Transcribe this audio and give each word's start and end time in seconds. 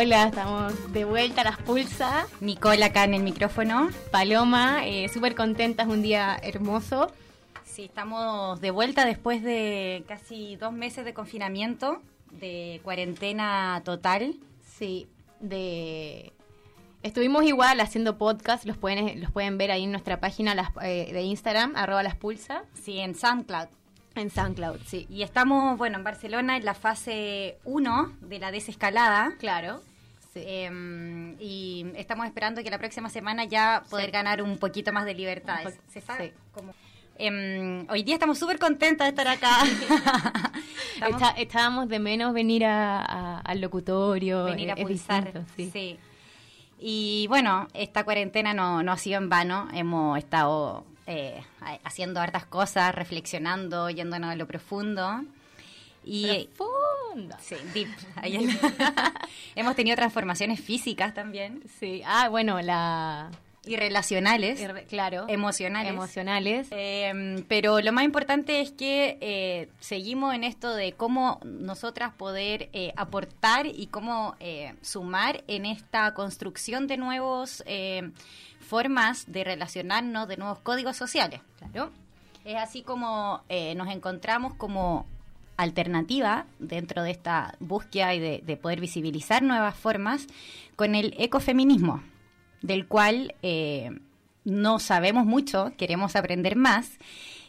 hola. 0.00 0.28
Estamos 0.28 0.92
de 0.94 1.04
vuelta 1.04 1.42
a 1.42 1.44
las 1.44 1.58
pulsas. 1.58 2.26
Nicole 2.40 2.82
acá 2.82 3.04
en 3.04 3.12
el 3.12 3.22
micrófono. 3.22 3.90
Paloma, 4.10 4.86
eh, 4.86 5.10
súper 5.10 5.34
contenta, 5.34 5.82
es 5.82 5.90
un 5.90 6.00
día 6.00 6.38
hermoso. 6.42 7.12
Sí, 7.64 7.84
estamos 7.84 8.62
de 8.62 8.70
vuelta 8.70 9.04
después 9.04 9.42
de 9.42 10.02
casi 10.08 10.56
dos 10.56 10.72
meses 10.72 11.04
de 11.04 11.12
confinamiento, 11.12 12.00
de 12.30 12.80
cuarentena 12.82 13.82
total. 13.84 14.36
Sí, 14.78 15.06
de... 15.38 16.32
Estuvimos 17.02 17.44
igual 17.44 17.78
haciendo 17.80 18.16
podcast, 18.16 18.64
los 18.64 18.78
pueden, 18.78 19.20
los 19.20 19.30
pueden 19.30 19.58
ver 19.58 19.70
ahí 19.70 19.84
en 19.84 19.90
nuestra 19.92 20.18
página 20.18 20.54
las, 20.54 20.70
eh, 20.82 21.10
de 21.12 21.22
Instagram, 21.22 21.76
arroba 21.76 22.02
las 22.02 22.16
pulsas. 22.16 22.62
Sí, 22.72 23.00
en 23.00 23.14
SoundCloud. 23.14 23.68
En 24.14 24.30
SoundCloud, 24.30 24.80
sí. 24.86 25.06
Y 25.10 25.22
estamos, 25.22 25.76
bueno, 25.76 25.98
en 25.98 26.04
Barcelona 26.04 26.56
en 26.56 26.64
la 26.64 26.74
fase 26.74 27.58
1 27.64 28.16
de 28.22 28.38
la 28.38 28.50
desescalada. 28.50 29.32
Claro. 29.38 29.82
Sí. 30.32 30.42
Em, 30.46 31.36
y 31.40 31.86
estamos 31.96 32.26
esperando 32.26 32.62
que 32.62 32.70
la 32.70 32.78
próxima 32.78 33.08
semana 33.10 33.44
ya 33.44 33.82
poder 33.90 34.06
Sí. 34.06 34.12
ganar 34.12 34.42
un 34.42 34.58
poquito 34.58 34.92
más 34.92 35.04
de 35.04 35.14
libertades. 35.14 35.78
¿Se. 35.88 36.02
Como- 36.52 36.72
Em, 37.22 37.86
hoy 37.90 38.02
día 38.02 38.14
estamos 38.14 38.38
súper 38.38 38.58
contentas 38.58 39.04
de 39.06 39.10
estar 39.10 39.28
acá. 39.28 39.58
Estamos- 40.94 41.20
Está- 41.22 41.34
echábamos 41.36 41.88
de 41.88 41.98
menos 41.98 42.32
venir 42.32 42.64
a- 42.64 43.00
a- 43.02 43.40
al 43.40 43.60
locutorio. 43.60 44.44
venir 44.44 44.70
a 44.70 44.74
es- 44.74 44.78
es 44.80 44.86
pulsar. 44.86 45.24
distinto, 45.24 45.48
sí. 45.56 45.70
sí. 45.70 45.98
Y 46.78 47.26
bueno, 47.28 47.68
esta 47.74 48.04
cuarentena 48.04 48.54
no, 48.54 48.82
no 48.82 48.92
ha 48.92 48.96
sido 48.96 49.18
en 49.18 49.28
vano. 49.28 49.68
Hemos 49.74 50.16
estado 50.18 50.86
eh, 51.06 51.42
ha- 51.60 51.78
haciendo 51.84 52.20
hartas 52.20 52.46
cosas, 52.46 52.94
reflexionando, 52.94 53.90
yéndonos 53.90 54.30
a 54.30 54.36
lo 54.36 54.46
profundo. 54.46 55.22
Y 56.04 56.48
Profunda. 56.56 57.38
sí, 57.40 57.56
deep. 57.74 57.88
Ahí- 58.16 58.36
Hemos 59.54 59.76
tenido 59.76 59.96
transformaciones 59.96 60.60
físicas 60.60 61.12
también 61.14 61.62
Sí, 61.78 62.02
ah, 62.06 62.28
bueno, 62.28 62.60
la... 62.62 63.30
y 63.66 63.76
relacionales, 63.76 64.58
Claro. 64.88 65.26
emocionales. 65.28 65.92
Emocionales. 65.92 66.68
Eh, 66.70 67.44
pero 67.48 67.80
lo 67.80 67.92
más 67.92 68.04
importante 68.04 68.60
es 68.60 68.70
que 68.72 69.18
eh, 69.20 69.68
seguimos 69.80 70.34
en 70.34 70.44
esto 70.44 70.74
de 70.74 70.92
cómo 70.92 71.38
nosotras 71.44 72.12
poder 72.14 72.70
eh, 72.72 72.92
aportar 72.96 73.66
y 73.66 73.88
cómo 73.88 74.34
eh, 74.40 74.74
sumar 74.80 75.44
en 75.48 75.66
esta 75.66 76.14
construcción 76.14 76.86
de 76.86 76.96
nuevos 76.96 77.62
eh, 77.66 78.10
formas 78.60 79.30
de 79.30 79.44
relacionarnos, 79.44 80.28
de 80.28 80.36
nuevos 80.38 80.60
códigos 80.60 80.96
sociales. 80.96 81.40
Claro. 81.58 81.90
Es 82.44 82.56
así 82.56 82.82
como 82.82 83.42
nos 83.76 83.88
encontramos 83.88 84.54
como 84.54 85.04
alternativa 85.62 86.46
dentro 86.58 87.02
de 87.02 87.10
esta 87.10 87.54
búsqueda 87.60 88.14
y 88.14 88.20
de, 88.20 88.42
de 88.44 88.56
poder 88.56 88.80
visibilizar 88.80 89.42
nuevas 89.42 89.76
formas 89.76 90.26
con 90.76 90.94
el 90.94 91.14
ecofeminismo, 91.18 92.02
del 92.62 92.86
cual 92.86 93.34
eh, 93.42 93.90
no 94.44 94.78
sabemos 94.78 95.26
mucho, 95.26 95.72
queremos 95.76 96.16
aprender 96.16 96.56
más. 96.56 96.98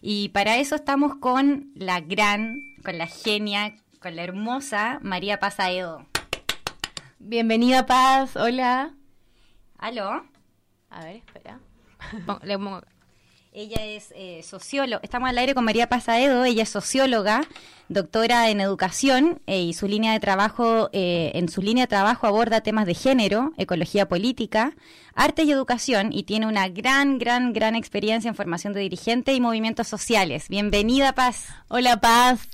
Y 0.01 0.29
para 0.29 0.57
eso 0.57 0.75
estamos 0.75 1.15
con 1.15 1.71
la 1.75 2.01
gran, 2.01 2.59
con 2.83 2.97
la 2.97 3.07
genia, 3.07 3.75
con 3.99 4.15
la 4.15 4.23
hermosa 4.23 4.99
María 5.01 5.39
Pasaedo. 5.39 6.05
Bienvenida, 7.19 7.85
Paz. 7.85 8.35
Hola. 8.35 8.93
¿Aló? 9.77 10.25
A 10.89 11.05
ver, 11.05 11.17
espera. 11.17 11.59
Le 12.43 12.57
pongo- 12.57 12.81
Ella 13.53 13.83
es 13.83 14.13
eh, 14.15 14.43
socióloga, 14.43 15.01
estamos 15.03 15.29
al 15.29 15.37
aire 15.37 15.53
con 15.53 15.65
María 15.65 15.89
Pasaedo, 15.89 16.45
ella 16.45 16.63
es 16.63 16.69
socióloga, 16.69 17.41
doctora 17.89 18.49
en 18.49 18.61
educación 18.61 19.41
eh, 19.45 19.59
y 19.59 19.73
su 19.73 19.89
línea 19.89 20.13
de 20.13 20.21
trabajo, 20.21 20.89
eh, 20.93 21.31
en 21.35 21.49
su 21.49 21.61
línea 21.61 21.83
de 21.83 21.89
trabajo 21.89 22.27
aborda 22.27 22.61
temas 22.61 22.85
de 22.85 22.93
género, 22.93 23.51
ecología 23.57 24.07
política, 24.07 24.71
arte 25.15 25.43
y 25.43 25.51
educación 25.51 26.13
y 26.13 26.23
tiene 26.23 26.47
una 26.47 26.69
gran, 26.69 27.17
gran, 27.17 27.51
gran 27.51 27.75
experiencia 27.75 28.29
en 28.29 28.35
formación 28.35 28.71
de 28.71 28.79
dirigente 28.79 29.33
y 29.33 29.41
movimientos 29.41 29.89
sociales. 29.89 30.47
Bienvenida, 30.47 31.11
Paz. 31.11 31.49
Hola, 31.67 31.97
Paz. 31.97 32.47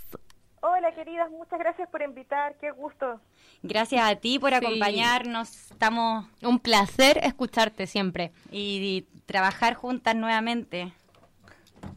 Hola 0.62 0.92
queridas, 0.96 1.30
muchas 1.30 1.60
gracias 1.60 1.88
por 1.90 2.02
invitar, 2.02 2.56
qué 2.60 2.72
gusto. 2.72 3.22
Gracias 3.68 4.04
a 4.10 4.16
ti 4.16 4.40
por 4.40 4.50
Sí. 4.52 4.56
acompañarnos, 4.56 5.50
estamos 5.72 6.26
Un 6.42 6.60
placer 6.60 7.20
escucharte 7.24 7.88
siempre. 7.88 8.32
y, 8.52 9.06
y 9.16 9.22
trabajar 9.26 9.74
juntas 9.76 10.16
nuevamente. 10.16 10.94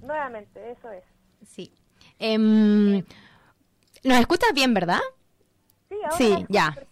Nuevamente, 0.03 0.70
eso 0.72 0.91
es. 0.91 1.04
Sí. 1.48 1.72
Em, 2.19 3.03
¿Nos 4.03 4.19
escuchas 4.19 4.50
bien, 4.54 4.72
verdad? 4.75 5.00
Sí, 5.88 5.97
ahora 6.04 6.16
Sí, 6.16 6.47
ya. 6.48 6.66
perfecto. 6.75 6.91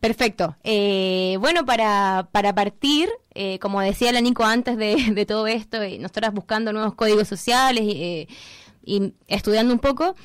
Perfecto. 0.00 0.56
Eh, 0.64 1.36
bueno, 1.40 1.64
para, 1.64 2.28
para 2.32 2.52
partir, 2.54 3.08
eh, 3.34 3.58
como 3.60 3.80
decía 3.80 4.10
la 4.12 4.20
Nico 4.20 4.44
antes 4.44 4.76
de, 4.76 4.96
de 5.14 5.26
todo 5.26 5.46
esto, 5.46 5.80
eh, 5.80 5.98
nosotras 5.98 6.32
buscando 6.32 6.72
nuevos 6.72 6.94
códigos 6.94 7.28
sociales 7.28 7.84
eh, 7.86 8.26
y 8.84 9.14
estudiando 9.28 9.72
un 9.72 9.78
poco, 9.78 10.16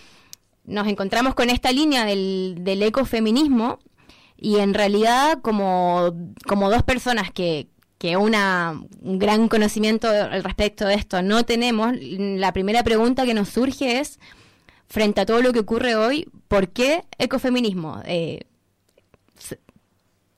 nos 0.65 0.87
encontramos 0.87 1.35
con 1.35 1.49
esta 1.51 1.71
línea 1.71 2.05
del, 2.05 2.55
del 2.61 2.81
ecofeminismo 2.83 3.77
y 4.37 4.57
en 4.57 4.73
realidad 4.73 5.39
como, 5.41 6.13
como 6.47 6.69
dos 6.69 6.83
personas 6.83 7.31
que, 7.31 7.67
que 7.97 8.17
una, 8.17 8.79
un 9.01 9.19
gran 9.19 9.47
conocimiento 9.47 10.07
al 10.07 10.43
respecto 10.43 10.85
de 10.85 10.95
esto 10.95 11.21
no 11.21 11.43
tenemos, 11.43 11.93
la 11.99 12.53
primera 12.53 12.83
pregunta 12.83 13.25
que 13.25 13.33
nos 13.33 13.49
surge 13.49 13.99
es, 13.99 14.19
frente 14.87 15.21
a 15.21 15.25
todo 15.25 15.41
lo 15.41 15.51
que 15.53 15.59
ocurre 15.59 15.95
hoy, 15.95 16.29
¿por 16.47 16.69
qué 16.69 17.03
ecofeminismo? 17.17 18.01
Eh, 18.05 18.41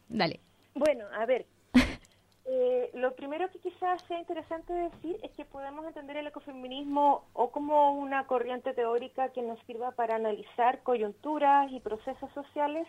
dale. 0.07 0.39
Bueno, 0.73 1.05
a 1.19 1.25
ver, 1.25 1.45
eh, 2.45 2.89
lo 2.93 3.13
primero 3.15 3.49
que 3.51 3.59
quizás 3.59 4.01
sea 4.07 4.19
interesante 4.19 4.71
decir 4.71 5.19
es 5.23 5.31
que 5.31 5.43
podemos 5.43 5.85
entender 5.85 6.15
el 6.15 6.27
ecofeminismo 6.27 7.25
o 7.33 7.51
como 7.51 7.91
una 7.91 8.25
corriente 8.25 8.73
teórica 8.73 9.29
que 9.33 9.41
nos 9.41 9.59
sirva 9.65 9.91
para 9.91 10.15
analizar 10.15 10.81
coyunturas 10.83 11.69
y 11.71 11.81
procesos 11.81 12.31
sociales 12.33 12.87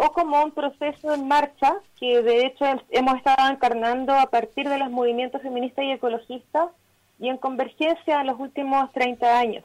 o 0.00 0.12
como 0.12 0.42
un 0.44 0.52
proceso 0.52 1.12
en 1.12 1.26
marcha 1.26 1.74
que 1.98 2.22
de 2.22 2.46
hecho 2.46 2.64
hem- 2.64 2.82
hemos 2.90 3.16
estado 3.16 3.50
encarnando 3.50 4.14
a 4.14 4.26
partir 4.30 4.68
de 4.68 4.78
los 4.78 4.90
movimientos 4.90 5.42
feministas 5.42 5.84
y 5.84 5.90
ecologistas 5.92 6.68
y 7.18 7.28
en 7.28 7.36
convergencia 7.36 8.20
en 8.20 8.26
los 8.28 8.38
últimos 8.38 8.92
30 8.92 9.38
años. 9.38 9.64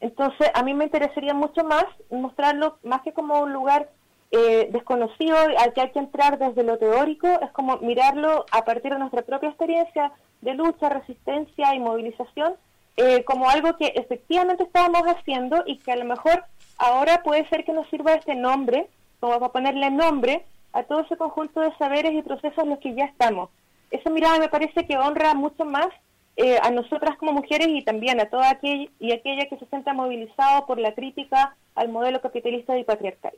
Entonces, 0.00 0.50
a 0.54 0.62
mí 0.62 0.74
me 0.74 0.84
interesaría 0.84 1.34
mucho 1.34 1.62
más 1.62 1.84
mostrarlo 2.10 2.78
más 2.82 3.02
que 3.02 3.12
como 3.12 3.38
un 3.40 3.52
lugar 3.52 3.88
eh, 4.32 4.68
desconocido 4.72 5.36
al 5.36 5.72
que 5.72 5.82
hay 5.82 5.90
que 5.92 5.98
entrar 5.98 6.38
desde 6.38 6.62
lo 6.64 6.78
teórico, 6.78 7.28
es 7.28 7.50
como 7.52 7.76
mirarlo 7.78 8.46
a 8.50 8.64
partir 8.64 8.92
de 8.92 8.98
nuestra 8.98 9.22
propia 9.22 9.48
experiencia 9.50 10.12
de 10.40 10.54
lucha, 10.54 10.88
resistencia 10.88 11.74
y 11.74 11.80
movilización, 11.80 12.54
eh, 12.96 13.22
como 13.24 13.48
algo 13.50 13.76
que 13.76 13.86
efectivamente 13.96 14.64
estábamos 14.64 15.02
haciendo 15.02 15.62
y 15.66 15.78
que 15.78 15.92
a 15.92 15.96
lo 15.96 16.04
mejor 16.06 16.44
ahora 16.78 17.22
puede 17.22 17.46
ser 17.48 17.64
que 17.64 17.72
nos 17.72 17.88
sirva 17.88 18.14
este 18.14 18.34
nombre, 18.34 18.88
como 19.20 19.38
para 19.38 19.52
ponerle 19.52 19.90
nombre 19.90 20.44
a 20.72 20.82
todo 20.84 21.00
ese 21.00 21.16
conjunto 21.16 21.60
de 21.60 21.76
saberes 21.76 22.12
y 22.12 22.22
procesos 22.22 22.64
en 22.64 22.70
los 22.70 22.78
que 22.78 22.94
ya 22.94 23.04
estamos. 23.04 23.50
Esa 23.90 24.10
mirada 24.10 24.38
me 24.38 24.48
parece 24.48 24.86
que 24.86 24.98
honra 24.98 25.34
mucho 25.34 25.64
más 25.64 25.88
eh, 26.36 26.58
a 26.62 26.70
nosotras 26.70 27.16
como 27.18 27.32
mujeres 27.32 27.68
y 27.68 27.82
también 27.82 28.20
a 28.20 28.30
toda 28.30 28.50
aquella 28.50 28.88
y 28.98 29.12
aquella 29.12 29.46
que 29.48 29.58
se 29.58 29.66
sienta 29.66 29.92
movilizado 29.92 30.66
por 30.66 30.78
la 30.78 30.94
crítica 30.94 31.56
al 31.74 31.88
modelo 31.88 32.20
capitalista 32.20 32.78
y 32.78 32.84
patriarcal. 32.84 33.32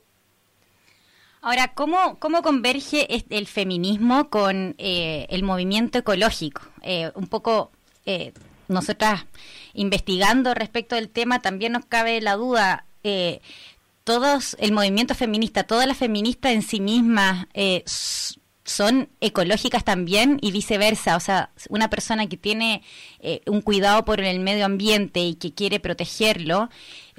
Ahora, 1.44 1.74
¿cómo, 1.74 2.20
cómo 2.20 2.40
converge 2.42 3.08
el 3.28 3.46
feminismo 3.48 4.30
con 4.30 4.76
eh, 4.78 5.26
el 5.28 5.42
movimiento 5.42 5.98
ecológico? 5.98 6.62
Eh, 6.82 7.10
un 7.16 7.26
poco, 7.26 7.72
eh, 8.06 8.32
nosotras 8.68 9.26
investigando 9.74 10.54
respecto 10.54 10.94
del 10.94 11.08
tema, 11.08 11.42
también 11.42 11.72
nos 11.72 11.84
cabe 11.84 12.20
la 12.20 12.36
duda, 12.36 12.84
eh, 13.02 13.40
todos, 14.04 14.56
el 14.60 14.72
movimiento 14.72 15.14
feminista, 15.14 15.64
todas 15.64 15.86
las 15.86 15.96
feministas 15.96 16.52
en 16.52 16.62
sí 16.62 16.80
mismas 16.80 17.46
eh, 17.54 17.82
son 18.64 19.08
ecológicas 19.20 19.84
también 19.84 20.38
y 20.40 20.52
viceversa. 20.52 21.16
O 21.16 21.20
sea, 21.20 21.50
una 21.68 21.88
persona 21.88 22.26
que 22.28 22.36
tiene 22.36 22.82
eh, 23.20 23.40
un 23.46 23.60
cuidado 23.60 24.04
por 24.04 24.20
el 24.20 24.40
medio 24.40 24.64
ambiente 24.64 25.20
y 25.20 25.34
que 25.34 25.52
quiere 25.52 25.80
protegerlo, 25.80 26.68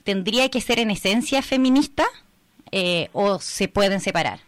¿tendría 0.04 0.50
que 0.50 0.62
ser 0.62 0.80
en 0.80 0.92
esencia 0.92 1.42
feminista 1.42 2.06
eh, 2.72 3.10
o 3.14 3.40
se 3.40 3.68
pueden 3.68 4.00
separar? 4.00 4.40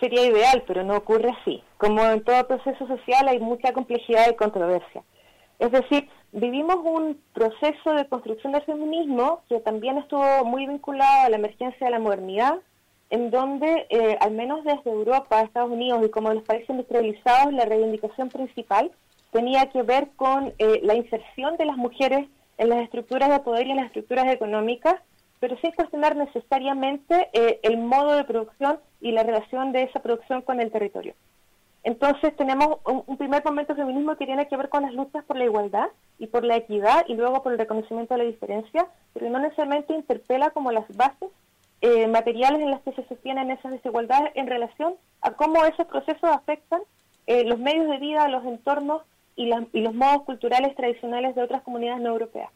Sería 0.00 0.26
ideal, 0.26 0.62
pero 0.66 0.84
no 0.84 0.96
ocurre 0.96 1.30
así. 1.40 1.62
Como 1.78 2.04
en 2.04 2.22
todo 2.22 2.46
proceso 2.46 2.86
social 2.86 3.28
hay 3.28 3.38
mucha 3.40 3.72
complejidad 3.72 4.30
y 4.30 4.36
controversia. 4.36 5.02
Es 5.58 5.72
decir, 5.72 6.08
vivimos 6.32 6.76
un 6.84 7.20
proceso 7.32 7.92
de 7.92 8.06
construcción 8.06 8.52
del 8.52 8.62
feminismo 8.62 9.42
que 9.48 9.60
también 9.60 9.98
estuvo 9.98 10.44
muy 10.44 10.66
vinculado 10.66 11.26
a 11.26 11.28
la 11.30 11.36
emergencia 11.36 11.86
de 11.86 11.90
la 11.90 11.98
modernidad, 11.98 12.58
en 13.10 13.30
donde, 13.30 13.86
eh, 13.90 14.18
al 14.20 14.32
menos 14.32 14.64
desde 14.64 14.90
Europa, 14.90 15.40
Estados 15.40 15.70
Unidos 15.70 16.04
y 16.04 16.10
como 16.10 16.32
los 16.32 16.42
países 16.42 16.70
industrializados, 16.70 17.52
la 17.52 17.64
reivindicación 17.64 18.28
principal 18.28 18.90
tenía 19.30 19.66
que 19.66 19.82
ver 19.82 20.08
con 20.16 20.52
eh, 20.58 20.80
la 20.82 20.94
inserción 20.94 21.56
de 21.56 21.66
las 21.66 21.76
mujeres 21.76 22.28
en 22.58 22.68
las 22.68 22.80
estructuras 22.80 23.28
de 23.30 23.40
poder 23.40 23.66
y 23.66 23.70
en 23.70 23.76
las 23.76 23.86
estructuras 23.86 24.32
económicas 24.32 24.96
pero 25.40 25.56
sin 25.58 25.72
cuestionar 25.72 26.16
necesariamente 26.16 27.28
eh, 27.32 27.60
el 27.62 27.78
modo 27.78 28.14
de 28.14 28.24
producción 28.24 28.78
y 29.00 29.12
la 29.12 29.22
relación 29.22 29.72
de 29.72 29.82
esa 29.84 30.00
producción 30.00 30.42
con 30.42 30.60
el 30.60 30.70
territorio. 30.70 31.14
Entonces 31.86 32.34
tenemos 32.34 32.80
un, 33.06 33.16
primer 33.16 33.44
momento 33.44 33.72
de 33.72 33.80
feminismo 33.80 34.16
que 34.16 34.26
tiene 34.26 34.48
que 34.48 34.56
ver 34.56 34.68
con 34.68 34.82
las 34.82 34.92
luchas 34.92 35.24
por 35.24 35.36
la 35.36 35.44
igualdad 35.44 35.86
y 36.18 36.26
por 36.26 36.42
la 36.44 36.56
equidad 36.56 37.04
y 37.06 37.14
luego 37.14 37.44
por 37.44 37.52
el 37.52 37.60
reconocimiento 37.60 38.12
de 38.14 38.18
la 38.18 38.24
diferencia, 38.24 38.88
pero 39.14 39.30
no 39.30 39.38
necesariamente 39.38 39.94
interpela 39.94 40.50
como 40.50 40.72
las 40.72 40.84
bases 40.96 41.30
eh, 41.82 42.08
materiales 42.08 42.60
en 42.60 42.72
las 42.72 42.80
que 42.82 42.90
se 42.90 43.06
sostienen 43.06 43.52
esas 43.52 43.70
desigualdades 43.70 44.32
en 44.34 44.48
relación 44.48 44.94
a 45.20 45.30
cómo 45.34 45.64
esos 45.64 45.86
procesos 45.86 46.24
afectan 46.24 46.80
eh, 47.28 47.44
los 47.44 47.60
medios 47.60 47.88
de 47.88 47.98
vida, 47.98 48.26
los 48.26 48.44
entornos 48.44 49.02
y, 49.36 49.48
y 49.72 49.80
los 49.80 49.94
modos 49.94 50.24
culturales 50.24 50.74
tradicionales 50.74 51.36
de 51.36 51.42
otras 51.44 51.62
comunidades 51.62 52.02
no 52.02 52.08
europeas. 52.08 52.50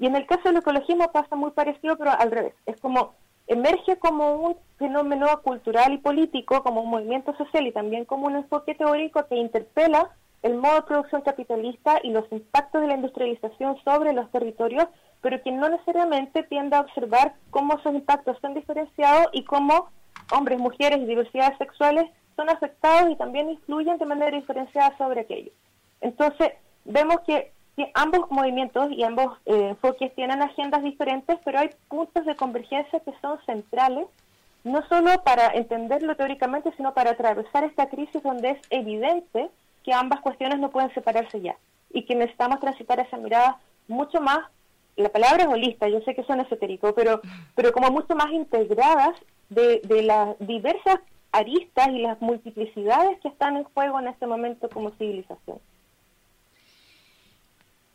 Y 0.00 0.06
en 0.06 0.16
el 0.16 0.26
caso 0.26 0.48
del 0.48 0.56
ecologismo 0.56 1.12
pasa 1.12 1.36
muy 1.36 1.52
parecido, 1.52 1.96
pero 1.96 2.10
al 2.10 2.32
revés. 2.32 2.54
Es 2.66 2.80
como 2.80 3.14
emerge 3.48 3.98
como 3.98 4.34
un 4.34 4.56
fenómeno 4.78 5.26
cultural 5.42 5.92
y 5.92 5.98
político, 5.98 6.62
como 6.62 6.82
un 6.82 6.90
movimiento 6.90 7.34
social 7.36 7.66
y 7.66 7.72
también 7.72 8.04
como 8.04 8.26
un 8.26 8.36
enfoque 8.36 8.74
teórico 8.74 9.26
que 9.26 9.36
interpela 9.36 10.10
el 10.42 10.54
modo 10.56 10.76
de 10.76 10.82
producción 10.82 11.22
capitalista 11.22 11.98
y 12.02 12.10
los 12.10 12.30
impactos 12.30 12.80
de 12.80 12.86
la 12.86 12.94
industrialización 12.94 13.76
sobre 13.82 14.12
los 14.12 14.30
territorios, 14.30 14.86
pero 15.20 15.42
que 15.42 15.50
no 15.50 15.68
necesariamente 15.68 16.44
tiende 16.44 16.76
a 16.76 16.80
observar 16.80 17.34
cómo 17.50 17.76
esos 17.76 17.94
impactos 17.94 18.38
son 18.40 18.54
diferenciados 18.54 19.26
y 19.32 19.44
cómo 19.44 19.88
hombres, 20.32 20.60
mujeres 20.60 21.00
y 21.00 21.06
diversidades 21.06 21.58
sexuales 21.58 22.08
son 22.36 22.50
afectados 22.50 23.10
y 23.10 23.16
también 23.16 23.50
influyen 23.50 23.98
de 23.98 24.06
manera 24.06 24.36
diferenciada 24.36 24.96
sobre 24.96 25.22
aquello. 25.22 25.50
Entonces, 26.00 26.52
vemos 26.84 27.16
que 27.26 27.52
ambos 27.94 28.30
movimientos 28.30 28.90
y 28.92 29.02
ambos 29.04 29.38
eh, 29.46 29.68
enfoques 29.70 30.14
tienen 30.14 30.42
agendas 30.42 30.82
diferentes, 30.82 31.38
pero 31.44 31.60
hay 31.60 31.70
puntos 31.88 32.24
de 32.26 32.36
convergencia 32.36 33.00
que 33.00 33.12
son 33.20 33.38
centrales, 33.46 34.06
no 34.64 34.86
solo 34.88 35.10
para 35.24 35.48
entenderlo 35.54 36.16
teóricamente, 36.16 36.72
sino 36.76 36.94
para 36.94 37.12
atravesar 37.12 37.64
esta 37.64 37.88
crisis 37.88 38.22
donde 38.22 38.50
es 38.50 38.60
evidente 38.70 39.50
que 39.84 39.92
ambas 39.92 40.20
cuestiones 40.20 40.58
no 40.58 40.70
pueden 40.70 40.92
separarse 40.94 41.40
ya 41.40 41.56
y 41.90 42.02
que 42.04 42.14
necesitamos 42.14 42.60
transitar 42.60 43.00
esa 43.00 43.16
mirada 43.16 43.58
mucho 43.86 44.20
más, 44.20 44.40
la 44.96 45.08
palabra 45.08 45.44
es 45.44 45.48
holista, 45.48 45.88
yo 45.88 46.00
sé 46.00 46.14
que 46.14 46.24
son 46.24 46.40
esotérico, 46.40 46.94
pero, 46.94 47.20
pero 47.54 47.72
como 47.72 47.90
mucho 47.90 48.14
más 48.14 48.30
integradas 48.32 49.16
de, 49.48 49.80
de 49.84 50.02
las 50.02 50.38
diversas 50.40 50.98
aristas 51.32 51.88
y 51.88 52.00
las 52.00 52.20
multiplicidades 52.20 53.18
que 53.20 53.28
están 53.28 53.56
en 53.56 53.64
juego 53.64 54.00
en 54.00 54.08
este 54.08 54.26
momento 54.26 54.68
como 54.68 54.90
civilización. 54.90 55.60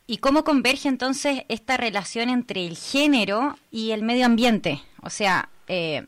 ¿Y 0.06 0.18
cómo 0.18 0.44
converge 0.44 0.90
entonces 0.90 1.44
esta 1.48 1.78
relación 1.78 2.30
entre 2.30 2.66
el 2.66 2.78
género 2.78 3.58
y 3.72 3.92
el 3.92 4.04
medio 4.04 4.26
ambiente? 4.26 4.82
O 5.02 5.10
sea, 5.10 5.50
eh, 5.68 6.06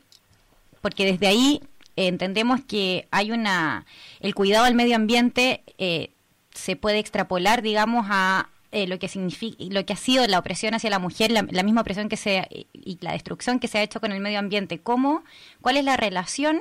porque 0.82 1.06
desde 1.06 1.26
ahí 1.26 1.62
entendemos 1.96 2.60
que 2.62 3.08
hay 3.10 3.32
una 3.32 3.86
el 4.20 4.34
cuidado 4.34 4.66
del 4.66 4.74
medio 4.74 4.96
ambiente 4.96 5.62
eh, 5.78 6.10
se 6.54 6.76
puede 6.76 6.98
extrapolar, 6.98 7.62
digamos, 7.62 8.06
a 8.10 8.50
eh, 8.70 8.86
lo 8.86 8.98
que 8.98 9.08
significa 9.08 9.56
lo 9.70 9.86
que 9.86 9.94
ha 9.94 9.96
sido 9.96 10.26
la 10.26 10.40
opresión 10.40 10.74
hacia 10.74 10.90
la 10.90 10.98
mujer, 10.98 11.30
la, 11.30 11.42
misma 11.62 11.80
opresión 11.80 12.10
que 12.10 12.18
se 12.18 12.66
y 12.74 12.98
la 13.00 13.12
destrucción 13.12 13.58
que 13.58 13.68
se 13.68 13.78
ha 13.78 13.82
hecho 13.82 14.00
con 14.00 14.12
el 14.12 14.20
medio 14.20 14.38
ambiente. 14.38 14.78
¿Cómo? 14.78 15.24
¿Cuál 15.62 15.78
es 15.78 15.84
la 15.84 15.96
relación 15.96 16.60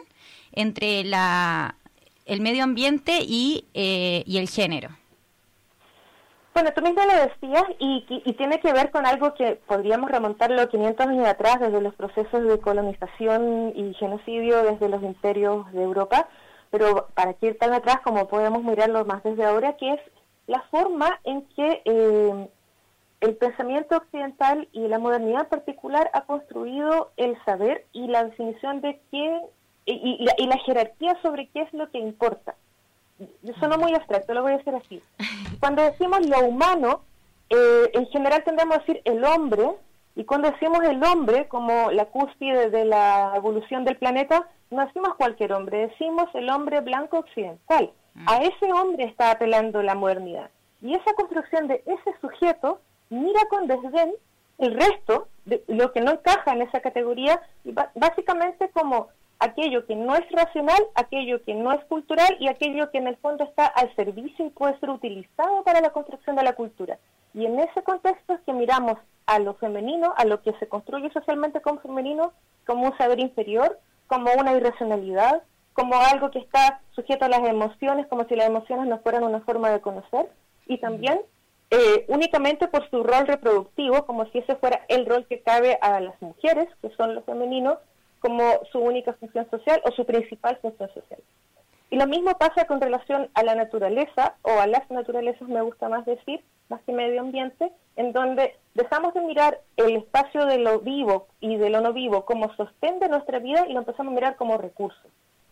entre 0.54 1.04
la 1.04 1.76
el 2.26 2.40
medio 2.40 2.64
ambiente 2.64 3.20
y, 3.22 3.66
y 3.74 4.38
el 4.38 4.48
género? 4.48 4.96
Bueno, 6.56 6.72
tú 6.74 6.82
misma 6.82 7.06
lo 7.06 7.14
decías 7.16 7.64
y, 7.80 8.06
y, 8.08 8.34
tiene 8.36 8.62
que 8.62 8.72
ver 8.72 8.90
con 8.90 9.06
algo 9.06 9.34
que 9.34 9.60
podríamos 9.68 10.10
remontarlo 10.10 10.70
500 10.70 11.06
años 11.06 11.28
atrás, 11.28 11.60
desde 11.60 11.82
los 11.82 11.94
procesos 11.96 12.48
de 12.48 12.60
colonización 12.62 13.74
y 13.76 13.94
genocidio 13.96 14.64
desde 14.64 14.88
los 14.88 15.04
imperios 15.04 15.70
de 15.74 15.84
Europa, 15.84 16.30
pero 16.72 17.08
para 17.14 17.34
que 17.34 17.48
ir 17.48 17.58
tan 17.58 17.74
atrás 17.74 18.00
como 18.06 18.30
podemos 18.30 18.64
mirarlo 18.64 19.04
más 19.04 19.22
desde 19.24 19.44
ahora, 19.44 19.76
que 19.76 19.96
es 19.96 20.00
la 20.48 20.62
forma 20.72 21.20
en 21.26 21.42
que 21.58 21.82
eh, 21.84 22.50
el 23.20 23.36
pensamiento 23.36 23.98
occidental 23.98 24.70
y 24.72 24.88
la 24.88 24.98
modernidad 24.98 25.42
en 25.42 25.50
particular 25.50 26.10
ha 26.14 26.22
construido 26.22 27.12
el 27.18 27.38
saber 27.44 27.86
y 27.92 28.08
la 28.08 28.24
definición 28.24 28.80
de 28.80 29.02
qué 29.12 29.42
y, 29.88 30.26
y 30.38 30.48
la 30.48 30.58
jerarquía 30.60 31.22
sobre 31.22 31.50
qué 31.50 31.64
es 31.64 31.74
lo 31.74 31.92
que 31.92 32.00
importa 32.00 32.56
suena 33.60 33.78
muy 33.78 33.94
abstracto, 33.94 34.34
lo 34.34 34.42
voy 34.42 34.54
a 34.54 34.58
decir 34.58 34.76
así. 34.76 35.02
Cuando 35.60 35.84
decimos 35.84 36.26
lo 36.28 36.40
humano, 36.42 37.02
eh, 37.50 37.92
en 37.94 38.08
general 38.08 38.44
tendemos 38.44 38.76
a 38.76 38.80
decir 38.80 39.02
el 39.06 39.24
hombre, 39.24 39.70
y 40.16 40.24
cuando 40.24 40.50
decimos 40.52 40.80
el 40.84 41.04
hombre 41.04 41.48
como 41.48 41.92
la 41.92 42.06
cúspide 42.06 42.70
de 42.70 42.86
la 42.86 43.34
evolución 43.36 43.84
del 43.84 43.98
planeta, 43.98 44.48
no 44.72 44.86
decimos 44.86 45.16
cualquier 45.16 45.54
hombre, 45.54 45.88
decimos 45.88 46.30
el 46.34 46.50
hombre 46.50 46.82
blanco 46.82 47.20
occidental. 47.20 47.92
Mm. 48.14 48.30
A 48.30 48.38
ese 48.38 48.72
hombre 48.72 49.06
está 49.06 49.32
apelando 49.32 49.82
la 49.84 49.96
modernidad. 49.96 50.50
Y 50.82 50.94
esa 50.94 51.14
construcción 51.14 51.68
de 51.68 51.84
ese 51.86 52.20
sujeto 52.22 52.80
mira 53.10 53.42
con 53.50 53.68
desdén 53.68 54.14
el 54.58 54.74
resto 54.74 55.28
de 55.46 55.64
lo 55.68 55.92
que 55.92 56.02
no 56.02 56.12
encaja 56.12 56.54
en 56.54 56.62
esa 56.62 56.80
categoría, 56.80 57.42
básicamente 57.94 58.70
como 58.70 59.10
aquello 59.40 59.86
que 59.86 59.96
no 59.96 60.16
es 60.16 60.30
racional, 60.32 60.82
aquello 60.96 61.44
que 61.44 61.54
no 61.54 61.72
es 61.74 61.84
cultural 61.86 62.38
y 62.40 62.48
aquello 62.48 62.92
que 62.92 62.98
en 62.98 63.08
el 63.08 63.18
fondo 63.18 63.44
está 63.44 63.66
al 63.66 63.94
servicio 63.96 64.46
y 64.46 64.50
puede 64.50 64.80
ser 64.80 64.90
utilizado 64.90 65.64
para 65.64 65.82
la 65.82 65.92
construcción 65.92 66.36
de 66.36 66.44
la 66.44 66.54
cultura. 66.54 66.98
Y 67.34 67.46
en 67.46 67.60
ese 67.60 67.84
contexto 67.84 68.34
es 68.34 68.42
que 68.42 68.54
miramos 68.54 68.98
a 69.26 69.40
lo 69.40 69.56
femenino, 69.56 70.14
a 70.18 70.26
lo 70.26 70.42
que 70.42 70.54
se 70.54 70.68
construye 70.68 71.12
socialmente 71.12 71.62
como 71.62 71.82
femenino, 71.82 72.32
como 72.66 72.86
un 72.88 72.98
saber 72.98 73.20
inferior, 73.20 73.80
como 74.08 74.32
una 74.34 74.54
irracionalidad, 74.54 75.44
como 75.74 75.96
algo 75.96 76.32
que 76.32 76.40
está 76.40 76.82
sujeto 76.92 77.26
a 77.26 77.30
las 77.30 77.46
emociones, 77.48 78.08
como 78.08 78.26
si 78.26 78.36
las 78.36 78.48
emociones 78.48 78.88
no 78.88 79.00
fueran 79.00 79.24
una 79.24 79.42
forma 79.42 79.70
de 79.70 79.82
conocer, 79.82 80.30
y 80.68 80.78
también 80.78 81.20
eh, 81.72 82.06
únicamente 82.08 82.68
por 82.68 82.90
su 82.90 83.04
rol 83.04 83.28
reproductivo, 83.28 84.06
como 84.06 84.26
si 84.28 84.38
ese 84.38 84.56
fuera 84.56 84.86
el 84.88 85.06
rol 85.06 85.26
que 85.28 85.42
cabe 85.42 85.78
a 85.82 86.00
las 86.00 86.20
mujeres, 86.22 86.70
que 86.82 86.90
son 86.96 87.16
lo 87.16 87.24
femenino, 87.24 87.80
como 88.26 88.60
su 88.72 88.80
única 88.80 89.14
función 89.14 89.48
social 89.52 89.80
o 89.86 89.92
su 89.92 90.04
principal 90.04 90.58
función 90.58 90.92
social. 90.96 91.20
Y 91.92 91.96
lo 91.96 92.08
mismo 92.08 92.36
pasa 92.40 92.66
con 92.66 92.82
relación 92.82 93.30
a 93.36 93.44
la 93.44 93.54
naturaleza 93.54 94.34
o 94.42 94.60
a 94.60 94.66
las 94.66 94.90
naturalezas, 94.90 95.48
me 95.48 95.62
gusta 95.62 95.90
más 95.90 96.06
decir, 96.06 96.44
más 96.68 96.82
que 96.82 96.92
medio 96.92 97.22
ambiente, 97.22 97.72
en 97.96 98.14
donde 98.14 98.56
dejamos 98.74 99.14
de 99.14 99.22
mirar 99.22 99.60
el 99.78 99.98
espacio 99.98 100.48
de 100.48 100.58
lo 100.58 100.80
vivo 100.80 101.28
y 101.40 101.58
de 101.58 101.70
lo 101.70 101.82
no 101.82 101.94
vivo 101.94 102.26
como 102.26 102.52
sostén 102.56 103.00
de 103.00 103.10
nuestra 103.10 103.38
vida 103.38 103.68
y 103.68 103.74
lo 103.74 103.82
empezamos 103.82 104.12
a 104.12 104.16
mirar 104.16 104.36
como 104.38 104.58
recurso. 104.58 105.08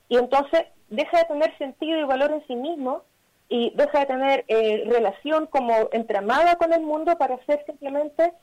Y 0.10 0.18
entonces 0.18 0.66
deja 0.90 1.20
de 1.20 1.26
tener 1.26 1.56
sentido 1.60 2.00
y 2.00 2.06
valor 2.06 2.32
en 2.32 2.48
sí 2.48 2.56
mismo 2.56 3.04
y 3.50 3.72
deja 3.76 4.00
de 4.00 4.06
tener 4.08 4.46
eh, 4.48 4.84
relación 4.88 5.46
como 5.46 5.74
entramada 5.92 6.56
con 6.56 6.74
el 6.74 6.82
mundo 6.82 7.20
para 7.20 7.38
ser 7.46 7.64
simplemente 7.68 8.34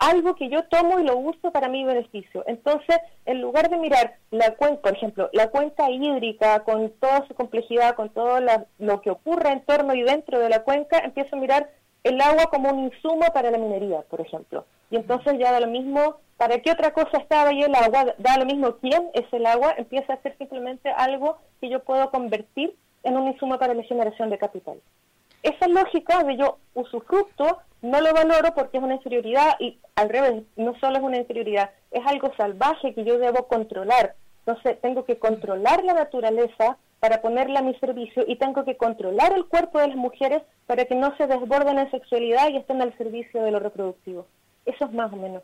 algo 0.00 0.34
que 0.34 0.48
yo 0.48 0.64
tomo 0.64 0.98
y 0.98 1.04
lo 1.04 1.16
uso 1.18 1.52
para 1.52 1.68
mi 1.68 1.84
beneficio. 1.84 2.42
Entonces, 2.46 2.96
en 3.26 3.40
lugar 3.40 3.68
de 3.68 3.76
mirar 3.76 4.16
la 4.30 4.54
cuenca, 4.56 4.80
por 4.80 4.96
ejemplo, 4.96 5.28
la 5.32 5.48
cuenca 5.50 5.90
hídrica 5.90 6.60
con 6.64 6.90
toda 6.98 7.26
su 7.28 7.34
complejidad, 7.34 7.94
con 7.94 8.08
todo 8.08 8.40
lo 8.78 9.00
que 9.02 9.10
ocurre 9.10 9.50
en 9.50 9.60
torno 9.64 9.94
y 9.94 10.02
dentro 10.02 10.40
de 10.40 10.48
la 10.48 10.64
cuenca, 10.64 10.98
empiezo 10.98 11.36
a 11.36 11.38
mirar 11.38 11.70
el 12.02 12.18
agua 12.20 12.46
como 12.46 12.70
un 12.70 12.84
insumo 12.84 13.26
para 13.34 13.50
la 13.50 13.58
minería, 13.58 14.00
por 14.08 14.22
ejemplo. 14.22 14.64
Y 14.90 14.96
entonces 14.96 15.38
ya 15.38 15.52
da 15.52 15.60
lo 15.60 15.66
mismo, 15.66 16.16
¿para 16.38 16.58
qué 16.60 16.72
otra 16.72 16.92
cosa 16.94 17.18
estaba 17.18 17.50
ahí 17.50 17.62
el 17.62 17.74
agua? 17.74 18.14
Da 18.16 18.38
lo 18.38 18.46
mismo 18.46 18.76
quién 18.80 19.10
es 19.12 19.30
el 19.32 19.44
agua, 19.44 19.74
empieza 19.76 20.14
a 20.14 20.22
ser 20.22 20.36
simplemente 20.38 20.90
algo 20.90 21.36
que 21.60 21.68
yo 21.68 21.80
puedo 21.80 22.10
convertir 22.10 22.74
en 23.02 23.18
un 23.18 23.28
insumo 23.28 23.58
para 23.58 23.74
la 23.74 23.82
generación 23.82 24.30
de 24.30 24.38
capital. 24.38 24.80
Esa 25.42 25.68
lógica 25.68 26.22
de 26.22 26.36
yo 26.36 26.58
usufructo 26.74 27.58
no 27.82 28.00
lo 28.00 28.12
valoro 28.12 28.54
porque 28.54 28.76
es 28.76 28.82
una 28.82 28.94
inferioridad 28.94 29.56
y 29.58 29.78
al 29.96 30.10
revés, 30.10 30.42
no 30.56 30.78
solo 30.80 30.98
es 30.98 31.02
una 31.02 31.16
inferioridad, 31.16 31.70
es 31.90 32.06
algo 32.06 32.32
salvaje 32.36 32.94
que 32.94 33.04
yo 33.04 33.18
debo 33.18 33.48
controlar. 33.48 34.14
Entonces 34.44 34.80
tengo 34.80 35.04
que 35.04 35.18
controlar 35.18 35.84
la 35.84 35.94
naturaleza 35.94 36.76
para 36.98 37.22
ponerla 37.22 37.60
a 37.60 37.62
mi 37.62 37.74
servicio 37.76 38.24
y 38.26 38.36
tengo 38.36 38.64
que 38.64 38.76
controlar 38.76 39.32
el 39.32 39.46
cuerpo 39.46 39.78
de 39.78 39.88
las 39.88 39.96
mujeres 39.96 40.42
para 40.66 40.84
que 40.84 40.94
no 40.94 41.16
se 41.16 41.26
desborden 41.26 41.78
en 41.78 41.90
sexualidad 41.90 42.50
y 42.50 42.58
estén 42.58 42.82
al 42.82 42.96
servicio 42.98 43.42
de 43.42 43.50
lo 43.50 43.58
reproductivo. 43.58 44.26
Eso 44.66 44.84
es 44.84 44.92
más 44.92 45.12
o 45.12 45.16
menos 45.16 45.42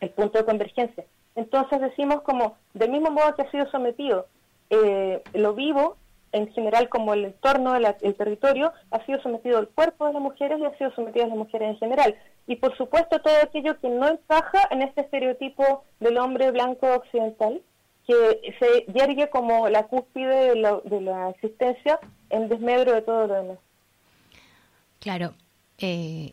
el 0.00 0.10
punto 0.10 0.38
de 0.38 0.44
convergencia. 0.44 1.04
Entonces 1.36 1.80
decimos 1.80 2.22
como, 2.22 2.56
del 2.74 2.90
mismo 2.90 3.10
modo 3.10 3.34
que 3.36 3.42
ha 3.42 3.50
sido 3.50 3.70
sometido 3.70 4.26
eh, 4.70 5.22
lo 5.34 5.54
vivo 5.54 5.96
en 6.32 6.52
general 6.52 6.88
como 6.88 7.14
el 7.14 7.26
entorno 7.26 7.72
del 7.72 8.14
territorio 8.16 8.72
ha 8.90 9.04
sido 9.06 9.20
sometido 9.22 9.58
el 9.58 9.68
cuerpo 9.68 10.06
de 10.06 10.12
las 10.12 10.22
mujeres 10.22 10.58
y 10.60 10.64
ha 10.64 10.76
sido 10.76 10.92
sometido 10.94 11.24
a 11.24 11.28
las 11.28 11.36
mujeres 11.36 11.70
en 11.70 11.78
general. 11.78 12.16
Y 12.46 12.56
por 12.56 12.76
supuesto 12.76 13.20
todo 13.20 13.34
aquello 13.42 13.78
que 13.80 13.88
no 13.88 14.08
encaja 14.08 14.68
en 14.70 14.82
este 14.82 15.02
estereotipo 15.02 15.84
del 16.00 16.18
hombre 16.18 16.50
blanco 16.50 16.86
occidental, 16.94 17.62
que 18.06 18.54
se 18.58 18.90
yergue 18.92 19.28
como 19.28 19.68
la 19.68 19.86
cúspide 19.86 20.54
de 20.54 21.00
la, 21.00 21.30
existencia 21.30 21.98
en 22.30 22.48
desmedro 22.48 22.94
de 22.94 23.02
todo 23.02 23.26
lo 23.26 23.34
demás. 23.34 23.58
Claro. 25.00 25.34
Eh, 25.78 26.32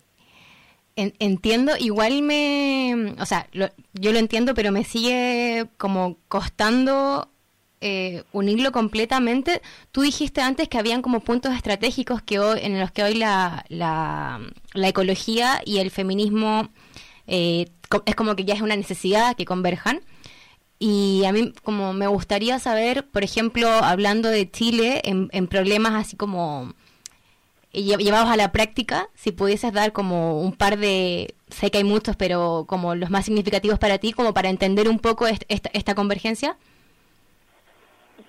entiendo, 0.95 1.73
igual 1.77 2.21
me, 2.21 3.13
o 3.19 3.25
sea, 3.25 3.47
yo 3.51 4.11
lo 4.13 4.19
entiendo, 4.19 4.53
pero 4.53 4.71
me 4.71 4.85
sigue 4.85 5.67
como 5.77 6.17
costando 6.29 7.29
eh, 7.87 8.23
unirlo 8.31 8.71
completamente. 8.71 9.61
Tú 9.91 10.01
dijiste 10.01 10.41
antes 10.41 10.67
que 10.67 10.79
habían 10.79 11.03
como 11.03 11.19
puntos 11.19 11.53
estratégicos 11.53 12.19
que 12.23 12.39
hoy, 12.39 12.59
en 12.63 12.79
los 12.79 12.89
que 12.89 13.03
hoy 13.03 13.13
la, 13.13 13.63
la, 13.69 14.39
ecología 14.73 15.61
y 15.63 15.77
el 15.77 15.91
feminismo 15.91 16.69
eh, 17.27 17.67
es 18.07 18.15
como 18.15 18.35
que 18.35 18.43
ya 18.43 18.55
es 18.55 18.61
una 18.61 18.75
necesidad 18.75 19.35
que 19.35 19.45
converjan. 19.45 20.01
Y 20.79 21.25
a 21.25 21.31
mí 21.31 21.53
como 21.63 21.93
me 21.93 22.07
gustaría 22.07 22.57
saber, 22.57 23.07
por 23.07 23.23
ejemplo, 23.23 23.69
hablando 23.69 24.29
de 24.29 24.49
Chile 24.49 25.01
en, 25.03 25.29
en 25.31 25.45
problemas 25.45 25.93
así 25.93 26.15
como 26.15 26.73
llevados 27.71 28.29
a 28.29 28.35
la 28.35 28.51
práctica, 28.51 29.09
si 29.13 29.31
pudieses 29.31 29.73
dar 29.73 29.93
como 29.93 30.41
un 30.41 30.53
par 30.53 30.79
de, 30.79 31.35
sé 31.49 31.69
que 31.69 31.77
hay 31.77 31.83
muchos, 31.83 32.15
pero 32.15 32.65
como 32.67 32.95
los 32.95 33.11
más 33.11 33.25
significativos 33.25 33.77
para 33.77 33.99
ti, 33.99 34.11
como 34.11 34.33
para 34.33 34.49
entender 34.49 34.89
un 34.89 34.97
poco 34.97 35.27
esta 35.27 35.93
convergencia. 35.93 36.57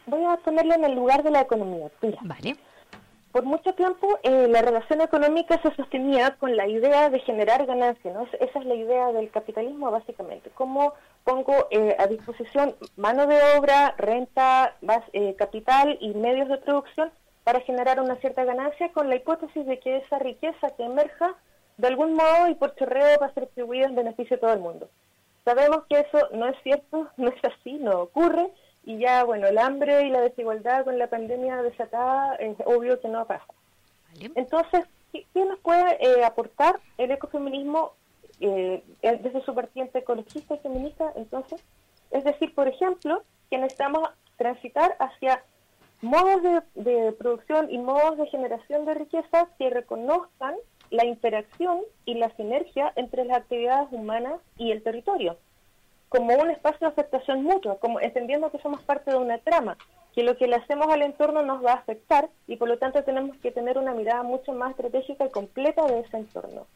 Voy 0.07 0.25
a 0.25 0.37
ponerlo 0.37 0.75
en 0.75 0.85
el 0.85 0.95
lugar 0.95 1.23
de 1.23 1.31
la 1.31 1.41
economía. 1.41 1.91
Vale. 2.23 2.57
Por 3.37 3.45
mucho 3.45 3.75
tiempo 3.75 4.19
eh, 4.23 4.49
la 4.49 4.63
relación 4.63 5.03
económica 5.03 5.61
se 5.61 5.75
sostenía 5.75 6.37
con 6.37 6.57
la 6.57 6.67
idea 6.67 7.11
de 7.11 7.19
generar 7.21 7.67
ganancias, 7.67 8.15
¿no? 8.15 8.27
Esa 8.41 8.59
es 8.59 8.65
la 8.65 8.75
idea 8.75 9.13
del 9.13 9.31
capitalismo 9.31 9.91
básicamente. 9.91 10.51
¿Cómo 10.55 10.95
pongo 11.23 11.67
eh, 11.71 11.95
a 11.99 12.07
disposición 12.07 12.75
mano 12.97 13.27
de 13.27 13.39
obra, 13.59 13.95
renta, 13.99 14.77
eh, 15.13 15.35
capital 15.37 15.99
y 16.01 16.15
medios 16.15 16.49
de 16.49 16.57
producción 16.57 17.11
para 17.45 17.61
generar 17.61 18.01
una 18.01 18.17
cierta 18.17 18.45
ganancia 18.45 18.91
con 18.93 19.11
la 19.11 19.17
hipótesis 19.17 19.67
de 19.67 19.81
que 19.81 19.99
esa 19.99 20.19
riqueza 20.19 20.71
que 20.77 20.85
emerja 20.85 21.35
de 21.77 21.89
algún 21.89 22.15
modo 22.15 22.49
y 22.49 22.55
por 22.55 22.75
chorreo 22.77 23.19
va 23.21 23.27
a 23.27 23.35
ser 23.35 23.45
distribuida 23.45 23.85
en 23.85 23.97
beneficio 23.97 24.37
de 24.37 24.41
todo 24.41 24.53
el 24.55 24.61
mundo. 24.61 24.89
Sabemos 25.45 25.85
que 25.91 26.01
eso 26.01 26.29
no 26.33 26.49
es 26.49 26.57
cierto, 26.63 27.09
no 27.19 27.29
es 27.29 27.45
así, 27.45 27.75
no 27.75 28.01
ocurre 28.01 28.51
y 28.87 28.99
ya, 28.99 29.25
bueno, 29.25 29.49
el 29.49 29.59
hambre 29.59 30.07
y 30.07 30.11
la 30.11 30.21
desigualdad 30.21 30.85
con 30.85 30.99
la 30.99 31.09
pandemia 31.09 31.61
desatada 31.63 32.37
es 32.37 32.57
obvio 32.65 33.01
que 33.01 33.09
no 33.09 33.27
pasa. 33.27 33.45
Entonces, 34.35 34.85
¿qué, 35.13 35.27
nos 35.35 35.59
puede 35.59 35.99
eh, 36.01 36.25
aportar 36.25 36.81
el 36.97 37.11
ecofeminismo 37.11 37.93
eh, 38.41 38.83
desde 39.03 39.45
su 39.45 39.53
vertiente 39.53 39.99
ecologista 39.99 40.55
y 40.55 40.59
feminista? 40.59 41.13
Entonces, 41.17 41.63
es 42.13 42.23
decir, 42.23 42.55
por 42.55 42.69
ejemplo, 42.69 43.23
que 43.51 43.59
necesitamos 43.59 44.09
transitar 44.37 44.97
hacia 45.01 45.43
modos 46.01 46.63
de, 46.75 47.13
producción 47.13 47.69
y 47.71 47.79
modos 47.79 48.19
de 48.19 48.27
generación 48.27 48.85
de 48.85 48.95
riqueza 48.95 49.49
que 49.59 49.69
reconozcan 49.69 50.55
la 50.91 51.05
interacción 51.05 51.81
y 52.05 52.15
la 52.15 52.31
sinergia 52.37 52.93
entre 52.95 53.25
las 53.25 53.39
actividades 53.39 53.89
humanas 53.91 54.41
y 54.57 54.71
el 54.71 54.85
territorio, 54.85 55.37
como 56.09 56.35
un 56.35 56.51
espacio 56.51 56.87
de 56.87 56.93
afectación 56.93 57.43
mutua, 57.43 57.79
como 57.79 58.01
entendiendo 58.01 58.51
que 58.51 58.59
somos 58.59 58.83
parte 58.83 59.11
de 59.11 59.17
una 59.17 59.39
trama, 59.39 59.77
que 60.15 60.23
lo 60.23 60.37
que 60.37 60.47
le 60.47 60.57
hacemos 60.57 60.89
al 60.89 61.03
entorno 61.03 61.43
nos 61.43 61.65
va 61.65 61.73
a 61.73 61.77
afectar 61.77 62.29
y 62.47 62.57
por 62.57 62.69
lo 62.69 62.79
tanto 62.79 63.05
tenemos 63.05 63.37
que 63.39 63.51
tener 63.51 63.77
una 63.77 63.93
mirada 63.93 64.23
mucho 64.23 64.53
más 64.53 64.71
estratégica 64.71 65.27
y 65.27 65.31
completa 65.31 65.87
de 65.87 66.01
ese 66.01 66.17
entorno. 66.17 66.67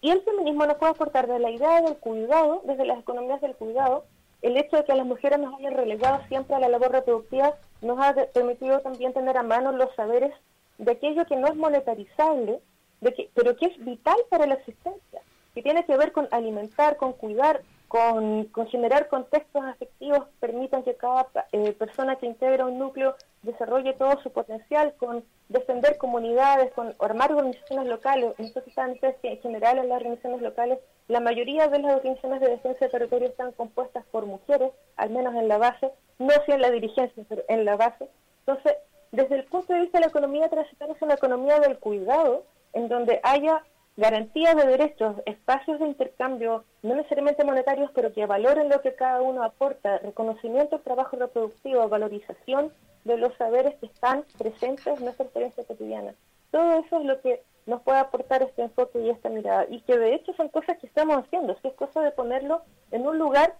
Y 0.00 0.10
el 0.10 0.20
feminismo 0.22 0.66
nos 0.66 0.76
puede 0.76 0.92
aportar 0.92 1.26
de 1.26 1.38
la 1.38 1.50
idea 1.50 1.80
del 1.80 1.96
cuidado, 1.96 2.60
desde 2.64 2.84
las 2.84 2.98
economías 2.98 3.40
del 3.40 3.56
cuidado, 3.56 4.04
el 4.42 4.58
hecho 4.58 4.76
de 4.76 4.84
que 4.84 4.94
las 4.94 5.06
mujeres 5.06 5.38
nos 5.38 5.58
hayan 5.58 5.72
relegado 5.72 6.20
siempre 6.28 6.54
a 6.54 6.58
la 6.58 6.68
labor 6.68 6.92
reproductiva 6.92 7.54
nos 7.80 7.98
ha 7.98 8.14
permitido 8.34 8.80
también 8.80 9.14
tener 9.14 9.38
a 9.38 9.42
mano 9.42 9.72
los 9.72 9.94
saberes 9.94 10.34
de 10.76 10.92
aquello 10.92 11.24
que 11.24 11.36
no 11.36 11.46
es 11.46 11.56
monetarizable, 11.56 12.60
de 13.00 13.14
que, 13.14 13.30
pero 13.32 13.56
que 13.56 13.66
es 13.66 13.84
vital 13.84 14.16
para 14.28 14.46
la 14.46 14.54
existencia, 14.54 15.22
que 15.54 15.62
tiene 15.62 15.86
que 15.86 15.96
ver 15.96 16.12
con 16.12 16.28
alimentar, 16.30 16.98
con 16.98 17.14
cuidar, 17.14 17.62
con, 17.94 18.66
generar 18.66 19.06
contextos 19.06 19.64
afectivos 19.64 20.26
permitan 20.40 20.82
que 20.82 20.96
cada 20.96 21.28
eh, 21.52 21.70
persona 21.74 22.16
que 22.16 22.26
integra 22.26 22.66
un 22.66 22.76
núcleo 22.76 23.14
desarrolle 23.42 23.92
todo 23.92 24.20
su 24.20 24.32
potencial, 24.32 24.94
con 24.96 25.22
defender 25.48 25.96
comunidades, 25.96 26.72
con 26.72 26.92
armar 26.98 27.30
organizaciones 27.30 27.86
locales. 27.86 28.34
Saben 28.74 28.98
que 28.98 29.14
en 29.22 29.38
general 29.38 29.78
en 29.78 29.90
las 29.90 29.98
organizaciones 29.98 30.42
locales 30.42 30.80
la 31.06 31.20
mayoría 31.20 31.68
de 31.68 31.78
las 31.78 31.94
organizaciones 31.94 32.40
de 32.40 32.48
defensa 32.48 32.84
de 32.84 32.90
territorio 32.90 33.28
están 33.28 33.52
compuestas 33.52 34.04
por 34.10 34.26
mujeres, 34.26 34.72
al 34.96 35.10
menos 35.10 35.32
en 35.36 35.46
la 35.46 35.58
base, 35.58 35.92
no 36.18 36.32
si 36.44 36.50
en 36.50 36.62
la 36.62 36.72
dirigencia, 36.72 37.22
pero 37.28 37.44
en 37.46 37.64
la 37.64 37.76
base. 37.76 38.08
Entonces, 38.44 38.74
desde 39.12 39.36
el 39.36 39.44
punto 39.44 39.72
de 39.72 39.82
vista 39.82 39.98
de 39.98 40.06
la 40.06 40.10
economía 40.10 40.48
transitaria 40.48 40.96
es 40.96 41.02
una 41.02 41.14
economía 41.14 41.60
del 41.60 41.78
cuidado, 41.78 42.42
en 42.72 42.88
donde 42.88 43.20
haya 43.22 43.62
garantías 43.96 44.56
de 44.56 44.66
derechos, 44.66 45.16
espacios 45.26 45.78
de 45.78 45.86
intercambio, 45.86 46.64
no 46.82 46.94
necesariamente 46.94 47.44
monetarios, 47.44 47.90
pero 47.94 48.12
que 48.12 48.26
valoren 48.26 48.68
lo 48.68 48.80
que 48.80 48.94
cada 48.94 49.22
uno 49.22 49.42
aporta, 49.42 49.98
reconocimiento 49.98 50.76
del 50.76 50.84
trabajo 50.84 51.16
reproductivo, 51.16 51.88
valorización 51.88 52.72
de 53.04 53.18
los 53.18 53.34
saberes 53.34 53.74
que 53.76 53.86
están 53.86 54.24
presentes 54.38 54.98
en 54.98 55.04
nuestra 55.04 55.24
experiencia 55.24 55.64
cotidiana. 55.64 56.14
Todo 56.50 56.78
eso 56.78 56.98
es 56.98 57.04
lo 57.04 57.20
que 57.20 57.42
nos 57.66 57.82
puede 57.82 57.98
aportar 57.98 58.42
este 58.42 58.62
enfoque 58.62 59.00
y 59.00 59.10
esta 59.10 59.28
mirada, 59.28 59.66
y 59.68 59.80
que 59.82 59.96
de 59.96 60.14
hecho 60.14 60.32
son 60.34 60.48
cosas 60.48 60.78
que 60.78 60.86
estamos 60.86 61.16
haciendo, 61.16 61.56
es 61.62 61.74
cosa 61.74 62.00
de 62.02 62.10
ponerlo 62.10 62.62
en 62.90 63.06
un 63.06 63.18
lugar 63.18 63.54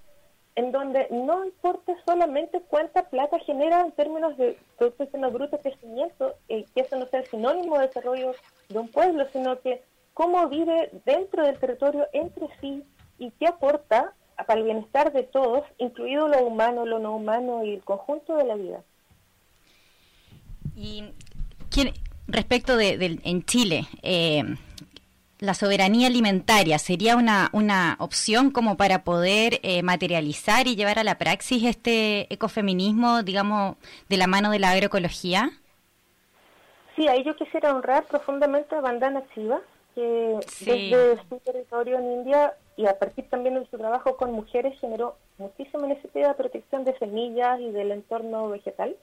en 0.56 0.70
donde 0.70 1.08
no 1.10 1.44
importa 1.44 1.94
solamente 2.04 2.62
cuánta 2.68 3.02
plata 3.08 3.38
genera 3.40 3.80
en 3.80 3.92
términos 3.92 4.36
de 4.36 4.56
Producto 4.78 5.02
Interno 5.04 5.30
Bruto, 5.30 5.58
crecimiento, 5.58 6.34
eh, 6.48 6.64
que 6.74 6.82
eso 6.82 6.96
no 6.96 7.06
sea 7.06 7.20
el 7.20 7.26
sinónimo 7.26 7.76
de 7.78 7.88
desarrollo 7.88 8.32
de 8.68 8.78
un 8.78 8.88
pueblo, 8.88 9.26
sino 9.32 9.58
que 9.60 9.82
cómo 10.14 10.48
vive 10.48 10.90
dentro 11.04 11.44
del 11.44 11.58
territorio 11.58 12.06
entre 12.12 12.46
sí 12.60 12.82
y 13.18 13.30
qué 13.32 13.48
aporta 13.48 14.14
para 14.46 14.58
el 14.58 14.64
bienestar 14.64 15.12
de 15.12 15.24
todos, 15.24 15.64
incluido 15.78 16.28
lo 16.28 16.44
humano, 16.44 16.86
lo 16.86 16.98
no 16.98 17.16
humano 17.16 17.64
y 17.64 17.74
el 17.74 17.84
conjunto 17.84 18.36
de 18.36 18.44
la 18.44 18.54
vida. 18.54 18.82
Y 20.76 21.04
respecto 22.26 22.76
de, 22.76 23.20
en 23.22 23.44
Chile, 23.44 23.86
eh, 24.02 24.42
la 25.38 25.54
soberanía 25.54 26.08
alimentaria 26.08 26.78
sería 26.78 27.16
una, 27.16 27.50
una 27.52 27.96
opción 28.00 28.50
como 28.50 28.76
para 28.76 29.04
poder 29.04 29.60
eh, 29.62 29.82
materializar 29.82 30.66
y 30.66 30.74
llevar 30.74 30.98
a 30.98 31.04
la 31.04 31.18
praxis 31.18 31.64
este 31.64 32.32
ecofeminismo, 32.32 33.22
digamos, 33.22 33.76
de 34.08 34.16
la 34.16 34.26
mano 34.26 34.50
de 34.50 34.58
la 34.58 34.70
agroecología? 34.70 35.50
Sí, 36.96 37.08
ahí 37.08 37.24
yo 37.24 37.36
quisiera 37.36 37.74
honrar 37.74 38.06
profundamente 38.06 38.74
a 38.74 38.80
Bandana 38.80 39.22
Chiva, 39.34 39.60
que 39.94 40.38
desde 40.60 41.16
su 41.28 41.38
territorio 41.38 41.98
en 41.98 42.12
India 42.12 42.54
y 42.76 42.86
a 42.86 42.98
partir 42.98 43.28
también 43.28 43.54
de 43.54 43.66
su 43.66 43.78
trabajo 43.78 44.16
con 44.16 44.32
mujeres 44.32 44.78
generó 44.80 45.16
muchísima 45.38 45.86
necesidad 45.86 46.28
de 46.28 46.34
protección 46.34 46.84
de 46.84 46.98
semillas 46.98 47.60
y 47.60 47.70
del 47.70 47.92
entorno 47.92 48.48
vegetal. 48.48 48.96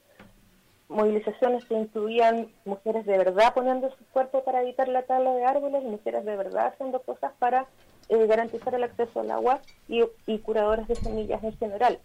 Movilizaciones 0.90 1.64
que 1.66 1.76
incluían 1.76 2.50
mujeres 2.66 3.06
de 3.06 3.18
verdad 3.18 3.54
poniendo 3.54 3.90
su 3.92 4.06
cuerpo 4.12 4.44
para 4.44 4.62
evitar 4.62 4.90
la 4.90 5.04
tala 5.04 5.34
de 5.34 5.46
árboles 5.46 5.84
mujeres 5.84 6.26
de 6.26 6.36
verdad 6.36 6.68
haciendo 6.68 7.02
cosas 7.02 7.32
para 7.40 7.68
eh, 8.10 8.28
garantizar 8.28 8.76
el 8.76 8.84
acceso 8.84 9.22
al 9.22 9.32
agua 9.32 9.62
y, 9.88 10.04
y 10.28 10.40
curadoras 10.40 10.88
de 10.90 10.96
semillas 10.96 11.42
en 11.44 11.58
general. 11.58 12.00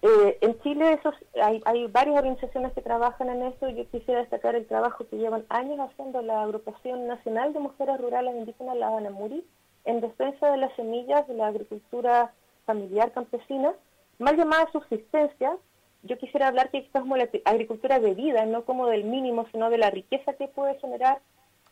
Eh, 0.00 0.38
en 0.42 0.60
Chile 0.60 1.00
hay, 1.42 1.60
hay, 1.64 1.86
varias 1.88 2.18
organizaciones 2.18 2.72
que 2.72 2.82
trabajan 2.82 3.30
en 3.30 3.42
esto. 3.42 3.68
Yo 3.68 3.88
quisiera 3.90 4.20
destacar 4.20 4.54
el 4.54 4.66
trabajo 4.66 5.08
que 5.08 5.16
llevan 5.16 5.44
años 5.48 5.80
haciendo 5.80 6.22
la 6.22 6.42
Agrupación 6.42 7.08
Nacional 7.08 7.52
de 7.52 7.58
Mujeres 7.58 8.00
Rurales 8.00 8.36
Indígenas, 8.36 8.76
la 8.76 8.96
ANAMURI, 8.96 9.44
en 9.84 10.00
defensa 10.00 10.52
de 10.52 10.58
las 10.58 10.74
semillas 10.76 11.26
de 11.26 11.34
la 11.34 11.48
agricultura 11.48 12.32
familiar 12.64 13.10
campesina, 13.12 13.72
mal 14.18 14.36
llamada 14.36 14.70
subsistencia. 14.70 15.56
Yo 16.04 16.16
quisiera 16.16 16.46
hablar 16.46 16.70
que 16.70 16.78
esto 16.78 16.98
es 16.98 17.02
como 17.02 17.16
la 17.16 17.28
agricultura 17.44 17.98
de 17.98 18.14
vida, 18.14 18.46
no 18.46 18.64
como 18.64 18.86
del 18.86 19.02
mínimo, 19.02 19.46
sino 19.50 19.68
de 19.68 19.78
la 19.78 19.90
riqueza 19.90 20.34
que 20.34 20.46
puede 20.46 20.78
generar 20.78 21.20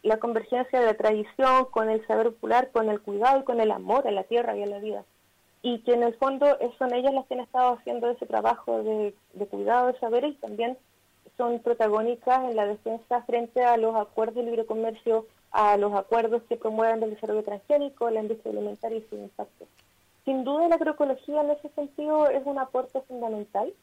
la 0.03 0.19
convergencia 0.19 0.81
de 0.81 0.87
la 0.87 0.95
tradición 0.95 1.67
con 1.67 1.91
el 1.91 2.05
saber 2.09 2.33
popular, 2.33 2.71
con 2.73 2.89
el 2.89 3.01
cuidado 3.01 3.41
y 3.41 3.45
con 3.45 3.61
el 3.61 3.71
amor 3.71 4.09
a 4.09 4.11
la 4.11 4.25
tierra 4.25 4.57
y 4.57 4.65
a 4.65 4.67
la 4.67 4.79
vida 4.79 5.05
y 5.67 5.81
que 5.81 5.95
en 5.95 6.05
el 6.05 6.15
fondo 6.15 6.47
son 6.79 6.95
ellas 6.95 7.13
las 7.13 7.27
que 7.27 7.35
han 7.35 7.41
estado 7.41 7.73
haciendo 7.73 8.09
ese 8.09 8.25
trabajo 8.25 8.85
de, 8.85 9.13
cuidado 9.51 9.89
de 9.89 9.99
saberes 9.99 10.35
y 10.35 10.37
también 10.37 10.79
son 11.37 11.59
protagónicas 11.59 12.45
en 12.45 12.55
la 12.55 12.67
defensa 12.67 13.23
frente 13.23 13.65
a 13.65 13.77
los 13.77 13.97
acuerdos 13.97 14.37
de 14.37 14.45
libre 14.45 14.65
comercio, 14.65 15.27
a 15.51 15.77
los 15.77 15.93
acuerdos 15.95 16.45
que 16.49 16.57
promueven 16.57 17.03
el 17.03 17.11
desarrollo 17.11 17.43
transgénico, 17.43 18.09
la 18.11 18.21
industria 18.21 18.53
alimentaria 18.53 18.99
y 18.99 19.07
su 19.11 19.17
impacto. 19.17 19.67
Sin 20.25 20.45
duda 20.45 20.69
la 20.69 20.77
agroecología 20.77 21.41
en 21.41 21.51
ese 21.51 21.69
sentido 21.71 22.29
es 22.29 22.47
un 22.47 22.61
aporte 22.61 23.01
fundamental, 23.01 23.75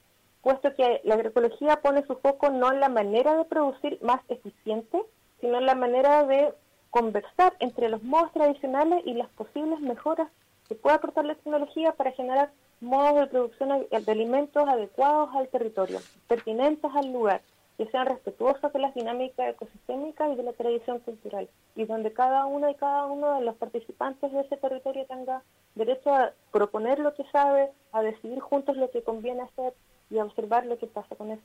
puesto 0.42 0.74
que 0.76 1.02
la 1.04 1.16
agroecología 1.16 1.82
pone 1.82 2.08
su 2.08 2.16
foco 2.16 2.50
no 2.50 2.72
en 2.72 2.80
la 2.80 2.88
manera 2.88 3.36
de 3.36 3.44
producir 3.44 4.00
más 4.02 4.22
eficiente, 4.30 5.02
sino 5.42 5.58
en 5.58 5.66
la 5.66 5.76
manera 5.76 6.24
de 6.24 6.54
conversar 6.92 7.58
entre 7.60 7.90
los 7.90 8.02
modos 8.04 8.32
tradicionales 8.32 9.04
y 9.06 9.16
las 9.16 9.28
posibles 9.32 9.82
mejoras 9.82 10.30
que 10.74 10.80
puede 10.80 10.96
aportar 10.96 11.26
la 11.26 11.36
tecnología 11.36 11.92
para 11.92 12.12
generar 12.14 12.52
modos 12.82 13.22
de 13.22 13.28
producción 13.28 13.70
de 13.90 14.12
alimentos 14.12 14.68
adecuados 14.68 15.30
al 15.36 15.48
territorio, 15.48 16.00
pertinentes 16.28 16.90
al 16.96 17.14
lugar, 17.14 17.42
que 17.78 17.86
sean 17.88 18.08
respetuosos 18.08 18.74
de 18.74 18.80
las 18.80 18.94
dinámicas 18.96 19.50
ecosistémicas 19.50 20.32
y 20.32 20.36
de 20.36 20.44
la 20.44 20.54
tradición 20.54 21.00
cultural, 21.00 21.48
y 21.76 21.86
donde 21.86 22.12
cada 22.12 22.46
uno 22.46 22.70
y 22.70 22.76
cada 22.76 23.06
uno 23.06 23.36
de 23.36 23.46
los 23.46 23.56
participantes 23.56 24.32
de 24.32 24.42
ese 24.42 24.58
territorio 24.58 25.06
tenga 25.06 25.44
derecho 25.76 26.14
a 26.14 26.32
proponer 26.52 26.98
lo 27.00 27.14
que 27.14 27.24
sabe, 27.32 27.70
a 27.92 28.02
decidir 28.02 28.40
juntos 28.40 28.76
lo 28.76 28.90
que 28.90 29.04
conviene 29.04 29.44
hacer 29.44 29.74
y 30.10 30.18
a 30.18 30.26
observar 30.26 30.66
lo 30.66 30.78
que 30.80 30.88
pasa 30.88 31.16
con 31.16 31.32
eso. 31.32 31.44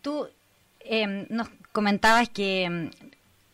Tú 0.00 0.28
em, 0.80 1.26
nos 1.28 1.48
comentabas 1.72 2.30
que 2.30 2.64
em, 2.64 2.90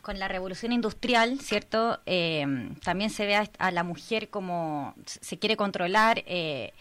con 0.06 0.20
la 0.20 0.28
revolución 0.28 0.70
industrial, 0.70 1.40
¿cierto? 1.40 1.98
Em, 2.06 2.76
también 2.76 3.10
se 3.10 3.26
ve 3.26 3.34
a, 3.34 3.70
la 3.72 3.82
mujer 3.82 4.30
como 4.30 4.94
se 5.04 5.36
quiere 5.36 5.56
controlar. 5.56 6.22
Eh, 6.26 6.72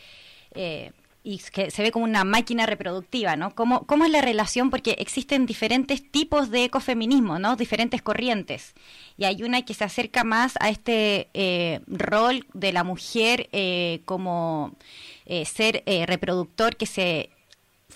eh, 0.53 0.91
y 1.25 1.39
que 1.39 1.71
se 1.71 1.81
ve 1.81 1.91
como 1.91 2.05
una 2.05 2.23
máquina 2.23 2.67
reproductiva, 2.67 3.35
¿no? 3.35 3.55
¿Cómo, 3.55 3.87
¿Cómo 3.87 4.05
es 4.05 4.11
la 4.11 4.21
relación? 4.21 4.69
Porque 4.69 4.91
existen 4.99 5.47
diferentes 5.47 6.07
tipos 6.11 6.51
de 6.51 6.65
ecofeminismo, 6.65 7.39
¿no? 7.39 7.55
Diferentes 7.55 8.03
corrientes. 8.03 8.75
Y 9.17 9.25
hay 9.25 9.41
una 9.41 9.63
que 9.63 9.73
se 9.73 9.83
acerca 9.83 10.23
más 10.23 10.53
a 10.59 10.69
este 10.69 11.29
eh, 11.33 11.79
rol 11.87 12.45
de 12.53 12.71
la 12.73 12.83
mujer 12.83 13.49
eh, 13.53 14.01
como 14.05 14.75
eh, 15.25 15.45
ser 15.45 15.83
reproductor 16.05 16.75
que 16.75 16.85
se 16.85 17.31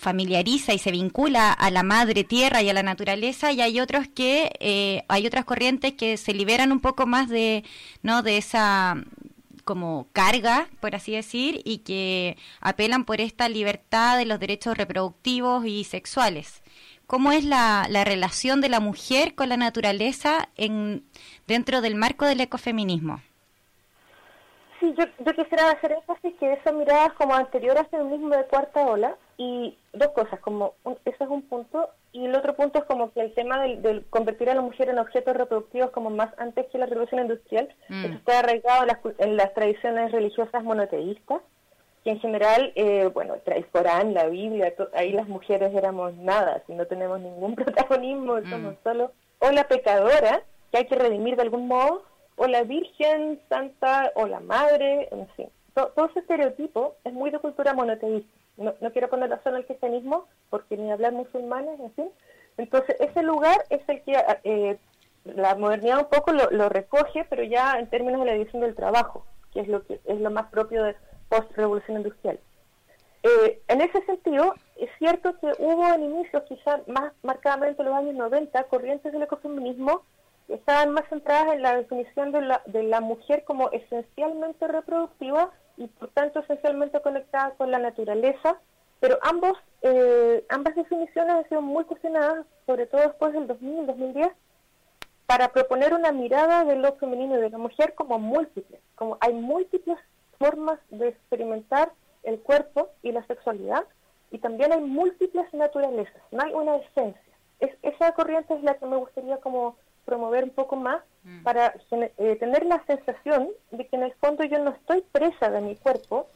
familiariza 0.00 0.72
y 0.72 0.78
se 0.78 0.90
vincula 0.90 1.52
a 1.52 1.70
la 1.70 1.82
madre 1.82 2.24
tierra 2.24 2.62
y 2.62 2.70
a 2.70 2.72
la 2.72 2.82
naturaleza 2.82 3.52
y 3.52 3.60
hay 3.60 3.80
otros 3.80 4.08
que 4.08 5.04
hay 5.08 5.26
otras 5.26 5.44
corrientes 5.44 5.92
que 5.92 6.16
se 6.16 6.32
liberan 6.32 6.72
un 6.72 6.80
poco 6.80 7.06
más 7.06 7.28
de 7.28 7.64
no 8.02 8.22
de 8.22 8.38
esa 8.38 8.96
como 9.64 10.08
carga, 10.12 10.68
por 10.80 10.96
así 10.96 11.12
decir, 11.12 11.62
y 11.64 11.78
que 11.78 12.36
apelan 12.60 13.04
por 13.04 13.20
esta 13.20 13.48
libertad 13.48 14.18
de 14.18 14.24
los 14.24 14.40
derechos 14.40 14.76
reproductivos 14.76 15.64
y 15.64 15.84
sexuales. 15.84 16.62
¿Cómo 17.06 17.30
es 17.30 17.44
la, 17.44 17.86
la 17.88 18.04
relación 18.04 18.60
de 18.60 18.68
la 18.68 18.80
mujer 18.80 19.34
con 19.34 19.48
la 19.48 19.56
naturaleza 19.56 20.48
en, 20.56 21.04
dentro 21.46 21.82
del 21.82 21.94
marco 21.94 22.24
del 22.24 22.40
ecofeminismo? 22.40 23.20
Sí, 24.80 24.94
yo, 24.98 25.04
yo 25.18 25.34
quisiera 25.34 25.70
hacer 25.70 25.92
énfasis 25.92 26.34
que 26.40 26.54
esa 26.54 26.72
mirada 26.72 27.06
es 27.06 27.12
como 27.12 27.34
anterior 27.34 27.76
al 27.76 27.86
feminismo 27.86 28.34
de 28.34 28.46
cuarta 28.46 28.86
ola 28.86 29.14
y 29.36 29.76
dos 29.92 30.08
cosas, 30.08 30.40
como 30.40 30.74
ese 31.04 31.22
es 31.22 31.30
un 31.30 31.42
punto 31.42 31.90
y 32.12 32.24
el 32.24 32.34
otro 32.34 32.54
punto 32.54 32.78
es 32.78 32.84
como 32.86 33.12
que 33.12 33.20
el 33.20 33.34
tema 33.34 33.60
del, 33.62 34.04
convertir 34.10 34.50
a 34.50 34.54
la 34.54 34.62
mujer 34.62 34.88
en 34.88 34.98
objetos 34.98 35.36
reproductivos 35.36 35.90
como 35.90 36.10
más 36.10 36.30
antes 36.38 36.66
que 36.66 36.78
la 36.78 36.86
revolución 36.86 37.20
industrial, 37.20 37.68
mm. 37.88 38.04
eso 38.04 38.14
está 38.14 38.38
arraigado 38.40 38.86
en 39.18 39.36
las, 39.36 39.54
tradiciones 39.54 40.10
religiosas 40.12 40.64
monoteístas, 40.64 41.40
que 42.02 42.10
en 42.10 42.20
general, 42.20 42.72
eh, 42.74 43.10
bueno, 43.12 43.36
el 43.44 43.66
Corán, 43.66 44.14
la 44.14 44.26
Biblia, 44.26 44.74
ahí 44.94 45.12
las 45.12 45.28
mujeres 45.28 45.74
éramos 45.74 46.14
nada, 46.14 46.62
si 46.66 46.72
no 46.74 46.86
tenemos 46.86 47.20
ningún 47.20 47.54
protagonismo, 47.56 48.36
mm. 48.36 48.50
somos 48.50 48.74
solo 48.82 49.12
o 49.38 49.50
la 49.52 49.64
pecadora, 49.68 50.42
que 50.70 50.78
hay 50.78 50.86
que 50.86 50.96
redimir 50.96 51.36
de 51.36 51.42
algún 51.42 51.66
modo, 51.66 52.02
o 52.40 52.46
la 52.46 52.62
Virgen 52.62 53.38
Santa, 53.48 54.12
o 54.14 54.26
la 54.26 54.40
Madre, 54.40 55.08
en 55.10 55.28
fin. 55.36 55.48
todo 55.74 56.06
ese 56.06 56.20
estereotipo 56.20 56.96
es 57.04 57.12
muy 57.12 57.30
de 57.30 57.38
cultura 57.38 57.74
monoteísta 57.74 58.40
no, 58.60 58.74
no 58.80 58.92
quiero 58.92 59.08
poner 59.08 59.36
solo 59.42 59.56
el 59.56 59.66
cristianismo, 59.66 60.26
porque 60.50 60.76
ni 60.76 60.92
hablar 60.92 61.12
musulmanes, 61.12 61.80
en 61.80 61.92
fin. 61.92 62.10
Entonces, 62.58 62.96
ese 63.00 63.22
lugar 63.22 63.56
es 63.70 63.80
el 63.88 64.02
que 64.02 64.22
eh, 64.44 64.78
la 65.24 65.54
modernidad 65.54 65.98
un 65.98 66.08
poco 66.08 66.32
lo, 66.32 66.68
recoge, 66.68 67.24
pero 67.28 67.42
ya 67.42 67.78
en 67.78 67.88
términos 67.88 68.20
de 68.20 68.26
la 68.26 68.32
división 68.34 68.60
del 68.62 68.74
trabajo, 68.74 69.24
que 69.52 69.60
es 69.60 69.68
lo 69.68 69.82
que 69.84 70.00
es 70.04 70.20
lo 70.20 70.30
más 70.30 70.50
propio 70.50 70.84
de 70.84 70.94
post-revolución 71.28 71.98
industrial. 71.98 72.38
Eh, 73.22 73.62
en 73.68 73.80
ese 73.80 74.04
sentido, 74.04 74.54
es 74.76 74.90
cierto 74.98 75.38
que 75.38 75.52
hubo 75.58 75.94
en 75.94 76.04
inicios, 76.04 76.42
quizás 76.48 76.86
más 76.86 77.12
marcadamente 77.22 77.82
en 77.82 77.88
los 77.88 77.96
años 77.96 78.14
90, 78.14 78.62
corrientes 78.64 79.12
del 79.12 79.22
ecofeminismo 79.22 80.02
estaban 80.54 80.92
más 80.92 81.08
centradas 81.08 81.54
en 81.54 81.62
la 81.62 81.76
definición 81.76 82.32
de 82.32 82.42
la, 82.42 82.62
de 82.66 82.82
la 82.82 83.00
mujer 83.00 83.44
como 83.44 83.70
esencialmente 83.70 84.66
reproductiva 84.66 85.50
y 85.76 85.86
por 85.86 86.08
tanto 86.10 86.40
esencialmente 86.40 87.00
conectada 87.00 87.52
con 87.52 87.70
la 87.70 87.78
naturaleza, 87.78 88.60
pero 89.00 89.18
ambos, 89.22 89.56
eh, 89.82 90.44
ambas 90.48 90.74
definiciones 90.74 91.34
han 91.34 91.48
sido 91.48 91.62
muy 91.62 91.84
cuestionadas, 91.84 92.44
sobre 92.66 92.86
todo 92.86 93.00
después 93.02 93.32
del 93.32 93.46
2000, 93.46 93.86
2010, 93.86 94.28
para 95.26 95.48
proponer 95.48 95.94
una 95.94 96.12
mirada 96.12 96.64
de 96.64 96.76
lo 96.76 96.96
femenino 96.96 97.38
y 97.38 97.40
de 97.40 97.50
la 97.50 97.58
mujer 97.58 97.94
como 97.94 98.18
múltiple, 98.18 98.80
como 98.96 99.16
hay 99.20 99.32
múltiples 99.32 99.98
formas 100.38 100.78
de 100.90 101.08
experimentar 101.08 101.92
el 102.24 102.40
cuerpo 102.40 102.88
y 103.02 103.12
la 103.12 103.26
sexualidad, 103.26 103.84
y 104.30 104.38
también 104.38 104.72
hay 104.72 104.80
múltiples 104.80 105.52
naturalezas, 105.54 106.22
no 106.30 106.42
hay 106.42 106.52
una 106.52 106.76
esencia. 106.76 107.22
Es, 107.58 107.70
esa 107.82 108.12
corriente 108.12 108.54
es 108.54 108.62
la 108.62 108.74
que 108.74 108.86
me 108.86 108.96
gustaría 108.96 109.38
como 109.38 109.76
promover 110.10 110.42
un 110.42 110.50
poco 110.50 110.74
más 110.74 111.00
mm. 111.22 111.44
para 111.44 111.74
eh, 112.18 112.36
tener 112.36 112.66
la 112.66 112.82
sensación 112.84 113.48
de 113.70 113.86
que 113.86 113.94
en 113.96 114.02
el 114.02 114.12
fondo 114.14 114.42
yo 114.42 114.58
no 114.58 114.70
estoy 114.70 115.02
presa 115.12 115.50
de 115.50 115.60
mi 115.60 115.76
cuerpo, 115.76 116.26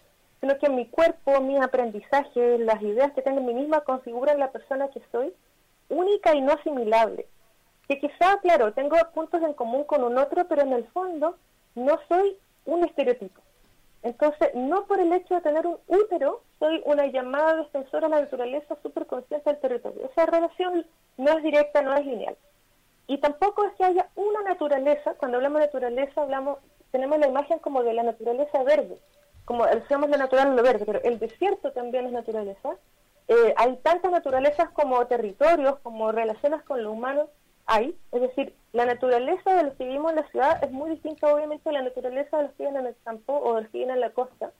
sino 0.40 0.56
que 0.58 0.68
mi 0.68 0.86
cuerpo, 0.86 1.40
mi 1.40 1.58
aprendizaje, 1.58 2.58
las 2.58 2.80
ideas 2.82 3.12
que 3.12 3.22
tengo 3.22 3.40
en 3.40 3.46
mí 3.46 3.54
misma 3.54 3.80
configuran 3.80 4.38
la 4.38 4.52
persona 4.52 4.88
que 4.88 5.02
soy, 5.10 5.32
única 5.88 6.36
y 6.36 6.40
no 6.40 6.52
asimilable. 6.52 7.26
Que 7.88 7.98
quizá, 7.98 8.38
claro, 8.42 8.72
tengo 8.72 8.96
puntos 9.12 9.42
en 9.42 9.54
común 9.54 9.84
con 9.84 10.04
un 10.04 10.16
otro, 10.18 10.46
pero 10.46 10.62
en 10.62 10.72
el 10.72 10.86
fondo 10.88 11.36
no 11.74 11.98
soy 12.08 12.36
un 12.66 12.84
estereotipo. 12.84 13.40
Entonces, 14.04 14.54
no 14.54 14.84
por 14.84 15.00
el 15.00 15.12
hecho 15.12 15.34
de 15.34 15.40
tener 15.40 15.66
un 15.66 15.78
útero, 15.88 16.42
soy 16.60 16.80
una 16.84 17.06
llamada 17.06 17.56
defensora 17.56 18.06
de 18.06 18.14
la 18.14 18.20
naturaleza 18.20 18.76
súper 18.82 19.06
consciente 19.06 19.50
del 19.50 19.60
territorio. 19.60 20.10
Esa 20.10 20.26
relación 20.26 20.86
no 21.16 21.30
es 21.36 21.42
directa, 21.42 21.82
no 21.82 21.94
es 21.94 22.06
lineal. 22.06 22.36
Y 23.06 23.18
tampoco 23.18 23.64
es 23.64 23.74
que 23.74 23.84
haya 23.84 24.08
una 24.14 24.42
naturaleza, 24.42 25.14
cuando 25.14 25.36
hablamos 25.36 25.60
de 25.60 25.66
naturaleza 25.66 26.22
hablamos, 26.22 26.58
tenemos 26.90 27.18
la 27.18 27.28
imagen 27.28 27.58
como 27.58 27.82
de 27.82 27.92
la 27.92 28.02
naturaleza 28.02 28.62
verde, 28.62 28.98
como 29.44 29.66
decíamos 29.66 30.08
la 30.08 30.16
naturaleza 30.16 30.50
en 30.50 30.56
lo 30.56 30.62
verde, 30.62 30.86
pero 30.86 31.02
el 31.02 31.18
desierto 31.18 31.72
también 31.72 32.06
es 32.06 32.12
naturaleza. 32.12 32.76
Eh, 33.28 33.54
hay 33.56 33.76
tantas 33.82 34.10
naturalezas 34.10 34.70
como 34.70 35.06
territorios, 35.06 35.78
como 35.82 36.12
relaciones 36.12 36.62
con 36.62 36.82
lo 36.82 36.92
humano, 36.92 37.28
hay. 37.66 37.96
Es 38.12 38.22
decir, 38.22 38.54
la 38.72 38.86
naturaleza 38.86 39.54
de 39.54 39.64
los 39.64 39.74
que 39.74 39.84
vivimos 39.84 40.12
en 40.12 40.16
la 40.16 40.28
ciudad 40.28 40.64
es 40.64 40.70
muy 40.70 40.90
distinta 40.90 41.34
obviamente 41.34 41.68
a 41.68 41.72
la 41.72 41.82
naturaleza 41.82 42.36
de 42.38 42.42
los 42.44 42.52
que 42.52 42.64
viven 42.64 42.80
en 42.80 42.86
el 42.86 42.96
campo 43.04 43.38
o 43.38 43.54
de 43.54 43.62
los 43.62 43.70
que 43.70 43.78
viven 43.78 43.94
en 43.94 44.00
la 44.00 44.10
costa. 44.10 44.52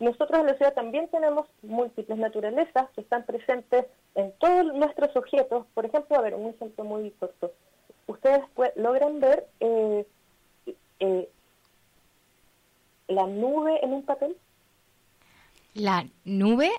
Nosotros 0.00 0.40
en 0.40 0.46
la 0.46 0.54
ciudad 0.54 0.74
también 0.74 1.08
tenemos 1.08 1.46
múltiples 1.62 2.18
naturalezas 2.18 2.90
que 2.94 3.02
están 3.02 3.24
presentes 3.24 3.86
en 4.16 4.32
todos 4.38 4.74
nuestros 4.74 5.14
objetos. 5.14 5.66
Por 5.74 5.86
ejemplo, 5.86 6.16
a 6.16 6.22
ver, 6.22 6.34
un 6.34 6.48
ejemplo 6.48 6.84
muy 6.84 7.10
corto 7.12 7.52
ustedes 8.06 8.40
logran 8.76 9.20
ver 9.20 9.46
eh, 9.60 10.06
eh, 11.00 11.28
la 13.08 13.26
nube 13.26 13.84
en 13.84 13.92
un 13.92 14.04
papel. 14.04 14.36
¿La 15.74 16.06
nube? 16.24 16.70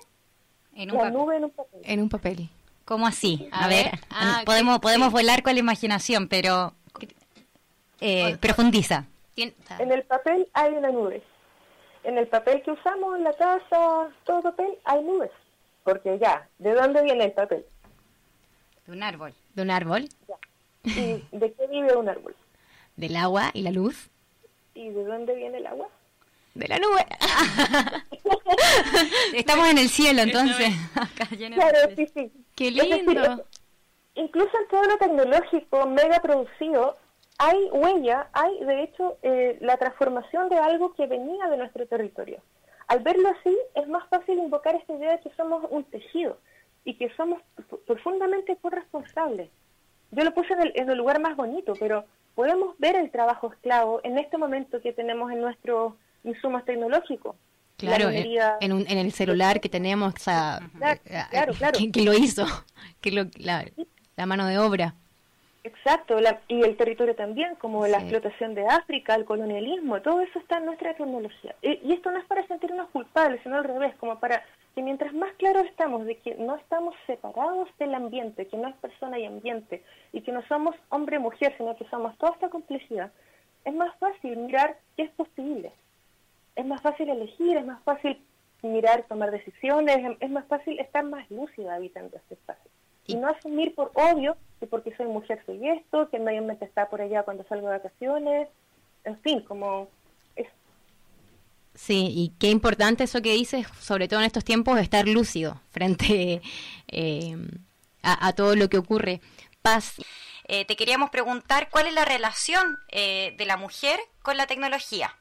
En 0.74 0.90
un, 0.90 0.98
la 0.98 1.10
nube 1.10 1.36
en 1.36 1.44
un 1.44 1.50
papel. 1.50 1.80
En 1.84 2.00
un 2.00 2.08
papel. 2.08 2.48
¿Cómo 2.84 3.06
así? 3.06 3.48
A, 3.50 3.68
ver, 3.68 3.90
ah, 4.10 4.42
podemos, 4.44 4.78
podemos 4.80 5.10
volar 5.10 5.42
con 5.42 5.54
la 5.54 5.60
imaginación, 5.60 6.28
pero 6.28 6.74
eh, 8.00 8.36
profundiza. 8.40 9.06
En 9.36 9.90
el 9.90 10.02
papel 10.04 10.48
hay 10.52 10.74
una 10.74 10.90
nube. 10.90 11.22
En 12.04 12.18
el 12.18 12.28
papel 12.28 12.62
que 12.62 12.70
usamos 12.70 13.16
en 13.16 13.24
la 13.24 13.32
casa, 13.32 14.10
todo 14.24 14.42
papel, 14.42 14.78
hay 14.84 15.02
nubes. 15.02 15.30
Porque 15.82 16.18
ya, 16.18 16.46
¿de 16.58 16.74
dónde 16.74 17.02
viene 17.02 17.24
el 17.24 17.32
papel? 17.32 17.64
De 18.86 18.92
un 18.92 19.02
árbol. 19.02 19.34
¿De 19.54 19.62
un 19.62 19.70
árbol? 19.70 20.08
Ya. 20.28 20.36
¿Y 20.96 21.24
de 21.32 21.52
qué 21.52 21.66
vive 21.68 21.96
un 21.96 22.08
árbol? 22.08 22.34
Del 22.96 23.16
agua 23.16 23.50
y 23.54 23.62
la 23.62 23.70
luz. 23.70 24.10
¿Y 24.74 24.90
de 24.90 25.04
dónde 25.04 25.34
viene 25.34 25.58
el 25.58 25.66
agua? 25.66 25.88
De 26.54 26.68
la 26.68 26.78
nube. 26.78 27.04
Estamos 29.34 29.68
en 29.68 29.78
el 29.78 29.88
cielo, 29.88 30.22
entonces. 30.22 30.72
claro, 31.54 31.78
sí, 31.96 32.06
sí. 32.14 32.32
Qué 32.54 32.70
lindo. 32.70 33.44
incluso 34.14 34.50
en 34.60 34.68
todo 34.68 34.84
lo 34.84 34.98
tecnológico, 34.98 35.86
mega 35.86 36.20
producido, 36.20 36.96
hay 37.38 37.68
huella, 37.72 38.28
hay 38.32 38.64
de 38.64 38.84
hecho 38.84 39.18
eh, 39.22 39.58
la 39.60 39.76
transformación 39.78 40.48
de 40.48 40.58
algo 40.58 40.94
que 40.94 41.06
venía 41.06 41.48
de 41.48 41.56
nuestro 41.56 41.86
territorio. 41.86 42.40
Al 42.86 43.00
verlo 43.00 43.30
así, 43.30 43.56
es 43.74 43.88
más 43.88 44.06
fácil 44.08 44.38
invocar 44.38 44.76
esta 44.76 44.92
idea 44.92 45.12
de 45.12 45.20
que 45.20 45.34
somos 45.36 45.64
un 45.70 45.84
tejido 45.84 46.38
y 46.84 46.94
que 46.94 47.10
somos 47.16 47.40
profundamente 47.86 48.56
corresponsables 48.56 49.48
yo 50.14 50.24
lo 50.24 50.34
puse 50.34 50.54
en 50.74 50.88
el, 50.88 50.96
lugar 50.96 51.20
más 51.20 51.36
bonito, 51.36 51.74
pero 51.78 52.04
podemos 52.34 52.78
ver 52.78 52.96
el 52.96 53.10
trabajo 53.10 53.52
esclavo 53.52 54.00
en 54.04 54.18
este 54.18 54.38
momento 54.38 54.80
que 54.80 54.92
tenemos 54.92 55.30
en 55.32 55.40
nuestros 55.40 55.94
insumos 56.24 56.64
tecnológicos. 56.64 57.36
Claro, 57.76 58.08
en, 58.08 58.72
un, 58.72 58.84
en 58.88 58.98
el 58.98 59.12
celular 59.12 59.60
que 59.60 59.68
tenemos, 59.68 60.14
o 60.14 60.18
sea, 60.18 60.60
claro, 60.78 61.00
eh, 61.06 61.56
claro, 61.58 61.78
que, 61.92 62.02
lo 62.02 62.14
hizo, 62.14 62.46
que 63.00 63.10
lo, 63.10 63.24
la, 63.36 63.66
mano 64.26 64.46
de 64.46 64.58
obra. 64.58 64.94
Exacto, 65.64 66.16
y 66.46 66.62
el 66.62 66.76
territorio 66.76 67.16
también, 67.16 67.56
como 67.56 67.86
la 67.86 67.98
explotación 67.98 68.54
de 68.54 68.66
África, 68.66 69.14
el 69.14 69.24
colonialismo, 69.24 70.00
todo 70.02 70.20
eso 70.20 70.38
está 70.38 70.58
en 70.58 70.66
nuestra 70.66 70.94
tecnología. 70.94 71.54
Y, 71.62 71.80
y, 71.82 71.92
esto 71.94 72.10
no 72.10 72.18
es 72.18 72.24
para 72.26 72.46
sentirnos 72.46 72.88
culpables, 72.90 73.40
sino 73.42 73.56
al 73.56 73.64
revés, 73.64 73.94
como 73.96 74.20
para 74.20 74.44
que 74.74 74.82
mientras 74.82 75.14
más 75.14 75.32
claros 75.34 75.66
estamos 75.66 76.04
de 76.04 76.16
que 76.18 76.34
no 76.34 76.56
estamos 76.56 76.94
separados 77.06 77.68
del 77.78 77.94
ambiente, 77.94 78.46
que 78.46 78.56
no 78.56 78.68
es 78.68 78.74
persona 78.76 79.18
y 79.18 79.24
ambiente, 79.24 79.84
y 80.12 80.22
que 80.22 80.32
no 80.32 80.42
somos 80.48 80.74
hombre-mujer, 80.88 81.54
sino 81.56 81.76
que 81.76 81.88
somos 81.88 82.16
toda 82.18 82.32
esta 82.32 82.48
complicidad, 82.48 83.12
es 83.64 83.74
más 83.74 83.96
fácil 83.98 84.36
mirar 84.36 84.76
qué 84.96 85.04
es 85.04 85.10
posible. 85.12 85.72
Es 86.56 86.66
más 86.66 86.82
fácil 86.82 87.08
elegir, 87.08 87.56
es 87.56 87.66
más 87.66 87.82
fácil 87.82 88.20
mirar, 88.62 89.04
tomar 89.08 89.30
decisiones, 89.30 90.16
es 90.20 90.30
más 90.30 90.46
fácil 90.46 90.78
estar 90.80 91.04
más 91.04 91.30
lúcida 91.30 91.74
habitando 91.74 92.16
este 92.16 92.34
espacio. 92.34 92.70
Y 93.06 93.16
no 93.16 93.28
asumir 93.28 93.74
por 93.74 93.92
obvio 93.94 94.36
que 94.60 94.66
porque 94.66 94.94
soy 94.96 95.06
mujer 95.06 95.40
soy 95.46 95.68
esto, 95.68 96.08
que 96.10 96.16
el 96.16 96.22
medio 96.22 96.40
ambiente 96.40 96.64
está 96.64 96.88
por 96.88 97.00
allá 97.00 97.22
cuando 97.22 97.44
salgo 97.44 97.68
de 97.68 97.76
vacaciones, 97.76 98.48
en 99.04 99.18
fin, 99.18 99.40
como 99.42 99.88
Sí, 101.74 102.08
y 102.14 102.32
qué 102.38 102.50
importante 102.50 103.04
eso 103.04 103.20
que 103.20 103.32
dices, 103.32 103.66
sobre 103.80 104.06
todo 104.06 104.20
en 104.20 104.26
estos 104.26 104.44
tiempos, 104.44 104.78
estar 104.78 105.08
lúcido 105.08 105.60
frente 105.70 106.40
eh, 106.88 107.36
a, 108.02 108.32
todo 108.32 108.54
lo 108.54 108.68
que 108.68 108.78
ocurre. 108.78 109.20
Paz. 109.62 109.96
Eh, 110.46 110.64
te 110.66 110.76
queríamos 110.76 111.10
preguntar 111.10 111.70
cuál 111.70 111.86
es 111.86 111.94
la 111.94 112.04
relación 112.04 112.78
eh, 112.90 113.34
de 113.38 113.46
la 113.46 113.56
mujer 113.56 113.98
con 114.22 114.36
la 114.36 114.46
tecnología. 114.46 115.16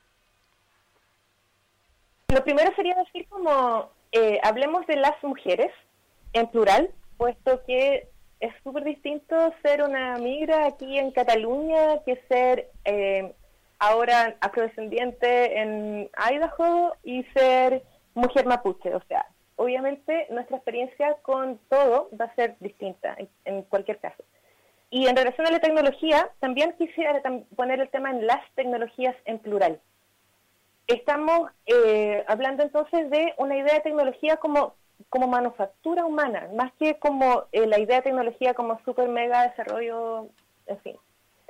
Lo 2.28 2.44
primero 2.44 2.76
sería 2.76 2.96
decir 2.96 3.26
como 3.30 3.92
hablemos 4.44 4.86
de 4.86 4.98
las 4.98 5.24
mujeres 5.24 5.72
en 6.34 6.48
plural, 6.48 6.92
puesto 7.18 7.64
que 7.66 8.10
es 8.40 8.54
súper 8.64 8.84
distinto 8.84 9.36
ser 9.64 9.82
una 9.82 10.18
migra 10.18 10.68
aquí 10.68 11.00
en 11.00 11.12
Cataluña 11.12 12.04
que 12.06 12.22
ser 12.28 12.70
ahora 13.84 14.36
afrodescendiente 14.40 15.60
en 15.60 16.10
Idaho 16.32 16.94
y 17.04 17.24
ser 17.36 17.84
mujer 18.14 18.46
mapuche. 18.46 18.96
O 18.96 19.02
sea, 19.08 19.26
obviamente 19.58 20.28
nuestra 20.30 20.58
experiencia 20.58 21.18
con 21.22 21.60
todo 21.70 22.10
va 22.20 22.26
a 22.26 22.36
ser 22.36 22.56
distinta 22.60 23.16
en, 23.46 23.64
cualquier 23.64 24.00
caso. 24.00 24.24
Y 24.90 25.08
en 25.08 25.16
relación 25.16 25.48
a 25.48 25.52
la 25.52 25.60
tecnología, 25.60 26.30
también 26.40 26.76
quisiera 26.78 27.22
poner 27.56 27.82
el 27.82 27.90
tema 27.90 28.12
en 28.12 28.28
las 28.28 28.42
tecnologías 28.56 29.16
en 29.26 29.40
plural. 29.40 29.82
Estamos 30.88 31.50
eh, 31.66 32.24
hablando 32.28 32.64
entonces 32.64 33.10
de 33.10 33.34
una 33.38 33.58
idea 33.58 33.76
de 33.76 33.82
tecnología 33.82 34.38
como, 34.38 34.76
como 35.10 35.28
manufactura 35.28 36.06
humana, 36.06 36.50
más 36.56 36.72
que 36.74 37.00
como 37.00 37.46
eh, 37.52 37.66
la 37.66 37.80
idea 37.80 37.98
de 37.98 38.04
tecnología 38.04 38.54
como 38.54 38.80
super 38.86 39.10
mega 39.10 39.48
desarrollo, 39.50 40.28
en 40.68 40.80
fin. 40.82 40.98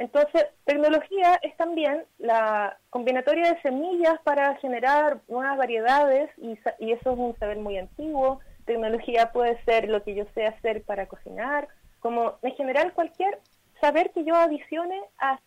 Entonces, 0.03 0.47
tecnología 0.65 1.39
es 1.43 1.55
también 1.55 2.03
la 2.17 2.77
combinatoria 2.89 3.53
de 3.53 3.61
semillas 3.61 4.19
para 4.25 4.53
generar 4.57 5.21
nuevas 5.29 5.57
variedades 5.57 6.29
y, 6.39 6.59
eso 6.91 7.11
es 7.13 7.17
un 7.17 7.33
saber 7.39 7.57
muy 7.57 7.77
antiguo. 7.77 8.41
Tecnología 8.65 9.31
puede 9.31 9.63
ser 9.63 9.87
lo 9.87 10.03
que 10.03 10.13
yo 10.13 10.25
sé 10.35 10.45
hacer 10.45 10.83
para 10.83 11.07
cocinar, 11.07 11.69
como 12.01 12.33
en 12.41 12.53
general 12.55 12.91
cualquier 12.91 13.39
saber 13.79 14.11
que 14.11 14.25
yo 14.25 14.35
adicione 14.35 15.01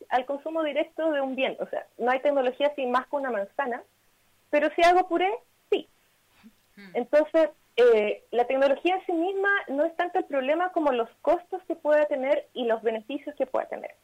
al 0.08 0.24
consumo 0.24 0.62
directo 0.62 1.12
de 1.12 1.20
un 1.20 1.36
bien. 1.36 1.58
O 1.60 1.66
sea, 1.66 1.86
no 1.98 2.10
hay 2.10 2.20
tecnología 2.20 2.72
sin 2.76 2.90
más 2.90 3.06
que 3.08 3.16
una 3.16 3.30
manzana, 3.30 3.82
pero 4.48 4.70
si 4.74 4.82
hago 4.82 5.06
puré, 5.06 5.30
sí. 5.70 5.86
Hmm. 6.76 6.92
Entonces, 6.94 7.50
eh, 7.76 8.24
la 8.30 8.46
tecnología 8.46 8.94
en 8.94 9.04
sí 9.04 9.12
misma 9.12 9.50
no 9.68 9.84
es 9.84 9.94
tanto 9.96 10.18
el 10.18 10.24
problema 10.24 10.72
como 10.72 10.92
los 10.92 11.10
costos 11.20 11.62
que 11.68 11.76
puede 11.76 12.06
tener 12.06 12.48
y 12.54 12.64
los 12.64 12.82
beneficios 12.82 13.36
que 13.36 13.44
puede 13.44 13.66
tener. 13.66 13.94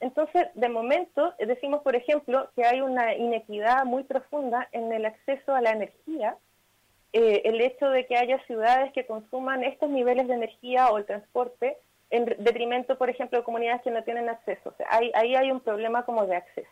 Entonces, 0.00 0.48
de 0.54 0.68
momento, 0.68 1.34
decimos, 1.38 1.82
por 1.82 1.96
ejemplo, 1.96 2.50
que 2.54 2.64
hay 2.64 2.80
una 2.80 3.14
inequidad 3.14 3.84
muy 3.84 4.04
profunda 4.04 4.68
en 4.72 4.92
el 4.92 5.06
acceso 5.06 5.54
a 5.54 5.62
la 5.62 5.70
energía. 5.70 6.36
Eh, 7.12 7.42
el 7.44 7.60
hecho 7.62 7.88
de 7.88 8.06
que 8.06 8.16
haya 8.16 8.38
ciudades 8.46 8.92
que 8.92 9.06
consuman 9.06 9.64
estos 9.64 9.88
niveles 9.88 10.28
de 10.28 10.34
energía 10.34 10.90
o 10.90 10.98
el 10.98 11.06
transporte 11.06 11.78
en 12.10 12.26
detrimento, 12.26 12.98
por 12.98 13.08
ejemplo, 13.08 13.38
de 13.38 13.44
comunidades 13.44 13.82
que 13.82 13.90
no 13.90 14.04
tienen 14.04 14.28
acceso. 14.28 14.68
O 14.68 14.74
sea, 14.76 14.86
ahí, 14.90 15.34
hay 15.34 15.50
un 15.50 15.60
problema 15.60 16.04
como 16.04 16.26
de 16.26 16.36
acceso. 16.36 16.68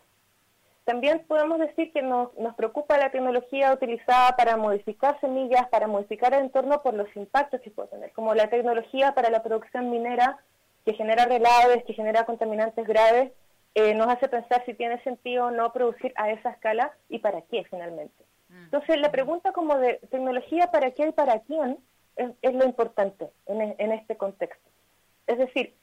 También 0.84 1.24
podemos 1.26 1.58
decir 1.58 1.92
que 1.92 2.02
nos, 2.02 2.34
nos 2.34 2.54
preocupa 2.56 2.98
la 2.98 3.10
tecnología 3.10 3.72
utilizada 3.72 4.36
para 4.36 4.58
modificar 4.58 5.18
semillas, 5.20 5.66
para 5.70 5.86
modificar 5.86 6.34
el 6.34 6.40
entorno 6.40 6.82
por 6.82 6.92
los 6.92 7.08
impactos 7.16 7.62
que 7.62 7.70
puede 7.70 7.88
tener, 7.88 8.12
como 8.12 8.34
la 8.34 8.50
tecnología 8.50 9.12
para 9.12 9.30
la 9.30 9.42
producción 9.42 9.90
minera 9.90 10.38
que 10.84 10.94
genera 10.94 11.24
relaves, 11.24 11.84
que 11.84 11.94
genera 11.94 12.24
contaminantes 12.24 12.86
graves, 12.86 13.32
eh, 13.74 13.94
nos 13.94 14.08
hace 14.08 14.28
pensar 14.28 14.64
si 14.66 14.74
tiene 14.74 15.02
sentido 15.02 15.46
o 15.46 15.50
no 15.50 15.72
producir 15.72 16.12
a 16.16 16.30
esa 16.30 16.50
escala 16.50 16.92
y 17.08 17.18
para 17.18 17.42
qué 17.42 17.64
finalmente. 17.64 18.24
Mm. 18.48 18.64
Entonces, 18.64 18.98
la 18.98 19.10
pregunta 19.10 19.52
como 19.52 19.78
de 19.78 19.94
tecnología 20.10 20.70
para 20.70 20.92
qué 20.92 21.08
y 21.08 21.12
para 21.12 21.40
quién 21.40 21.78
es, 22.16 22.54
lo 22.54 22.64
importante 22.64 23.30
e, 23.46 23.74
en, 23.78 23.92
este 23.92 24.16
contexto. 24.16 24.70
Es 25.26 25.38
decir, 25.38 25.74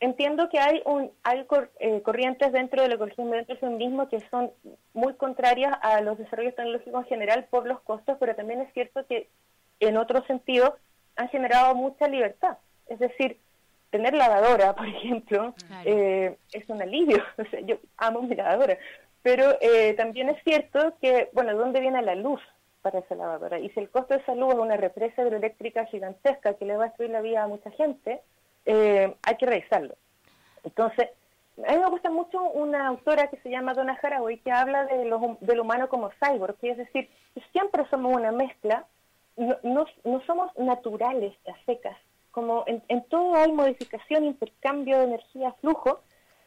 entiendo 0.00 0.50
que 0.50 0.58
hay, 0.58 0.82
un, 0.84 1.10
hay 1.22 1.46
eh, 1.78 2.02
corrientes 2.02 2.52
dentro 2.52 2.82
del 2.82 2.92
ecologismo, 2.92 3.32
dentro 3.32 3.54
del 3.54 3.60
feminismo, 3.60 4.08
que 4.08 4.20
son 4.28 4.50
muy 4.92 5.14
contrarias 5.14 5.72
a 5.80 6.02
los 6.02 6.18
desarrollos 6.18 6.54
tecnológicos 6.54 7.04
en 7.04 7.08
general 7.08 7.46
por 7.48 7.66
los 7.66 7.80
costos, 7.80 8.18
pero 8.20 8.34
también 8.34 8.60
es 8.60 8.72
cierto 8.74 9.06
que 9.06 9.30
en 9.80 9.96
otro 9.96 10.22
sentido 10.26 10.76
han 11.16 11.28
generado 11.28 11.74
mucha 11.74 12.08
libertad. 12.08 12.58
Es 12.88 12.98
decir, 12.98 13.40
tener 13.90 14.14
lavadora, 14.14 14.74
por 14.76 14.86
ejemplo, 14.86 15.54
eh, 15.84 16.36
es 16.52 16.68
un 16.68 16.82
alivio. 16.82 17.22
O 17.38 17.44
sea, 17.50 17.60
yo 17.60 17.76
amo 17.96 18.22
mi 18.22 18.34
lavadora. 18.34 18.78
Pero 19.22 19.58
eh, 19.60 19.94
también 19.94 20.28
es 20.28 20.42
cierto 20.44 20.94
que, 21.00 21.28
bueno, 21.32 21.54
¿dónde 21.56 21.80
viene 21.80 22.00
la 22.02 22.14
luz 22.14 22.40
para 22.82 23.00
esa 23.00 23.14
lavadora? 23.14 23.58
Y 23.58 23.70
si 23.70 23.80
el 23.80 23.90
costo 23.90 24.14
de 24.14 24.20
esa 24.20 24.34
luz 24.34 24.54
es 24.54 24.60
una 24.60 24.76
represa 24.76 25.22
hidroeléctrica 25.22 25.86
gigantesca 25.86 26.54
que 26.54 26.64
le 26.64 26.76
va 26.76 26.84
a 26.84 26.86
destruir 26.88 27.10
la 27.10 27.20
vida 27.20 27.42
a 27.42 27.48
mucha 27.48 27.70
gente, 27.72 28.20
eh, 28.64 29.14
hay 29.22 29.36
que 29.36 29.46
revisarlo. 29.46 29.96
Entonces, 30.64 31.08
a 31.66 31.72
mí 31.72 31.78
me 31.78 31.90
gusta 31.90 32.10
mucho 32.10 32.40
una 32.40 32.86
autora 32.86 33.28
que 33.28 33.38
se 33.38 33.50
llama 33.50 33.74
Donna 33.74 33.98
Haraway 34.00 34.38
que 34.38 34.52
habla 34.52 34.84
de 34.86 35.04
lo, 35.04 35.38
del 35.40 35.60
humano 35.60 35.88
como 35.88 36.10
cyborg, 36.20 36.56
que 36.58 36.70
es 36.70 36.76
decir, 36.76 37.10
siempre 37.52 37.84
somos 37.90 38.14
una 38.14 38.30
mezcla, 38.30 38.86
no, 39.36 39.56
no, 39.62 39.86
no 40.04 40.20
somos 40.26 40.56
naturales 40.56 41.34
a 41.48 41.64
secas, 41.64 41.96
como 42.30 42.64
en, 42.66 43.04
todo 43.04 43.34
hay 43.34 43.52
modificación, 43.52 44.24
intercambio 44.24 44.98
de 44.98 45.04
energía, 45.04 45.52
flujo, 45.60 46.00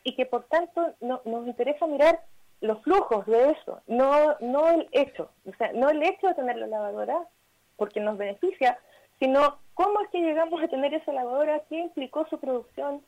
y 0.04 0.16
que 0.16 0.26
por 0.26 0.46
tanto 0.46 0.94
no, 1.02 1.22
nos 1.26 1.48
interesa 1.48 1.86
mirar 1.88 2.24
los 2.62 2.82
flujos 2.84 3.26
de 3.26 3.52
eso, 3.52 3.82
no, 3.88 4.36
no 4.40 4.70
el 4.70 4.88
hecho, 4.92 5.30
o 5.46 5.54
sea, 5.58 5.72
no 5.74 5.90
el 5.90 6.02
hecho 6.04 6.28
de 6.28 6.36
tener 6.36 6.58
la 6.58 6.68
lavadora, 6.68 7.28
porque 7.76 8.00
nos 8.00 8.18
beneficia, 8.18 8.78
sino 9.20 9.58
cómo 9.74 10.02
es 10.02 10.10
que 10.10 10.22
llegamos 10.22 10.62
a 10.62 10.68
tener 10.68 10.94
esa 10.94 11.12
lavadora, 11.12 11.64
qué 11.70 11.80
implicó 11.80 12.28
su 12.30 12.40
producción, 12.40 13.02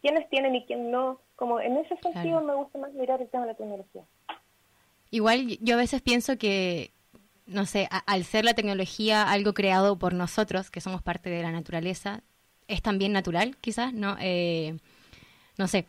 quiénes 0.00 0.28
tienen 0.30 0.54
y 0.54 0.64
quién 0.64 0.90
no, 0.90 1.20
como 1.36 1.60
en 1.60 1.76
ese 1.76 1.96
sentido 1.98 2.40
me 2.40 2.54
gusta 2.54 2.78
más 2.78 2.92
mirar 2.92 3.20
el 3.20 3.28
tema 3.28 3.44
de 3.44 3.52
la 3.52 3.58
tecnología. 3.58 4.02
Igual 5.10 5.58
yo 5.60 5.74
a 5.74 5.78
veces 5.78 6.02
pienso 6.02 6.38
que, 6.38 6.92
no 7.50 7.66
sé, 7.66 7.88
al 8.06 8.24
ser 8.24 8.44
la 8.44 8.54
tecnología 8.54 9.30
algo 9.30 9.52
creado 9.54 9.98
por 9.98 10.14
nosotros, 10.14 10.70
que 10.70 10.80
somos 10.80 11.02
parte 11.02 11.30
de 11.30 11.42
la 11.42 11.50
naturaleza, 11.50 12.22
es 12.68 12.80
también 12.80 13.12
natural, 13.12 13.56
quizás, 13.60 13.92
¿no? 13.92 14.16
Eh, 14.20 14.76
no 15.58 15.66
sé. 15.66 15.86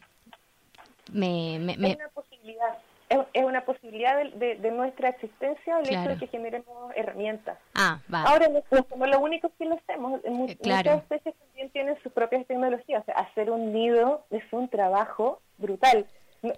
Me, 1.14 1.56
Es 1.56 1.78
una 1.78 2.10
posibilidad. 2.10 2.78
Es, 3.10 3.44
una 3.44 3.66
posibilidad 3.66 4.24
de, 4.24 4.72
nuestra 4.72 5.10
existencia 5.10 5.80
el 5.80 5.90
hecho 5.90 6.10
de 6.10 6.18
que 6.18 6.28
generemos 6.28 6.94
herramientas. 6.96 7.58
Ah, 7.76 8.00
va. 8.12 8.24
Ahora 8.24 8.48
no, 8.48 8.64
somos 8.90 9.10
los 9.10 9.18
únicos 9.18 9.52
que 9.60 9.66
lo 9.66 9.76
hacemos. 9.76 10.22
Eh, 10.24 10.30
muchas 10.32 10.86
especies 10.86 11.36
también 11.36 11.70
tienen 11.72 12.02
sus 12.02 12.12
propias 12.14 12.48
tecnologías. 12.48 13.04
hacer 13.10 13.52
un 13.52 13.74
nido 13.74 14.26
es 14.32 14.44
un 14.52 14.70
trabajo 14.70 15.42
brutal 15.58 16.08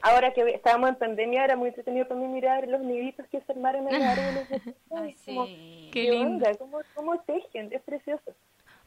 ahora 0.02 0.34
que 0.34 0.41
estábamos 0.52 0.89
en 0.89 0.96
pandemia 0.96 1.43
era 1.43 1.56
muy 1.56 1.69
entretenido 1.69 2.08
para 2.08 2.19
mí 2.19 2.28
mirar 2.28 2.67
los 2.67 2.82
niditos 2.82 3.28
que 3.28 3.41
se 3.41 3.52
armaron 3.52 3.88
en 3.88 4.00
los 4.00 4.04
árboles. 4.17 4.76
Ay, 4.96 5.13
sí. 5.13 5.89
Qué, 5.91 6.12
lindo. 6.12 6.46
¿Cómo, 6.58 6.80
¿Cómo, 6.96 7.19
tejen? 7.22 7.72
Es 7.72 7.82
precioso. 7.82 8.34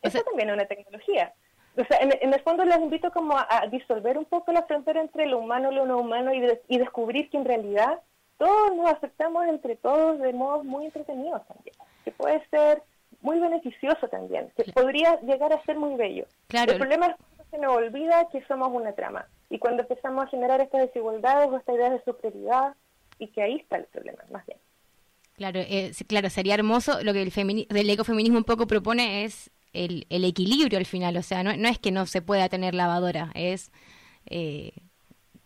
Eso 0.02 0.22
también 0.22 0.48
es 0.48 0.54
una 0.54 0.66
tecnología. 0.66 1.32
O 1.76 1.84
sea, 1.84 1.98
en, 1.98 2.32
el 2.32 2.40
fondo 2.40 2.64
les 2.64 2.78
invito 2.78 3.10
como 3.10 3.36
a, 3.36 3.66
disolver 3.70 4.16
un 4.16 4.24
poco 4.24 4.52
la 4.52 4.62
frontera 4.62 5.00
entre 5.00 5.26
lo 5.26 5.38
humano 5.38 5.70
y 5.70 5.74
lo 5.74 5.84
no 5.84 5.98
humano 5.98 6.32
y, 6.32 6.42
y 6.68 6.78
descubrir 6.78 7.28
que 7.28 7.36
en 7.36 7.44
realidad 7.44 8.00
todos 8.38 8.74
nos 8.74 8.90
afectamos 8.90 9.46
entre 9.46 9.76
todos 9.76 10.18
de 10.20 10.32
modos 10.32 10.64
muy 10.64 10.86
entretenidos 10.86 11.46
también. 11.46 11.76
Que 12.04 12.12
puede 12.12 12.42
ser 12.48 12.82
muy 13.20 13.40
beneficioso 13.40 14.08
también, 14.08 14.50
que 14.56 14.64
podría 14.72 15.20
llegar 15.20 15.52
a 15.52 15.62
ser 15.64 15.76
muy 15.76 15.96
bello. 15.96 16.26
Claro. 16.48 16.72
El 16.72 16.78
problema 16.78 17.06
es 17.06 17.35
se 17.56 17.62
nos 17.62 17.76
olvida 17.76 18.28
que 18.30 18.44
somos 18.46 18.68
una 18.72 18.92
trama. 18.92 19.26
Y 19.48 19.58
cuando 19.58 19.82
empezamos 19.82 20.26
a 20.26 20.28
generar 20.28 20.60
estas 20.60 20.82
desigualdades 20.82 21.48
o 21.48 21.56
estas 21.56 21.74
ideas 21.76 21.92
de 21.92 22.04
superioridad, 22.04 22.74
y 23.18 23.28
que 23.28 23.42
ahí 23.42 23.56
está 23.56 23.76
el 23.76 23.84
problema, 23.84 24.18
más 24.30 24.44
bien. 24.46 24.58
Claro, 25.36 25.60
eh, 25.60 25.92
claro, 26.06 26.30
sería 26.30 26.54
hermoso. 26.54 27.02
Lo 27.02 27.12
que 27.12 27.22
el, 27.22 27.66
el 27.70 27.90
ecofeminismo 27.90 28.38
un 28.38 28.44
poco 28.44 28.66
propone 28.66 29.24
es 29.24 29.50
el, 29.72 30.06
el, 30.10 30.24
equilibrio 30.24 30.78
al 30.78 30.86
final. 30.86 31.16
O 31.16 31.22
sea, 31.22 31.42
no, 31.42 31.56
no, 31.56 31.68
es 31.68 31.78
que 31.78 31.92
no 31.92 32.06
se 32.06 32.22
pueda 32.22 32.48
tener 32.48 32.74
lavadora, 32.74 33.30
es 33.34 33.70
eh, 34.26 34.72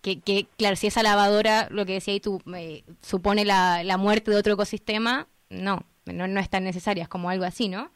que, 0.02 0.20
que, 0.20 0.46
claro, 0.56 0.76
si 0.76 0.86
esa 0.86 1.02
lavadora, 1.02 1.68
lo 1.70 1.84
que 1.86 1.94
decía 1.94 2.14
ahí 2.14 2.20
tú, 2.20 2.40
eh, 2.56 2.84
supone 3.02 3.44
la, 3.44 3.84
la 3.84 3.98
muerte 3.98 4.30
de 4.30 4.36
otro 4.36 4.54
ecosistema, 4.54 5.26
no, 5.50 5.84
no, 6.06 6.26
no 6.26 6.40
es 6.40 6.48
tan 6.48 6.64
necesaria, 6.64 7.02
es 7.02 7.08
como 7.08 7.30
algo 7.30 7.44
así, 7.44 7.68
¿no? 7.68 7.90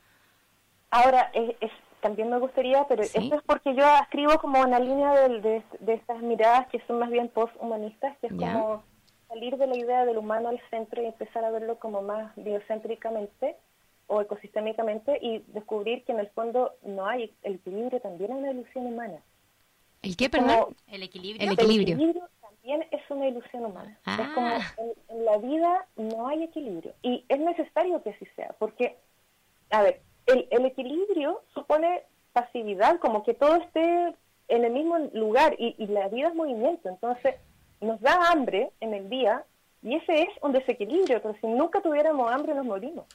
Ahora, 0.94 1.28
es, 1.34 1.72
también 2.04 2.28
me 2.28 2.38
gustaría, 2.38 2.84
pero 2.86 3.02
esto 3.02 3.18
es 3.18 3.42
porque 3.46 3.74
yo 3.74 3.82
escribo 4.02 4.38
como 4.38 4.60
una 4.60 4.78
línea 4.78 5.26
de, 5.26 5.62
de, 5.80 5.94
estas 5.94 6.20
miradas 6.20 6.68
que 6.68 6.78
son 6.86 6.98
más 6.98 7.08
bien 7.08 7.30
post-humanistas, 7.30 8.18
que 8.18 8.26
es 8.26 8.32
como 8.34 8.84
salir 9.26 9.56
de 9.56 9.66
la 9.66 9.74
idea 9.74 10.04
del 10.04 10.18
humano 10.18 10.50
al 10.50 10.60
centro 10.68 11.00
y 11.02 11.06
empezar 11.06 11.46
a 11.46 11.50
verlo 11.50 11.78
como 11.78 12.02
más 12.02 12.30
biocéntricamente 12.36 13.56
o 14.06 14.20
ecosistémicamente 14.20 15.18
y 15.22 15.38
descubrir 15.46 16.04
que 16.04 16.12
en 16.12 16.18
el 16.18 16.28
fondo 16.28 16.72
no 16.82 17.06
hay 17.06 17.32
el 17.42 17.54
equilibrio, 17.54 17.98
también 18.02 18.32
es 18.32 18.36
una 18.36 18.50
ilusión 18.50 18.86
humana. 18.86 19.22
¿El 20.02 20.14
qué, 20.14 20.28
perdón? 20.28 20.76
el 20.88 21.04
equilibrio. 21.04 21.42
El 21.42 21.54
equilibrio. 21.54 22.28
también 22.42 22.86
es 22.90 23.00
una 23.08 23.28
ilusión 23.28 23.64
humana. 23.64 23.98
Es 24.06 24.28
como 24.34 24.46
ah. 24.46 24.74
en, 25.08 25.24
la 25.24 25.38
vida 25.38 25.86
no 25.96 26.28
hay 26.28 26.42
equilibrio 26.42 26.92
y 27.00 27.24
es 27.30 27.40
necesario 27.40 28.02
que 28.02 28.10
así 28.10 28.26
sea, 28.36 28.54
porque, 28.58 28.98
a 29.70 29.80
ver, 29.80 30.02
el, 30.26 30.46
el 30.50 30.64
equilibrio 30.66 31.42
supone 31.52 32.02
pasividad, 32.32 32.98
como 32.98 33.22
que 33.22 33.34
todo 33.34 33.56
esté 33.56 34.14
en 34.48 34.64
el 34.64 34.72
mismo 34.72 34.98
lugar 35.12 35.54
y, 35.58 35.74
y 35.78 35.86
la 35.86 36.08
vida 36.08 36.28
es 36.28 36.34
movimiento, 36.34 36.88
entonces 36.88 37.36
nos 37.80 38.00
da 38.00 38.30
hambre 38.30 38.70
en 38.80 38.94
el 38.94 39.08
día 39.08 39.44
y 39.82 39.96
ese 39.96 40.22
es 40.22 40.28
un 40.42 40.52
desequilibrio, 40.52 41.20
pero 41.22 41.34
si 41.40 41.46
nunca 41.46 41.80
tuviéramos 41.80 42.30
hambre 42.30 42.54
nos 42.54 42.64
morimos 42.64 43.06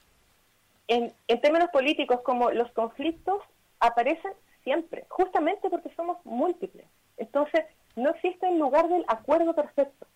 en, 0.90 1.14
términos 1.42 1.70
políticos, 1.70 2.22
como 2.24 2.52
los 2.52 2.70
conflictos 2.72 3.42
aparecen 3.80 4.34
siempre, 4.64 5.06
justamente 5.08 5.70
porque 5.70 5.90
somos 5.96 6.18
múltiples. 6.26 6.86
Entonces, 7.18 7.66
no 7.96 8.10
existe 8.10 8.48
el 8.48 8.58
lugar 8.58 8.90
del 8.90 9.06
acuerdo 9.08 9.54
perfecto. 9.54 10.08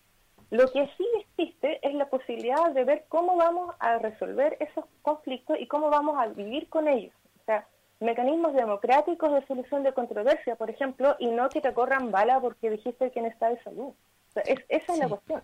Lo 0.50 0.70
que 0.70 0.88
sí 0.96 1.06
existe 1.20 1.80
es 1.82 1.94
la 1.94 2.08
posibilidad 2.08 2.70
de 2.70 2.84
ver 2.84 3.04
cómo 3.08 3.36
vamos 3.36 3.74
a 3.78 3.98
resolver 3.98 4.56
esos 4.60 4.84
conflictos 5.02 5.58
y 5.58 5.66
cómo 5.66 5.90
vamos 5.90 6.16
a 6.18 6.26
vivir 6.26 6.68
con 6.68 6.86
ellos. 6.86 7.14
O 7.42 7.44
sea, 7.44 7.66
mecanismos 8.00 8.54
democráticos 8.54 9.32
de 9.32 9.46
solución 9.46 9.82
de 9.82 9.92
controversia, 9.92 10.56
por 10.56 10.70
ejemplo, 10.70 11.16
y 11.18 11.26
no 11.26 11.48
que 11.48 11.60
te 11.60 11.72
corran 11.72 12.10
bala 12.10 12.40
porque 12.40 12.70
dijiste 12.70 13.10
que 13.10 13.20
no 13.20 13.28
está 13.28 13.48
de 13.48 13.62
salud. 13.62 13.92
O 14.28 14.32
sea, 14.32 14.42
esa 14.68 14.92
es 14.92 14.98
la 14.98 15.08
cuestión. 15.08 15.42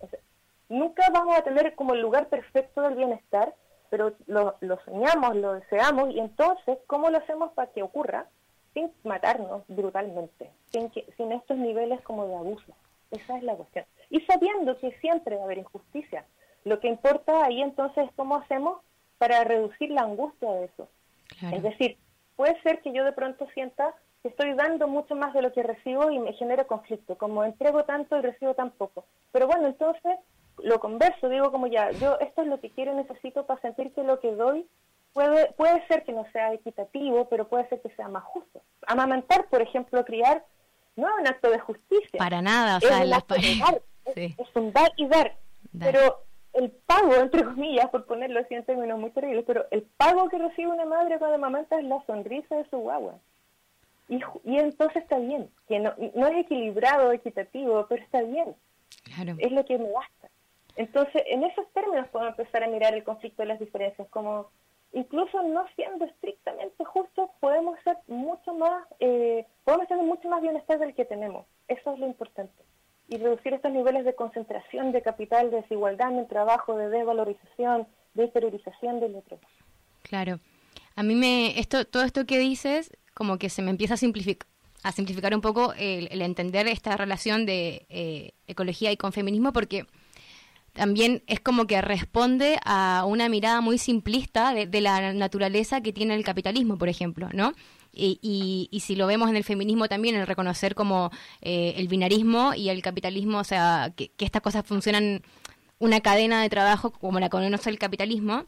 nunca 0.68 1.08
vamos 1.12 1.36
a 1.36 1.42
tener 1.42 1.74
como 1.74 1.94
el 1.94 2.00
lugar 2.00 2.28
perfecto 2.28 2.82
del 2.82 2.94
bienestar, 2.94 3.54
pero 3.88 4.12
lo, 4.26 4.56
soñamos, 4.84 5.36
lo 5.36 5.54
deseamos, 5.54 6.14
y 6.14 6.20
entonces, 6.20 6.78
¿cómo 6.86 7.10
lo 7.10 7.18
hacemos 7.18 7.52
para 7.52 7.72
que 7.72 7.82
ocurra? 7.82 8.26
Sin 8.72 8.92
matarnos 9.02 9.64
brutalmente, 9.66 10.50
sin, 10.66 10.92
sin 11.16 11.32
estos 11.32 11.56
niveles 11.56 12.00
como 12.02 12.26
de 12.26 12.36
abuso. 12.36 12.72
Esa 13.10 13.36
es 13.36 13.42
la 13.42 13.56
cuestión. 13.56 13.84
Y 14.11 14.20
sabiendo 14.23 14.79
que 14.79 14.92
siempre 15.01 15.37
va 15.37 15.42
a 15.42 15.44
haber 15.44 15.59
injusticia. 15.59 16.25
Lo 16.64 16.81
que 16.81 16.88
importa 16.88 17.44
ahí 17.44 17.62
entonces 17.62 18.05
es 18.09 18.12
cómo 18.16 18.37
hacemos 18.37 18.81
para 19.18 19.44
reducir 19.44 19.90
la 19.90 20.03
angustia 20.03 20.51
de 20.51 20.64
eso. 20.66 20.88
Es 21.53 21.62
decir, 21.62 21.96
puede 22.37 22.61
ser 22.62 22.81
que 22.83 22.92
yo 22.92 23.05
de 23.05 23.12
pronto 23.12 23.46
sienta 23.55 23.94
que 24.23 24.29
estoy 24.29 24.53
dando 24.55 24.88
mucho 24.88 25.14
más 25.14 25.33
de 25.33 25.42
lo 25.42 25.53
que 25.53 25.62
recibo 25.62 26.11
y 26.11 26.18
me 26.18 26.33
genera 26.35 26.64
conflicto, 26.64 27.16
como 27.16 27.44
entrego 27.44 27.85
tanto 27.85 28.18
y 28.18 28.20
recibo 28.20 28.55
tan 28.55 28.70
poco. 28.70 29.07
Pero 29.33 29.46
bueno, 29.46 29.68
entonces 29.68 30.18
lo 30.59 30.81
converso, 30.81 31.29
digo 31.29 31.51
como 31.51 31.66
ya, 31.66 31.90
yo 31.92 32.18
esto 32.20 32.42
es 32.42 32.49
lo 32.49 32.61
que 32.61 32.70
quiero 32.70 32.92
y 32.92 32.96
necesito 32.96 33.46
para 33.46 33.61
sentir 33.61 33.92
que 33.92 34.03
lo 34.03 34.20
que 34.20 34.35
doy 34.35 34.66
puede, 35.12 35.53
puede 35.53 35.87
ser 35.87 36.05
que 36.05 36.12
no 36.12 36.27
sea 36.33 36.53
equitativo, 36.53 37.29
pero 37.29 37.49
puede 37.49 37.68
ser 37.68 37.81
que 37.81 37.90
sea 37.90 38.09
más 38.09 38.25
justo. 38.25 38.61
Amamantar, 38.87 39.46
por 39.49 39.62
ejemplo, 39.62 40.05
criar, 40.05 40.44
no 40.96 41.09
es 41.09 41.14
un 41.20 41.27
acto 41.27 41.51
de 41.51 41.59
justicia. 41.59 42.18
Para 42.18 42.42
nada, 42.42 42.77
o 42.77 42.81
sea, 42.81 43.03
es, 43.03 43.83
es, 44.04 44.34
un 44.54 44.72
dar 44.72 44.92
y 44.96 45.06
dar. 45.06 45.36
Pero 45.78 46.22
el 46.54 46.70
pago, 46.70 47.14
entre 47.14 47.44
comillas, 47.44 47.88
por 47.90 48.06
ponerlo 48.06 48.40
así 48.40 48.54
en 48.54 48.64
términos 48.64 48.98
muy 48.98 49.10
terribles, 49.10 49.44
pero 49.46 49.66
el 49.70 49.82
pago 49.82 50.28
que 50.28 50.38
recibe 50.38 50.68
una 50.68 50.84
madre 50.84 51.18
cuando 51.18 51.36
amamanta 51.36 51.78
es 51.78 51.84
la 51.84 52.04
sonrisa 52.06 52.56
de 52.56 52.68
su 52.68 52.78
guagua. 52.78 53.14
Y, 54.08 54.20
y 54.44 54.58
entonces 54.58 55.02
está 55.02 55.18
bien, 55.18 55.48
que 55.68 55.78
no, 55.78 55.94
no 56.14 56.26
es 56.26 56.38
equilibrado, 56.38 57.12
equitativo, 57.12 57.86
pero 57.88 58.02
está 58.02 58.22
bien. 58.22 58.56
Claro. 59.04 59.36
Es 59.38 59.52
lo 59.52 59.64
que 59.64 59.78
me 59.78 59.90
basta. 59.90 60.28
Entonces, 60.76 61.22
en 61.26 61.44
esos 61.44 61.70
términos 61.72 62.08
podemos 62.08 62.38
empezar 62.38 62.64
a 62.64 62.68
mirar 62.68 62.94
el 62.94 63.04
conflicto 63.04 63.42
de 63.42 63.48
las 63.48 63.60
diferencias, 63.60 64.08
como 64.08 64.50
incluso 64.92 65.42
no 65.42 65.66
siendo 65.76 66.04
estrictamente 66.04 66.84
justos, 66.84 67.30
podemos 67.38 67.78
ser 67.84 67.96
mucho 68.08 68.54
más, 68.54 68.86
eh, 68.98 69.46
podemos 69.64 69.88
tener 69.88 70.04
mucho 70.04 70.28
más 70.28 70.42
bienestar 70.42 70.78
del 70.78 70.94
que 70.94 71.04
tenemos. 71.04 71.46
Eso 71.68 71.92
es 71.92 71.98
lo 71.98 72.06
importante. 72.06 72.64
Y 73.11 73.18
reducir 73.18 73.53
estos 73.53 73.73
niveles 73.73 74.07
de 74.07 74.14
concentración 74.14 74.92
de 74.92 75.03
capital, 75.03 75.51
de 75.51 75.59
desigualdad 75.59 76.12
en 76.12 76.20
el 76.20 76.27
trabajo, 76.29 76.77
de 76.77 76.88
desvalorización, 76.88 77.87
de 78.14 78.25
exteriorización 78.25 79.01
del 79.01 79.16
otro. 79.16 79.38
Claro. 80.03 80.40
A 80.96 81.03
mí 81.03 81.14
me, 81.14 81.59
esto, 81.59 81.85
todo 81.85 82.05
esto 82.05 82.25
que 82.25 82.38
dices, 82.38 82.90
como 83.12 83.37
que 83.37 83.51
se 83.51 83.61
me 83.61 83.70
empieza 83.70 83.94
a 83.94 83.99
simplificar 83.99 84.49
a 84.83 84.92
simplificar 84.92 85.35
un 85.35 85.40
poco 85.40 85.75
el, 85.77 86.23
entender 86.23 86.66
esta 86.66 86.96
relación 86.96 87.46
de 87.46 87.87
eh, 87.88 88.33
ecología 88.46 88.90
y 88.90 88.96
con 88.96 89.12
feminismo, 89.12 89.53
porque 89.53 89.87
también 90.73 91.23
es 91.27 91.40
como 91.40 91.66
que 91.66 91.81
responde 91.83 92.59
a 92.64 93.05
una 93.07 93.29
mirada 93.29 93.61
muy 93.61 93.79
simplista 93.79 94.55
de, 94.55 94.81
la 94.81 95.12
naturaleza 95.12 95.81
que 95.81 95.92
tiene 95.92 96.14
el 96.14 96.25
capitalismo, 96.25 96.79
por 96.79 96.88
ejemplo, 96.88 97.29
¿no? 97.33 97.53
Y, 97.92 98.68
y, 98.70 98.81
si 98.81 98.94
lo 98.94 99.07
vemos 99.07 99.29
en 99.31 99.37
el 99.37 99.44
feminismo 99.44 99.88
también, 99.88 100.14
el 100.14 100.26
reconocer 100.26 100.74
como 100.74 101.11
eh, 101.40 101.74
el 101.76 101.88
binarismo 101.88 102.55
y 102.55 102.68
el 102.68 102.83
capitalismo, 102.83 103.38
o 103.38 103.44
sea, 103.44 103.92
que, 103.96 104.12
estas 104.18 104.42
cosas 104.42 104.64
funcionan 104.64 105.22
una 105.79 106.00
cadena 106.00 106.40
de 106.40 106.48
trabajo 106.48 106.92
como 106.92 107.18
la 107.18 107.29
conoce 107.31 107.68
el 107.68 107.79
capitalismo, 107.79 108.46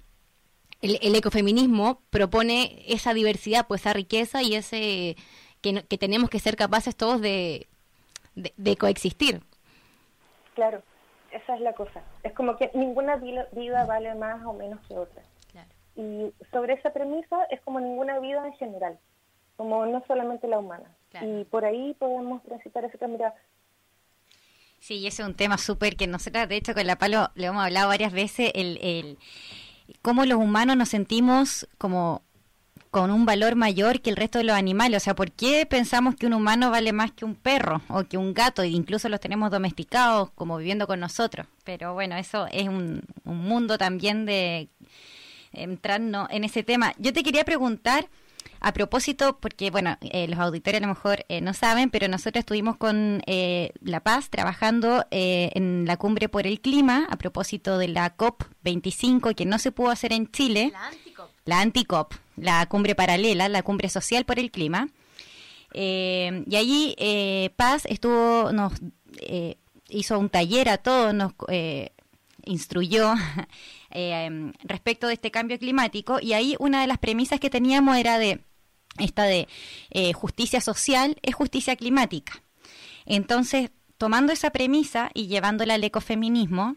el, 0.81 1.15
ecofeminismo 1.15 2.01
propone 2.11 2.85
esa 2.87 3.15
diversidad, 3.15 3.67
pues 3.67 3.81
esa 3.83 3.93
riqueza 3.93 4.43
y 4.43 4.55
ese 4.55 5.17
que, 5.61 5.85
que 5.89 5.99
tenemos 5.99 6.31
que 6.31 6.39
ser 6.39 6.57
capaces 6.57 6.97
todos 6.97 7.21
de, 7.21 7.67
de 8.35 8.77
coexistir. 8.77 9.43
Claro 10.55 10.83
esa 11.33 11.55
es 11.55 11.61
la 11.61 11.73
cosa. 11.73 12.03
Es 12.23 12.33
como 12.33 12.57
que 12.57 12.71
ninguna 12.75 13.17
vida 13.17 13.85
vale 13.87 14.15
más 14.15 14.45
o 14.45 14.53
menos 14.53 14.81
que 14.87 14.99
otra. 14.99 15.23
Y 15.95 16.33
sobre 16.51 16.73
esa 16.73 16.91
premisa 16.91 17.45
es 17.51 17.61
como 17.61 17.79
ninguna 17.79 18.19
vida 18.19 18.47
en 18.47 18.55
general, 18.55 18.99
como 19.57 19.87
no 19.87 20.03
solamente 20.07 20.49
la 20.49 20.59
humana. 20.59 20.91
Y 21.21 21.45
por 21.45 21.65
ahí 21.65 21.95
podemos 21.99 22.43
transitar 22.43 22.85
esa 22.85 23.07
mirada. 23.07 23.35
Sí, 24.79 25.07
ese 25.07 25.23
es 25.23 25.29
un 25.29 25.35
tema 25.35 25.59
súper 25.59 25.97
que 25.97 26.07
nosotros, 26.07 26.49
de 26.49 26.57
hecho, 26.57 26.75
con 26.75 26.87
la 26.87 26.97
Palo 26.97 27.31
le 27.35 27.47
hemos 27.47 27.63
hablado 27.63 27.89
varias 27.89 28.13
veces, 28.13 28.51
el, 28.55 28.79
el 28.83 29.19
cómo 30.01 30.25
los 30.25 30.39
humanos 30.39 30.77
nos 30.77 30.89
sentimos 30.89 31.69
como 31.79 32.23
con 32.93 33.11
un 33.11 33.25
valor 33.25 33.57
mayor 33.57 34.03
que 34.03 34.11
el 34.11 34.17
resto 34.17 34.37
de 34.37 34.45
los 34.45 34.55
animales. 34.55 35.03
O 35.03 35.05
sea, 35.05 35.15
¿por 35.15 35.33
qué 35.33 35.65
pensamos 35.65 36.15
que 36.15 36.27
un 36.27 36.35
humano 36.35 36.71
vale 36.71 36.93
más 36.93 37.11
que 37.11 37.25
un 37.25 37.35
perro 37.35 37.81
o 37.89 38.05
que 38.05 38.19
un 38.19 38.35
gato? 38.35 38.61
E 38.61 38.69
incluso 38.69 39.09
los 39.09 39.19
tenemos 39.19 39.51
domesticados 39.51 40.31
como 40.33 40.59
viviendo 40.59 40.87
con 40.87 41.01
nosotros. 41.01 41.47
Pero 41.65 41.95
bueno, 41.95 42.17
eso 42.17 42.47
es 42.53 42.69
un, 42.69 43.03
mundo 43.25 43.79
también 43.79 44.27
de 44.27 44.69
entrarnos 45.55 46.29
en 46.31 46.45
ese 46.45 46.63
tema. 46.63 46.93
Yo 46.99 47.15
te 47.15 47.23
quería 47.23 47.45
preguntar 47.45 48.09
a 48.63 48.73
propósito, 48.73 49.39
porque 49.41 49.71
bueno, 49.71 49.99
eh, 50.01 50.29
los 50.29 50.39
auditores 50.39 50.81
a 50.81 50.87
lo 50.87 50.89
mejor 50.89 51.25
eh, 51.29 51.41
no 51.41 51.53
saben, 51.53 51.91
pero 51.91 52.07
nosotros 52.09 52.41
estuvimos 52.41 52.77
con 52.77 53.23
eh, 53.27 53.73
La 53.81 54.01
Paz 54.01 54.31
trabajando 54.31 55.05
en 55.11 55.85
la 55.85 55.97
cumbre 55.97 56.29
por 56.29 56.47
el 56.47 56.61
clima 56.61 57.07
a 57.11 57.17
propósito 57.17 57.77
de 57.77 57.89
la 57.89 58.17
COP25 58.17 59.35
que 59.35 59.45
no 59.45 59.59
se 59.59 59.73
pudo 59.73 59.91
hacer 59.91 60.13
en 60.13 60.31
Chile. 60.31 60.71
La 60.73 60.87
Anticop. 60.87 61.31
La 61.45 61.61
Anticop, 61.61 62.15
la 62.37 62.67
cumbre 62.67 62.95
paralela, 62.95 63.49
la 63.49 63.63
cumbre 63.63 63.89
social 63.89 64.25
por 64.25 64.39
el 64.39 64.51
clima. 64.51 64.89
Eh, 65.75 66.45
y 66.47 66.57
allí 66.57 66.95
eh, 66.99 67.51
Paz 67.57 67.85
estuvo, 67.87 68.53
nos 68.53 68.75
eh, 69.21 69.57
hizo 69.89 70.19
un 70.19 70.29
taller 70.29 70.69
a 70.69 70.79
todos, 70.79 71.15
nos 71.15 71.33
instruyó 72.45 73.15
respecto 74.65 75.07
de 75.07 75.15
este 75.15 75.31
cambio 75.31 75.59
climático 75.59 76.19
y 76.21 76.33
ahí 76.33 76.57
una 76.59 76.81
de 76.81 76.87
las 76.87 76.99
premisas 76.99 77.41
que 77.41 77.51
teníamos 77.51 77.97
era 77.97 78.19
de 78.19 78.41
esta 78.99 79.25
de 79.25 79.49
justicia 80.15 80.61
social 80.61 81.19
es 81.23 81.35
justicia 81.35 81.77
climática. 81.77 82.43
Entonces, 83.07 83.71
tomando 83.99 84.33
esa 84.33 84.51
premisa 84.51 85.11
y 85.15 85.27
llevándola 85.27 85.75
al 85.75 85.85
ecofeminismo, 85.85 86.77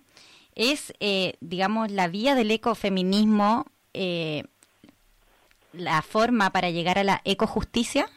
es, 0.56 0.94
digamos, 1.42 1.92
la 1.92 2.08
vía 2.08 2.36
del 2.36 2.52
ecofeminismo 2.52 3.66
la 5.74 6.02
forma 6.02 6.52
para 6.52 6.70
llegar 6.70 6.98
a 6.98 7.04
la 7.04 7.22
ecojusticia? 7.26 8.10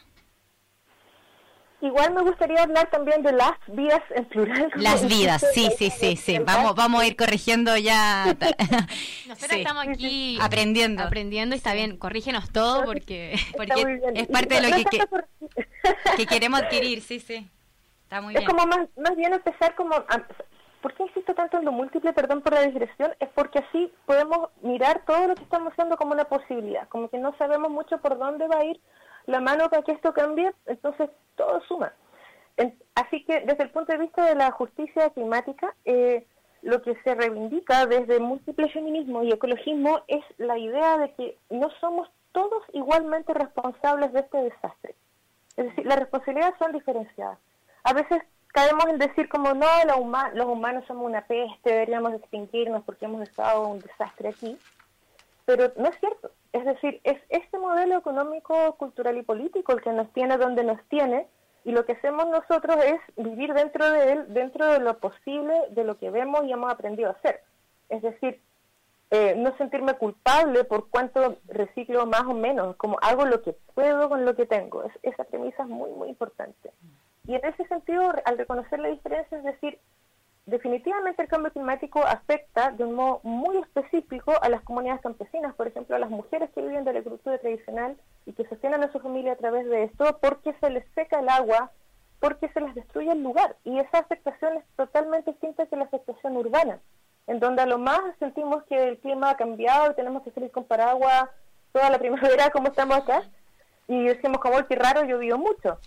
Igual 1.81 2.13
me 2.13 2.21
gustaría 2.23 2.61
hablar 2.61 2.89
también 2.89 3.23
de 3.23 3.31
las 3.31 3.53
vidas 3.67 4.01
en 4.09 4.25
plural. 4.25 4.69
Las 4.75 5.07
vidas, 5.07 5.45
sí, 5.53 5.69
sí, 5.77 5.89
sí, 5.89 6.17
sí. 6.17 6.39
Vamos, 6.39 6.75
vamos 6.75 7.01
a 7.01 7.07
ir 7.07 7.15
corrigiendo 7.15 7.77
ya. 7.77 8.25
Nosotros 9.27 9.59
estamos 9.59 9.87
aquí 9.87 10.37
aprendiendo. 10.41 11.03
Aprendiendo 11.03 11.55
y 11.55 11.57
está 11.57 11.73
bien, 11.73 11.97
corrígenos 11.97 12.51
todo 12.51 12.83
porque, 12.83 13.35
porque 13.57 14.01
es 14.13 14.27
parte 14.27 14.55
de 14.55 14.61
lo 14.61 14.75
que, 14.75 14.83
que, 16.17 16.25
queremos 16.25 16.61
adquirir, 16.61 17.01
sí, 17.01 17.19
sí. 17.19 17.49
Está 18.03 18.21
muy 18.21 18.35
es 18.35 18.43
como 18.43 18.65
más, 18.65 18.89
más 18.97 19.15
bien 19.15 19.33
empezar 19.33 19.75
como 19.75 19.95
¿Por 20.81 20.93
qué 20.93 21.03
insisto 21.03 21.33
tanto 21.33 21.57
en 21.57 21.65
lo 21.65 21.71
múltiple, 21.71 22.13
perdón 22.13 22.41
por 22.41 22.53
la 22.53 22.61
digresión? 22.61 23.13
Es 23.19 23.29
porque 23.35 23.59
así 23.59 23.91
podemos 24.05 24.49
mirar 24.61 25.03
todo 25.05 25.27
lo 25.27 25.35
que 25.35 25.43
estamos 25.43 25.73
haciendo 25.73 25.97
como 25.97 26.13
una 26.13 26.25
posibilidad, 26.25 26.87
como 26.87 27.09
que 27.09 27.17
no 27.17 27.35
sabemos 27.37 27.69
mucho 27.69 27.97
por 27.99 28.17
dónde 28.17 28.47
va 28.47 28.59
a 28.59 28.65
ir 28.65 28.79
la 29.29 29.39
mano 29.39 29.69
para 29.69 29.83
que 29.83 29.91
esto 29.91 30.13
cambie, 30.13 30.51
entonces 30.65 31.09
todo 31.35 31.61
suma. 31.61 31.93
así 32.95 33.23
que 33.23 33.41
desde 33.41 33.63
el 33.63 33.69
punto 33.69 33.93
de 33.93 33.99
vista 33.99 34.25
de 34.25 34.35
la 34.35 34.51
justicia 34.51 35.09
climática, 35.11 35.73
eh, 35.85 36.25
lo 36.61 36.81
que 36.81 36.95
se 37.03 37.15
reivindica 37.15 37.85
desde 37.85 38.19
múltiples 38.19 38.73
feminismo 38.73 39.23
y 39.23 39.31
ecologismo 39.31 40.01
es 40.07 40.23
la 40.37 40.57
idea 40.57 40.97
de 40.97 41.13
que 41.13 41.37
no 41.49 41.69
somos 41.79 42.09
todos 42.31 42.63
igualmente 42.73 43.33
responsables 43.33 44.11
de 44.11 44.19
este 44.19 44.37
desastre. 44.37 44.95
Es 45.55 45.65
decir, 45.65 45.85
las 45.85 45.99
responsabilidades 45.99 46.57
son 46.57 46.71
diferenciadas. 46.73 47.37
A 47.83 47.93
veces 47.93 48.21
caemos 48.47 48.85
en 48.87 48.97
decir 48.97 49.29
como 49.29 49.53
no, 49.53 49.67
los 50.33 50.47
humanos 50.47 50.83
somos 50.87 51.05
una 51.05 51.21
peste, 51.21 51.69
deberíamos 51.69 52.13
extinguirnos 52.13 52.83
porque 52.83 53.05
hemos 53.05 53.21
estado 53.21 53.67
un 53.67 53.79
desastre 53.79 54.29
aquí, 54.29 54.57
pero 55.45 55.71
no 55.77 55.87
es 55.87 55.99
cierto. 55.99 56.31
Es 56.51 56.65
decir, 56.65 56.99
es 57.03 57.17
este 57.29 57.59
modelo 57.59 57.97
económico, 57.97 58.75
cultural 58.77 59.17
y 59.17 59.21
político 59.21 59.73
el 59.73 59.81
que 59.81 59.91
nos 59.91 60.11
tiene 60.13 60.37
donde 60.37 60.63
nos 60.63 60.83
tiene 60.89 61.27
y 61.63 61.71
lo 61.71 61.85
que 61.85 61.93
hacemos 61.93 62.27
nosotros 62.27 62.77
es 62.83 62.99
vivir 63.17 63.53
dentro 63.53 63.91
de 63.91 64.13
él, 64.13 64.33
dentro 64.33 64.65
de 64.65 64.79
lo 64.79 64.97
posible, 64.99 65.53
de 65.71 65.83
lo 65.83 65.97
que 65.97 66.09
vemos 66.09 66.43
y 66.45 66.51
hemos 66.51 66.71
aprendido 66.71 67.09
a 67.09 67.13
hacer. 67.13 67.41
Es 67.89 68.01
decir, 68.01 68.41
eh, 69.11 69.35
no 69.35 69.55
sentirme 69.57 69.93
culpable 69.95 70.63
por 70.63 70.89
cuánto 70.89 71.37
reciclo 71.47 72.05
más 72.05 72.23
o 72.23 72.33
menos, 72.33 72.75
como 72.77 72.97
hago 73.01 73.25
lo 73.25 73.41
que 73.41 73.53
puedo 73.73 74.07
con 74.07 74.25
lo 74.25 74.35
que 74.35 74.45
tengo. 74.45 74.83
Es, 74.83 74.93
esa 75.03 75.23
premisa 75.23 75.63
es 75.63 75.69
muy, 75.69 75.89
muy 75.91 76.09
importante. 76.09 76.71
Y 77.27 77.35
en 77.35 77.45
ese 77.45 77.65
sentido, 77.67 78.13
al 78.25 78.37
reconocer 78.37 78.79
la 78.79 78.89
diferencia, 78.89 79.37
es 79.37 79.43
decir, 79.43 79.79
definitivamente 80.49 81.21
el 81.21 81.27
cambio 81.27 81.51
climático 81.51 82.03
afecta 82.05 82.71
de 82.71 82.83
un 82.83 82.95
modo 82.95 83.19
muy 83.23 83.57
específico 83.57 84.33
a 84.41 84.49
las 84.49 84.61
comunidades 84.63 85.01
campesinas, 85.01 85.55
por 85.55 85.67
ejemplo, 85.67 85.95
a 85.95 85.99
las 85.99 86.09
mujeres 86.09 86.49
que 86.53 86.61
viven 86.61 86.83
de 86.83 86.93
la 86.93 86.99
agricultura 86.99 87.37
tradicional 87.37 87.97
y 88.25 88.33
que 88.33 88.47
sostienen 88.47 88.83
a 88.83 88.91
su 88.91 88.99
familia 88.99 89.33
a 89.33 89.37
través 89.37 89.67
de 89.67 89.83
esto, 89.83 90.17
porque 90.21 90.53
se 90.59 90.69
les 90.69 90.85
seca 90.93 91.19
el 91.19 91.29
agua, 91.29 91.71
porque 92.19 92.49
se 92.49 92.61
les 92.61 92.75
destruye 92.75 93.11
el 93.11 93.23
lugar. 93.23 93.55
Y 93.63 93.79
esa 93.79 93.99
afectación 93.99 94.57
es 94.57 94.63
totalmente 94.75 95.31
distinta 95.31 95.65
que 95.65 95.75
la 95.75 95.85
afectación 95.85 96.35
urbana, 96.37 96.79
en 97.27 97.39
donde 97.39 97.61
a 97.61 97.65
lo 97.65 97.77
más 97.77 98.01
sentimos 98.19 98.63
que 98.63 98.89
el 98.89 98.97
clima 98.99 99.31
ha 99.31 99.37
cambiado 99.37 99.91
y 99.91 99.95
tenemos 99.95 100.23
que 100.23 100.31
salir 100.31 100.51
con 100.51 100.65
paraguas 100.65 101.29
toda 101.71 101.89
la 101.89 101.99
primavera 101.99 102.49
como 102.49 102.69
estamos 102.69 102.97
acá, 102.97 103.23
y 103.87 104.05
decimos, 104.05 104.39
como, 104.39 104.67
qué 104.67 104.75
raro, 104.75 105.03
llovió 105.03 105.37
mucho 105.37 105.79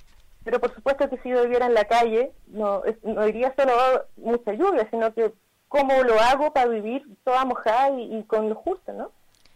pero 0.44 0.60
por 0.60 0.74
supuesto 0.74 1.08
que 1.08 1.18
si 1.18 1.30
yo 1.30 1.42
viviera 1.42 1.66
en 1.66 1.74
la 1.74 1.84
calle, 1.84 2.32
no, 2.48 2.82
no 3.02 3.28
iría 3.28 3.54
solo 3.56 3.72
mucha 4.16 4.52
lluvia, 4.52 4.88
sino 4.90 5.12
que 5.14 5.32
cómo 5.68 6.02
lo 6.02 6.20
hago 6.20 6.52
para 6.52 6.68
vivir 6.68 7.02
toda 7.24 7.44
mojada 7.44 7.90
y, 7.98 8.22
con 8.24 8.48
lo 8.48 8.54
justo, 8.56 8.92
¿no? 8.92 9.10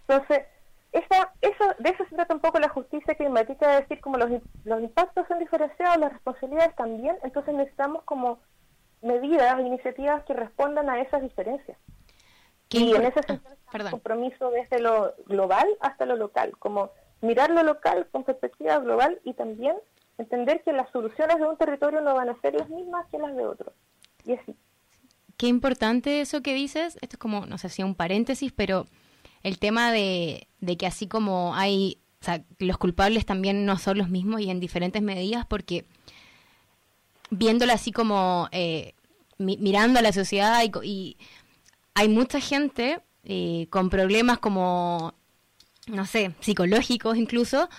Entonces, 0.08 0.46
esa, 0.92 1.32
eso, 1.42 1.64
de 1.78 1.90
eso 1.90 2.04
se 2.08 2.14
trata 2.14 2.34
un 2.34 2.40
poco 2.40 2.58
la 2.58 2.70
justicia 2.70 3.14
climática, 3.14 3.68
de 3.68 3.80
decir 3.82 4.00
como 4.00 4.16
los, 4.16 4.30
los 4.64 4.80
impactos 4.80 5.26
son 5.28 5.38
diferenciados, 5.40 5.98
las 5.98 6.12
responsabilidades 6.12 6.74
también, 6.76 7.18
entonces 7.22 7.54
necesitamos 7.54 8.02
como 8.04 8.38
medidas, 9.02 9.60
iniciativas 9.60 10.24
que 10.24 10.32
respondan 10.32 10.88
a 10.88 11.00
esas 11.00 11.20
diferencias. 11.20 11.76
y 12.70 12.94
en 12.94 13.04
ese 13.04 13.22
sentido, 13.22 13.54
ah, 13.66 13.90
compromiso 13.90 14.50
desde 14.50 14.78
lo 14.78 15.14
global 15.26 15.68
hasta 15.80 16.06
lo 16.06 16.16
local, 16.16 16.56
como 16.58 16.90
mirar 17.20 17.50
lo 17.50 17.62
local 17.62 18.08
con 18.10 18.24
perspectiva 18.24 18.78
global 18.78 19.20
y 19.24 19.34
también 19.34 19.76
entender 20.18 20.62
que 20.64 20.72
las 20.72 20.90
soluciones 20.90 21.38
de 21.38 21.46
un 21.46 21.56
territorio 21.56 22.00
no 22.00 22.14
van 22.14 22.30
a 22.30 22.40
ser 22.40 22.54
las 22.54 22.68
mismas 22.68 23.06
que 23.10 23.18
las 23.18 23.34
de 23.36 23.46
otro. 23.46 23.72
Y 24.24 24.32
así. 24.32 24.54
Qué 25.36 25.46
importante 25.48 26.20
eso 26.20 26.42
que 26.42 26.54
dices. 26.54 26.96
Esto 27.02 27.16
es 27.16 27.18
como, 27.18 27.46
no 27.46 27.58
sé 27.58 27.68
si 27.68 27.82
un 27.82 27.94
paréntesis, 27.94 28.52
pero 28.52 28.86
el 29.42 29.58
tema 29.58 29.92
de, 29.92 30.48
que 30.78 30.86
así 30.86 31.06
como 31.06 31.54
hay, 31.54 32.00
o 32.20 32.24
sea, 32.24 32.42
los 32.58 32.78
culpables 32.78 33.26
también 33.26 33.64
no 33.66 33.78
son 33.78 33.98
los 33.98 34.08
mismos 34.08 34.40
y 34.40 34.50
en 34.50 34.60
diferentes 34.60 35.02
medidas, 35.02 35.46
porque 35.46 35.84
viéndolo 37.30 37.72
así 37.72 37.92
como 37.92 38.48
eh, 38.52 38.94
mirando 39.38 39.98
a 39.98 40.02
la 40.02 40.12
sociedad 40.12 40.62
y, 40.82 41.16
hay 41.98 42.10
mucha 42.10 42.40
gente 42.40 43.00
eh, 43.24 43.68
con 43.70 43.88
problemas 43.88 44.38
como, 44.38 45.14
no 45.86 46.04
sé, 46.04 46.34
psicológicos 46.40 47.16
incluso, 47.16 47.70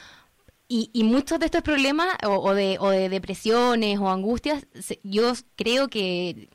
y, 0.70 1.04
muchos 1.04 1.40
de 1.40 1.46
estos 1.46 1.62
problemas, 1.62 2.08
o, 2.26 2.54
de, 2.54 2.78
o 2.80 2.90
de 2.90 3.08
depresiones 3.08 4.00
o 4.00 4.10
angustias, 4.10 4.68
yo 5.04 5.34
creo 5.56 5.88
que, 5.88 6.50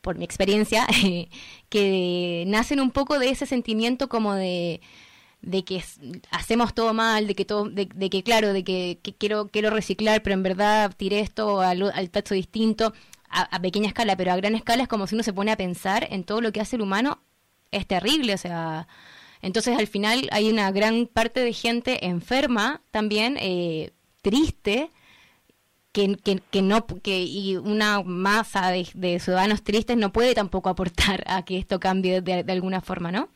por 0.00 0.18
mi 0.18 0.24
experiencia, 0.24 0.86
que 1.68 2.44
nacen 2.48 2.80
un 2.80 2.90
poco 2.90 3.18
de 3.18 3.30
ese 3.30 3.46
sentimiento 3.46 4.08
como 4.08 4.34
de, 4.34 4.80
de 5.42 5.64
que 5.64 5.82
hacemos 6.30 6.74
todo 6.74 6.92
mal, 6.92 7.28
de 7.28 7.34
que 7.36 7.44
todo, 7.44 7.68
de, 7.70 7.86
que 7.86 8.22
claro, 8.24 8.52
de 8.52 8.64
que, 8.64 8.98
quiero, 9.18 9.46
quiero 9.46 9.70
reciclar, 9.70 10.22
pero 10.22 10.34
en 10.34 10.42
verdad 10.42 10.92
tiré 10.96 11.20
esto 11.20 11.60
al, 11.60 11.82
al 11.92 12.10
tacho 12.10 12.34
distinto, 12.34 12.94
a, 13.28 13.42
a, 13.42 13.60
pequeña 13.60 13.88
escala, 13.88 14.16
pero 14.16 14.32
a 14.32 14.36
gran 14.36 14.56
escala 14.56 14.82
es 14.82 14.88
como 14.88 15.06
si 15.06 15.14
uno 15.14 15.22
se 15.22 15.32
pone 15.32 15.52
a 15.52 15.56
pensar 15.56 16.08
en 16.10 16.24
todo 16.24 16.40
lo 16.40 16.50
que 16.50 16.60
hace 16.60 16.76
el 16.76 16.82
humano, 16.82 17.20
es 17.70 17.86
terrible, 17.86 18.34
o 18.34 18.38
sea, 18.38 18.88
entonces 19.46 19.78
al 19.78 19.86
final 19.86 20.28
hay 20.32 20.50
una 20.50 20.72
gran 20.72 21.06
parte 21.06 21.40
de 21.40 21.52
gente 21.52 22.06
enferma 22.06 22.82
también, 22.90 23.36
eh, 23.40 23.92
triste, 24.20 24.90
que, 25.92 26.16
que, 26.50 26.62
no 26.62 26.84
que 26.86 27.20
y 27.20 27.56
una 27.56 28.02
masa 28.02 28.72
de, 28.72 29.18
ciudadanos 29.20 29.62
tristes 29.62 29.96
no 29.96 30.12
puede 30.12 30.34
tampoco 30.34 30.68
aportar 30.68 31.22
a 31.26 31.44
que 31.44 31.58
esto 31.58 31.78
cambie 31.78 32.20
de, 32.20 32.44
alguna 32.52 32.80
forma, 32.80 33.12
¿no? 33.12 33.28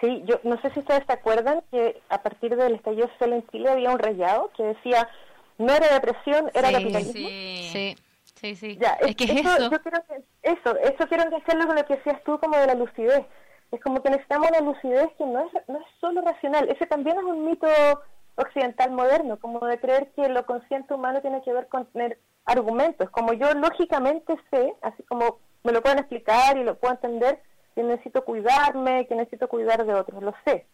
Sí, 0.00 0.22
yo 0.24 0.40
no 0.44 0.60
sé 0.62 0.70
si 0.70 0.80
ustedes 0.80 1.04
se 1.06 1.12
acuerdan 1.12 1.62
que 1.70 2.00
a 2.08 2.22
partir 2.22 2.56
del 2.56 2.74
estallido 2.74 3.06
social 3.08 3.34
en 3.34 3.46
Chile 3.48 3.70
había 3.70 3.90
un 3.90 3.98
rayado 3.98 4.50
que 4.56 4.62
decía 4.64 5.08
no 5.58 5.74
era 5.74 5.92
depresión, 5.92 6.50
era 6.54 6.72
capitalismo. 6.72 7.12
Sí, 7.12 7.96
sí, 8.34 8.56
sí. 8.56 8.78
es, 9.02 9.14
que 9.14 9.24
eso, 9.24 9.70
Yo 9.70 9.82
quiero 9.82 10.02
eso, 10.42 10.78
eso 10.78 11.06
quiero 11.06 11.36
hacerlo 11.36 11.66
con 11.66 11.76
lo 11.76 11.84
que 11.84 11.96
decías 11.96 12.24
tú 12.24 12.40
como 12.40 12.56
de 12.56 12.66
la 12.66 12.74
lucidez 12.74 13.26
es 13.72 13.80
como 13.80 14.02
que 14.02 14.10
necesitamos 14.10 14.48
una 14.50 14.60
lucidez 14.60 15.10
que 15.16 15.24
no 15.24 15.40
es, 15.40 15.52
no 15.66 15.78
es 15.78 15.86
solo 16.00 16.20
racional. 16.20 16.68
Ese 16.68 16.86
también 16.86 17.18
es 17.18 17.24
un 17.24 17.46
mito 17.46 17.66
occidental 18.36 18.90
moderno, 18.92 19.38
como 19.38 19.66
de 19.66 19.80
creer 19.80 20.10
que 20.12 20.28
lo 20.28 20.44
consciente 20.46 20.94
humano 20.94 21.20
tiene 21.20 21.42
que 21.42 21.52
ver 21.52 21.68
con 21.68 21.86
tener 21.86 22.18
argumentos. 22.44 23.10
Como 23.10 23.32
yo 23.32 23.52
lógicamente 23.54 24.36
sé, 24.50 24.74
así 24.82 25.02
como 25.04 25.38
me 25.64 25.72
lo 25.72 25.82
pueden 25.82 25.98
explicar 25.98 26.56
y 26.56 26.64
lo 26.64 26.76
puedo 26.76 26.94
entender, 26.94 27.40
que 27.74 27.82
necesito 27.82 28.24
cuidarme, 28.24 29.06
que 29.06 29.14
necesito 29.14 29.48
cuidar 29.48 29.84
de 29.86 29.94
otros, 29.94 30.22
lo 30.22 30.34
sé. 30.44 30.66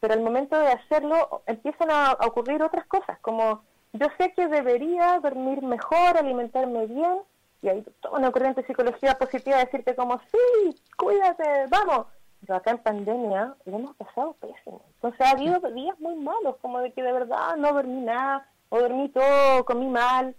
Pero 0.00 0.14
al 0.14 0.20
momento 0.20 0.58
de 0.58 0.72
hacerlo 0.72 1.42
empiezan 1.46 1.90
a, 1.90 2.12
ocurrir 2.26 2.62
otras 2.62 2.86
cosas, 2.86 3.18
como 3.20 3.62
yo 3.92 4.06
sé 4.18 4.32
que 4.34 4.48
debería 4.48 5.20
dormir 5.20 5.62
mejor, 5.62 6.16
alimentarme 6.16 6.86
bien, 6.86 7.20
y 7.62 7.68
hay 7.68 7.84
toda 8.00 8.18
una 8.18 8.32
corriente 8.32 8.62
de 8.62 8.66
psicología 8.66 9.18
positiva 9.18 9.58
decirte 9.58 9.94
como, 9.94 10.18
sí, 10.30 10.82
cuídate, 10.96 11.66
vamos, 11.68 12.06
acá 12.54 12.72
en 12.72 12.78
pandemia 12.78 13.54
lo 13.64 13.76
hemos 13.76 13.96
pasado 13.96 14.34
pésimo. 14.34 14.82
Entonces 14.96 15.20
ha 15.20 15.30
habido 15.30 15.60
días 15.72 15.98
muy 16.00 16.14
malos, 16.16 16.56
como 16.60 16.80
de 16.80 16.92
que 16.92 17.02
de 17.02 17.12
verdad 17.12 17.56
no 17.56 17.72
dormí 17.72 18.00
nada, 18.00 18.46
o 18.68 18.80
dormí 18.80 19.08
todo, 19.08 19.64
comí 19.64 19.88
mal. 19.88 20.34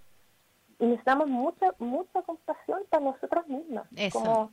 Y 0.79 0.85
necesitamos 0.85 1.27
mucha, 1.27 1.73
mucha 1.77 2.21
compasión 2.23 2.81
para 2.89 3.03
nosotras 3.03 3.47
mismas. 3.47 3.85
Como 4.11 4.49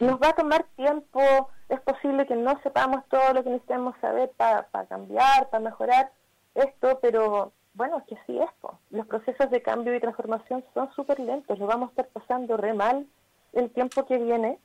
nos 0.00 0.20
va 0.20 0.30
a 0.30 0.34
tomar 0.34 0.64
tiempo, 0.76 1.20
es 1.68 1.80
posible 1.80 2.26
que 2.26 2.34
no 2.34 2.58
sepamos 2.62 3.04
todo 3.08 3.32
lo 3.32 3.44
que 3.44 3.50
necesitamos 3.50 3.94
saber 4.00 4.32
para 4.36 4.64
cambiar, 4.88 5.48
para 5.50 5.62
mejorar 5.62 6.10
esto, 6.54 6.98
pero 7.00 7.52
bueno, 7.74 7.98
es 7.98 8.04
que 8.04 8.16
así 8.16 8.38
es. 8.38 8.50
Los 8.90 9.06
procesos 9.06 9.50
de 9.50 9.62
cambio 9.62 9.94
y 9.94 10.00
transformación 10.00 10.64
son 10.74 10.92
súper 10.94 11.20
lentos, 11.20 11.58
lo 11.58 11.66
vamos 11.66 11.88
a 11.88 11.90
estar 11.90 12.08
pasando 12.08 12.56
re 12.56 12.74
mal 12.74 13.06
el 13.52 13.70
tiempo 13.70 14.04
que 14.04 14.18
viene 14.18 14.58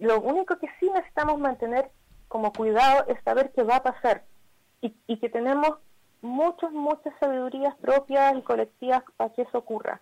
lo 0.00 0.20
único 0.20 0.58
que 0.58 0.66
sí 0.80 0.90
necesitamos 0.90 1.38
mantener 1.38 1.90
como 2.26 2.52
cuidado 2.52 3.04
es 3.08 3.22
saber 3.22 3.52
qué 3.52 3.62
va 3.62 3.76
a 3.76 3.82
pasar 3.82 4.24
y, 4.80 5.16
que 5.18 5.28
tenemos 5.28 5.78
muchas, 6.22 6.72
muchas 6.72 7.12
sabidurías 7.20 7.74
propias 7.76 8.34
y 8.36 8.42
colectivas 8.42 9.02
para 9.18 9.32
que 9.32 9.42
eso 9.42 9.58
ocurra. 9.58 10.00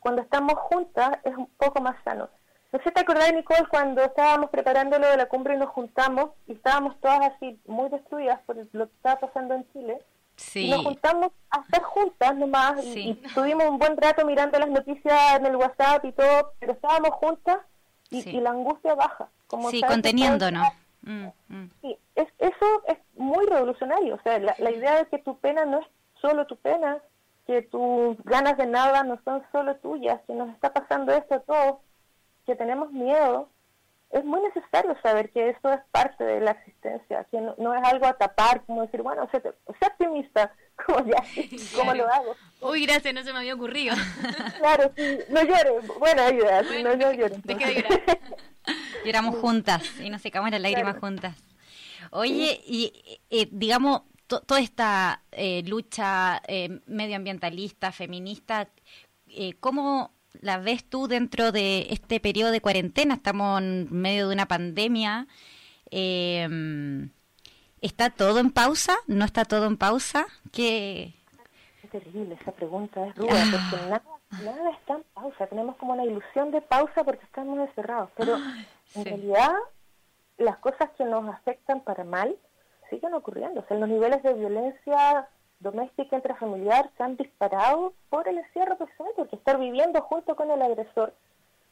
Cuando 0.00 0.20
estamos 0.20 0.54
juntas 0.54 1.18
es 1.24 1.34
un 1.34 1.46
poco 1.56 1.80
más 1.80 1.96
sano. 2.04 2.28
No 2.70 2.78
sé 2.78 2.84
si 2.84 2.90
te 2.92 3.00
acordás, 3.00 3.32
Nicole, 3.32 3.66
cuando 3.70 4.02
estábamos 4.02 4.50
preparando 4.50 4.98
lo 4.98 5.08
de 5.08 5.16
la 5.16 5.26
cumbre 5.26 5.54
y 5.54 5.58
nos 5.58 5.70
juntamos 5.70 6.30
y 6.46 6.52
estábamos 6.52 7.00
todas 7.00 7.32
así 7.32 7.58
muy 7.66 7.88
destruidas 7.88 8.40
por 8.42 8.56
lo 8.56 8.88
que 8.88 8.94
estaba 8.96 9.20
pasando 9.20 9.54
en 9.54 9.72
Chile. 9.72 9.98
Sí. 10.36 10.70
nos 10.70 10.82
juntamos 10.84 11.32
a 11.50 11.60
estar 11.60 11.82
juntas 11.82 12.34
nomás 12.34 12.82
y, 12.82 13.10
y, 13.10 13.14
tuvimos 13.34 13.66
un 13.66 13.78
buen 13.78 13.94
rato 13.96 14.24
mirando 14.24 14.58
las 14.58 14.70
noticias 14.70 15.36
en 15.38 15.44
el 15.44 15.56
WhatsApp 15.56 16.02
y 16.04 16.12
todo, 16.12 16.52
pero 16.58 16.72
estábamos 16.72 17.10
juntas 17.10 17.58
y, 18.10 18.40
la 18.40 18.50
angustia 18.50 18.94
baja. 18.94 19.28
Como 19.46 19.70
sí, 19.70 19.80
conteniéndonos. 19.82 20.66
Mm, 21.02 21.26
mm. 21.48 21.70
Sí, 21.80 21.98
es, 22.14 22.28
eso 22.38 22.82
es 22.86 22.98
muy 23.14 23.46
revolucionario. 23.46 24.16
O 24.16 24.22
sea, 24.22 24.38
la, 24.38 24.54
la 24.58 24.70
idea 24.70 24.96
de 24.96 25.06
que 25.06 25.18
tu 25.18 25.38
pena 25.38 25.64
no 25.64 25.80
es 25.80 25.86
solo 26.20 26.46
tu 26.46 26.56
pena, 26.56 26.98
que 27.46 27.62
tus 27.62 28.16
ganas 28.24 28.56
de 28.56 28.66
nada 28.66 29.02
no 29.02 29.18
son 29.24 29.42
solo 29.52 29.76
tuyas, 29.76 30.20
que 30.26 30.34
nos 30.34 30.50
está 30.50 30.72
pasando 30.72 31.12
esto 31.12 31.36
a 31.36 31.40
todos, 31.40 31.78
que 32.46 32.54
tenemos 32.54 32.92
miedo, 32.92 33.48
es 34.10 34.24
muy 34.24 34.40
necesario 34.40 34.96
saber 35.02 35.30
que 35.30 35.50
eso 35.50 35.72
es 35.72 35.80
parte 35.92 36.24
de 36.24 36.40
la 36.40 36.52
existencia, 36.52 37.24
que 37.30 37.40
no, 37.40 37.74
es 37.74 37.84
algo 37.84 38.06
a 38.06 38.14
tapar, 38.14 38.62
como 38.66 38.82
decir, 38.82 39.02
bueno, 39.02 39.28
sé, 39.30 39.42
optimista, 39.66 40.52
como 40.86 41.06
ya, 41.06 41.22
¿cómo 41.76 41.94
lo 41.94 42.08
hago? 42.08 42.36
Uy, 42.60 42.84
gracias, 42.86 43.14
no 43.14 43.22
se 43.22 43.32
me 43.32 43.38
había 43.40 43.54
ocurrido. 43.54 43.94
claro, 44.58 44.92
sí, 44.96 45.18
no 45.28 45.42
llores, 45.42 45.86
buena 45.98 46.30
idea, 46.30 46.62
no, 46.62 46.96
no 46.96 47.12
llores. 47.12 47.38
Lloramos 49.04 49.36
juntas 49.36 49.82
y 50.00 50.10
nos 50.10 50.20
secamos 50.20 50.50
las 50.50 50.60
lágrimas 50.60 50.98
juntas. 50.98 51.36
Oye, 52.10 52.60
y 52.66 53.20
eh, 53.30 53.48
digamos, 53.50 54.02
toda 54.38 54.60
esta 54.60 55.22
eh, 55.32 55.62
lucha 55.66 56.40
eh, 56.46 56.80
medioambientalista, 56.86 57.92
feminista, 57.92 58.68
eh, 59.28 59.54
¿cómo 59.60 60.12
la 60.40 60.58
ves 60.58 60.88
tú 60.88 61.08
dentro 61.08 61.52
de 61.52 61.88
este 61.90 62.20
periodo 62.20 62.52
de 62.52 62.60
cuarentena? 62.60 63.14
Estamos 63.14 63.60
en 63.60 63.88
medio 63.90 64.28
de 64.28 64.34
una 64.34 64.46
pandemia. 64.46 65.26
Em, 65.90 67.10
¿Está 67.80 68.10
todo 68.10 68.38
en 68.40 68.50
pausa? 68.50 68.94
¿No 69.06 69.24
está 69.24 69.44
todo 69.44 69.66
en 69.66 69.76
pausa? 69.76 70.26
¿Qué... 70.52 71.14
Es 71.82 71.90
terrible 71.90 72.36
esa 72.40 72.52
pregunta, 72.52 73.06
es 73.06 73.14
ruda, 73.16 73.32
ah. 73.32 73.50
porque 73.70 73.86
nada, 73.86 74.02
nada 74.44 74.70
está 74.70 74.94
en 74.94 75.04
pausa. 75.14 75.46
Tenemos 75.46 75.76
como 75.76 75.94
una 75.94 76.04
ilusión 76.04 76.50
de 76.50 76.60
pausa 76.60 77.04
porque 77.04 77.24
estamos 77.24 77.58
encerrados, 77.58 78.10
pero 78.16 78.36
en 78.94 79.04
realidad 79.04 79.52
las 80.36 80.58
cosas 80.58 80.90
que 80.96 81.04
nos 81.04 81.28
afectan 81.28 81.80
para 81.80 82.04
mal 82.04 82.36
siguen 82.90 83.14
ocurriendo. 83.14 83.60
O 83.60 83.64
sea, 83.66 83.78
los 83.78 83.88
niveles 83.88 84.22
de 84.22 84.34
violencia 84.34 85.28
doméstica 85.60 86.16
intrafamiliar 86.16 86.90
se 86.96 87.02
han 87.02 87.16
disparado 87.16 87.94
por 88.08 88.26
el 88.28 88.38
encierro 88.38 88.76
personal, 88.76 89.12
porque 89.16 89.36
estar 89.36 89.58
viviendo 89.58 90.00
junto 90.02 90.34
con 90.34 90.50
el 90.50 90.60
agresor, 90.60 91.14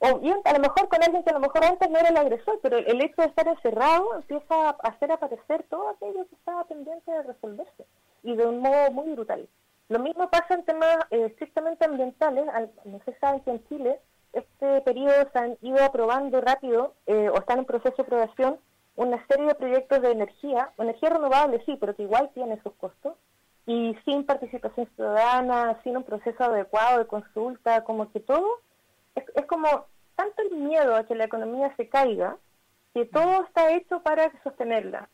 o 0.00 0.18
bien 0.18 0.38
a 0.44 0.52
lo 0.52 0.60
mejor 0.60 0.88
con 0.88 1.02
alguien 1.02 1.22
que 1.22 1.30
a 1.30 1.34
lo 1.34 1.40
mejor 1.40 1.64
antes 1.64 1.90
no 1.90 1.98
era 1.98 2.08
el 2.08 2.16
agresor, 2.16 2.60
pero 2.62 2.78
el 2.78 3.00
hecho 3.02 3.22
de 3.22 3.28
estar 3.28 3.48
encerrado 3.48 4.14
empieza 4.16 4.68
a 4.68 4.76
hacer 4.82 5.10
aparecer 5.10 5.64
todo 5.64 5.88
aquello 5.88 6.26
que 6.28 6.34
estaba 6.34 6.64
pendiente 6.64 7.10
de 7.10 7.22
resolverse, 7.22 7.86
y 8.22 8.36
de 8.36 8.46
un 8.46 8.60
modo 8.60 8.90
muy 8.92 9.12
brutal. 9.12 9.48
Lo 9.88 9.98
mismo 9.98 10.28
pasa 10.28 10.54
en 10.54 10.64
temas 10.64 10.98
eh, 11.10 11.26
estrictamente 11.26 11.84
ambientales, 11.84 12.44
no 12.84 13.00
se 13.04 13.14
sabe 13.18 13.40
que 13.42 13.50
en 13.50 13.64
Chile 13.68 14.00
este 14.32 14.82
periodo 14.82 15.28
se 15.32 15.38
han 15.38 15.56
ido 15.62 15.82
aprobando 15.82 16.40
rápido 16.40 16.94
eh, 17.06 17.30
o 17.30 17.38
están 17.38 17.60
en 17.60 17.64
proceso 17.64 17.96
de 17.96 18.02
aprobación 18.02 18.58
una 18.96 19.24
serie 19.28 19.46
de 19.46 19.54
proyectos 19.54 20.02
de 20.02 20.10
energía, 20.10 20.72
energía 20.76 21.10
renovable 21.10 21.62
sí, 21.64 21.76
pero 21.80 21.94
que 21.94 22.02
igual 22.02 22.30
tiene 22.34 22.60
sus 22.62 22.74
costos, 22.74 23.14
y 23.64 23.96
sin 24.04 24.24
participación 24.24 24.88
ciudadana, 24.96 25.80
sin 25.84 25.96
un 25.96 26.02
proceso 26.02 26.42
adecuado 26.44 26.98
de 26.98 27.06
consulta, 27.06 27.84
como 27.84 28.10
que 28.10 28.18
todo, 28.18 28.46
es, 29.18 29.24
es 29.34 29.46
como 29.46 29.86
tanto 30.16 30.42
el 30.42 30.56
miedo 30.56 30.96
a 30.96 31.04
que 31.04 31.14
la 31.14 31.24
economía 31.24 31.74
se 31.76 31.88
caiga, 31.88 32.36
que 32.94 33.04
todo 33.04 33.44
está 33.44 33.72
hecho 33.72 34.02
para 34.02 34.32
sostenerla. 34.42 35.08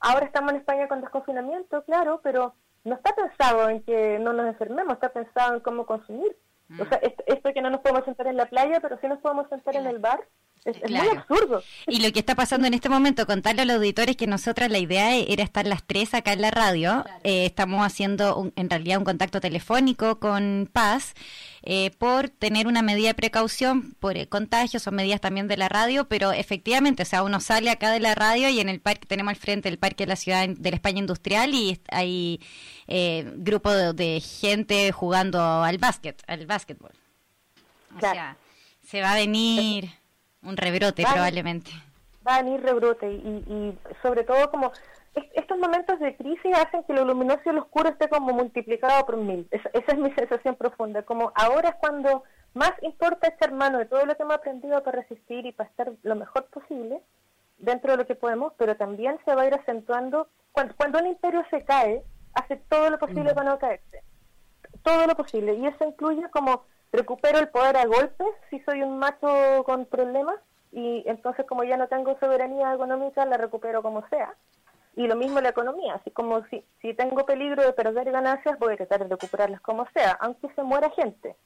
Ahora 0.00 0.26
estamos 0.26 0.52
en 0.52 0.58
España 0.58 0.88
con 0.88 1.00
desconfinamiento, 1.00 1.84
claro, 1.84 2.20
pero 2.22 2.54
no 2.84 2.94
está 2.94 3.14
pensado 3.14 3.68
en 3.68 3.82
que 3.82 4.18
no 4.18 4.32
nos 4.32 4.46
enfermemos, 4.46 4.94
está 4.94 5.12
pensado 5.12 5.54
en 5.54 5.60
cómo 5.60 5.86
consumir. 5.86 6.36
O 6.70 6.84
mm. 6.84 6.88
sea, 6.88 6.98
esto, 6.98 7.22
esto 7.26 7.52
que 7.52 7.62
no 7.62 7.70
nos 7.70 7.80
podemos 7.80 8.04
sentar 8.04 8.26
en 8.26 8.36
la 8.36 8.46
playa, 8.46 8.80
pero 8.80 8.98
sí 9.00 9.06
nos 9.06 9.20
podemos 9.20 9.48
sentar 9.48 9.76
en 9.76 9.86
el 9.86 9.98
bar 9.98 10.20
es, 10.66 10.90
muy 10.90 11.08
absurdo. 11.08 11.62
Y 11.86 12.00
lo 12.00 12.12
que 12.12 12.18
está 12.18 12.34
pasando 12.34 12.66
en 12.66 12.74
este 12.74 12.88
momento, 12.88 13.26
contarle 13.26 13.62
a 13.62 13.64
los 13.64 13.76
auditores 13.76 14.16
que 14.16 14.26
nosotras 14.26 14.70
la 14.70 14.78
idea 14.78 15.14
era 15.14 15.44
estar 15.44 15.66
las 15.66 15.84
tres 15.84 16.12
acá 16.12 16.32
en 16.32 16.40
la 16.40 16.50
radio. 16.50 17.04
Eh, 17.22 17.46
estamos 17.46 17.86
haciendo 17.86 18.52
en 18.56 18.68
realidad 18.68 18.98
un 18.98 19.04
contacto 19.04 19.40
telefónico 19.40 20.18
con 20.18 20.68
Paz 20.72 21.14
eh, 21.62 21.92
por 21.98 22.28
tener 22.30 22.66
una 22.66 22.82
medida 22.82 23.08
de 23.08 23.14
precaución 23.14 23.94
por 24.00 24.16
eh, 24.16 24.28
contagios 24.28 24.86
o 24.86 24.92
medidas 24.92 25.20
también 25.20 25.46
de 25.48 25.56
la 25.56 25.68
radio, 25.68 26.08
pero 26.08 26.32
efectivamente, 26.32 27.04
o 27.04 27.06
sea, 27.06 27.22
uno 27.22 27.40
sale 27.40 27.70
acá 27.70 27.90
de 27.90 28.00
la 28.00 28.14
radio 28.14 28.48
y 28.48 28.60
en 28.60 28.68
el 28.68 28.80
parque 28.80 29.06
tenemos 29.06 29.30
al 29.30 29.36
frente 29.36 29.68
el 29.68 29.78
parque 29.78 30.04
de 30.04 30.08
la 30.08 30.16
ciudad 30.16 30.48
de 30.48 30.70
la 30.70 30.76
España 30.76 30.98
Industrial 30.98 31.54
y 31.54 31.80
hay 31.90 32.40
eh, 32.88 33.32
grupo 33.36 33.70
de, 33.70 34.20
gente 34.20 34.92
jugando 34.92 35.40
al 35.40 35.78
básquet, 35.78 36.22
al 36.26 36.46
básquetbol. 36.46 36.92
O 37.96 38.00
sea, 38.00 38.36
se 38.82 39.00
va 39.00 39.12
a 39.12 39.16
venir 39.16 39.90
un 40.42 40.56
rebrote 40.56 41.02
probablemente. 41.02 41.70
Va 42.26 42.36
a 42.36 42.42
venir 42.42 42.60
rebrote 42.60 43.10
y, 43.10 43.76
sobre 44.02 44.24
todo 44.24 44.50
como 44.50 44.72
estos 45.34 45.58
momentos 45.58 45.98
de 45.98 46.14
crisis 46.14 46.52
hacen 46.54 46.84
que 46.84 46.92
lo 46.92 47.04
luminoso 47.04 47.40
y 47.46 47.52
lo 47.52 47.62
oscuro 47.62 47.88
esté 47.88 48.08
como 48.08 48.34
multiplicado 48.34 49.06
por 49.06 49.16
mil. 49.16 49.48
esa 49.50 49.92
es 49.92 49.98
mi 49.98 50.10
sensación 50.16 50.56
profunda. 50.56 51.02
Como 51.02 51.32
ahora 51.34 51.70
es 51.70 51.74
cuando 51.76 52.22
más 52.54 52.72
importa 52.82 53.28
echar 53.28 53.52
mano 53.52 53.78
de 53.78 53.86
todo 53.86 54.04
lo 54.04 54.14
que 54.14 54.22
hemos 54.22 54.36
aprendido 54.36 54.82
para 54.82 55.02
resistir 55.02 55.46
y 55.46 55.52
para 55.52 55.70
estar 55.70 55.92
lo 56.02 56.16
mejor 56.16 56.46
posible 56.46 57.00
dentro 57.58 57.92
de 57.92 57.98
lo 57.98 58.06
que 58.06 58.14
podemos, 58.14 58.52
pero 58.58 58.76
también 58.76 59.18
se 59.24 59.34
va 59.34 59.42
a 59.42 59.46
ir 59.46 59.54
acentuando. 59.54 60.28
Cuando, 60.52 60.74
cuando 60.76 60.98
un 60.98 61.06
imperio 61.06 61.44
se 61.50 61.64
cae, 61.64 62.02
hace 62.36 62.56
todo 62.56 62.90
lo 62.90 62.98
posible 62.98 63.34
para 63.34 63.50
no 63.50 63.58
caerse. 63.58 64.02
Todo 64.82 65.06
lo 65.06 65.16
posible. 65.16 65.54
Y 65.54 65.66
eso 65.66 65.84
incluye 65.84 66.28
como 66.30 66.64
recupero 66.92 67.38
el 67.38 67.48
poder 67.48 67.76
a 67.76 67.86
golpes 67.86 68.28
si 68.50 68.60
soy 68.60 68.82
un 68.82 68.98
macho 68.98 69.64
con 69.64 69.86
problemas 69.86 70.36
y 70.70 71.02
entonces 71.06 71.46
como 71.46 71.64
ya 71.64 71.76
no 71.76 71.88
tengo 71.88 72.18
soberanía 72.20 72.74
económica 72.74 73.24
la 73.24 73.38
recupero 73.38 73.82
como 73.82 74.06
sea. 74.08 74.34
Y 74.94 75.06
lo 75.06 75.16
mismo 75.16 75.40
la 75.40 75.50
economía, 75.50 75.94
así 75.94 76.10
como 76.10 76.44
si, 76.46 76.64
si 76.80 76.94
tengo 76.94 77.26
peligro 77.26 77.62
de 77.62 77.72
perder 77.72 78.10
ganancias 78.12 78.58
voy 78.58 78.74
a 78.74 78.76
tratar 78.76 79.00
de 79.00 79.08
recuperarlas 79.08 79.60
como 79.60 79.86
sea, 79.94 80.12
aunque 80.20 80.48
se 80.54 80.62
muera 80.62 80.90
gente. 80.90 81.36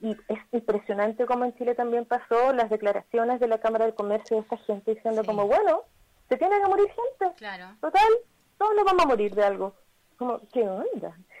Y 0.00 0.16
es 0.28 0.38
impresionante 0.52 1.26
como 1.26 1.44
en 1.44 1.54
Chile 1.56 1.74
también 1.74 2.06
pasó 2.06 2.52
las 2.54 2.70
declaraciones 2.70 3.40
de 3.40 3.48
la 3.48 3.58
Cámara 3.58 3.86
de 3.86 3.94
Comercio 3.94 4.38
de 4.38 4.42
esta 4.42 4.56
gente 4.58 4.94
diciendo 4.94 5.22
como, 5.24 5.46
bueno, 5.46 5.82
se 6.28 6.36
tiene 6.38 6.60
que 6.60 6.68
morir 6.68 6.88
gente. 6.88 7.34
Claro. 7.36 7.76
Total, 7.80 8.12
todos 8.58 8.74
nos 8.74 8.84
vamos 8.84 9.04
a 9.04 9.08
morir 9.08 9.34
de 9.34 9.44
algo 9.44 9.74
como, 10.20 10.38
¿qué 10.52 10.68
onda? 10.68 11.16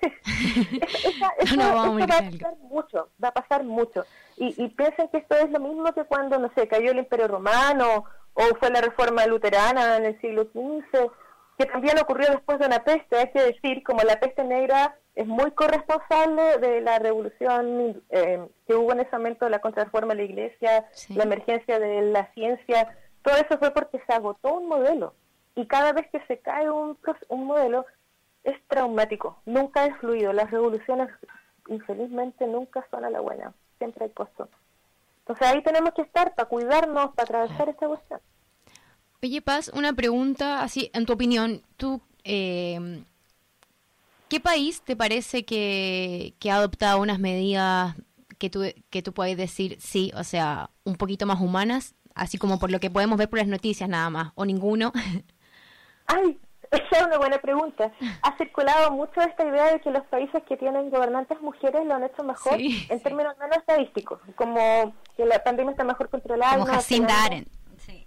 eso, 1.38 1.56
va 1.58 1.86
a 1.86 2.06
pasar 2.06 2.56
mucho, 2.62 3.10
va 3.22 3.28
a 3.28 3.34
pasar 3.34 3.62
mucho. 3.62 4.04
Y, 4.38 4.54
y 4.56 4.68
piensen 4.70 5.08
que 5.08 5.18
esto 5.18 5.36
es 5.36 5.50
lo 5.50 5.60
mismo 5.60 5.92
que 5.92 6.04
cuando, 6.04 6.38
no 6.38 6.50
sé, 6.54 6.66
cayó 6.66 6.90
el 6.90 6.98
Imperio 6.98 7.28
Romano 7.28 8.04
o 8.32 8.42
fue 8.58 8.70
la 8.70 8.80
Reforma 8.80 9.26
Luterana 9.26 9.98
en 9.98 10.06
el 10.06 10.20
siglo 10.22 10.44
XV, 10.44 11.10
que 11.58 11.66
también 11.66 11.98
ocurrió 11.98 12.30
después 12.30 12.58
de 12.58 12.66
una 12.66 12.82
peste, 12.82 13.18
hay 13.18 13.30
que 13.32 13.42
decir, 13.42 13.82
como 13.82 14.02
la 14.02 14.18
peste 14.18 14.44
negra 14.44 14.96
es 15.14 15.26
muy 15.26 15.50
corresponsable 15.50 16.56
de 16.56 16.80
la 16.80 16.98
revolución 16.98 18.02
eh, 18.08 18.48
que 18.66 18.74
hubo 18.74 18.92
en 18.92 19.00
ese 19.00 19.14
momento, 19.14 19.46
la 19.50 19.58
contrarreforma 19.58 20.14
de 20.14 20.20
la 20.20 20.22
iglesia, 20.22 20.86
la 21.10 21.24
emergencia 21.24 21.78
de 21.78 22.00
la 22.00 22.32
ciencia, 22.32 22.96
todo 23.20 23.34
eso 23.36 23.58
fue 23.58 23.72
porque 23.72 24.00
se 24.06 24.12
agotó 24.14 24.54
un 24.54 24.68
modelo. 24.68 25.12
Y 25.54 25.66
cada 25.66 25.92
vez 25.92 26.06
que 26.10 26.24
se 26.26 26.38
cae 26.38 26.70
un, 26.70 26.96
un 27.28 27.44
modelo, 27.44 27.84
es 28.44 28.56
traumático, 28.68 29.40
nunca 29.46 29.86
es 29.86 29.96
fluido. 29.98 30.32
Las 30.32 30.50
revoluciones, 30.50 31.08
infelizmente, 31.68 32.46
nunca 32.46 32.86
son 32.90 33.04
a 33.04 33.10
la 33.10 33.20
buena, 33.20 33.52
siempre 33.78 34.06
hay 34.06 34.10
costo. 34.10 34.48
Entonces 35.20 35.46
ahí 35.46 35.62
tenemos 35.62 35.92
que 35.94 36.02
estar 36.02 36.34
para 36.34 36.48
cuidarnos, 36.48 37.14
para 37.14 37.22
atravesar 37.22 37.68
esta 37.68 37.86
cuestión. 37.86 38.20
Oye, 39.22 39.42
Paz, 39.42 39.70
una 39.74 39.92
pregunta, 39.92 40.62
así, 40.62 40.90
en 40.94 41.04
tu 41.04 41.12
opinión, 41.12 41.62
tú, 41.76 42.00
eh, 42.24 43.04
¿qué 44.28 44.40
país 44.40 44.80
te 44.82 44.96
parece 44.96 45.44
que, 45.44 46.34
que 46.38 46.50
ha 46.50 46.56
adoptado 46.56 47.00
unas 47.00 47.18
medidas 47.18 47.96
que 48.38 48.48
tú, 48.48 48.62
que 48.88 49.02
tú 49.02 49.12
puedes 49.12 49.36
decir 49.36 49.76
sí, 49.78 50.10
o 50.16 50.24
sea, 50.24 50.70
un 50.84 50.96
poquito 50.96 51.26
más 51.26 51.40
humanas, 51.40 51.94
así 52.14 52.38
como 52.38 52.58
por 52.58 52.70
lo 52.70 52.80
que 52.80 52.90
podemos 52.90 53.18
ver 53.18 53.28
por 53.28 53.38
las 53.38 53.48
noticias 53.48 53.88
nada 53.88 54.08
más, 54.08 54.32
o 54.34 54.46
ninguno? 54.46 54.92
Ay, 56.06 56.40
esa 56.70 56.98
es 56.98 57.06
una 57.06 57.18
buena 57.18 57.38
pregunta. 57.38 57.92
Ha 58.22 58.36
circulado 58.36 58.92
mucho 58.92 59.20
esta 59.20 59.44
idea 59.44 59.72
de 59.72 59.80
que 59.80 59.90
los 59.90 60.04
países 60.06 60.42
que 60.44 60.56
tienen 60.56 60.90
gobernantes 60.90 61.40
mujeres 61.40 61.84
lo 61.84 61.94
han 61.94 62.04
hecho 62.04 62.22
mejor 62.22 62.54
en 62.60 63.00
términos 63.02 63.36
menos 63.38 63.56
estadísticos, 63.58 64.20
como 64.36 64.94
que 65.16 65.24
la 65.24 65.42
pandemia 65.42 65.72
está 65.72 65.84
mejor 65.84 66.08
controlada. 66.08 66.58
Como 66.58 66.66
Jacinda 66.66 67.14
Sí. 67.78 68.06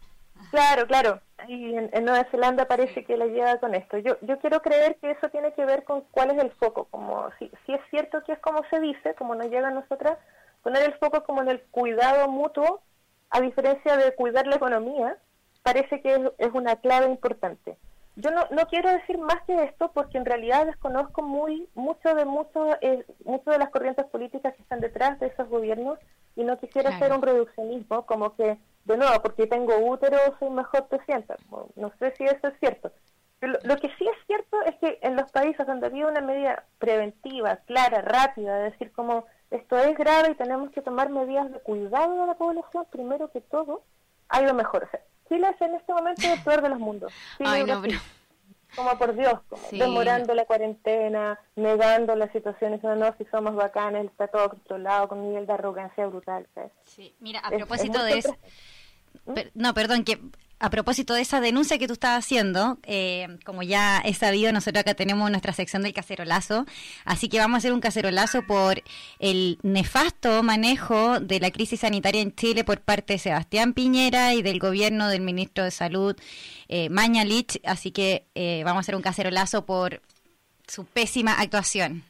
Claro, 0.51 0.87
claro. 0.87 1.19
Y 1.47 1.75
en, 1.75 2.05
Nueva 2.05 2.25
Zelanda 2.31 2.65
parece 2.65 3.03
que 3.03 3.17
la 3.17 3.25
lleva 3.25 3.57
con 3.57 3.75
esto. 3.75 3.97
Yo, 3.97 4.17
yo 4.21 4.39
quiero 4.39 4.61
creer 4.61 4.97
que 5.01 5.11
eso 5.11 5.27
tiene 5.29 5.51
que 5.53 5.65
ver 5.65 5.83
con 5.83 6.01
cuál 6.11 6.31
es 6.31 6.41
el 6.41 6.51
foco. 6.51 6.85
Como 6.85 7.29
si, 7.39 7.51
si 7.65 7.73
es 7.73 7.81
cierto 7.89 8.23
que 8.23 8.33
es 8.33 8.39
como 8.39 8.61
se 8.69 8.79
dice, 8.79 9.13
como 9.15 9.35
nos 9.35 9.47
llega 9.47 9.67
a 9.67 9.71
nosotras, 9.71 10.17
poner 10.61 10.83
el 10.83 10.93
foco 10.99 11.23
como 11.23 11.41
en 11.41 11.49
el 11.49 11.61
cuidado 11.63 12.29
mutuo, 12.29 12.81
a 13.29 13.41
diferencia 13.41 13.97
de 13.97 14.15
cuidar 14.15 14.47
la 14.47 14.55
economía, 14.55 15.17
parece 15.63 16.01
que 16.01 16.31
es 16.37 16.51
una 16.53 16.77
clave 16.77 17.07
importante. 17.07 17.77
Yo 18.15 18.29
no, 18.29 18.43
no 18.51 18.67
quiero 18.67 18.91
decir 18.91 19.17
más 19.17 19.41
que 19.47 19.63
esto 19.63 19.91
porque 19.91 20.17
en 20.17 20.25
realidad 20.25 20.67
desconozco 20.67 21.23
muy 21.23 21.67
mucho 21.73 22.13
de 22.13 22.25
mucho, 22.25 22.67
eh, 22.81 23.05
mucho 23.25 23.49
de 23.49 23.57
las 23.57 23.69
corrientes 23.69 24.05
políticas 24.05 24.53
que 24.55 24.61
están 24.61 24.81
detrás 24.81 25.19
de 25.19 25.27
esos 25.27 25.49
gobiernos 25.49 25.97
y 26.35 26.43
no 26.43 26.57
quisiera 26.59 26.91
hacer 26.91 27.11
un 27.11 27.21
reduccionismo 27.21 28.05
como 28.05 28.35
que, 28.35 28.57
de 28.85 28.97
nuevo, 28.97 29.21
porque 29.21 29.47
tengo 29.47 29.77
útero 29.77 30.17
soy 30.39 30.49
mejor 30.49 30.87
presidenta. 30.87 31.35
No 31.75 31.91
sé 31.99 32.13
si 32.17 32.23
eso 32.23 32.47
es 32.47 32.59
cierto. 32.59 32.91
Pero 33.39 33.59
lo, 33.63 33.75
que 33.75 33.89
sí 33.97 34.07
es 34.07 34.25
cierto 34.25 34.61
es 34.65 34.75
que 34.75 34.99
en 35.01 35.15
los 35.15 35.29
países 35.31 35.67
donde 35.67 35.87
había 35.87 36.07
una 36.07 36.21
medida 36.21 36.63
preventiva, 36.79 37.57
clara, 37.65 38.01
rápida, 38.01 38.57
de 38.57 38.71
decir 38.71 38.91
como 38.93 39.25
esto 39.51 39.77
es 39.77 39.97
grave 39.97 40.31
y 40.31 40.35
tenemos 40.35 40.71
que 40.71 40.81
tomar 40.81 41.09
medidas 41.09 41.51
de 41.51 41.59
cuidado 41.59 42.21
de 42.21 42.27
la 42.27 42.35
población, 42.35 42.85
primero 42.89 43.29
que 43.31 43.41
todo, 43.41 43.83
hay 44.29 44.45
lo 44.45 44.53
mejor. 44.53 44.85
O 44.85 44.89
sea, 44.89 45.01
Chile 45.27 45.47
es 45.49 45.61
en 45.61 45.75
este 45.75 45.93
momento 45.93 46.21
el 46.25 46.41
peor 46.43 46.61
de 46.61 46.69
los 46.69 46.79
mundos. 46.79 47.13
Ay, 47.39 47.63
no, 47.63 47.81
pero... 47.81 47.99
Como 48.75 48.97
por 48.97 49.15
Dios, 49.15 49.39
como 49.47 49.61
demorando 49.69 50.33
la 50.33 50.45
cuarentena, 50.45 51.39
negando 51.55 52.15
las 52.15 52.31
situaciones, 52.31 52.81
no, 52.81 52.95
no, 52.95 53.15
si 53.19 53.25
somos 53.25 53.53
bacanes, 53.53 54.05
está 54.05 54.27
todo 54.27 54.49
controlado, 54.49 55.07
con 55.07 55.19
un 55.19 55.29
nivel 55.29 55.45
de 55.45 55.53
arrogancia 55.53 56.07
brutal. 56.07 56.47
Sí, 56.83 57.15
mira, 57.19 57.39
a 57.39 57.51
propósito 57.51 58.03
de 58.03 58.17
eso... 58.17 58.35
no, 59.53 59.73
perdón, 59.73 60.03
que 60.03 60.19
a 60.63 60.69
propósito 60.69 61.13
de 61.13 61.19
esa 61.19 61.41
denuncia 61.41 61.77
que 61.77 61.87
tú 61.87 61.93
estabas 61.93 62.23
haciendo, 62.23 62.79
eh, 62.83 63.37
como 63.43 63.63
ya 63.63 64.01
he 64.05 64.13
sabido, 64.13 64.53
nosotros 64.53 64.79
acá 64.79 64.93
tenemos 64.93 65.29
nuestra 65.29 65.51
sección 65.51 65.83
del 65.83 65.91
cacerolazo, 65.91 66.65
así 67.03 67.27
que 67.27 67.37
vamos 67.37 67.55
a 67.55 67.57
hacer 67.57 67.73
un 67.73 67.81
cacerolazo 67.81 68.43
por 68.43 68.81
el 69.19 69.59
nefasto 69.61 70.41
manejo 70.41 71.19
de 71.19 71.41
la 71.41 71.51
crisis 71.51 71.81
sanitaria 71.81 72.21
en 72.21 72.33
Chile 72.33 72.63
por 72.63 72.79
parte 72.79 73.11
de 73.11 73.19
Sebastián 73.19 73.73
Piñera 73.73 74.35
y 74.35 74.41
del 74.41 74.59
gobierno 74.59 75.09
del 75.09 75.19
ministro 75.19 75.65
de 75.65 75.71
Salud, 75.71 76.15
eh, 76.69 76.87
Mañalich, 76.89 77.59
así 77.65 77.91
que 77.91 78.27
eh, 78.33 78.61
vamos 78.63 78.77
a 78.77 78.81
hacer 78.81 78.95
un 78.95 79.01
cacerolazo 79.01 79.65
por 79.65 80.01
su 80.65 80.85
pésima 80.85 81.33
actuación. 81.41 82.05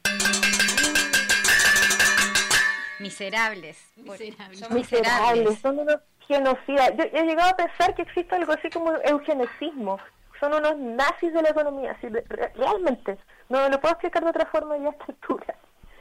Miserables. 3.00 3.78
Miserables. 3.96 4.60
Son 4.60 4.74
miserables. 4.74 5.58
Son 5.60 5.78
unos 5.78 5.96
genocida. 6.26 6.90
Yo, 6.96 7.04
he 7.12 7.24
llegado 7.24 7.50
a 7.50 7.56
pensar 7.56 7.94
que 7.94 8.02
existe 8.02 8.34
algo 8.34 8.52
así 8.52 8.70
como 8.70 8.92
eugenesismo. 9.04 9.98
Son 10.40 10.52
unos 10.54 10.76
nazis 10.76 11.32
de 11.32 11.42
la 11.42 11.50
economía, 11.50 11.92
así, 11.92 12.08
realmente. 12.54 13.18
No 13.48 13.68
lo 13.68 13.80
puedo 13.80 13.92
explicar 13.92 14.24
de 14.24 14.30
otra 14.30 14.46
forma 14.46 14.76
ya 14.78 14.88
a 14.88 14.90
esta 14.90 15.04
altura. 15.08 15.54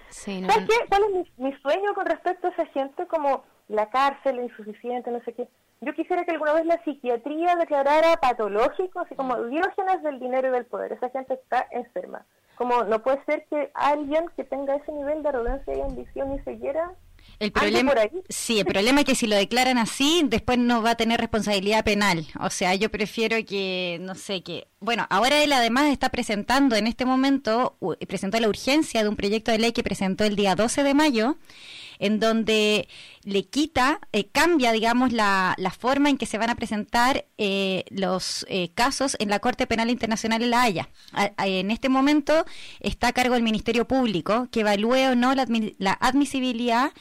¿Sabes 0.10 0.68
qué? 0.70 0.88
¿Cuál 0.90 1.04
es 1.04 1.38
mi, 1.38 1.54
sueño 1.58 1.94
con 1.96 2.06
respecto 2.06 2.48
a 2.48 2.52
esa 2.52 2.66
gente? 2.68 3.08
Como 3.08 3.44
la 3.68 3.90
cárcel, 3.90 4.40
insuficiente, 4.40 5.10
no 5.12 5.22
sé 5.22 5.34
qué. 5.34 5.48
Yo 5.82 5.94
quisiera 5.94 6.24
que 6.24 6.32
alguna 6.32 6.54
vez 6.54 6.66
la 6.66 6.82
psiquiatría 6.84 7.56
declarara 7.56 8.16
patológico, 8.18 9.02
así 9.02 9.16
como 9.16 9.44
diógenes 9.46 10.04
del 10.04 10.20
dinero 10.20 10.50
y 10.50 10.52
del 10.52 10.66
poder. 10.66 10.94
Esa 10.94 11.10
gente 11.10 11.34
está 11.34 11.68
enferma. 11.72 12.26
Como 12.56 12.84
no 12.84 13.02
puede 13.02 13.24
ser 13.26 13.46
que 13.50 13.72
alguien 13.74 14.26
que 14.36 14.44
tenga 14.44 14.76
ese 14.76 14.92
nivel 14.92 15.24
de 15.24 15.30
arrogancia 15.30 15.76
y 15.76 15.82
ambición 15.82 16.34
y 16.34 16.40
ceguera 16.42 16.92
el 17.44 17.52
problema, 17.52 17.94
sí, 18.30 18.60
el 18.60 18.66
problema 18.66 19.02
es 19.02 19.06
que 19.06 19.16
si 19.16 19.28
lo 19.28 19.36
declaran 19.36 19.78
así, 19.78 20.24
después 20.26 20.58
no 20.58 20.82
va 20.82 20.92
a 20.92 20.96
tener 20.96 21.20
responsabilidad 21.20 21.84
penal. 21.84 22.26
O 22.40 22.50
sea, 22.50 22.74
yo 22.76 22.90
prefiero 22.90 23.36
que, 23.46 23.98
no 24.02 24.16
sé, 24.16 24.44
que, 24.44 24.68
bueno, 24.80 25.06
ahora 25.10 25.44
él 25.44 25.52
además 25.52 25.88
está 25.92 26.10
presentando 26.10 26.76
en 26.76 26.88
este 26.88 27.06
momento, 27.06 27.78
presentó 28.08 28.40
la 28.40 28.48
urgencia 28.48 29.04
de 29.04 29.10
un 29.10 29.16
proyecto 29.16 29.52
de 29.52 29.60
ley 29.60 29.74
que 29.74 29.84
presentó 29.84 30.24
el 30.24 30.36
día 30.36 30.56
12 30.56 30.84
de 30.84 30.94
mayo, 30.94 31.38
en 32.00 32.20
donde 32.20 32.88
le 33.24 33.46
quita, 33.46 34.00
eh, 34.12 34.28
cambia, 34.30 34.72
digamos, 34.72 35.14
la, 35.14 35.56
la, 35.58 35.72
forma 35.72 36.10
en 36.10 36.18
que 36.18 36.26
se 36.26 36.38
van 36.38 36.50
a 36.50 36.56
presentar 36.56 37.26
eh, 37.38 37.86
los 37.90 38.46
eh, 38.50 38.72
casos 38.74 39.16
en 39.20 39.30
la 39.30 39.40
Corte 39.40 39.68
Penal 39.68 39.90
Internacional 39.90 40.44
en 40.44 40.50
La 40.50 40.64
Haya. 40.64 40.90
en 41.38 41.72
este 41.72 41.90
momento 41.90 42.46
está 42.82 43.08
a 43.08 43.14
cargo 43.14 43.36
del 43.36 43.44
Ministerio 43.44 43.88
Público 43.88 44.48
que 44.52 44.62
evalúe 44.62 45.12
o 45.12 45.16
no 45.16 45.34
la, 45.34 45.46
la 45.78 45.94
admisibilidad 45.94 46.92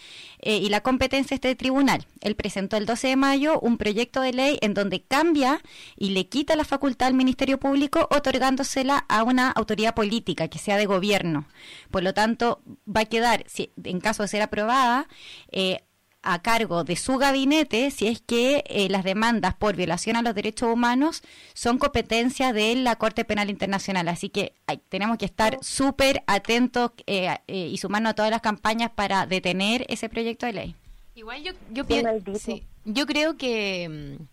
y 0.45 0.69
la 0.69 0.81
competencia 0.81 1.31
de 1.31 1.37
este 1.37 1.55
tribunal. 1.55 2.05
Él 2.21 2.35
presentó 2.35 2.77
el 2.77 2.87
12 2.87 3.09
de 3.09 3.17
mayo 3.17 3.61
un 3.61 3.79
proyecto 3.79 4.21
de 4.21 4.33
ley 4.33 4.59
en 4.61 4.75
donde 4.75 5.03
cambia 5.03 5.61
y 5.97 6.11
le 6.11 6.29
quita 6.29 6.57
la 6.57 6.65
facultad 6.65 7.09
al 7.09 7.15
Ministerio 7.15 7.59
Público 7.59 8.09
otorgándosela 8.11 9.05
a 9.09 9.23
una 9.23 9.51
autoridad 9.51 9.95
política 9.95 10.49
que 10.49 10.59
sea 10.59 10.77
de 10.77 10.87
gobierno. 10.87 11.47
Por 11.91 12.03
lo 12.03 12.13
tanto, 12.13 12.61
va 12.89 13.03
a 13.03 13.05
quedar, 13.07 13.45
si, 13.47 13.71
en 13.85 14.01
caso 14.01 14.23
de 14.23 14.29
ser 14.29 14.43
aprobada, 14.43 15.07
eh, 15.51 15.85
a 16.23 16.41
cargo 16.41 16.85
de 16.85 16.97
su 16.97 17.19
gabinete 17.19 17.91
si 17.91 18.07
es 18.07 18.21
que 18.21 18.65
eh, 18.69 18.89
las 18.89 19.05
demandas 19.05 19.55
por 19.55 19.77
violación 19.77 20.17
a 20.17 20.23
los 20.23 20.35
derechos 20.35 20.73
humanos 20.73 21.23
son 21.53 21.79
competencia 21.79 22.53
de 22.53 22.75
la 22.77 22.97
Corte 22.97 23.25
Penal 23.25 23.51
Internacional. 23.51 24.09
Así 24.09 24.29
que 24.29 24.55
tenemos 24.89 25.19
que 25.19 25.25
estar 25.25 25.59
súper 25.63 26.23
atentos 26.27 26.93
eh, 27.07 27.37
eh, 27.47 27.69
y 27.69 27.77
sumarnos 27.79 28.11
a 28.11 28.15
todas 28.15 28.31
las 28.31 28.41
campañas 28.41 28.91
para 28.95 29.27
detener 29.27 29.85
ese 29.89 30.09
proyecto 30.09 30.47
de 30.47 30.53
ley. 30.53 30.77
Igual 31.15 31.43
yo, 31.43 31.53
yo, 31.71 31.85
pienso, 31.85 32.61
yo 32.85 33.07
creo 33.07 33.37
que, 33.37 34.17
mm, 34.19 34.25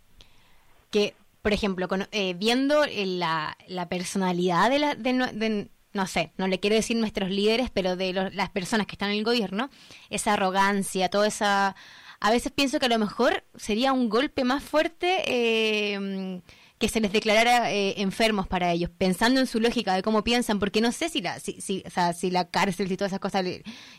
que 0.91 1.15
por 1.41 1.53
ejemplo, 1.53 1.87
viendo 2.35 2.85
la, 2.85 3.57
la 3.67 3.89
personalidad 3.89 4.69
de, 4.69 4.79
la, 4.79 4.95
de 4.95 5.69
no 5.93 6.07
sé, 6.07 6.31
no 6.37 6.47
le 6.47 6.59
quiero 6.59 6.75
decir 6.75 6.97
nuestros 6.97 7.29
líderes, 7.29 7.69
pero 7.71 7.95
de 7.95 8.13
las 8.13 8.49
personas 8.49 8.87
que 8.87 8.93
están 8.93 9.11
en 9.11 9.17
el 9.17 9.23
gobierno, 9.23 9.69
esa 10.09 10.33
arrogancia, 10.33 11.09
toda 11.09 11.27
esa... 11.27 11.75
A 12.21 12.31
veces 12.31 12.51
pienso 12.51 12.79
que 12.79 12.87
a 12.87 12.89
lo 12.89 12.99
mejor 12.99 13.45
sería 13.55 13.93
un 13.93 14.09
golpe 14.09 14.43
más 14.43 14.61
fuerte 14.61 15.23
eh, 15.25 16.41
que 16.79 16.89
se 16.89 17.01
les 17.01 17.11
declarara 17.11 17.71
eh, 17.71 18.01
enfermos 18.01 18.47
para 18.47 18.71
ellos, 18.71 18.89
pensando 18.97 19.39
en 19.39 19.47
su 19.47 19.59
lógica 19.59 19.93
de 19.93 20.01
cómo 20.01 20.23
piensan, 20.23 20.59
porque 20.59 20.81
no 20.81 20.91
sé 20.91 21.09
si 21.09 21.21
la, 21.21 21.39
si, 21.39 21.61
si, 21.61 21.83
o 21.85 21.89
sea, 21.89 22.13
si 22.13 22.31
la 22.31 22.49
cárcel 22.49 22.91
y 22.91 22.97
todas 22.97 23.11
esas 23.11 23.19
cosas 23.19 23.45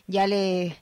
ya 0.07 0.27
le, 0.27 0.75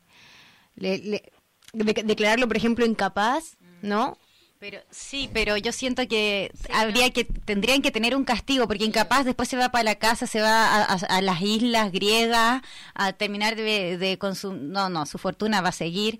le, 0.75 1.31
declararlo, 1.73 2.47
por 2.47 2.57
ejemplo, 2.57 2.85
incapaz, 2.85 3.57
¿no? 3.81 4.17
Pero 4.59 4.79
sí, 4.89 5.29
pero 5.31 5.55
yo 5.55 5.71
siento 5.71 6.05
que 6.09 6.51
habría 6.73 7.11
que 7.11 7.23
tendrían 7.23 7.81
que 7.81 7.91
tener 7.91 8.13
un 8.13 8.25
castigo 8.25 8.67
porque 8.67 8.83
incapaz 8.83 9.23
después 9.23 9.47
se 9.47 9.55
va 9.55 9.69
para 9.69 9.85
la 9.85 9.95
casa, 9.95 10.27
se 10.27 10.41
va 10.41 10.83
a, 10.83 11.21
las 11.21 11.41
islas 11.41 11.93
griegas 11.93 12.61
a 12.93 13.13
terminar 13.13 13.55
de, 13.55 13.97
de 13.97 14.17
con 14.17 14.35
su 14.35 14.53
no 14.53 14.89
no 14.89 15.05
su 15.05 15.17
fortuna 15.17 15.61
va 15.61 15.69
a 15.69 15.71
seguir. 15.71 16.19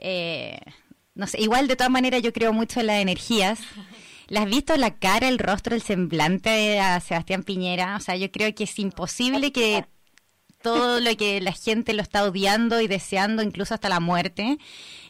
Eh, 0.00 0.58
no 1.14 1.28
sé, 1.28 1.40
igual 1.40 1.68
de 1.68 1.76
todas 1.76 1.90
maneras 1.92 2.22
yo 2.22 2.32
creo 2.32 2.52
mucho 2.52 2.80
en 2.80 2.88
las 2.88 3.00
energías. 3.00 3.60
¿Le 4.28 4.40
has 4.40 4.46
visto 4.46 4.76
la 4.76 4.96
cara, 4.96 5.28
el 5.28 5.38
rostro, 5.38 5.76
el 5.76 5.82
semblante 5.82 6.50
de 6.50 7.00
Sebastián 7.00 7.44
Piñera? 7.44 7.94
O 7.96 8.00
sea, 8.00 8.16
yo 8.16 8.32
creo 8.32 8.52
que 8.52 8.64
es 8.64 8.78
imposible 8.80 9.52
que 9.52 9.84
todo 10.60 10.98
lo 10.98 11.16
que 11.16 11.40
la 11.40 11.52
gente 11.52 11.92
lo 11.92 12.02
está 12.02 12.24
odiando 12.24 12.80
y 12.80 12.88
deseando, 12.88 13.42
incluso 13.44 13.74
hasta 13.74 13.88
la 13.88 14.00
muerte, 14.00 14.58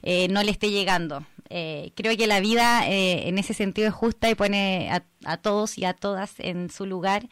eh, 0.03 0.29
no 0.29 0.43
le 0.43 0.51
esté 0.51 0.71
llegando. 0.71 1.25
Eh, 1.51 1.93
creo 1.95 2.17
que 2.17 2.27
la 2.27 2.41
vida 2.41 2.89
eh, 2.89 3.29
en 3.29 3.39
ese 3.39 3.55
sentido 3.55 3.89
es 3.89 3.95
justa 3.95 4.29
y 4.31 4.35
pone 4.35 4.91
a, 4.91 5.37
todos 5.39 5.79
y 5.79 5.85
a 5.85 5.95
todas 5.95 6.39
en 6.41 6.71
su 6.71 6.87
lugar. 6.87 7.23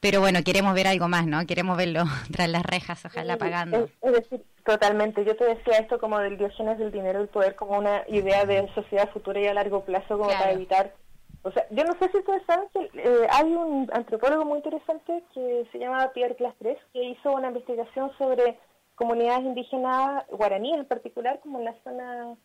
Pero 0.00 0.20
bueno, 0.20 0.40
queremos 0.44 0.74
ver 0.74 0.86
algo 0.86 1.08
más, 1.08 1.26
¿no? 1.26 1.44
Queremos 1.46 1.76
verlo 1.76 2.04
tras 2.32 2.48
las 2.48 2.64
rejas, 2.64 3.04
ojalá 3.04 3.36
pagando. 3.36 3.88
Es, 4.02 4.12
decir, 4.12 4.44
totalmente. 4.64 5.24
Yo 5.24 5.36
te 5.36 5.44
decía 5.44 5.78
esto 5.78 5.98
como 5.98 6.18
del 6.18 6.38
diógenes 6.38 6.78
del 6.78 6.92
dinero, 6.92 7.20
el 7.20 7.28
poder, 7.28 7.56
como 7.56 7.78
una 7.78 8.04
idea 8.08 8.44
de 8.44 8.68
sociedad 8.74 9.10
futura 9.10 9.40
y 9.40 9.46
a 9.46 9.54
largo 9.54 9.84
plazo, 9.84 10.18
como 10.18 10.30
para 10.30 10.52
evitar. 10.52 10.94
O 11.42 11.52
sea, 11.52 11.66
yo 11.70 11.84
no 11.84 11.94
sé 11.98 12.10
si 12.10 12.18
ustedes 12.18 12.42
saben 12.46 12.68
que 12.72 12.90
eh, 12.94 13.26
hay 13.30 13.52
un 13.52 13.88
antropólogo 13.92 14.44
muy 14.44 14.58
interesante 14.58 15.22
que 15.32 15.66
se 15.72 15.78
llama 15.78 16.10
Pierre 16.12 16.36
Clastres, 16.36 16.78
que 16.92 17.02
hizo 17.02 17.32
una 17.32 17.48
investigación 17.48 18.10
sobre 18.18 18.58
comunidades 18.96 19.44
indígenas 19.44 20.24
guaraníes 20.28 20.80
en 20.80 20.86
particular, 20.86 21.40
como 21.40 21.60
en 21.60 21.64
la 21.66 21.74
zona 21.84 22.36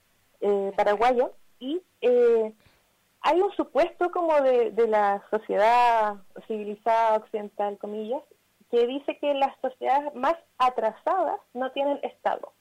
eh, 0.43 0.73
paraguayo 0.75 1.31
y 1.59 1.81
eh, 2.01 2.53
hay 3.21 3.41
un 3.41 3.51
supuesto 3.53 4.11
como 4.11 4.41
de, 4.41 4.73
la 4.89 5.23
sociedad 5.29 6.17
civilizada 6.47 7.15
occidental, 7.15 7.77
comillas, 7.77 8.21
que 8.69 8.85
dice 8.85 9.17
que 9.19 9.33
las 9.33 9.55
sociedades 9.61 10.13
más 10.13 10.35
atrasadas 10.57 11.39
no 11.53 11.71
tienen 11.71 11.99
Estado. 12.03 12.51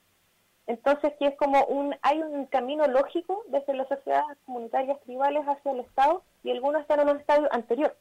Entonces, 0.69 1.13
que 1.19 1.27
es 1.27 1.37
como 1.37 1.65
un, 1.65 1.97
hay 2.03 2.23
un 2.23 2.47
camino 2.47 2.87
lógico 2.87 3.43
desde 3.49 3.75
las 3.75 3.89
sociedades 3.89 4.39
comunitarias 4.47 5.01
tribales 5.01 5.45
hacia 5.49 5.73
el 5.73 5.81
Estado 5.81 6.23
y 6.45 6.53
algunos 6.53 6.83
están 6.83 7.01
en 7.01 7.09
un 7.09 7.17
estadio 7.17 7.49
anterior. 7.51 7.97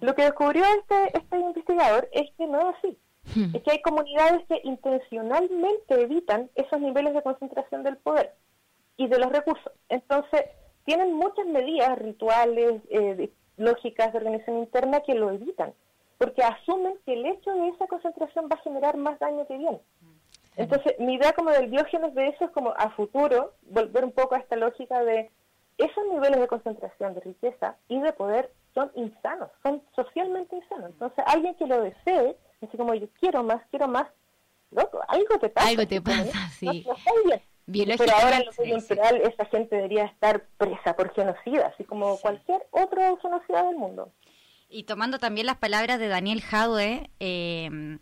Lo 0.00 0.14
que 0.14 0.22
descubrió 0.22 0.64
este, 0.78 1.18
este 1.18 1.38
investigador 1.40 2.08
es 2.12 2.30
que 2.36 2.46
no 2.46 2.60
es 2.60 2.76
así. 2.76 2.98
Hmm. 3.34 3.56
Es 3.56 3.62
que 3.64 3.72
hay 3.72 3.82
comunidades 3.82 4.46
que 4.46 4.60
intencionalmente 4.62 6.00
evitan 6.00 6.48
esos 6.54 6.80
niveles 6.80 7.14
de 7.14 7.22
concentración 7.22 7.82
del 7.82 7.96
poder 7.96 8.36
y 8.98 9.06
de 9.06 9.18
los 9.18 9.32
recursos. 9.32 9.72
Entonces, 9.88 10.42
tienen 10.84 11.14
muchas 11.14 11.46
medidas 11.46 11.98
rituales, 11.98 12.82
eh, 12.90 13.30
lógicas 13.56 14.12
de 14.12 14.18
organización 14.18 14.58
interna 14.58 15.00
que 15.00 15.14
lo 15.14 15.30
evitan, 15.30 15.72
porque 16.18 16.42
asumen 16.42 16.98
que 17.06 17.14
el 17.14 17.24
hecho 17.24 17.52
de 17.52 17.68
esa 17.68 17.86
concentración 17.86 18.48
va 18.52 18.56
a 18.56 18.62
generar 18.62 18.96
más 18.98 19.18
daño 19.18 19.46
que 19.46 19.56
bien. 19.56 19.80
Entonces, 20.56 20.98
mi 20.98 21.14
idea 21.14 21.32
como 21.32 21.50
del 21.50 21.70
diógenes 21.70 22.14
de 22.14 22.28
eso 22.28 22.46
es 22.46 22.50
como 22.50 22.74
a 22.76 22.90
futuro 22.90 23.54
volver 23.62 24.04
un 24.04 24.12
poco 24.12 24.34
a 24.34 24.38
esta 24.38 24.56
lógica 24.56 25.02
de 25.04 25.30
esos 25.78 26.04
niveles 26.12 26.40
de 26.40 26.48
concentración 26.48 27.14
de 27.14 27.20
riqueza 27.20 27.76
y 27.88 28.00
de 28.00 28.12
poder 28.12 28.50
son 28.74 28.90
insanos, 28.96 29.50
son 29.62 29.80
socialmente 29.94 30.56
insanos. 30.56 30.90
Entonces, 30.90 31.24
alguien 31.28 31.54
que 31.54 31.66
lo 31.66 31.80
desee, 31.80 32.36
así 32.60 32.76
como 32.76 32.94
yo 32.94 33.06
quiero 33.20 33.44
más, 33.44 33.62
quiero 33.70 33.86
más, 33.86 34.08
loco, 34.72 35.00
algo 35.06 35.38
te 35.38 35.48
pasa. 35.48 35.68
Algo 35.68 35.86
te 35.86 36.00
pasa, 36.00 36.48
sí. 36.58 36.84
Pero 37.70 38.14
ahora 38.14 38.38
en 38.38 38.46
lo 38.46 38.52
coyuntural 38.52 39.16
esa 39.22 39.44
gente 39.46 39.76
debería 39.76 40.04
estar 40.04 40.46
presa 40.56 40.96
por 40.96 41.12
genocida, 41.14 41.66
así 41.66 41.84
como 41.84 42.18
cualquier 42.18 42.66
otro 42.70 43.18
genocida 43.20 43.62
del 43.64 43.76
mundo. 43.76 44.10
Y 44.70 44.84
tomando 44.84 45.18
también 45.18 45.46
las 45.46 45.56
palabras 45.56 45.98
de 45.98 46.08
Daniel 46.08 46.40
Jadwe, 46.40 47.10
eh, 47.20 47.98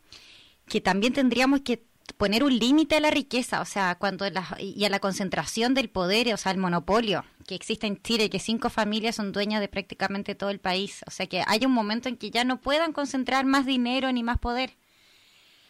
que 0.69 0.81
también 0.81 1.13
tendríamos 1.13 1.61
que 1.63 1.83
poner 2.17 2.45
un 2.45 2.57
límite 2.57 2.97
a 2.97 3.01
la 3.01 3.11
riqueza, 3.11 3.61
o 3.61 3.65
sea, 3.65 3.97
cuando 3.97 4.25
y 4.59 4.85
a 4.85 4.89
la 4.89 5.01
concentración 5.01 5.75
del 5.75 5.91
poder, 5.91 6.33
o 6.33 6.37
sea, 6.37 6.53
el 6.53 6.59
monopolio 6.59 7.25
que 7.47 7.55
existe 7.55 7.87
en 7.87 8.01
Chile, 8.01 8.31
que 8.31 8.39
cinco 8.39 8.71
familias 8.71 9.17
son 9.17 9.33
dueñas 9.33 9.61
de 9.61 9.69
prácticamente 9.69 10.35
todo 10.35 10.51
el 10.51 10.61
país, 10.61 11.03
o 11.07 11.11
sea, 11.11 11.27
que 11.27 11.43
hay 11.47 11.65
un 11.65 11.73
momento 11.73 12.09
en 12.09 12.17
que 12.17 12.31
ya 12.31 12.45
no 12.45 12.61
puedan 12.61 12.93
concentrar 12.93 13.45
más 13.45 13.67
dinero 13.67 14.11
ni 14.13 14.23
más 14.23 14.39
poder. 14.39 14.71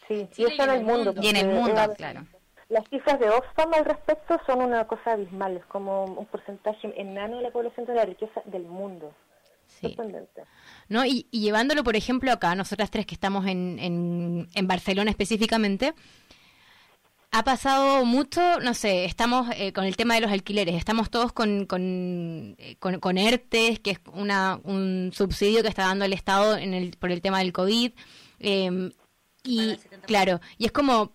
Sí, 0.07 0.27
y 0.37 0.43
eso 0.43 0.63
en 0.63 0.69
el 0.69 0.83
mundo. 0.83 1.13
Y 1.21 1.27
en 1.27 1.35
el 1.35 1.47
mundo, 1.47 1.93
claro. 1.95 2.25
Las 2.69 2.87
cifras 2.89 3.19
de 3.19 3.29
Oxfam 3.29 3.73
al 3.73 3.85
respecto 3.85 4.39
son 4.45 4.61
una 4.61 4.85
cosa 4.85 5.13
abismal, 5.13 5.57
es 5.57 5.65
como 5.65 6.03
un 6.03 6.25
porcentaje 6.25 6.93
enano 6.99 7.37
de 7.37 7.43
la 7.43 7.51
población 7.51 7.85
de 7.85 7.95
la 7.95 8.05
riqueza 8.05 8.41
del 8.45 8.63
mundo. 8.63 9.13
Sí. 9.67 9.95
¿No? 10.89 11.05
Y, 11.05 11.27
llevándolo, 11.31 11.83
por 11.83 11.95
ejemplo, 11.95 12.31
acá, 12.31 12.55
nosotras 12.55 12.89
tres 12.89 13.05
que 13.05 13.15
estamos 13.15 13.45
en, 13.45 13.79
en, 13.79 14.47
en 14.53 14.67
Barcelona 14.67 15.11
específicamente, 15.11 15.93
ha 17.31 17.43
pasado 17.43 18.05
mucho, 18.05 18.59
no 18.61 18.73
sé, 18.73 19.05
estamos 19.05 19.47
eh, 19.55 19.73
con 19.73 19.83
el 19.83 19.97
tema 19.97 20.15
de 20.15 20.21
los 20.21 20.31
alquileres, 20.31 20.75
estamos 20.75 21.09
todos 21.09 21.33
con, 21.33 21.65
con, 21.65 22.55
eh, 22.57 22.77
con, 22.79 23.17
ERTES, 23.17 23.79
que 23.79 23.91
es 23.91 23.99
una, 24.13 24.59
un 24.63 25.11
subsidio 25.13 25.61
que 25.61 25.67
está 25.67 25.83
dando 25.83 26.05
el 26.05 26.13
Estado 26.13 26.57
en 26.57 26.73
el, 26.73 26.95
por 26.97 27.11
el 27.11 27.21
tema 27.21 27.39
del 27.39 27.53
COVID. 27.53 27.91
Em, 28.39 28.91
y 29.43 29.75
claro, 30.05 30.39
y 30.57 30.65
es 30.65 30.71
como, 30.71 31.13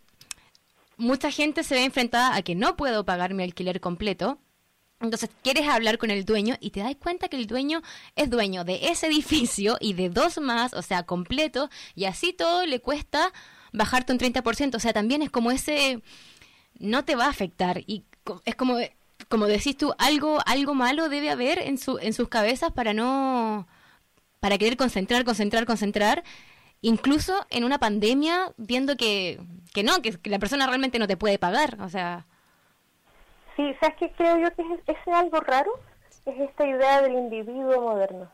mucha 1.03 1.33
gente 1.33 1.65
se 1.65 1.75
ve 1.75 1.85
enfrentada 1.85 2.35
a 2.37 2.43
que 2.43 2.55
no 2.55 2.77
puedo 2.77 3.05
pagar 3.05 3.35
mi 3.35 3.43
alquiler 3.43 3.81
completo. 3.81 4.39
Entonces 5.01 5.31
quieres 5.43 5.67
hablar 5.67 5.99
con 5.99 6.11
el 6.11 6.25
dueño 6.25 6.57
y 6.61 6.71
te 6.71 6.81
das 6.81 6.95
cuenta 6.95 7.27
que 7.29 7.37
el 7.37 7.49
dueño 7.49 7.83
es 8.15 8.31
dueño 8.31 8.63
de 8.63 8.89
ese 8.89 9.09
edificio 9.09 9.77
y 9.81 9.95
de 9.95 10.11
dos 10.11 10.39
más, 10.39 10.75
o 10.75 10.83
sea, 10.83 11.03
completo, 11.03 11.69
y 11.97 12.05
así 12.05 12.33
todo 12.33 12.65
le 12.67 12.81
cuesta 12.81 13.33
bajarte 13.73 14.13
un 14.13 14.21
30%. 14.21 14.77
O 14.77 14.79
sea, 14.79 14.93
también 14.93 15.23
es 15.23 15.31
como 15.31 15.51
ese, 15.51 16.03
no 16.79 17.05
te 17.05 17.17
va 17.17 17.27
a 17.27 17.31
afectar. 17.31 17.83
Y 17.89 18.05
es 18.45 18.55
como, 18.55 18.77
como 19.29 19.47
decís 19.47 19.77
tú, 19.77 19.93
algo, 19.99 20.39
algo 20.47 20.75
malo 20.75 21.09
debe 21.09 21.31
haber 21.31 21.59
en, 21.59 21.79
su, 21.79 21.99
en 21.99 22.13
sus 22.13 22.29
cabezas 22.29 22.71
para 22.71 22.95
no, 22.95 23.67
para 24.39 24.57
querer 24.57 24.77
concentrar, 24.77 25.25
concentrar, 25.25 25.67
concentrar 25.67 26.23
incluso 26.83 27.47
en 27.49 27.65
una 27.65 27.79
pandemia, 27.79 28.53
viendo 28.59 28.97
que, 28.97 29.41
que 29.73 29.83
no, 29.83 30.03
que, 30.03 30.19
la 30.29 30.39
persona 30.39 30.67
realmente 30.67 30.99
no 30.99 31.07
te 31.07 31.17
puede 31.17 31.39
pagar, 31.39 31.81
o 31.81 31.89
sea... 31.89 32.27
Sí, 33.57 33.75
¿sabes 33.81 33.97
qué 33.99 34.13
creo 34.13 34.39
yo 34.39 34.55
que 34.55 34.63
es, 34.93 34.99
algo 35.07 35.41
raro? 35.41 35.71
Es 36.27 36.39
esta 36.41 36.67
idea 36.67 37.03
del 37.03 37.13
individuo 37.13 37.83
moderno. 37.83 38.31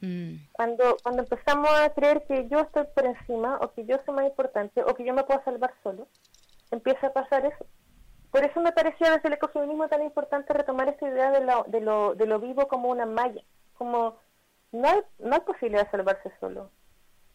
Mm. 0.00 0.36
Cuando, 0.52 0.96
cuando 1.02 1.22
empezamos 1.22 1.68
a 1.70 1.90
creer 1.90 2.24
que 2.26 2.48
yo 2.48 2.60
estoy 2.60 2.84
por 2.94 3.04
encima, 3.06 3.58
o 3.60 3.72
que 3.72 3.84
yo 3.84 3.96
soy 4.06 4.14
más 4.14 4.24
importante, 4.24 4.82
o 4.82 4.94
que 4.94 5.04
yo 5.04 5.14
me 5.14 5.24
puedo 5.24 5.42
salvar 5.44 5.74
solo, 5.82 6.08
empieza 6.70 7.08
a 7.08 7.12
pasar 7.12 7.44
eso. 7.44 7.66
Por 8.30 8.44
eso 8.44 8.60
me 8.60 8.72
parecía 8.72 9.10
desde 9.10 9.28
el 9.28 9.34
ecofeminismo 9.34 9.88
tan 9.88 10.02
importante 10.02 10.54
retomar 10.54 10.88
esta 10.88 11.06
idea 11.06 11.30
de 11.30 11.44
lo, 11.44 11.64
de 11.68 11.80
lo, 11.80 12.14
de 12.14 12.26
lo 12.26 12.38
vivo 12.38 12.68
como 12.68 12.88
una 12.88 13.04
malla, 13.04 13.42
como 13.74 14.16
no 14.70 14.88
hay, 14.88 15.00
no 15.18 15.34
hay 15.34 15.40
posibilidad 15.40 15.84
de 15.84 15.90
salvarse 15.90 16.32
solo. 16.40 16.70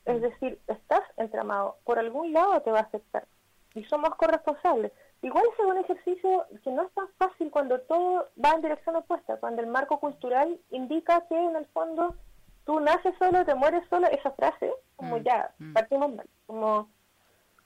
Es 0.07 0.21
decir, 0.21 0.59
estás 0.67 1.01
entramado, 1.17 1.77
por 1.83 1.99
algún 1.99 2.31
lado 2.31 2.61
te 2.61 2.71
va 2.71 2.79
a 2.79 2.83
afectar. 2.83 3.27
Y 3.75 3.83
somos 3.83 4.15
corresponsables. 4.15 4.93
Igual 5.21 5.43
es 5.51 5.65
un 5.65 5.77
ejercicio 5.77 6.45
que 6.63 6.71
no 6.71 6.83
es 6.83 6.93
tan 6.93 7.09
fácil 7.17 7.51
cuando 7.51 7.81
todo 7.81 8.29
va 8.43 8.51
en 8.51 8.61
dirección 8.61 8.95
opuesta, 8.95 9.37
cuando 9.37 9.61
el 9.61 9.67
marco 9.67 9.99
cultural 9.99 10.59
indica 10.69 11.25
que 11.27 11.35
en 11.35 11.57
el 11.57 11.65
fondo 11.67 12.15
tú 12.65 12.79
naces 12.79 13.13
solo, 13.19 13.43
te 13.43 13.53
mueres 13.55 13.83
solo, 13.89 14.07
esa 14.07 14.31
frase, 14.31 14.71
como 14.95 15.17
mm, 15.17 15.23
ya, 15.23 15.53
mm. 15.59 15.73
partimos 15.73 16.15
mal, 16.15 16.29
como, 16.45 16.89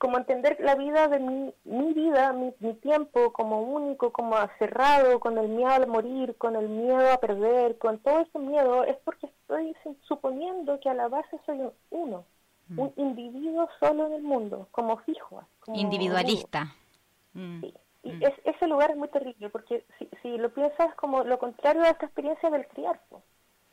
como 0.02 0.18
entender 0.18 0.56
la 0.58 0.74
vida 0.74 1.06
de 1.06 1.20
mi, 1.20 1.54
mi 1.62 1.92
vida, 1.92 2.32
mi, 2.32 2.52
mi, 2.58 2.74
tiempo 2.74 3.32
como 3.32 3.62
único, 3.62 4.10
como 4.10 4.36
cerrado, 4.58 5.20
con 5.20 5.38
el 5.38 5.48
miedo 5.48 5.70
a 5.70 5.86
morir, 5.86 6.34
con 6.38 6.56
el 6.56 6.68
miedo 6.68 7.12
a 7.12 7.18
perder, 7.18 7.78
con 7.78 8.00
todo 8.00 8.18
ese 8.18 8.36
miedo, 8.40 8.82
es 8.82 8.96
porque 9.04 9.26
estoy 9.26 9.76
suponiendo 10.08 10.80
que 10.80 10.88
a 10.88 10.94
la 10.94 11.06
base 11.06 11.38
soy 11.46 11.60
un 11.60 11.72
uno 11.90 12.24
un 12.76 12.92
individuo 12.96 13.68
solo 13.78 14.06
en 14.08 14.14
el 14.14 14.22
mundo, 14.22 14.66
como 14.72 14.96
fijo. 14.98 15.44
Individualista. 15.68 16.74
Mm. 17.34 17.64
Y 18.02 18.10
mm. 18.10 18.22
ese 18.44 18.66
lugar 18.66 18.90
es 18.90 18.96
muy 18.96 19.08
terrible, 19.08 19.50
porque 19.50 19.84
si, 19.98 20.08
si, 20.20 20.36
lo 20.36 20.52
piensas 20.52 20.92
como 20.96 21.22
lo 21.22 21.38
contrario 21.38 21.82
a 21.82 21.90
esta 21.90 22.06
experiencia 22.06 22.50
del 22.50 22.66
criar, 22.66 23.00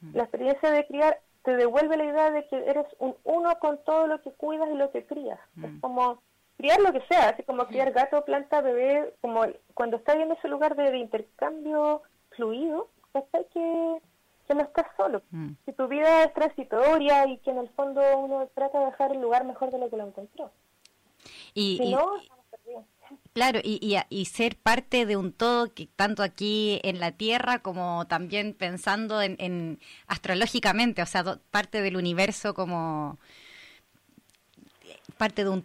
mm. 0.02 0.16
la 0.16 0.24
experiencia 0.24 0.70
de 0.70 0.86
criar 0.86 1.20
te 1.44 1.56
devuelve 1.56 1.98
la 1.98 2.06
idea 2.06 2.32
de 2.32 2.48
que 2.48 2.58
eres 2.70 2.86
un 3.00 3.16
uno 3.24 3.58
con 3.60 3.84
todo 3.84 4.08
lo 4.08 4.22
que 4.22 4.32
cuidas 4.32 4.70
y 4.72 4.76
lo 4.76 4.92
que 4.92 5.06
crías. 5.06 5.40
Es 5.64 5.72
como 5.82 6.22
criar 6.58 6.82
lo 6.82 6.92
que 6.92 7.02
sea, 7.08 7.30
así 7.30 7.44
como 7.44 7.66
criar 7.68 7.92
gato, 7.92 8.26
planta, 8.26 8.62
bebé, 8.62 9.14
como 9.22 9.46
cuando 9.74 9.98
estás 9.98 10.18
en 10.18 10.32
ese 10.32 10.48
lugar 10.48 10.76
de, 10.76 10.98
intercambio 10.98 12.02
fluido, 12.32 12.90
hasta 13.14 13.44
que 13.46 13.98
que 14.50 14.56
no 14.56 14.64
estás 14.64 14.88
solo. 14.98 15.22
Mm. 15.30 15.52
Si 15.64 15.74
tu 15.74 15.88
vida 15.88 16.24
es 16.24 16.34
transitoria 16.34 17.28
y 17.28 17.38
que 17.38 17.52
en 17.52 17.60
el 17.60 17.70
fondo 17.70 18.02
uno 18.18 18.50
trata 18.56 18.80
de 18.80 18.86
dejar 18.88 19.12
el 19.12 19.22
lugar 19.22 19.46
mejor 19.46 19.70
de 19.70 19.78
lo 19.78 19.92
que 19.92 19.98
lo 19.98 20.08
encontró. 20.08 20.50
Y, 21.54 21.96
Claro, 23.34 23.60
y, 23.64 23.98
y, 24.10 24.26
ser 24.26 24.56
parte 24.56 25.06
de 25.06 25.16
un 25.16 25.32
todo, 25.32 25.74
que 25.74 25.88
tanto 25.88 26.24
aquí 26.24 26.80
en 26.84 27.00
la 27.00 27.12
Tierra 27.12 27.60
como 27.60 28.06
también 28.08 28.54
pensando 28.54 29.22
en, 29.22 29.80
astrológicamente, 30.08 31.02
o 31.02 31.06
sea, 31.06 31.24
parte 31.52 31.82
del 31.82 31.96
universo 31.96 32.54
como 32.54 33.18
parte 35.18 35.44
de 35.44 35.64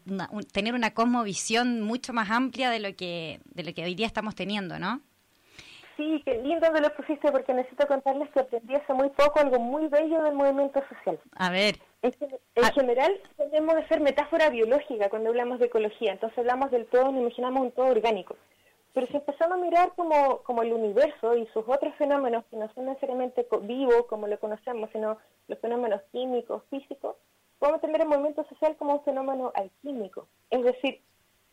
tener 0.52 0.74
una 0.74 0.92
cosmovisión 0.92 1.80
mucho 1.80 2.12
más 2.12 2.30
amplia 2.30 2.70
de 2.70 2.80
lo 2.80 2.94
que 2.96 3.40
de 3.46 3.62
lo 3.62 3.72
que 3.72 3.84
hoy 3.84 3.94
día 3.94 4.06
estamos 4.06 4.34
teniendo, 4.34 4.78
¿no? 4.78 5.00
Sí, 5.96 6.22
qué 6.24 6.42
lindo 6.42 6.72
que 6.72 6.80
lo 6.80 6.92
pusiste 6.94 7.30
porque 7.30 7.54
necesito 7.54 7.86
contarles 7.86 8.28
que 8.30 8.40
aprendí 8.40 8.74
hace 8.74 8.92
muy 8.92 9.10
poco 9.10 9.38
algo 9.38 9.60
muy 9.60 9.86
bello 9.86 10.22
del 10.22 10.34
movimiento 10.34 10.82
social. 10.88 11.20
A 11.36 11.50
ver. 11.50 11.76
En, 12.04 12.12
ah. 12.62 12.70
general 12.74 13.18
tenemos 13.38 13.74
que 13.76 13.80
hacer 13.80 14.00
metáfora 14.00 14.50
biológica 14.50 15.08
cuando 15.08 15.30
hablamos 15.30 15.58
de 15.58 15.66
ecología, 15.66 16.12
entonces 16.12 16.36
hablamos 16.36 16.70
del 16.70 16.84
todo, 16.84 17.04
nos 17.04 17.22
imaginamos 17.22 17.62
un 17.62 17.72
todo 17.72 17.86
orgánico. 17.86 18.36
Pero 18.92 19.06
si 19.06 19.16
empezamos 19.16 19.58
a 19.58 19.60
mirar 19.62 19.92
como, 19.96 20.42
como 20.42 20.62
el 20.62 20.74
universo 20.74 21.34
y 21.34 21.46
sus 21.46 21.64
otros 21.66 21.94
fenómenos 21.96 22.44
que 22.50 22.56
no 22.56 22.70
son 22.74 22.86
necesariamente 22.86 23.46
vivos 23.62 24.04
como 24.06 24.26
lo 24.26 24.38
conocemos, 24.38 24.90
sino 24.92 25.16
los 25.48 25.58
fenómenos 25.60 26.02
químicos, 26.12 26.62
físicos, 26.68 27.16
podemos 27.58 27.80
tener 27.80 28.02
el 28.02 28.08
movimiento 28.08 28.44
social 28.44 28.76
como 28.76 28.96
un 28.96 29.04
fenómeno 29.04 29.50
alquímico. 29.54 30.28
Es 30.50 30.62
decir, 30.62 31.00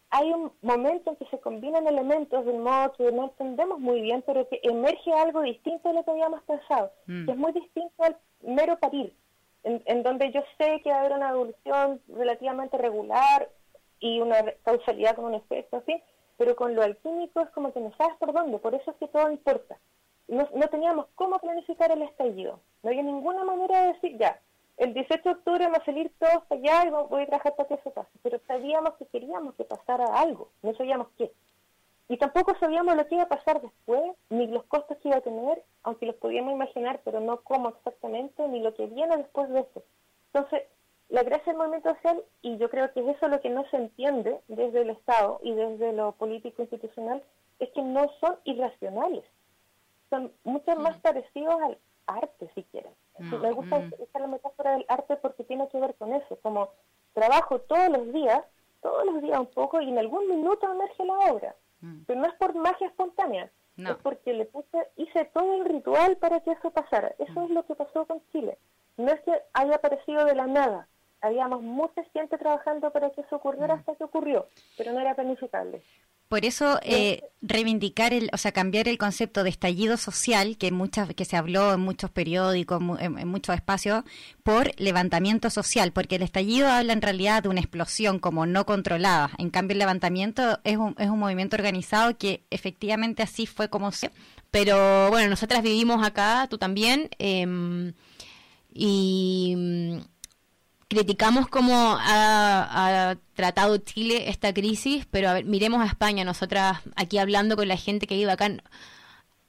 hay 0.09 0.33
un 0.33 0.51
momento 0.61 1.11
en 1.11 1.15
que 1.15 1.25
se 1.27 1.39
combinan 1.39 1.87
elementos 1.87 2.43
de 2.43 2.51
un 2.51 2.63
modo 2.63 2.91
que 2.93 3.09
no 3.13 3.23
entendemos 3.23 3.79
muy 3.79 4.01
bien, 4.01 4.21
pero 4.27 4.47
que 4.49 4.59
emerge 4.63 5.13
algo 5.13 5.41
distinto 5.41 5.87
de 5.87 5.95
lo 5.95 6.03
que 6.03 6.11
habíamos 6.11 6.43
pensado, 6.43 6.91
mm. 7.07 7.25
que 7.25 7.31
es 7.31 7.37
muy 7.37 7.53
distinto 7.53 8.03
al 8.03 8.17
mero 8.41 8.77
parir, 8.77 9.15
en, 9.63 10.03
donde 10.03 10.31
yo 10.31 10.41
sé 10.57 10.81
que 10.83 10.89
va 10.89 10.97
a 10.97 10.99
haber 11.01 11.13
una 11.13 11.29
evolución 11.29 12.01
relativamente 12.07 12.77
regular 12.77 13.49
y 13.99 14.19
una 14.19 14.43
causalidad 14.63 15.15
con 15.15 15.25
un 15.25 15.35
efecto, 15.35 15.77
así, 15.77 16.01
pero 16.37 16.55
con 16.55 16.75
lo 16.75 16.81
alquímico 16.81 17.41
es 17.41 17.49
como 17.51 17.71
que 17.71 17.79
no 17.79 17.91
sabes 17.97 18.15
por 18.17 18.33
dónde, 18.33 18.57
por 18.57 18.73
eso 18.73 18.91
es 18.91 18.97
que 18.97 19.07
todo 19.07 19.31
importa. 19.31 19.77
No, 20.27 20.45
teníamos 20.69 21.07
cómo 21.15 21.39
planificar 21.39 21.91
el 21.91 22.03
estallido, 22.03 22.59
no 22.83 22.89
había 22.89 23.03
ninguna 23.03 23.43
manera 23.43 23.81
de 23.81 23.93
decir, 23.93 24.17
ya, 24.17 24.39
el 24.77 24.93
18 24.93 25.21
de 25.23 25.35
octubre 25.35 25.65
vamos 25.65 25.81
a 25.81 25.85
salir 25.85 26.11
todos 26.17 26.43
allá 26.49 26.85
y 26.85 26.89
voy 26.89 27.23
a 27.23 27.27
trabajar 27.27 27.55
para 27.55 27.67
que 27.67 27.75
eso 27.75 27.91
pase. 27.91 28.09
Pero 28.23 28.39
sabíamos 28.47 28.93
que 28.95 29.05
queríamos 29.07 29.53
que 29.55 29.65
pasara 29.65 30.05
algo, 30.05 30.49
no 30.63 30.73
sabíamos 30.73 31.07
qué. 31.17 31.31
Y 32.11 32.17
tampoco 32.17 32.53
sabíamos 32.59 32.97
lo 32.97 33.07
que 33.07 33.15
iba 33.15 33.23
a 33.23 33.29
pasar 33.29 33.61
después, 33.61 34.01
ni 34.29 34.45
los 34.47 34.65
costos 34.65 34.97
que 34.97 35.07
iba 35.07 35.19
a 35.19 35.21
tener, 35.21 35.63
aunque 35.83 36.05
los 36.05 36.15
podíamos 36.17 36.51
imaginar, 36.51 36.99
pero 37.05 37.21
no 37.21 37.39
cómo 37.39 37.69
exactamente, 37.69 38.45
ni 38.49 38.59
lo 38.59 38.73
que 38.73 38.85
viene 38.87 39.15
después 39.15 39.47
de 39.47 39.61
eso. 39.61 39.81
Entonces, 40.33 40.63
la 41.07 41.23
gracia 41.23 41.53
del 41.53 41.59
movimiento 41.59 41.95
social, 41.95 42.21
y 42.41 42.57
yo 42.57 42.69
creo 42.69 42.91
que 42.91 42.99
es 42.99 43.15
eso 43.15 43.29
lo 43.29 43.39
que 43.39 43.49
no 43.49 43.63
se 43.69 43.77
entiende 43.77 44.41
desde 44.49 44.81
el 44.81 44.89
Estado 44.89 45.39
y 45.41 45.53
desde 45.53 45.93
lo 45.93 46.11
político 46.11 46.61
institucional, 46.61 47.23
es 47.59 47.69
que 47.69 47.81
no 47.81 48.11
son 48.19 48.35
irracionales. 48.43 49.23
Son 50.09 50.33
mucho 50.43 50.75
más 50.75 50.99
parecidos 50.99 51.61
al 51.61 51.77
arte, 52.07 52.51
si 52.55 52.63
quieren. 52.63 52.91
Me 53.19 53.53
gusta 53.53 53.79
mm. 53.79 53.93
usar 53.99 54.21
la 54.21 54.27
metáfora 54.27 54.73
del 54.73 54.85
arte 54.89 55.15
porque 55.15 55.45
tiene 55.45 55.69
que 55.69 55.79
ver 55.79 55.95
con 55.95 56.11
eso, 56.11 56.37
como 56.41 56.71
trabajo 57.13 57.59
todos 57.59 57.87
los 57.87 58.11
días, 58.11 58.43
todos 58.81 59.05
los 59.05 59.21
días 59.21 59.39
un 59.39 59.45
poco 59.45 59.79
y 59.79 59.87
en 59.87 59.97
algún 59.97 60.27
minuto 60.27 60.69
emerge 60.69 61.05
la 61.05 61.17
obra. 61.31 61.55
Mm. 61.81 62.03
Pero 62.07 62.21
no 62.21 62.27
es 62.27 62.33
por 62.35 62.55
magia 62.55 62.87
espontánea, 62.87 63.51
es 63.77 63.95
porque 64.03 64.33
le 64.33 64.45
puse, 64.45 64.89
hice 64.95 65.25
todo 65.33 65.55
el 65.55 65.65
ritual 65.65 66.17
para 66.17 66.39
que 66.41 66.51
eso 66.51 66.71
pasara. 66.71 67.13
Eso 67.19 67.39
mm. 67.39 67.43
es 67.45 67.49
lo 67.51 67.65
que 67.65 67.75
pasó 67.75 68.05
con 68.05 68.21
Chile. 68.31 68.57
No 68.97 69.11
es 69.11 69.19
que 69.21 69.33
haya 69.53 69.75
aparecido 69.75 70.25
de 70.25 70.35
la 70.35 70.47
nada, 70.47 70.87
habíamos 71.21 71.61
mucha 71.61 72.03
gente 72.13 72.37
trabajando 72.37 72.91
para 72.91 73.11
que 73.11 73.21
eso 73.21 73.35
ocurriera 73.35 73.75
hasta 73.75 73.95
que 73.95 74.03
ocurrió, 74.03 74.47
pero 74.77 74.91
no 74.91 74.99
era 74.99 75.15
planificable. 75.15 75.81
Por 76.31 76.45
eso 76.45 76.79
eh, 76.83 77.23
reivindicar, 77.41 78.13
el, 78.13 78.29
o 78.31 78.37
sea, 78.37 78.53
cambiar 78.53 78.87
el 78.87 78.97
concepto 78.97 79.43
de 79.43 79.49
estallido 79.49 79.97
social, 79.97 80.57
que 80.57 80.71
muchas 80.71 81.13
que 81.13 81.25
se 81.25 81.35
habló 81.35 81.73
en 81.73 81.81
muchos 81.81 82.09
periódicos, 82.09 82.81
en, 83.01 83.27
muchos 83.27 83.53
espacios, 83.53 84.05
por 84.41 84.71
levantamiento 84.79 85.49
social, 85.49 85.91
porque 85.91 86.15
el 86.15 86.21
estallido 86.21 86.69
habla 86.69 86.93
en 86.93 87.01
realidad 87.01 87.43
de 87.43 87.49
una 87.49 87.59
explosión 87.59 88.17
como 88.17 88.45
no 88.45 88.65
controlada. 88.65 89.31
En 89.39 89.49
cambio, 89.49 89.73
el 89.73 89.79
levantamiento 89.79 90.61
es 90.63 90.77
un, 90.77 90.95
es 90.99 91.09
un 91.09 91.19
movimiento 91.19 91.57
organizado 91.57 92.17
que 92.17 92.45
efectivamente 92.49 93.23
así 93.23 93.45
fue 93.45 93.69
como 93.69 93.91
se... 93.91 94.09
Pero 94.51 95.09
bueno, 95.09 95.31
nosotras 95.31 95.61
vivimos 95.61 96.01
acá, 96.01 96.47
tú 96.49 96.57
también, 96.57 97.09
em, 97.19 97.91
y 98.73 99.99
criticamos 100.91 101.47
cómo 101.47 101.95
ha, 101.97 103.15
tratado 103.33 103.77
Chile 103.77 104.29
esta 104.29 104.53
crisis, 104.53 105.07
pero 105.09 105.29
miremos 105.45 105.81
a 105.81 105.85
España, 105.85 106.25
nosotras 106.25 106.79
aquí 106.97 107.17
hablando 107.17 107.55
con 107.55 107.69
la 107.69 107.77
gente 107.77 108.07
que 108.07 108.15
vive 108.15 108.29
acá, 108.29 108.51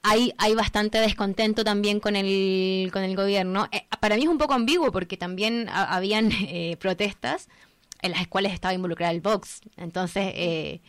hay, 0.03 0.35
hay 0.39 0.55
bastante 0.55 0.99
descontento 0.99 1.65
también 1.65 1.99
con 1.99 2.15
el, 2.15 2.91
con 2.93 3.03
el 3.03 3.17
gobierno. 3.17 3.67
Eh, 3.73 3.85
para 3.99 4.15
mí 4.15 4.23
es 4.23 4.29
un 4.29 4.39
poco 4.39 4.55
ambiguo 4.55 4.93
porque 4.93 5.17
también 5.17 5.69
habían 5.69 6.31
eh, 6.43 6.77
protestas 6.79 7.49
en 8.03 8.13
las 8.13 8.29
cuales 8.29 8.53
estaba 8.53 8.73
involucrada 8.73 9.11
el 9.11 9.21
Vox. 9.21 9.63
Entonces, 9.77 10.33
eh, 10.37 10.81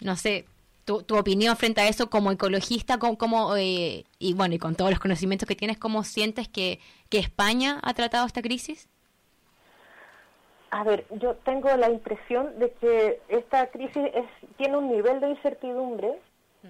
no 0.00 0.16
sé, 0.16 0.46
tu, 0.86 1.04
opinión 1.18 1.54
frente 1.58 1.82
a 1.82 1.88
eso 1.88 2.08
como 2.08 2.32
ecologista, 2.32 2.96
como, 2.98 3.58
y 3.58 4.32
bueno, 4.34 4.54
y 4.54 4.58
con 4.58 4.74
todos 4.74 4.90
los 4.90 5.00
conocimientos 5.00 5.46
que 5.46 5.54
tienes, 5.54 5.76
¿cómo 5.76 6.02
sientes 6.02 6.48
que, 6.48 6.80
que 7.10 7.18
España 7.18 7.78
ha 7.82 7.92
tratado 7.92 8.26
esta 8.26 8.40
crisis? 8.40 8.88
A 10.70 10.84
ver, 10.84 11.06
yo 11.10 11.34
tengo 11.36 11.74
la 11.76 11.90
impresión 11.90 12.58
de 12.58 12.72
que 12.72 13.20
esta 13.28 13.68
crisis 13.68 14.10
es, 14.14 14.26
tiene 14.56 14.76
un 14.76 14.90
nivel 14.90 15.20
de 15.20 15.30
incertidumbre 15.30 16.18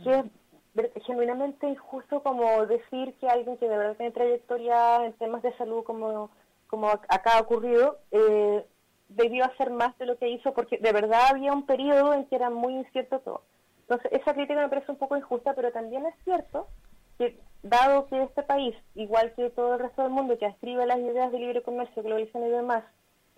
que 0.05 0.13
es 0.13 1.05
genuinamente 1.05 1.67
injusto 1.67 2.23
como 2.23 2.67
decir 2.67 3.15
que 3.15 3.29
alguien 3.29 3.57
que 3.57 3.69
de 3.69 3.77
verdad 3.77 3.97
tiene 3.97 4.13
trayectoria 4.13 5.05
en 5.05 5.13
temas 5.15 5.43
de 5.43 5.57
salud 5.57 5.83
como, 5.83 6.31
como 6.69 6.89
acá 6.89 7.39
ha 7.39 7.41
ocurrido, 7.41 7.99
eh, 8.13 8.65
debió 9.09 9.45
hacer 9.45 9.71
más 9.71 9.97
de 9.99 10.07
lo 10.07 10.19
que 10.19 10.29
hizo 10.29 10.53
porque 10.53 10.79
de 10.79 10.93
verdad 10.93 11.31
había 11.31 11.53
un 11.53 11.67
periodo 11.67 12.15
en 12.15 12.27
que 12.27 12.37
era 12.37 12.51
muy 12.51 12.75
incierto 12.75 13.19
todo. 13.21 13.43
Entonces, 13.81 14.13
esa 14.13 14.35
crítica 14.35 14.61
me 14.61 14.69
parece 14.69 14.93
un 14.93 14.99
poco 14.99 15.17
injusta, 15.17 15.55
pero 15.55 15.73
también 15.73 16.05
es 16.07 16.15
cierto 16.25 16.69
que 17.17 17.41
dado 17.63 18.07
que 18.07 18.23
este 18.23 18.43
país, 18.43 18.77
igual 18.95 19.33
que 19.35 19.51
todo 19.51 19.75
el 19.75 19.81
resto 19.81 20.03
del 20.03 20.13
mundo 20.13 20.39
que 20.39 20.47
escribe 20.47 20.87
las 20.87 20.99
ideas 20.99 21.33
de 21.33 21.39
libre 21.39 21.63
comercio, 21.63 22.03
globalización 22.03 22.47
y 22.47 22.51
demás, 22.51 22.85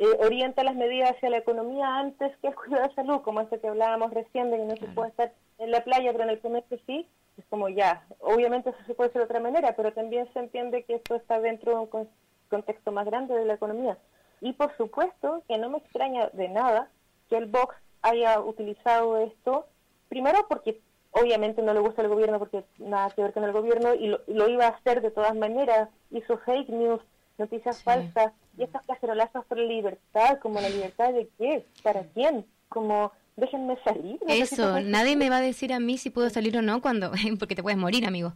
eh, 0.01 0.07
orienta 0.19 0.65
las 0.65 0.75
medidas 0.75 1.13
hacia 1.13 1.31
la 1.31 1.37
economía 1.37 1.99
antes 1.99 2.37
que 2.39 2.49
el 2.49 2.55
cuidado 2.57 2.89
de 2.89 2.95
salud, 2.95 3.21
como 3.21 3.43
este 3.43 3.61
que 3.61 3.69
hablábamos 3.69 4.13
recién 4.13 4.51
de 4.51 4.57
que 4.57 4.65
no 4.65 4.77
se 4.77 4.89
puede 4.89 5.11
estar 5.11 5.33
en 5.59 5.71
la 5.71 5.85
playa, 5.85 6.11
pero 6.11 6.25
en 6.25 6.31
el 6.31 6.41
comercio 6.41 6.79
sí, 6.87 7.07
es 7.37 7.45
como 7.51 7.69
ya, 7.69 8.03
obviamente 8.21 8.71
eso 8.71 8.79
se 8.87 8.95
puede 8.95 9.11
hacer 9.11 9.21
de 9.21 9.27
otra 9.27 9.41
manera, 9.41 9.77
pero 9.77 9.93
también 9.93 10.27
se 10.33 10.39
entiende 10.39 10.85
que 10.85 10.95
esto 10.95 11.15
está 11.15 11.39
dentro 11.39 11.73
de 11.73 11.79
un 11.81 12.09
contexto 12.49 12.93
más 12.93 13.07
grande 13.07 13.35
de 13.35 13.45
la 13.45 13.55
economía. 13.55 13.99
Y 14.41 14.55
por 14.55 14.75
supuesto 14.77 15.43
que 15.47 15.59
no 15.59 15.69
me 15.69 15.79
extraña 15.79 16.31
de 16.33 16.49
nada 16.49 16.89
que 17.29 17.37
el 17.37 17.47
Vox 17.47 17.77
haya 18.03 18.41
utilizado 18.41 19.19
esto, 19.19 19.67
primero 20.09 20.47
porque 20.49 20.81
obviamente 21.11 21.61
no 21.63 21.75
le 21.75 21.81
gusta 21.81 22.03
el 22.03 22.09
gobierno 22.09 22.39
porque 22.39 22.65
nada 22.79 23.11
que 23.11 23.23
ver 23.23 23.33
con 23.33 23.45
el 23.45 23.53
gobierno 23.53 23.95
y 23.95 24.17
lo, 24.27 24.49
iba 24.49 24.67
a 24.67 24.71
hacer 24.71 25.03
de 25.03 25.11
todas 25.11 25.35
maneras, 25.35 25.89
hizo 26.11 26.39
fake 26.39 26.71
news, 26.71 27.03
noticias 27.39 27.83
falsas, 27.83 28.33
y 28.59 28.65
estos 28.65 28.83
cacerolazos 28.87 29.45
por 29.47 29.59
libertad, 29.59 30.39
como 30.41 30.61
la 30.61 30.69
libertad 30.69 31.13
de 31.13 31.29
qué, 31.39 31.65
para 31.83 32.03
quién, 32.05 32.45
como 32.69 33.13
déjenme 33.37 33.79
salir. 33.83 34.21
Eso, 34.29 34.81
nadie 34.81 35.17
me 35.17 35.31
va 35.31 35.39
a 35.39 35.41
decir 35.41 35.73
a 35.73 35.81
mí 35.81 35.99
si 35.99 36.11
puedo 36.11 36.29
salir 36.31 36.57
o 36.57 36.63
no 36.63 36.81
cuando, 36.81 37.11
porque 37.39 37.55
te 37.55 37.63
puedes 37.63 37.79
morir, 37.79 38.07
amigo. 38.07 38.33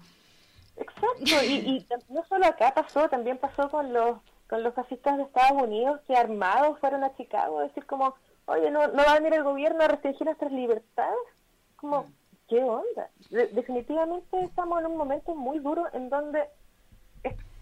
Exacto, 0.76 1.44
y, 1.44 1.86
no 2.08 2.24
solo 2.28 2.46
acá 2.46 2.72
pasó, 2.74 3.08
también 3.08 3.38
pasó 3.38 3.70
con 3.70 3.92
los 3.92 4.18
con 4.48 4.62
los 4.62 4.74
fascistas 4.74 5.16
de 5.16 5.22
Estados 5.22 5.62
Unidos 5.62 6.00
que 6.06 6.14
armados 6.14 6.78
fueron 6.78 7.02
a 7.02 7.16
Chicago 7.16 7.58
a 7.60 7.62
decir 7.62 7.86
como, 7.86 8.14
oye, 8.44 8.70
no, 8.70 8.88
no 8.88 9.02
va 9.02 9.12
a 9.12 9.18
venir 9.18 9.34
el 9.34 9.42
gobierno 9.42 9.82
a 9.82 9.88
restringir 9.88 10.26
nuestras 10.26 10.52
libertades. 10.52 11.16
Como, 11.76 12.02
mm. 12.02 12.12
¿qué 12.48 12.62
onda? 12.62 13.08
definitivamente 13.30 14.44
estamos 14.44 14.80
en 14.80 14.86
un 14.86 14.96
momento 14.98 15.34
muy 15.34 15.60
duro 15.60 15.86
en 15.94 16.10
donde 16.10 16.44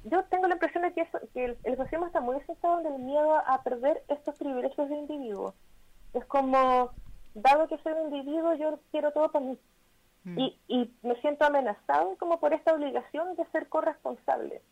yo 0.05 0.25
tengo 0.25 0.49
la 0.49 0.55
impresión 0.55 0.83
de 0.83 0.93
que, 0.93 1.07
que 1.33 1.45
el, 1.45 1.59
el, 1.65 1.77
fascismo 1.77 2.07
está 2.07 2.21
muy 2.21 2.37
asentado 2.37 2.81
en 2.81 2.87
el 2.87 2.99
miedo 2.99 3.37
a 3.37 3.63
perder 3.63 4.03
estos 4.09 4.37
privilegios 4.37 4.89
de 4.89 4.97
individuo. 4.97 5.55
Es 6.15 6.25
como, 6.27 6.91
dado 7.35 7.69
que 7.69 7.79
soy 7.79 7.93
un 7.93 8.15
individuo, 8.15 8.55
yo 8.55 8.79
quiero 8.91 9.13
todo 9.13 9.31
para 9.31 9.45
mí. 9.45 9.59
Mm. 10.25 10.39
Y, 10.39 10.59
y 10.69 10.95
me 11.03 11.21
siento 11.21 11.45
amenazado 11.45 12.17
como 12.17 12.41
por 12.41 12.53
esta 12.53 12.75
obligación 12.75 13.35
de 13.37 13.47
ser 13.47 13.69
corresponsable 13.69 14.63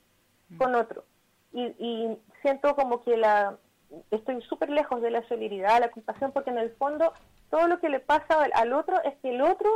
mm. 0.51 0.59
con 0.59 0.74
otro. 0.74 1.05
Y, 1.53 1.62
y 1.78 2.18
siento 2.43 2.74
como 2.76 3.03
que 3.03 3.16
la 3.16 3.57
estoy 4.11 4.41
súper 4.43 4.70
lejos 4.70 5.03
de 5.03 5.11
la 5.11 5.26
solidaridad, 5.28 5.81
la 5.81 5.91
compasión, 5.91 6.33
porque 6.33 6.51
en 6.51 6.59
el 6.59 6.70
fondo 6.72 7.12
todo 7.51 7.66
lo 7.66 7.81
que 7.81 7.89
le 7.89 8.01
pasa 8.01 8.43
al, 8.43 8.53
al 8.55 8.72
otro 8.72 9.03
es 9.03 9.16
que 9.18 9.31
el 9.31 9.43
otro 9.43 9.68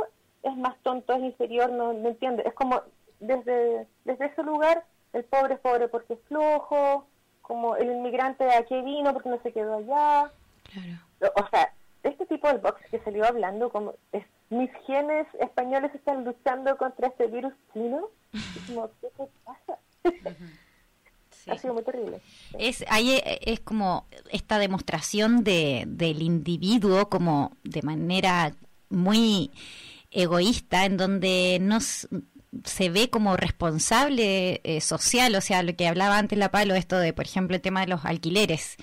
es 0.43 0.55
más 0.55 0.77
tonto, 0.83 1.13
es 1.13 1.23
inferior, 1.23 1.71
no, 1.71 1.93
no 1.93 2.09
entiende. 2.09 2.43
Es 2.45 2.53
como 2.53 2.81
desde, 3.19 3.87
desde 4.03 4.25
ese 4.25 4.43
lugar 4.43 4.85
el 5.15 5.23
pobre 5.23 5.55
es 5.55 5.59
pobre 5.61 5.87
porque 5.87 6.13
es 6.13 6.19
flojo, 6.27 7.07
como 7.41 7.75
el 7.77 7.89
inmigrante 7.89 8.43
de 8.43 8.55
aquí 8.55 8.79
vino 8.81 9.13
porque 9.13 9.29
no 9.29 9.41
se 9.41 9.53
quedó 9.53 9.77
allá. 9.77 10.31
Claro. 10.71 11.33
O 11.35 11.49
sea, 11.49 11.73
este 12.03 12.25
tipo 12.25 12.47
de 12.47 12.57
box 12.57 12.81
que 12.91 12.99
salió 12.99 13.25
hablando, 13.25 13.69
como 13.69 13.95
es, 14.11 14.25
mis 14.49 14.69
genes 14.85 15.25
españoles 15.39 15.93
están 15.95 16.25
luchando 16.25 16.77
contra 16.77 17.07
este 17.07 17.27
virus 17.27 17.53
chino, 17.73 18.09
como, 18.67 18.89
¿qué 19.01 19.07
pasa? 19.43 19.79
Ha 21.47 21.59
sido 21.59 21.75
muy 21.75 21.83
terrible. 21.83 22.21
Es, 22.57 22.83
ahí 22.89 23.21
es 23.23 23.59
como 23.59 24.07
esta 24.31 24.57
demostración 24.57 25.43
de, 25.43 25.83
del 25.85 26.23
individuo 26.23 27.07
como 27.07 27.51
de 27.63 27.83
manera 27.83 28.55
muy 28.89 29.51
egoísta, 30.09 30.85
en 30.85 30.97
donde 30.97 31.59
nos 31.61 32.07
se 32.63 32.89
ve 32.89 33.09
como 33.09 33.37
responsable 33.37 34.61
eh, 34.63 34.81
social, 34.81 35.35
o 35.35 35.41
sea, 35.41 35.63
lo 35.63 35.75
que 35.75 35.87
hablaba 35.87 36.17
antes 36.17 36.37
la 36.37 36.51
Palo, 36.51 36.75
esto 36.75 36.97
de, 36.97 37.13
por 37.13 37.25
ejemplo, 37.25 37.55
el 37.55 37.61
tema 37.61 37.81
de 37.81 37.87
los 37.87 38.05
alquileres. 38.05 38.77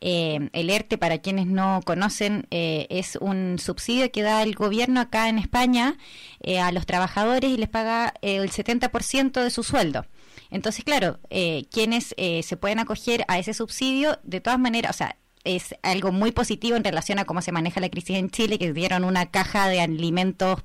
Eh, 0.00 0.50
el 0.52 0.68
ERTE, 0.68 0.98
para 0.98 1.18
quienes 1.18 1.46
no 1.46 1.80
conocen, 1.84 2.46
eh, 2.50 2.86
es 2.90 3.16
un 3.16 3.58
subsidio 3.58 4.10
que 4.12 4.22
da 4.22 4.42
el 4.42 4.54
gobierno 4.54 5.00
acá 5.00 5.28
en 5.28 5.38
España 5.38 5.96
a 6.60 6.72
los 6.72 6.84
trabajadores 6.84 7.50
y 7.50 7.56
les 7.56 7.70
paga 7.70 8.12
el 8.20 8.50
70% 8.50 9.42
de 9.42 9.50
su 9.50 9.62
sueldo. 9.62 10.04
Entonces, 10.50 10.84
claro, 10.84 11.18
quienes 11.70 12.14
se 12.16 12.56
pueden 12.58 12.80
acoger 12.80 13.24
a 13.28 13.38
ese 13.38 13.54
subsidio, 13.54 14.18
de 14.24 14.42
todas 14.42 14.58
maneras, 14.58 14.94
o 14.94 14.98
sea, 14.98 15.16
es 15.44 15.74
algo 15.82 16.12
muy 16.12 16.32
positivo 16.32 16.76
en 16.76 16.84
relación 16.84 17.18
a 17.18 17.24
cómo 17.24 17.40
se 17.40 17.52
maneja 17.52 17.80
la 17.80 17.88
crisis 17.88 18.16
en 18.16 18.30
Chile, 18.30 18.58
que 18.58 18.74
dieron 18.74 19.04
una 19.04 19.30
caja 19.30 19.68
de 19.68 19.80
alimentos 19.80 20.64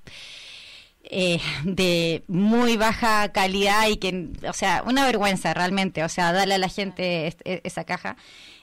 eh, 1.12 1.42
de 1.64 2.24
muy 2.28 2.78
baja 2.78 3.32
calidad 3.32 3.88
y 3.90 3.98
que, 3.98 4.30
o 4.48 4.54
sea, 4.54 4.84
una 4.86 5.04
vergüenza 5.06 5.56
realmente, 5.56 6.04
o 6.04 6.10
sea, 6.10 6.32
darle 6.32 6.54
a 6.54 6.60
la 6.60 6.70
gente 6.70 7.36
esa 7.44 7.84
caja, 7.84 8.16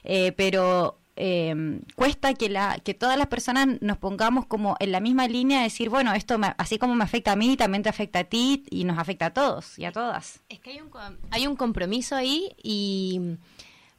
eh, 0.05 0.31
pero 0.31 0.97
eh, 1.17 1.81
cuesta 1.95 2.35
que, 2.35 2.47
la, 2.47 2.79
que 2.81 2.93
todas 2.93 3.17
las 3.17 3.27
personas 3.27 3.81
nos 3.81 3.97
pongamos 3.97 4.45
como 4.45 4.77
en 4.79 4.93
la 4.93 5.01
misma 5.01 5.27
línea 5.27 5.57
de 5.57 5.65
decir, 5.65 5.89
bueno, 5.89 6.13
esto 6.13 6.39
así 6.57 6.77
como 6.77 6.95
me 6.95 7.03
afecta 7.03 7.33
a 7.33 7.35
mí, 7.35 7.57
también 7.57 7.83
te 7.83 7.89
afecta 7.89 8.19
a 8.19 8.23
ti 8.23 8.63
y 8.69 8.85
nos 8.85 8.97
afecta 8.97 9.25
a 9.25 9.33
todos 9.33 9.77
y 9.77 9.83
a 9.83 9.91
todas. 9.91 10.39
Es 10.47 10.61
que 10.61 10.69
hay 10.69 10.79
un, 10.79 10.89
hay 11.31 11.47
un 11.47 11.57
compromiso 11.57 12.15
ahí 12.15 12.55
y 12.63 13.19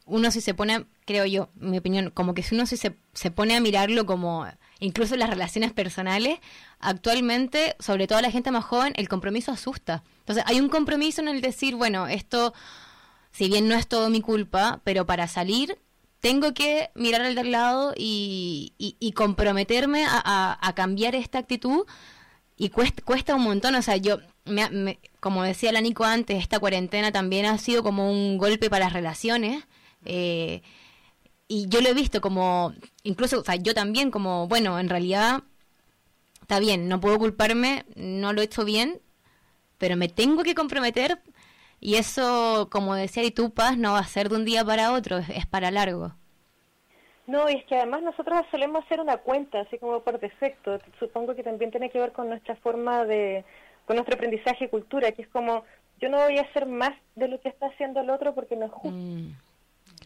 uno 0.06 0.30
si 0.30 0.40
se 0.40 0.54
pone, 0.54 0.86
creo 1.04 1.26
yo, 1.26 1.50
mi 1.56 1.76
opinión, 1.76 2.10
como 2.14 2.32
que 2.32 2.42
si 2.42 2.54
uno 2.54 2.64
si 2.64 2.78
se, 2.78 2.96
se 3.12 3.30
pone 3.30 3.54
a 3.54 3.60
mirarlo 3.60 4.06
como 4.06 4.46
incluso 4.80 5.16
las 5.16 5.30
relaciones 5.30 5.72
personales, 5.72 6.38
actualmente, 6.80 7.76
sobre 7.78 8.06
todo 8.06 8.18
a 8.18 8.22
la 8.22 8.30
gente 8.30 8.50
más 8.50 8.64
joven, 8.64 8.92
el 8.96 9.08
compromiso 9.08 9.52
asusta. 9.52 10.04
Entonces, 10.20 10.44
hay 10.46 10.60
un 10.60 10.68
compromiso 10.68 11.20
en 11.20 11.28
el 11.28 11.40
decir, 11.40 11.74
bueno, 11.74 12.06
esto, 12.06 12.54
si 13.32 13.48
bien 13.48 13.68
no 13.68 13.74
es 13.74 13.86
todo 13.88 14.10
mi 14.10 14.20
culpa, 14.20 14.80
pero 14.84 15.06
para 15.06 15.28
salir 15.28 15.78
tengo 16.20 16.52
que 16.52 16.90
mirar 16.94 17.22
al 17.22 17.34
del 17.34 17.52
lado 17.52 17.94
y, 17.96 18.72
y, 18.78 19.12
comprometerme 19.12 20.04
a, 20.08 20.72
cambiar 20.74 21.14
esta 21.14 21.38
actitud 21.38 21.86
y 22.56 22.70
cuesta, 22.70 23.02
cuesta 23.04 23.36
un 23.36 23.42
montón, 23.42 23.76
o 23.76 23.82
sea, 23.82 23.96
yo, 23.96 24.18
me, 24.44 24.98
como 25.20 25.44
decía 25.44 25.70
la 25.70 25.80
Nico 25.80 26.04
antes, 26.04 26.38
esta 26.40 26.58
cuarentena 26.58 27.12
también 27.12 27.46
ha 27.46 27.56
sido 27.58 27.84
como 27.84 28.10
un 28.10 28.36
golpe 28.36 28.68
para 28.68 28.86
las 28.86 28.92
relaciones. 28.92 29.64
Eh, 30.04 30.62
y 31.48 31.66
yo 31.68 31.80
lo 31.80 31.88
he 31.88 31.94
visto 31.94 32.20
como, 32.20 32.74
incluso, 33.02 33.40
o 33.40 33.44
sea, 33.44 33.56
yo 33.56 33.74
también 33.74 34.10
como, 34.10 34.46
bueno, 34.46 34.78
en 34.78 34.90
realidad 34.90 35.42
está 36.42 36.60
bien, 36.60 36.88
no 36.88 37.00
puedo 37.00 37.18
culparme, 37.18 37.84
no 37.96 38.32
lo 38.32 38.42
he 38.42 38.44
hecho 38.44 38.64
bien, 38.64 39.00
pero 39.78 39.96
me 39.96 40.08
tengo 40.08 40.42
que 40.42 40.54
comprometer 40.54 41.18
y 41.80 41.96
eso, 41.96 42.68
como 42.70 42.94
decía 42.94 43.22
Paz, 43.54 43.76
no 43.76 43.92
va 43.92 44.00
a 44.00 44.04
ser 44.04 44.28
de 44.28 44.36
un 44.36 44.44
día 44.44 44.64
para 44.64 44.92
otro, 44.92 45.18
es, 45.18 45.46
para 45.46 45.70
largo. 45.70 46.12
No, 47.26 47.48
y 47.48 47.54
es 47.54 47.64
que 47.66 47.76
además 47.76 48.02
nosotros 48.02 48.40
solemos 48.50 48.84
hacer 48.84 49.00
una 49.00 49.18
cuenta, 49.18 49.60
así 49.60 49.78
como 49.78 50.00
por 50.00 50.18
defecto. 50.18 50.78
Supongo 50.98 51.34
que 51.34 51.42
también 51.42 51.70
tiene 51.70 51.90
que 51.90 51.98
ver 51.98 52.12
con 52.12 52.28
nuestra 52.28 52.56
forma 52.56 53.04
de, 53.04 53.44
con 53.84 53.96
nuestro 53.96 54.16
aprendizaje 54.16 54.64
y 54.64 54.68
cultura, 54.68 55.12
que 55.12 55.22
es 55.22 55.28
como, 55.28 55.64
yo 56.00 56.08
no 56.08 56.18
voy 56.18 56.38
a 56.38 56.42
hacer 56.42 56.66
más 56.66 56.94
de 57.16 57.28
lo 57.28 57.40
que 57.40 57.50
está 57.50 57.66
haciendo 57.66 58.00
el 58.00 58.10
otro 58.10 58.34
porque 58.34 58.56
no 58.56 58.66
es 58.66 58.72
justo. 58.72 58.96
Mm, 58.98 59.34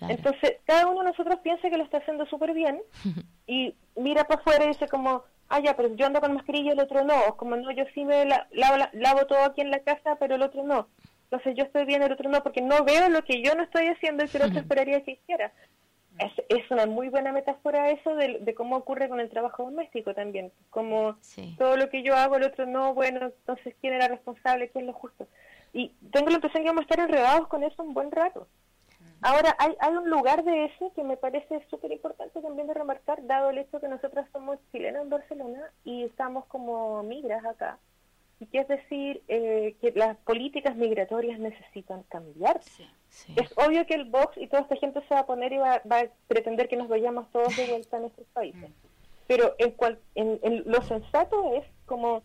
Entonces, 0.08 0.56
cada 0.64 0.86
uno 0.86 1.00
de 1.00 1.10
nosotros 1.10 1.38
piensa 1.42 1.68
que 1.68 1.76
lo 1.76 1.84
está 1.84 1.98
haciendo 1.98 2.26
súper 2.26 2.52
bien 2.54 2.80
y 3.46 3.74
mira 3.96 4.24
para 4.24 4.40
afuera 4.40 4.64
y 4.64 4.68
dice 4.68 4.88
como, 4.88 5.24
ah, 5.48 5.60
ya, 5.60 5.76
pero 5.76 5.94
yo 5.94 6.06
ando 6.06 6.20
con 6.20 6.34
mascarilla 6.34 6.70
y 6.70 6.72
el 6.72 6.80
otro 6.80 7.04
no. 7.04 7.14
O 7.28 7.36
como, 7.36 7.56
no, 7.56 7.70
yo 7.72 7.84
sí 7.94 8.04
me 8.04 8.24
lavo, 8.24 9.26
todo 9.26 9.44
aquí 9.44 9.60
en 9.60 9.70
la 9.70 9.80
casa, 9.80 10.16
pero 10.18 10.34
el 10.34 10.42
otro 10.42 10.64
no. 10.64 10.88
Entonces 11.24 11.54
yo 11.56 11.64
estoy 11.64 11.84
bien, 11.84 12.02
el 12.02 12.12
otro 12.12 12.28
no, 12.28 12.42
porque 12.42 12.60
no 12.60 12.84
veo 12.84 13.08
lo 13.08 13.22
que 13.24 13.42
yo 13.42 13.54
no 13.54 13.62
estoy 13.62 13.86
haciendo 13.88 14.24
y 14.24 14.28
que 14.28 14.38
el 14.38 14.44
otro 14.48 14.60
esperaría 14.60 15.02
que 15.02 15.12
hiciera 15.12 15.52
es, 16.48 16.70
una 16.70 16.86
muy 16.86 17.08
buena 17.08 17.32
metáfora 17.32 17.90
eso 17.90 18.14
de, 18.14 18.54
cómo 18.54 18.76
ocurre 18.76 19.08
con 19.08 19.20
el 19.20 19.30
trabajo 19.30 19.64
doméstico 19.64 20.14
también. 20.14 20.52
Como 20.70 21.16
todo 21.58 21.76
lo 21.76 21.88
que 21.88 22.02
yo 22.02 22.14
hago, 22.14 22.36
el 22.36 22.44
otro 22.44 22.66
no, 22.66 22.94
bueno, 22.94 23.26
entonces 23.26 23.74
quién 23.80 23.94
era 23.94 24.08
responsable, 24.08 24.68
quién 24.70 24.84
es 24.84 24.88
lo 24.88 24.92
justo. 24.94 25.26
Y 25.72 25.88
tengo 26.12 26.28
la 26.28 26.34
impresión 26.34 26.62
que 26.62 26.68
vamos 26.68 26.82
a 26.82 26.84
estar 26.84 27.00
enredados 27.00 27.48
con 27.48 27.62
eso 27.62 27.82
un 27.82 27.94
buen 27.94 28.10
rato. 28.10 28.46
Ahora, 29.22 29.54
hay, 29.58 29.74
hay 29.78 29.94
un 29.94 30.10
lugar 30.10 30.42
de 30.44 30.64
ese 30.64 30.90
que 30.96 31.04
me 31.04 31.16
parece 31.16 31.64
súper 31.70 31.92
importante 31.92 32.40
también 32.42 32.66
de 32.66 32.74
remarcar, 32.74 33.24
dado 33.26 33.50
el 33.50 33.58
hecho 33.58 33.80
que 33.80 33.88
nosotros 33.88 34.26
somos 34.32 34.58
chilenos 34.72 35.02
en 35.02 35.10
Barcelona 35.10 35.70
y 35.84 36.04
estamos 36.04 36.44
como 36.46 37.02
migras 37.04 37.44
acá. 37.44 37.78
Y 38.40 38.46
que 38.46 38.58
es 38.58 38.68
decir, 38.68 39.22
eh, 39.28 39.76
que 39.80 39.92
las 39.92 40.16
políticas 40.18 40.74
migratorias 40.74 41.38
necesitan 41.38 42.02
cambiarse. 42.04 42.84
Es 43.36 43.52
obvio 43.56 43.86
que 43.86 43.94
el 43.94 44.06
Vox 44.06 44.36
y 44.36 44.48
toda 44.48 44.62
esta 44.62 44.76
gente 44.76 45.00
se 45.06 45.14
va 45.14 45.20
a 45.20 45.26
poner 45.26 45.52
y 45.52 45.58
va, 45.58 45.74
a 45.74 46.06
pretender 46.26 46.68
que 46.68 46.76
nos 46.76 46.88
vayamos 46.88 47.30
todos 47.30 47.56
de 47.56 47.66
vuelta 47.66 47.98
a 47.98 48.00
nuestros 48.00 48.26
países. 48.28 48.70
Mm. 48.70 48.72
Pero 49.28 49.54
en, 49.58 49.70
cual, 49.72 49.98
en, 50.16 50.64
lo 50.66 50.82
sensato 50.82 51.54
es 51.54 51.64
como 51.86 52.22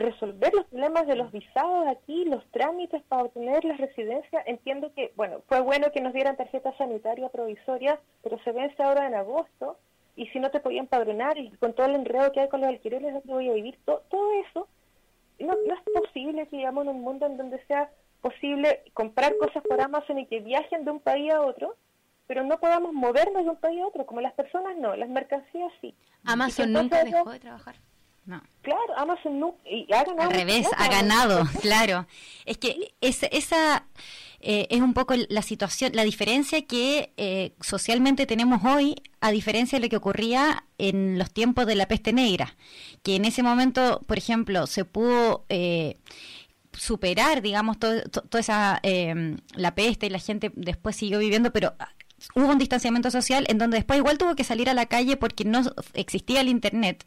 resolver 0.00 0.52
los 0.54 0.66
problemas 0.66 1.06
de 1.06 1.16
los 1.16 1.30
visados 1.30 1.86
aquí, 1.88 2.24
los 2.24 2.44
trámites 2.50 3.02
para 3.04 3.24
obtener 3.24 3.64
la 3.64 3.76
residencia. 3.76 4.42
Entiendo 4.46 4.92
que, 4.94 5.12
bueno, 5.16 5.42
fue 5.48 5.60
bueno 5.60 5.92
que 5.92 6.00
nos 6.00 6.12
dieran 6.12 6.36
tarjeta 6.36 6.76
sanitaria 6.76 7.28
provisoria, 7.28 8.00
pero 8.22 8.38
se 8.42 8.52
vence 8.52 8.82
ahora 8.82 9.06
en 9.06 9.14
agosto. 9.14 9.78
Y 10.16 10.26
si 10.28 10.40
no 10.40 10.50
te 10.50 10.60
podían 10.60 10.86
padronar 10.86 11.38
y 11.38 11.50
con 11.52 11.72
todo 11.72 11.86
el 11.86 11.94
enredo 11.94 12.32
que 12.32 12.40
hay 12.40 12.48
con 12.48 12.60
los 12.60 12.68
alquileres, 12.68 13.12
¿dónde 13.12 13.32
voy 13.32 13.48
a 13.48 13.54
vivir? 13.54 13.78
Todo, 13.84 14.02
todo 14.10 14.32
eso 14.48 14.68
no, 15.40 15.54
no 15.66 15.74
es 15.74 15.80
posible 16.02 16.46
que 16.46 16.56
vivamos 16.56 16.84
en 16.84 16.90
un 16.90 17.00
mundo 17.00 17.26
en 17.26 17.36
donde 17.36 17.64
sea 17.66 17.90
posible 18.20 18.82
comprar 18.92 19.36
cosas 19.38 19.62
por 19.62 19.80
Amazon 19.80 20.18
y 20.18 20.26
que 20.26 20.40
viajen 20.40 20.84
de 20.84 20.90
un 20.90 21.00
país 21.00 21.32
a 21.32 21.40
otro, 21.40 21.76
pero 22.26 22.44
no 22.44 22.60
podamos 22.60 22.92
movernos 22.92 23.44
de 23.44 23.50
un 23.50 23.56
país 23.56 23.80
a 23.80 23.86
otro, 23.86 24.06
como 24.06 24.20
las 24.20 24.34
personas 24.34 24.76
no, 24.76 24.94
las 24.94 25.08
mercancías 25.08 25.72
sí. 25.80 25.94
Amazon 26.24 26.72
nunca 26.72 27.02
dejó 27.02 27.30
de 27.30 27.40
trabajar. 27.40 27.76
No. 28.26 28.42
Claro, 28.62 28.96
Amazon 28.96 29.40
nunca. 29.40 29.58
Y 29.68 29.86
ha 29.92 30.04
ganado. 30.04 30.30
Al 30.30 30.36
revés, 30.36 30.66
ha 30.76 30.88
ganado, 30.88 31.44
claro. 31.62 32.06
Es 32.44 32.58
que 32.58 32.94
es, 33.00 33.22
esa 33.30 33.86
eh, 34.40 34.66
es 34.70 34.80
un 34.80 34.94
poco 34.94 35.14
la 35.28 35.42
situación, 35.42 35.92
la 35.94 36.04
diferencia 36.04 36.64
que 36.66 37.12
eh, 37.16 37.52
socialmente 37.60 38.26
tenemos 38.26 38.64
hoy, 38.64 38.96
a 39.20 39.30
diferencia 39.30 39.78
de 39.78 39.86
lo 39.86 39.90
que 39.90 39.96
ocurría 39.96 40.64
en 40.78 41.18
los 41.18 41.32
tiempos 41.32 41.66
de 41.66 41.74
la 41.74 41.88
peste 41.88 42.12
negra, 42.12 42.56
que 43.02 43.16
en 43.16 43.24
ese 43.24 43.42
momento, 43.42 44.02
por 44.06 44.18
ejemplo, 44.18 44.66
se 44.66 44.84
pudo. 44.84 45.44
Eh, 45.48 45.98
superar, 46.72 47.42
digamos, 47.42 47.78
toda 47.78 48.04
esa, 48.38 48.78
eh, 48.82 49.36
la 49.54 49.74
peste 49.74 50.06
y 50.06 50.10
la 50.10 50.18
gente 50.18 50.52
después 50.54 50.96
siguió 50.96 51.18
viviendo, 51.18 51.52
pero 51.52 51.74
hubo 52.34 52.46
un 52.48 52.58
distanciamiento 52.58 53.10
social 53.10 53.44
en 53.48 53.58
donde 53.58 53.78
después 53.78 53.98
igual 53.98 54.18
tuvo 54.18 54.36
que 54.36 54.44
salir 54.44 54.68
a 54.68 54.74
la 54.74 54.86
calle 54.86 55.16
porque 55.16 55.44
no 55.44 55.62
existía 55.94 56.40
el 56.40 56.48
internet. 56.48 57.04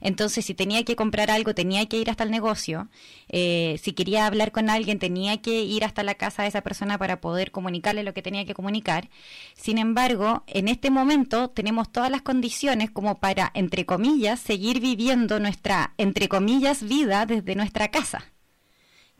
Entonces, 0.00 0.44
si 0.44 0.54
tenía 0.54 0.84
que 0.84 0.96
comprar 0.96 1.30
algo, 1.30 1.54
tenía 1.54 1.86
que 1.86 1.98
ir 1.98 2.10
hasta 2.10 2.24
el 2.24 2.30
negocio. 2.30 2.88
Eh, 3.28 3.78
si 3.82 3.92
quería 3.92 4.26
hablar 4.26 4.52
con 4.52 4.70
alguien, 4.70 4.98
tenía 4.98 5.40
que 5.40 5.62
ir 5.62 5.84
hasta 5.84 6.02
la 6.02 6.14
casa 6.14 6.42
de 6.42 6.48
esa 6.48 6.62
persona 6.62 6.98
para 6.98 7.20
poder 7.20 7.50
comunicarle 7.50 8.02
lo 8.02 8.14
que 8.14 8.22
tenía 8.22 8.44
que 8.44 8.54
comunicar. 8.54 9.08
Sin 9.54 9.78
embargo, 9.78 10.44
en 10.46 10.68
este 10.68 10.90
momento 10.90 11.50
tenemos 11.50 11.90
todas 11.90 12.10
las 12.10 12.22
condiciones 12.22 12.90
como 12.90 13.18
para, 13.20 13.50
entre 13.54 13.86
comillas, 13.86 14.40
seguir 14.40 14.80
viviendo 14.80 15.40
nuestra, 15.40 15.94
entre 15.98 16.28
comillas, 16.28 16.82
vida 16.82 17.26
desde 17.26 17.54
nuestra 17.54 17.88
casa 17.88 18.32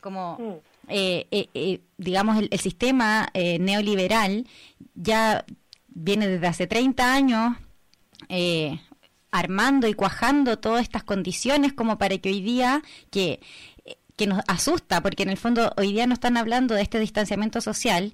como 0.03 0.37
mm. 0.39 0.72
Eh, 0.89 1.27
eh, 1.31 1.49
eh, 1.55 1.81
digamos 1.97 2.39
el, 2.39 2.59
sistema 2.59 3.31
neoliberal 3.35 4.47
ya 4.95 5.45
viene 5.89 6.27
desde 6.27 6.47
hace 6.47 6.67
30 6.67 7.13
años 7.13 7.57
armando 9.31 9.87
y 9.87 9.95
cuajando 9.95 10.59
todas 10.59 10.83
estas 10.83 11.05
condiciones 11.05 11.73
como 11.73 11.99
para 11.99 12.19
que 12.19 12.31
hoy 12.31 12.41
día 12.41 12.83
que 13.11 13.41
que 14.17 14.27
nos 14.27 14.43
asusta 14.47 15.03
porque 15.03 15.23
en 15.23 15.31
el 15.31 15.39
fondo 15.39 15.73
hoy 15.77 15.93
día 15.93 16.07
no 16.07 16.15
están 16.15 16.37
hablando 16.37 16.75
de 16.75 16.83
este 16.83 16.99
distanciamiento 16.99 17.61
social 17.61 18.13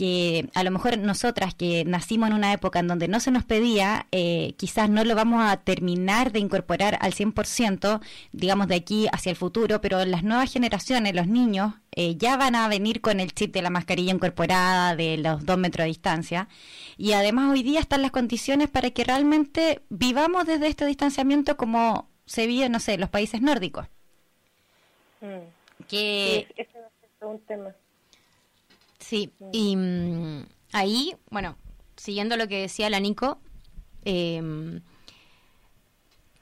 que 0.00 0.48
a 0.54 0.64
lo 0.64 0.70
mejor 0.70 0.96
nosotras 0.96 1.54
que 1.54 1.84
nacimos 1.84 2.30
en 2.30 2.34
una 2.34 2.54
época 2.54 2.78
en 2.78 2.88
donde 2.88 3.06
no 3.06 3.20
se 3.20 3.30
nos 3.30 3.44
pedía, 3.44 4.06
eh, 4.12 4.54
quizás 4.56 4.88
no 4.88 5.04
lo 5.04 5.14
vamos 5.14 5.44
a 5.44 5.58
terminar 5.58 6.32
de 6.32 6.38
incorporar 6.38 6.96
al 7.02 7.12
100%, 7.12 8.00
digamos, 8.32 8.66
de 8.68 8.76
aquí 8.76 9.08
hacia 9.12 9.28
el 9.28 9.36
futuro, 9.36 9.82
pero 9.82 10.02
las 10.06 10.22
nuevas 10.22 10.50
generaciones, 10.50 11.14
los 11.14 11.26
niños, 11.26 11.74
eh, 11.92 12.16
ya 12.16 12.38
van 12.38 12.54
a 12.54 12.66
venir 12.68 13.02
con 13.02 13.20
el 13.20 13.34
chip 13.34 13.52
de 13.52 13.60
la 13.60 13.68
mascarilla 13.68 14.10
incorporada, 14.10 14.96
de 14.96 15.18
los 15.18 15.44
dos 15.44 15.58
metros 15.58 15.84
de 15.84 15.88
distancia. 15.88 16.48
Y 16.96 17.12
además 17.12 17.50
hoy 17.50 17.62
día 17.62 17.80
están 17.80 18.00
las 18.00 18.10
condiciones 18.10 18.70
para 18.70 18.90
que 18.92 19.04
realmente 19.04 19.82
vivamos 19.90 20.46
desde 20.46 20.68
este 20.68 20.86
distanciamiento 20.86 21.58
como 21.58 22.08
se 22.24 22.46
vive, 22.46 22.70
no 22.70 22.80
sé, 22.80 22.94
en 22.94 23.00
los 23.00 23.10
países 23.10 23.42
nórdicos. 23.42 23.86
Mm. 25.20 25.84
Que... 25.88 26.46
Sí, 26.48 26.54
ese 26.56 26.78
va 26.80 26.86
a 27.20 27.26
un 27.26 27.40
tema. 27.40 27.74
Sí, 29.10 29.32
y 29.52 29.74
mm, 29.74 30.46
ahí, 30.70 31.16
bueno, 31.30 31.56
siguiendo 31.96 32.36
lo 32.36 32.46
que 32.46 32.60
decía 32.60 32.88
la 32.90 33.00
Nico, 33.00 33.40
em, 34.04 34.82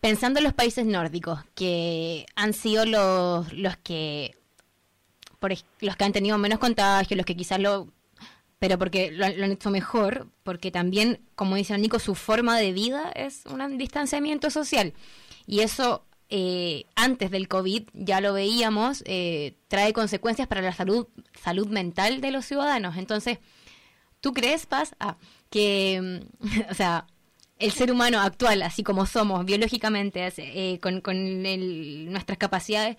pensando 0.02 0.38
en 0.38 0.44
los 0.44 0.52
países 0.52 0.84
nórdicos, 0.84 1.40
que 1.54 2.26
han 2.36 2.52
sido 2.52 2.84
los, 2.84 3.50
los 3.54 3.78
que 3.78 4.36
por, 5.38 5.54
los 5.80 5.96
que 5.96 6.04
han 6.04 6.12
tenido 6.12 6.36
menos 6.36 6.58
contagios, 6.58 7.16
los 7.16 7.24
que 7.24 7.36
quizás 7.36 7.58
lo 7.58 7.88
pero 8.58 8.78
porque 8.78 9.12
lo, 9.12 9.24
han 9.24 9.52
hecho 9.52 9.70
mejor, 9.70 10.28
porque 10.42 10.70
también, 10.70 11.20
como 11.36 11.56
dice 11.56 11.72
la 11.72 11.78
Nico, 11.78 11.98
su 11.98 12.14
forma 12.14 12.58
de 12.58 12.74
vida 12.74 13.10
es 13.12 13.46
un 13.46 13.78
distanciamiento 13.78 14.50
social. 14.50 14.92
Y 15.46 15.60
eso 15.60 16.04
eh, 16.30 16.84
antes 16.94 17.30
del 17.30 17.48
COVID, 17.48 17.84
ya 17.94 18.20
lo 18.20 18.34
veíamos, 18.34 19.02
eh, 19.06 19.54
trae 19.68 19.94
consecuencias 19.94 20.46
para 20.46 20.60
la 20.60 20.72
salud, 20.72 21.06
salud 21.42 21.68
mental 21.68 22.20
de 22.20 22.30
los 22.30 22.44
ciudadanos. 22.44 22.98
Entonces, 22.98 23.38
¿tú 24.20 24.34
crees, 24.34 24.66
Paz, 24.66 24.94
ah, 25.00 25.16
que, 25.48 26.22
o 26.70 26.74
sea, 26.74 27.06
el 27.58 27.72
ser 27.72 27.90
humano 27.90 28.20
actual, 28.20 28.62
así 28.62 28.82
como 28.82 29.06
somos 29.06 29.44
biológicamente, 29.46 30.30
eh, 30.36 30.78
con, 30.80 31.02
nuestras 32.12 32.38
capacidades, 32.38 32.98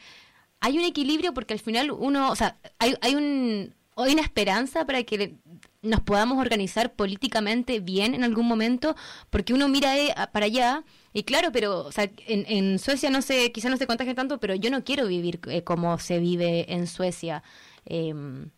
hay 0.59 0.79
un 0.79 0.85
equilibrio 0.85 1.33
porque 1.33 1.53
al 1.53 1.59
final 1.59 1.91
uno, 1.91 2.31
o 2.31 2.35
sea, 2.35 2.57
hay, 2.79 2.95
hay, 3.01 3.13
un, 3.13 3.75
hay 3.95 4.11
una 4.11 4.23
esperanza 4.23 4.85
para 4.85 5.03
que 5.03 5.35
nos 5.83 6.01
podamos 6.01 6.39
organizar 6.39 6.93
políticamente 6.93 7.79
bien 7.79 8.15
en 8.15 8.23
algún 8.23 8.47
momento, 8.47 8.95
porque 9.29 9.53
uno 9.53 9.67
mira 9.67 9.93
para 10.33 10.47
allá 10.47 10.83
y 11.13 11.23
claro, 11.23 11.51
pero 11.51 11.85
o 11.85 11.91
sea, 11.91 12.09
en, 12.27 12.45
en 12.47 12.79
Suecia 12.79 13.09
no 13.09 13.21
sé, 13.21 13.51
quizá 13.51 13.69
no 13.69 13.77
se 13.77 13.87
contagie 13.87 14.13
tanto, 14.13 14.39
pero 14.39 14.55
yo 14.55 14.69
no 14.69 14.83
quiero 14.83 15.07
vivir 15.07 15.39
eh, 15.47 15.63
como 15.63 15.97
se 15.97 16.19
vive 16.19 16.71
en 16.71 16.87
Suecia, 16.87 17.43
em, 17.85 18.49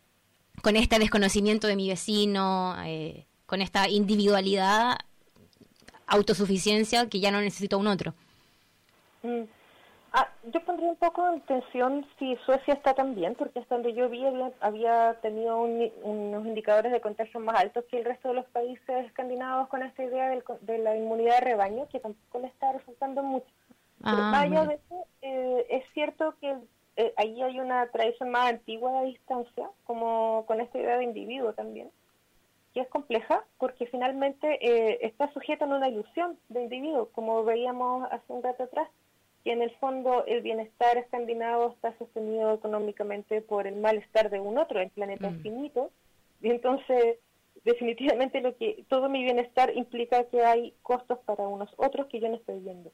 con 0.61 0.75
este 0.75 0.99
desconocimiento 0.99 1.67
de 1.67 1.75
mi 1.75 1.87
vecino, 1.87 2.75
eh, 2.85 3.25
con 3.45 3.61
esta 3.61 3.89
individualidad, 3.89 4.97
autosuficiencia 6.07 7.07
que 7.07 7.19
ya 7.19 7.31
no 7.31 7.41
necesito 7.41 7.77
un 7.77 7.87
otro. 7.87 8.13
Mm. 9.23 9.43
Ah, 10.13 10.27
yo 10.51 10.59
pondría 10.65 10.89
un 10.89 10.97
poco 10.97 11.25
en 11.31 11.39
tensión 11.41 12.05
si 12.19 12.35
Suecia 12.45 12.73
está 12.73 12.93
tan 12.93 13.15
bien, 13.15 13.33
porque 13.35 13.59
hasta 13.59 13.75
donde 13.75 13.93
yo 13.93 14.09
vi 14.09 14.25
había, 14.59 15.17
tenido 15.21 15.61
unos 15.61 16.45
indicadores 16.45 16.91
de 16.91 16.99
contagio 16.99 17.39
más 17.39 17.61
altos 17.61 17.85
que 17.89 17.99
el 17.99 18.05
resto 18.05 18.27
de 18.27 18.33
los 18.33 18.45
países 18.47 19.05
escandinavos 19.05 19.69
con 19.69 19.83
esta 19.83 20.03
idea 20.03 20.27
de 20.29 20.77
la 20.79 20.97
inmunidad 20.97 21.35
de 21.35 21.45
rebaño, 21.45 21.87
que 21.87 22.01
tampoco 22.01 22.39
le 22.39 22.47
está 22.47 22.73
resultando 22.73 23.23
mucho. 23.23 23.47
Ah, 24.03 24.31
vaya 24.33 24.63
eso, 24.63 25.05
eh, 25.21 25.65
es 25.69 25.85
cierto 25.93 26.35
que 26.41 26.57
eh, 26.97 27.13
ahí 27.15 27.41
hay 27.41 27.61
una 27.61 27.87
tradición 27.87 28.31
más 28.31 28.49
antigua 28.49 29.01
de 29.01 29.07
distancia, 29.07 29.69
como 29.85 30.45
con 30.45 30.59
esta 30.59 30.77
idea 30.77 30.97
de 30.97 31.05
individuo 31.05 31.53
también, 31.53 31.89
que 32.73 32.81
es 32.81 32.87
compleja 32.89 33.45
porque 33.57 33.85
finalmente 33.85 34.57
eh, 34.59 34.99
está 35.03 35.31
sujeta 35.31 35.63
a 35.63 35.69
una 35.69 35.87
ilusión 35.87 36.37
de 36.49 36.63
individuo, 36.63 37.09
como 37.13 37.45
veíamos 37.45 38.11
hace 38.11 38.33
un 38.33 38.43
rato 38.43 38.63
atrás 38.63 38.89
y 39.43 39.49
en 39.49 39.61
el 39.61 39.71
fondo 39.77 40.25
el 40.25 40.41
bienestar 40.41 40.97
escandinavo 40.97 41.71
está 41.71 41.97
sostenido 41.97 42.53
económicamente 42.53 43.41
por 43.41 43.67
el 43.67 43.75
malestar 43.75 44.29
de 44.29 44.39
un 44.39 44.57
otro, 44.57 44.79
el 44.79 44.91
planeta 44.91 45.29
mm. 45.29 45.35
infinito, 45.35 45.91
y 46.41 46.49
entonces 46.49 47.17
definitivamente 47.63 48.41
lo 48.41 48.55
que 48.57 48.85
todo 48.87 49.09
mi 49.09 49.23
bienestar 49.23 49.75
implica 49.75 50.25
que 50.25 50.43
hay 50.43 50.73
costos 50.81 51.19
para 51.25 51.47
unos 51.47 51.69
otros 51.77 52.07
que 52.07 52.19
yo 52.19 52.29
no 52.29 52.35
estoy 52.35 52.59
viendo. 52.59 52.91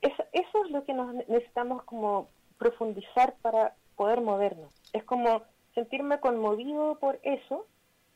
Eso, 0.00 0.24
eso 0.32 0.64
es 0.64 0.70
lo 0.70 0.84
que 0.84 0.94
nos 0.94 1.14
necesitamos 1.14 1.82
como 1.84 2.28
profundizar 2.58 3.34
para 3.42 3.74
poder 3.96 4.20
movernos. 4.20 4.72
Es 4.92 5.04
como 5.04 5.42
sentirme 5.74 6.20
conmovido 6.20 6.98
por 6.98 7.18
eso, 7.22 7.66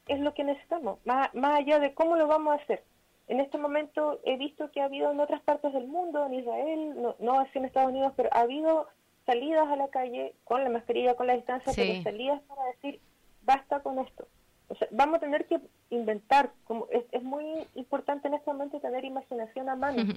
es 0.08 0.20
lo 0.20 0.34
que 0.34 0.44
necesitamos, 0.44 0.98
más, 1.04 1.32
más 1.34 1.60
allá 1.60 1.78
de 1.78 1.94
cómo 1.94 2.16
lo 2.16 2.26
vamos 2.26 2.52
a 2.52 2.62
hacer. 2.62 2.82
En 3.30 3.38
este 3.38 3.58
momento 3.58 4.18
he 4.24 4.36
visto 4.36 4.72
que 4.72 4.80
ha 4.80 4.86
habido 4.86 5.12
en 5.12 5.20
otras 5.20 5.40
partes 5.42 5.72
del 5.72 5.86
mundo, 5.86 6.26
en 6.26 6.34
Israel, 6.34 7.00
no, 7.00 7.14
no 7.20 7.38
así 7.38 7.58
en 7.58 7.64
Estados 7.64 7.90
Unidos, 7.90 8.12
pero 8.16 8.28
ha 8.32 8.40
habido 8.40 8.88
salidas 9.24 9.68
a 9.68 9.76
la 9.76 9.86
calle 9.86 10.34
con 10.42 10.64
la 10.64 10.68
mascarilla, 10.68 11.14
con 11.14 11.28
la 11.28 11.36
distancia, 11.36 11.72
pero 11.76 12.02
salidas 12.02 12.42
para 12.48 12.64
decir, 12.64 13.00
basta 13.42 13.84
con 13.84 14.00
esto. 14.00 14.26
O 14.66 14.74
sea, 14.74 14.88
vamos 14.90 15.18
a 15.18 15.20
tener 15.20 15.46
que 15.46 15.60
inventar, 15.90 16.50
como 16.64 16.88
es, 16.90 17.04
es 17.12 17.22
muy 17.22 17.68
importante 17.76 18.26
en 18.26 18.34
este 18.34 18.50
momento 18.50 18.80
tener 18.80 19.04
imaginación 19.04 19.68
a 19.68 19.76
mano. 19.76 20.12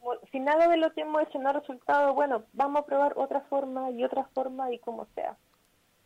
Como, 0.00 0.14
si 0.32 0.40
nada 0.40 0.66
de 0.68 0.78
lo 0.78 0.94
que 0.94 1.02
hemos 1.02 1.24
hecho 1.24 1.38
no 1.38 1.50
ha 1.50 1.52
resultado, 1.52 2.14
bueno, 2.14 2.44
vamos 2.54 2.80
a 2.80 2.86
probar 2.86 3.12
otra 3.16 3.42
forma 3.42 3.90
y 3.90 4.02
otra 4.02 4.24
forma 4.32 4.72
y 4.72 4.78
como 4.78 5.04
sea. 5.14 5.36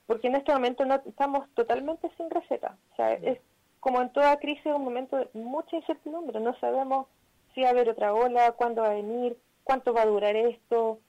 Porque 0.09 0.26
en 0.26 0.34
este 0.34 0.53
momento 0.53 0.84
no 0.84 0.96
estamos 0.96 1.48
totalmente 1.55 2.11
sin 2.16 2.28
receta. 2.28 2.76
O 2.92 2.96
sea, 2.96 3.12
es 3.12 3.38
como 3.81 4.01
en 4.01 4.12
toda 4.12 4.39
crisis 4.39 4.66
un 4.66 4.85
momento 4.85 5.16
de 5.16 5.28
mucha 5.35 5.76
incertidumbre. 5.76 6.39
No 6.41 6.55
sabemos 6.61 7.07
si 7.55 7.62
va 7.62 7.68
a 7.68 7.70
haber 7.70 7.89
otra 7.89 8.14
ola, 8.14 8.53
cuándo 8.53 8.83
va 8.83 8.91
a 8.91 8.95
venir, 8.95 9.37
cuánto 9.64 9.93
va 9.93 10.03
a 10.03 10.07
durar 10.07 10.37
esto, 10.37 11.01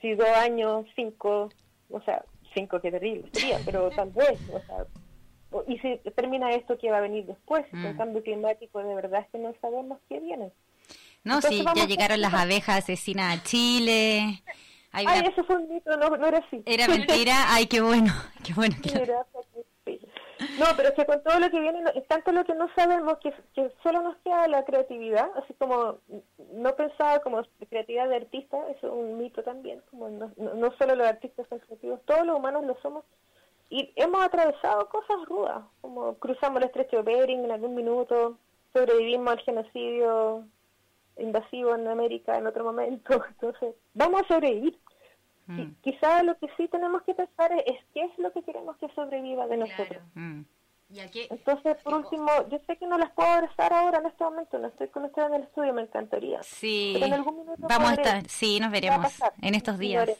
si 0.00 0.14
dos 0.14 0.28
años, 0.28 0.86
cinco, 0.96 1.50
o 1.90 2.00
sea, 2.02 2.24
cinco 2.54 2.80
qué 2.80 2.90
terrible 2.90 3.28
sería, 3.32 3.58
pero 3.64 3.90
tal 3.96 4.10
vez, 4.10 4.38
o 4.52 4.60
sea, 4.60 4.86
y 5.68 5.78
si 5.78 5.98
termina 6.14 6.50
esto, 6.52 6.78
¿qué 6.78 6.90
va 6.90 6.98
a 6.98 7.02
venir 7.02 7.26
después? 7.26 7.66
Mm. 7.72 7.86
El 7.86 7.96
cambio 7.96 8.22
climático, 8.22 8.82
de 8.82 8.94
verdad 8.94 9.20
es 9.20 9.28
que 9.30 9.38
no 9.38 9.54
sabemos 9.60 9.98
qué 10.08 10.18
viene. 10.18 10.50
No, 11.24 11.40
sí, 11.40 11.64
ya 11.76 11.86
llegaron 11.86 12.20
las 12.20 12.34
abejas 12.34 12.78
asesinas 12.78 13.38
a 13.38 13.42
Chile. 13.42 14.42
Ay, 14.92 15.06
eso 15.30 15.44
fue 15.44 15.56
un 15.56 15.72
mito, 15.72 15.96
no, 15.96 16.16
no 16.16 16.26
era 16.26 16.38
así. 16.38 16.62
Era 16.66 16.88
mentira, 16.88 17.54
ay, 17.54 17.66
qué 17.66 17.80
bueno, 17.80 18.12
qué 18.44 18.52
bueno. 18.54 18.76
No, 20.58 20.66
pero 20.76 20.88
es 20.88 20.94
que 20.94 21.06
con 21.06 21.22
todo 21.22 21.38
lo 21.38 21.50
que 21.50 21.60
viene, 21.60 21.82
tanto 22.08 22.32
lo 22.32 22.44
que 22.44 22.54
no 22.54 22.68
sabemos 22.74 23.18
que, 23.18 23.32
que 23.54 23.70
solo 23.82 24.02
nos 24.02 24.16
queda 24.18 24.48
la 24.48 24.64
creatividad, 24.64 25.30
así 25.36 25.54
como 25.54 25.98
no 26.52 26.76
pensaba 26.76 27.20
como 27.20 27.42
creatividad 27.68 28.08
de 28.08 28.16
artista, 28.16 28.56
eso 28.70 28.86
es 28.86 28.92
un 28.92 29.18
mito 29.18 29.42
también, 29.42 29.82
como 29.90 30.08
no, 30.08 30.32
no, 30.36 30.72
solo 30.76 30.94
los 30.94 31.06
artistas 31.06 31.46
son 31.48 31.58
creativos, 31.60 32.00
todos 32.04 32.26
los 32.26 32.36
humanos 32.36 32.64
lo 32.64 32.76
somos, 32.82 33.04
y 33.70 33.92
hemos 33.96 34.22
atravesado 34.22 34.88
cosas 34.88 35.24
rudas, 35.26 35.62
como 35.80 36.14
cruzamos 36.14 36.60
el 36.60 36.68
estrecho 36.68 37.02
de 37.02 37.02
Bering 37.02 37.44
en 37.44 37.52
algún 37.52 37.74
minuto, 37.74 38.36
sobrevivimos 38.72 39.32
al 39.32 39.40
genocidio 39.40 40.44
invasivo 41.18 41.74
en 41.74 41.88
América 41.88 42.36
en 42.38 42.46
otro 42.46 42.64
momento, 42.64 43.24
entonces 43.28 43.74
vamos 43.94 44.22
a 44.22 44.28
sobrevivir. 44.28 44.78
Mm. 45.46 45.72
Quizá 45.82 46.22
lo 46.22 46.38
que 46.38 46.48
sí 46.56 46.68
tenemos 46.68 47.02
que 47.02 47.14
pensar 47.14 47.52
es, 47.52 47.78
qué 47.94 48.04
es 48.04 48.18
lo 48.18 48.32
que 48.32 48.42
queremos 48.42 48.76
que 48.76 48.88
sobreviva 48.94 49.46
de 49.46 49.56
nosotros. 49.56 50.02
Mm. 50.14 50.42
Entonces, 51.30 51.76
por 51.82 51.94
último, 51.94 52.28
yo 52.50 52.58
sé 52.66 52.76
que 52.76 52.86
no 52.86 52.98
las 52.98 53.10
puedo 53.12 53.28
abrazar 53.28 53.72
ahora 53.72 53.98
en 53.98 54.06
este 54.06 54.24
momento, 54.24 54.58
no 54.58 54.68
estoy 54.68 54.88
con 54.88 55.04
ustedes 55.04 55.28
en 55.28 55.34
el 55.34 55.42
estudio, 55.44 55.72
me 55.72 55.82
encantaría. 55.82 56.42
Sí, 56.42 57.00
vamos 57.58 57.90
a 57.90 57.94
estar, 57.94 58.28
sí, 58.28 58.60
nos 58.60 58.70
veremos 58.70 59.10
en 59.40 59.54
estos 59.54 59.78
días. 59.78 60.10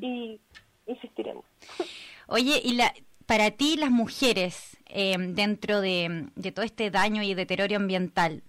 Y 0.00 0.40
insistiremos. 0.86 1.44
Oye, 2.28 2.60
y 2.64 2.74
la, 2.74 2.92
para 3.26 3.50
ti 3.50 3.76
las 3.76 3.90
mujeres, 3.90 4.78
eh, 4.86 5.16
dentro 5.18 5.80
de, 5.80 6.28
de 6.34 6.52
todo 6.52 6.64
este 6.64 6.90
daño 6.90 7.22
y 7.22 7.34
deterioro 7.34 7.76
ambiental, 7.76 8.42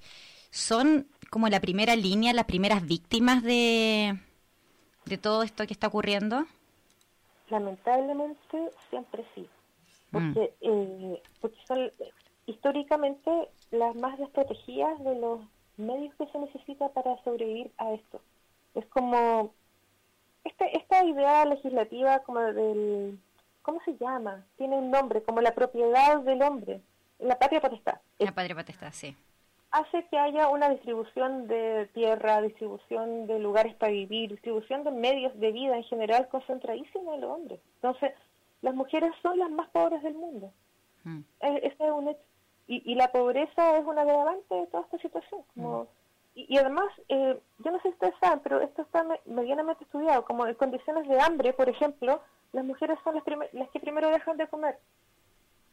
¿son 0.51 1.07
como 1.30 1.49
la 1.49 1.59
primera 1.59 1.95
línea, 1.95 2.34
las 2.34 2.45
primeras 2.45 2.86
víctimas 2.86 3.43
de, 3.43 4.18
de 5.08 5.18
todo 5.18 5.43
esto 5.43 5.66
que 5.66 5.74
está 5.74 5.88
ocurriendo? 5.88 6.45
Lamentablemente 7.49 8.72
siempre 8.89 9.26
sí, 9.34 9.47
porque, 10.12 10.53
mm. 10.62 10.68
eh, 10.70 11.22
porque 11.39 11.58
son 11.66 11.91
históricamente 12.45 13.32
las 13.72 13.95
más 13.95 14.18
desprotegidas 14.18 15.03
de 15.03 15.16
los 15.16 15.41
medios 15.78 16.14
que 16.16 16.28
se 16.28 16.39
necesita 16.39 16.89
para 16.89 17.22
sobrevivir 17.24 17.72
a 17.78 17.93
esto. 17.93 18.22
Es 18.76 18.86
como 18.88 19.53
este, 20.43 20.78
esta 20.78 21.03
idea 21.05 21.45
legislativa 21.45 22.20
como 22.20 22.39
del, 22.39 23.20
¿cómo 23.62 23.82
se 23.86 23.97
llama? 23.97 24.45
Tiene 24.58 24.78
un 24.78 24.91
nombre, 24.91 25.24
como 25.24 25.41
la 25.41 25.53
propiedad 25.53 26.20
del 26.22 26.41
hombre, 26.41 26.82
la 27.20 27.38
patria 27.39 27.62
potestad. 27.62 27.99
La 28.20 28.34
patria 28.34 28.55
potestad, 28.55 28.91
sí 28.93 29.16
hace 29.72 30.05
que 30.09 30.18
haya 30.18 30.47
una 30.49 30.70
distribución 30.70 31.47
de 31.47 31.89
tierra, 31.93 32.41
distribución 32.41 33.28
de 33.28 33.39
lugares 33.39 33.76
para 33.76 33.91
vivir, 33.91 34.32
distribución 34.32 34.84
de 34.84 34.91
medios 34.91 35.38
de 35.39 35.51
vida 35.51 35.76
en 35.76 35.84
general 35.84 36.28
concentradísima 36.30 37.15
en 37.15 37.22
los 37.22 37.32
hombres. 37.32 37.59
Entonces, 37.76 38.13
las 38.61 38.74
mujeres 38.74 39.11
son 39.22 39.38
las 39.39 39.49
más 39.51 39.70
pobres 39.70 40.01
del 40.03 40.15
mundo. 40.15 40.51
Mm. 41.03 41.20
es 41.41 41.74
un 41.80 42.15
Y, 42.68 42.95
la 42.95 43.11
pobreza 43.11 43.78
es 43.78 43.86
una 43.86 44.01
agravante 44.01 44.55
de 44.55 44.68
toda 44.68 44.84
esta 44.84 44.97
situación. 44.99 45.41
Como, 45.53 45.84
mm. 45.84 45.88
y, 46.36 46.57
además, 46.57 46.88
eh, 47.09 47.39
yo 47.59 47.72
no 47.72 47.78
sé 47.78 47.84
si 47.84 47.89
ustedes 47.89 48.15
saben, 48.22 48.39
pero 48.39 48.61
esto 48.61 48.82
está 48.82 49.05
medianamente 49.26 49.84
estudiado, 49.84 50.26
como 50.26 50.47
en 50.47 50.55
condiciones 50.55 51.07
de 51.07 51.20
hambre, 51.20 51.53
por 51.53 51.70
ejemplo, 51.70 52.22
las 52.53 52.65
mujeres 52.65 52.97
son 53.03 53.15
las, 53.15 53.24
las 53.53 53.70
que 53.70 53.80
primero 53.80 54.09
dejan 54.09 54.38
de 54.38 54.47
comer 54.47 54.78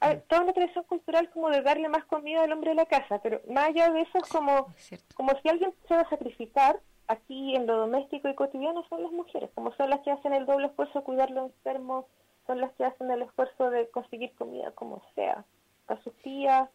hay 0.05 0.21
toda 0.29 0.43
una 0.43 0.53
tradición 0.53 0.85
cultural 0.85 1.31
como 1.31 1.51
de 1.51 1.63
darle 1.63 1.89
más 1.89 2.05
comida 2.05 2.43
al 2.43 2.53
hombre 2.53 2.71
de 2.71 2.77
la 2.77 2.87
casa, 2.87 3.21
pero 3.23 3.41
más 3.49 3.69
allá 3.69 3.91
de 3.91 4.03
eso 4.03 4.19
es 4.19 4.29
como, 4.29 4.69
como 5.15 5.33
si 5.41 5.49
alguien 5.49 5.73
se 5.89 5.95
va 5.95 6.03
a 6.03 6.11
sacrificar, 6.11 6.81
aquí 7.07 7.55
en 7.55 7.67
lo 7.67 7.77
doméstico 7.77 8.29
y 8.29 8.35
cotidiano 8.35 8.85
son 8.89 9.03
las 9.03 9.13
mujeres, 9.13 9.51
como 9.55 9.73
son 9.75 9.91
las 9.91 10.01
que 10.01 10.11
hacen 10.11 10.33
el 10.33 10.47
doble 10.47 10.69
esfuerzo 10.69 11.01
de 11.01 11.05
cuidar 11.05 11.31
los 11.31 11.51
enfermos, 11.51 12.07
son 12.47 12.61
las 12.61 12.73
que 12.73 12.85
hacen 12.85 13.11
el 13.11 13.23
esfuerzo 13.23 13.71
de 13.71 13.89
conseguir 13.91 14.35
comida 14.35 14.71
como 14.73 15.03
sea, 15.15 15.45
a 15.89 15.97
sus 16.03 16.15
tías, 16.23 16.69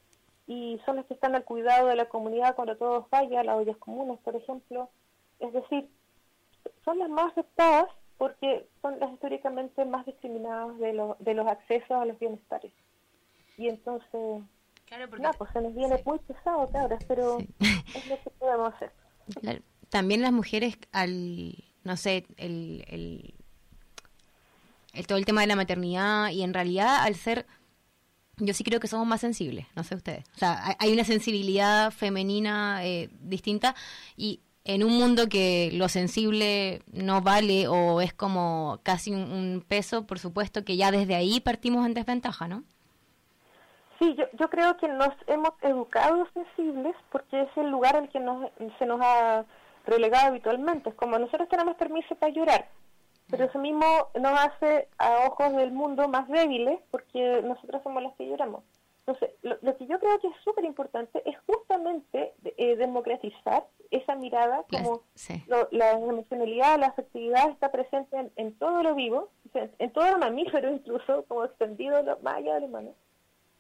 y 0.47 0.81
son 0.85 0.95
las 0.95 1.05
que 1.05 1.13
están 1.13 1.35
al 1.35 1.43
cuidado 1.43 1.87
de 1.87 1.95
la 1.95 2.09
comunidad 2.09 2.55
cuando 2.55 2.75
todo 2.75 3.05
falla, 3.05 3.43
las 3.43 3.55
ollas 3.55 3.77
comunes, 3.77 4.19
por 4.19 4.35
ejemplo. 4.35 4.89
Es 5.39 5.53
decir, 5.53 5.87
son 6.83 6.97
las 6.97 7.09
más 7.09 7.27
afectadas 7.27 7.85
porque 8.17 8.67
son 8.81 8.99
las 8.99 9.11
históricamente 9.13 9.85
más 9.85 10.07
discriminadas 10.07 10.77
de, 10.79 11.13
de 11.19 11.33
los 11.35 11.47
accesos 11.47 11.91
a 11.91 12.05
los 12.05 12.17
bienestares. 12.17 12.73
Y 13.59 13.67
entonces, 13.67 14.43
claro, 14.85 15.17
no, 15.17 15.31
pues 15.33 15.51
se 15.51 15.61
nos 15.61 15.75
viene 15.75 16.01
muy 16.05 16.17
pesado, 16.19 16.67
claro, 16.69 16.97
pero 17.07 17.39
es 17.39 18.07
lo 18.07 18.23
que 18.23 18.29
podemos 18.39 18.73
hacer. 18.73 18.91
También 19.89 20.21
las 20.21 20.31
mujeres, 20.31 20.77
al, 20.93 21.55
no 21.83 21.97
sé, 21.97 22.25
el, 22.37 22.85
el, 22.87 23.33
el, 24.93 25.07
todo 25.07 25.17
el 25.17 25.25
tema 25.25 25.41
de 25.41 25.47
la 25.47 25.55
maternidad 25.57 26.29
y 26.29 26.43
en 26.43 26.53
realidad 26.53 27.03
al 27.03 27.15
ser 27.15 27.45
yo 28.37 28.53
sí 28.53 28.63
creo 28.63 28.79
que 28.79 28.87
somos 28.87 29.05
más 29.05 29.19
sensibles, 29.19 29.65
no 29.75 29.83
sé 29.83 29.95
ustedes. 29.95 30.23
O 30.35 30.39
sea, 30.39 30.77
hay 30.79 30.93
una 30.93 31.03
sensibilidad 31.03 31.91
femenina 31.91 32.85
eh, 32.85 33.09
distinta 33.19 33.75
y 34.15 34.39
en 34.63 34.83
un 34.83 34.97
mundo 34.97 35.27
que 35.27 35.71
lo 35.73 35.89
sensible 35.89 36.81
no 36.91 37.21
vale 37.21 37.67
o 37.67 38.01
es 38.01 38.13
como 38.13 38.79
casi 38.83 39.11
un, 39.11 39.63
peso, 39.67 40.05
por 40.05 40.19
supuesto 40.19 40.63
que 40.63 40.77
ya 40.77 40.91
desde 40.91 41.15
ahí 41.15 41.39
partimos 41.39 41.85
en 41.85 41.93
desventaja, 41.93 42.47
¿no? 42.47 42.63
Sí, 43.99 44.15
yo, 44.15 44.25
yo 44.33 44.49
creo 44.49 44.77
que 44.77 44.87
nos 44.87 45.09
hemos 45.27 45.51
educado 45.61 46.25
sensibles 46.33 46.95
porque 47.11 47.41
es 47.41 47.49
el 47.57 47.69
lugar 47.69 47.97
al 47.97 48.07
que 48.07 48.21
nos, 48.21 48.49
se 48.79 48.85
nos 48.85 49.01
ha 49.01 49.45
relegado 49.85 50.27
habitualmente. 50.27 50.89
Es 50.89 50.95
como 50.95 51.19
nosotros 51.19 51.49
tenemos 51.49 51.75
permiso 51.75 52.15
para 52.15 52.31
llorar, 52.31 52.69
pero 53.29 53.45
eso 53.45 53.59
mismo 53.59 53.85
nos 54.19 54.39
hace 54.39 54.87
a 54.97 55.27
ojos 55.27 55.53
del 55.53 55.73
mundo 55.73 56.07
más 56.07 56.29
débiles 56.29 56.79
porque 56.91 57.41
nosotros 57.43 57.83
somos 57.83 58.01
los 58.01 58.13
que 58.15 58.27
lloramos. 58.27 58.63
Entonces, 59.05 59.31
lo, 59.41 59.75
que 59.75 59.87
yo 59.87 59.99
creo 59.99 60.19
que 60.19 60.27
es 60.27 60.35
súper 60.43 60.63
importante 60.65 61.21
es 61.25 61.35
justamente 61.47 62.33
eh, 62.43 62.75
democratizar 62.75 63.65
esa 63.89 64.15
mirada, 64.15 64.63
como 64.69 65.01
la 65.71 65.91
emocionalidad, 65.91 66.79
la 66.79 66.87
afectividad 66.87 67.49
está 67.49 67.71
presente 67.71 68.15
en, 68.15 68.31
en 68.35 68.53
todo 68.59 68.83
lo 68.83 68.93
vivo, 68.93 69.29
en 69.55 69.91
todo 69.91 70.11
lo 70.11 70.19
mamífero 70.19 70.71
incluso, 70.71 71.25
como 71.27 71.43
extendido 71.43 72.03
lo, 72.03 72.19
más 72.19 72.35
allá 72.35 72.53
del 72.53 72.65
humano. 72.65 72.93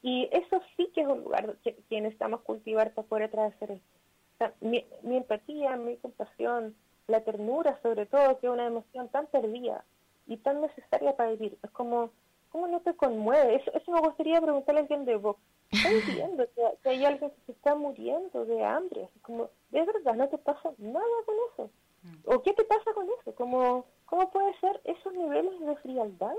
Y 0.01 0.29
eso 0.31 0.61
sí 0.77 0.89
que 0.93 1.01
es 1.01 1.07
un 1.07 1.23
lugar 1.23 1.57
que, 1.63 1.75
que 1.89 2.01
necesitamos 2.01 2.41
cultivar 2.41 2.93
para 2.93 3.07
poder 3.07 3.23
atravesar 3.25 3.71
esto. 3.71 4.53
mi, 4.61 4.85
empatía, 5.03 5.75
mi 5.75 5.97
compasión, 5.97 6.75
la 7.07 7.21
ternura 7.21 7.79
sobre 7.81 8.05
todo, 8.05 8.39
que 8.39 8.47
es 8.47 8.53
una 8.53 8.67
emoción 8.67 9.09
tan 9.09 9.27
perdida 9.27 9.83
y 10.27 10.37
tan 10.37 10.61
necesaria 10.61 11.15
para 11.15 11.31
vivir. 11.31 11.57
Es 11.63 11.71
como, 11.71 12.11
¿cómo 12.49 12.67
no 12.67 12.79
te 12.81 12.93
conmueve? 12.93 13.55
Eso, 13.55 13.71
eso 13.73 13.91
me 13.91 13.99
gustaría 13.99 14.41
preguntarle 14.41 14.81
a 14.81 14.83
alguien 14.83 15.05
de 15.05 15.15
vos. 15.15 15.35
¿Estás 15.71 16.15
viendo 16.15 16.45
que, 16.53 16.89
hay 16.89 17.05
alguien 17.05 17.29
que 17.31 17.41
se 17.45 17.51
está 17.51 17.75
muriendo 17.75 18.45
de 18.45 18.63
hambre? 18.63 19.05
Así 19.05 19.19
como, 19.19 19.49
¿de 19.71 19.85
verdad 19.85 20.15
no 20.15 20.29
te 20.29 20.37
pasa 20.37 20.71
nada 20.77 21.05
con 21.25 21.35
eso? 21.53 21.71
¿O 22.25 22.41
qué 22.41 22.53
te 22.53 22.63
pasa 22.63 22.93
con 22.93 23.07
eso? 23.19 23.35
Como, 23.35 23.85
¿Cómo 24.09 24.31
puede 24.31 24.57
ser 24.59 24.81
esos 24.85 25.13
niveles 25.13 25.59
de 25.59 25.75
frialdad? 25.77 26.33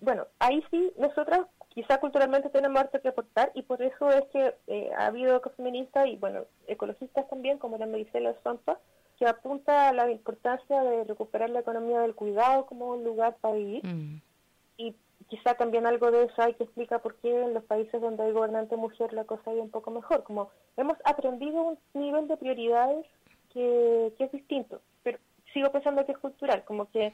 Bueno, 0.00 0.26
ahí 0.38 0.62
sí, 0.70 0.92
nosotras 0.96 1.40
quizá 1.68 1.98
culturalmente 1.98 2.50
tenemos 2.50 2.80
harto 2.80 3.00
que 3.00 3.08
aportar 3.08 3.50
y 3.54 3.62
por 3.62 3.82
eso 3.82 4.10
es 4.10 4.24
que 4.32 4.54
eh, 4.66 4.90
ha 4.96 5.06
habido 5.06 5.36
ecofeministas 5.36 6.06
y 6.06 6.16
bueno, 6.16 6.44
ecologistas 6.66 7.28
también, 7.28 7.58
como 7.58 7.78
la 7.78 7.86
Maricela 7.86 8.34
Zampa, 8.42 8.78
que 9.18 9.26
apunta 9.26 9.88
a 9.88 9.92
la 9.92 10.10
importancia 10.10 10.82
de 10.82 11.04
recuperar 11.04 11.50
la 11.50 11.60
economía 11.60 12.00
del 12.00 12.14
cuidado 12.14 12.66
como 12.66 12.90
un 12.90 13.04
lugar 13.04 13.36
para 13.40 13.54
vivir. 13.54 13.84
Mm. 13.86 14.20
Y 14.76 14.96
quizá 15.28 15.54
también 15.54 15.86
algo 15.86 16.10
de 16.10 16.24
eso 16.24 16.42
hay 16.42 16.54
que 16.54 16.64
explica 16.64 16.98
por 16.98 17.16
qué 17.16 17.42
en 17.42 17.54
los 17.54 17.64
países 17.64 18.00
donde 18.00 18.24
hay 18.24 18.32
gobernante 18.32 18.76
mujer 18.76 19.12
la 19.12 19.24
cosa 19.24 19.52
es 19.52 19.58
un 19.58 19.70
poco 19.70 19.90
mejor. 19.90 20.24
Como 20.24 20.50
hemos 20.76 20.98
aprendido 21.04 21.62
un 21.62 21.78
nivel 21.94 22.28
de 22.28 22.36
prioridades 22.36 23.06
que, 23.52 24.12
que 24.18 24.24
es 24.24 24.32
distinto, 24.32 24.80
pero 25.02 25.18
sigo 25.52 25.70
pensando 25.70 26.04
que 26.04 26.12
es 26.12 26.18
cultural, 26.18 26.64
como 26.64 26.90
que 26.90 27.12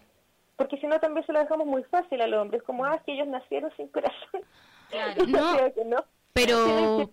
porque 0.59 0.77
si 0.79 0.89
no 0.89 0.99
también 0.99 1.25
se 1.25 1.33
lo 1.33 1.39
dejamos 1.39 1.67
muy 1.67 1.85
fácil 1.85 2.21
al 2.21 2.35
hombre, 2.35 2.59
es 2.59 2.65
como, 2.65 2.85
ah, 2.85 3.01
que 3.07 3.15
ellos 3.15 3.29
nacieron 3.29 3.71
sin 3.77 3.87
corazón. 3.89 4.43
Claro. 4.91 5.27
no, 5.85 6.05
pero, 6.33 7.13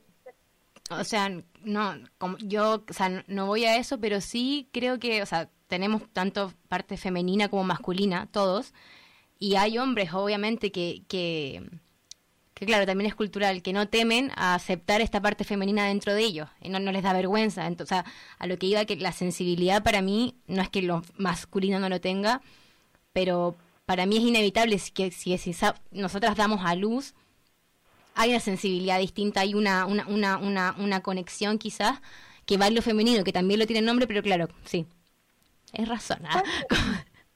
o 0.89 1.03
sea, 1.03 1.29
no, 1.61 1.95
como 2.17 2.37
yo, 2.39 2.83
o 2.89 2.93
sea, 2.93 3.23
no 3.27 3.45
voy 3.45 3.65
a 3.65 3.77
eso, 3.77 3.99
pero 3.99 4.19
sí 4.19 4.67
creo 4.73 4.97
que, 4.99 5.21
o 5.21 5.25
sea, 5.27 5.47
tenemos 5.67 6.09
tanto 6.11 6.53
parte 6.67 6.97
femenina 6.97 7.47
como 7.47 7.63
masculina, 7.63 8.27
todos, 8.31 8.73
y 9.37 9.55
hay 9.57 9.77
hombres, 9.77 10.11
obviamente, 10.13 10.71
que, 10.71 11.03
que, 11.07 11.69
que 12.55 12.65
claro, 12.65 12.87
también 12.87 13.09
es 13.09 13.15
cultural, 13.15 13.61
que 13.61 13.73
no 13.73 13.87
temen 13.89 14.31
a 14.35 14.55
aceptar 14.55 15.01
esta 15.01 15.21
parte 15.21 15.43
femenina 15.43 15.85
dentro 15.85 16.15
de 16.15 16.23
ellos, 16.23 16.49
y 16.61 16.69
no, 16.69 16.79
no 16.79 16.91
les 16.91 17.03
da 17.03 17.13
vergüenza. 17.13 17.67
Entonces, 17.67 17.99
a 18.39 18.47
lo 18.47 18.57
que 18.57 18.65
iba, 18.65 18.85
que 18.85 18.95
la 18.95 19.11
sensibilidad 19.11 19.83
para 19.83 20.01
mí 20.01 20.35
no 20.47 20.63
es 20.63 20.69
que 20.69 20.81
lo 20.81 21.03
masculino 21.15 21.79
no 21.79 21.89
lo 21.89 22.01
tenga, 22.01 22.41
pero 23.15 23.55
para 23.85 24.05
mí 24.05 24.17
es 24.17 24.23
inevitable 24.23 24.77
que 24.93 25.09
si, 25.09 25.37
si 25.37 25.55
nosotras 25.91 26.35
damos 26.35 26.65
a 26.65 26.75
luz, 26.75 27.15
hay 28.13 28.31
una 28.31 28.41
sensibilidad 28.41 28.99
distinta, 28.99 29.39
hay 29.39 29.53
una, 29.53 29.85
una, 29.85 30.05
una, 30.07 30.37
una, 30.37 30.75
una 30.77 31.01
conexión 31.01 31.57
quizás 31.57 32.01
que 32.45 32.57
va 32.57 32.67
en 32.67 32.75
lo 32.75 32.81
femenino, 32.81 33.23
que 33.23 33.31
también 33.31 33.61
lo 33.61 33.67
tiene 33.67 33.81
nombre, 33.81 34.05
pero 34.05 34.21
claro, 34.21 34.49
sí, 34.65 34.85
es 35.71 35.87
razón. 35.87 36.19
¿ah? 36.27 36.43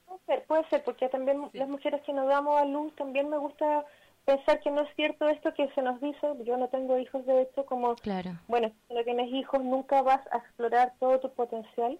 Puede 0.04 0.20
ser, 0.26 0.44
puede 0.44 0.68
ser, 0.68 0.84
porque 0.84 1.08
también 1.08 1.48
las 1.54 1.68
mujeres 1.68 2.02
que 2.04 2.12
nos 2.12 2.28
damos 2.28 2.60
a 2.60 2.66
luz, 2.66 2.94
también 2.96 3.30
me 3.30 3.38
gusta 3.38 3.86
pensar 4.26 4.60
que 4.60 4.70
no 4.70 4.82
es 4.82 4.94
cierto 4.96 5.30
esto 5.30 5.54
que 5.54 5.70
se 5.70 5.80
nos 5.80 5.98
dice, 6.02 6.26
yo 6.44 6.58
no 6.58 6.68
tengo 6.68 6.98
hijos 6.98 7.24
de 7.24 7.40
hecho, 7.40 7.64
como, 7.64 7.94
claro. 7.96 8.32
bueno, 8.48 8.70
si 8.86 8.94
no 8.94 9.02
tienes 9.02 9.32
hijos 9.32 9.64
nunca 9.64 10.02
vas 10.02 10.20
a 10.30 10.36
explorar 10.36 10.92
todo 11.00 11.20
tu 11.20 11.32
potencial, 11.32 11.98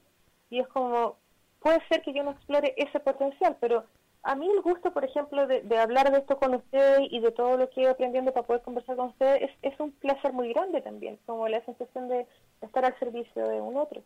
y 0.51 0.61
es 0.61 0.69
como, 0.69 1.17
puede 1.61 1.81
ser 1.89 2.03
que 2.03 2.13
yo 2.13 2.23
no 2.23 2.33
explore 2.33 2.75
ese 2.77 3.01
potencial, 3.01 3.57
pero 3.61 3.85
a 4.23 4.35
mí 4.35 4.49
el 4.49 4.61
gusto, 4.63 4.93
por 4.93 5.05
ejemplo, 5.05 5.47
de, 5.47 5.79
hablar 5.79 6.11
de 6.11 6.19
esto 6.19 6.39
con 6.39 6.55
ustedes 6.55 7.09
y 7.11 7.21
de 7.21 7.33
todo 7.33 7.57
lo 7.57 7.71
que 7.71 7.81
he 7.81 7.85
ido 7.85 7.93
aprendiendo 7.93 8.33
para 8.33 8.47
poder 8.47 8.63
conversar 8.63 8.97
con 8.97 9.09
ustedes 9.09 9.51
es, 9.63 9.81
un 9.81 9.93
placer 9.93 10.33
muy 10.33 10.53
grande 10.53 10.83
también, 10.83 11.19
como 11.25 11.49
la 11.49 11.65
sensación 11.65 12.09
de 12.09 12.27
estar 12.61 12.85
al 12.85 12.99
servicio 12.99 13.49
de 13.49 13.61
un 13.61 13.77
otro. 13.77 14.03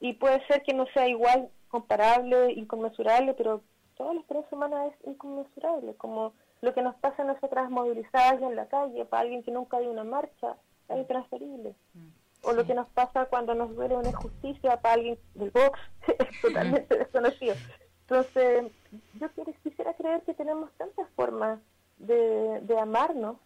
Y 0.00 0.14
puede 0.14 0.44
ser 0.46 0.62
que 0.62 0.74
no 0.74 0.86
sea 0.86 1.08
igual, 1.08 1.50
comparable, 1.68 2.52
inconmensurable, 2.52 3.34
pero 3.34 3.62
toda 3.96 4.12
la 4.12 4.20
experiencia 4.20 4.56
humana 4.56 4.86
es 4.86 4.94
inconmensurable, 5.06 5.94
como 5.94 6.32
lo 6.60 6.74
que 6.74 6.82
nos 6.82 6.96
pasa 6.96 7.22
a 7.22 7.26
nosotras 7.26 7.70
movilizadas 7.70 8.42
en 8.42 8.56
la 8.56 8.66
calle, 8.66 9.04
para 9.04 9.22
alguien 9.22 9.44
que 9.44 9.52
nunca 9.52 9.78
dio 9.78 9.90
una 9.90 10.04
marcha, 10.04 10.56
es 10.88 10.98
intransferible. 10.98 11.74
Mm 11.94 12.23
o 12.44 12.52
lo 12.52 12.66
que 12.66 12.74
nos 12.74 12.88
pasa 12.88 13.26
cuando 13.26 13.54
nos 13.54 13.74
duele 13.74 13.96
una 13.96 14.10
injusticia 14.10 14.80
para 14.80 14.94
alguien 14.94 15.18
del 15.34 15.50
box, 15.50 15.78
es 16.18 16.40
totalmente 16.40 16.98
desconocido. 16.98 17.54
Entonces, 18.02 18.70
yo 19.14 19.28
quisiera 19.62 19.94
creer 19.94 20.22
que 20.22 20.34
tenemos 20.34 20.70
tantas 20.76 21.08
formas 21.16 21.58
de, 21.98 22.60
de 22.60 22.78
amarnos. 22.78 23.36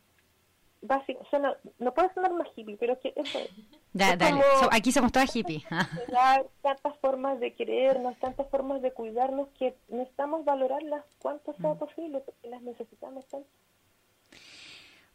Básico, 0.81 1.21
o 1.25 1.29
sea, 1.29 1.41
no, 1.41 1.57
no 1.81 1.93
puede 1.93 2.15
sonar 2.15 2.33
más 2.35 2.47
hippie, 2.55 2.77
pero 2.77 2.93
es 2.93 3.01
que 3.01 3.13
eso 3.17 3.39
es. 3.41 3.51
dale. 3.93 4.41
aquí 4.71 4.93
somos 4.93 5.11
todas 5.11 5.33
hippies. 5.33 5.65
tantas 6.63 6.97
formas 7.01 7.41
de 7.41 7.53
querernos, 7.55 8.17
tantas 8.21 8.49
formas 8.49 8.81
de 8.81 8.93
cuidarnos 8.93 9.49
que 9.59 9.77
necesitamos 9.89 10.45
valorarlas 10.45 11.05
cuanto 11.19 11.53
sea 11.55 11.75
mm. 11.75 11.79
posible, 11.79 12.21
porque 12.21 12.49
las 12.49 12.63
necesitamos 12.63 13.27
tanto. 13.27 13.49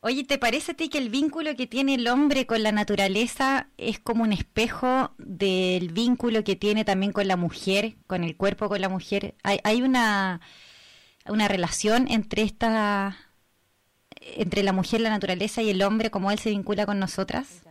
Oye, 0.06 0.26
¿te 0.26 0.38
parece 0.38 0.74
a 0.74 0.76
ti 0.76 0.90
que 0.90 0.98
el 0.98 1.08
vínculo 1.08 1.56
que 1.56 1.66
tiene 1.66 1.96
el 1.96 2.10
hombre 2.10 2.46
con 2.46 2.62
la 2.62 2.74
naturaleza 2.74 3.70
es 3.78 4.00
como 4.00 4.24
un 4.24 4.34
espejo 4.34 5.14
del 5.18 5.94
vínculo 5.94 6.44
que 6.44 6.58
tiene 6.58 6.84
también 6.84 7.14
con 7.14 7.26
la 7.26 7.38
mujer, 7.38 7.96
con 8.06 8.26
el 8.26 8.36
cuerpo 8.36 8.68
con 8.68 8.82
la 8.82 8.90
mujer? 8.90 9.36
¿Hay, 9.44 9.62
hay 9.64 9.82
una, 9.82 10.42
una 11.26 11.48
relación 11.48 12.12
entre 12.12 12.42
esta 12.42 13.16
entre 14.20 14.62
la 14.64 14.74
mujer, 14.74 15.00
la 15.00 15.10
naturaleza 15.10 15.62
y 15.62 15.70
el 15.70 15.82
hombre, 15.82 16.12
como 16.12 16.32
él 16.32 16.40
se 16.40 16.50
vincula 16.50 16.86
con 16.86 17.00
nosotras? 17.00 17.62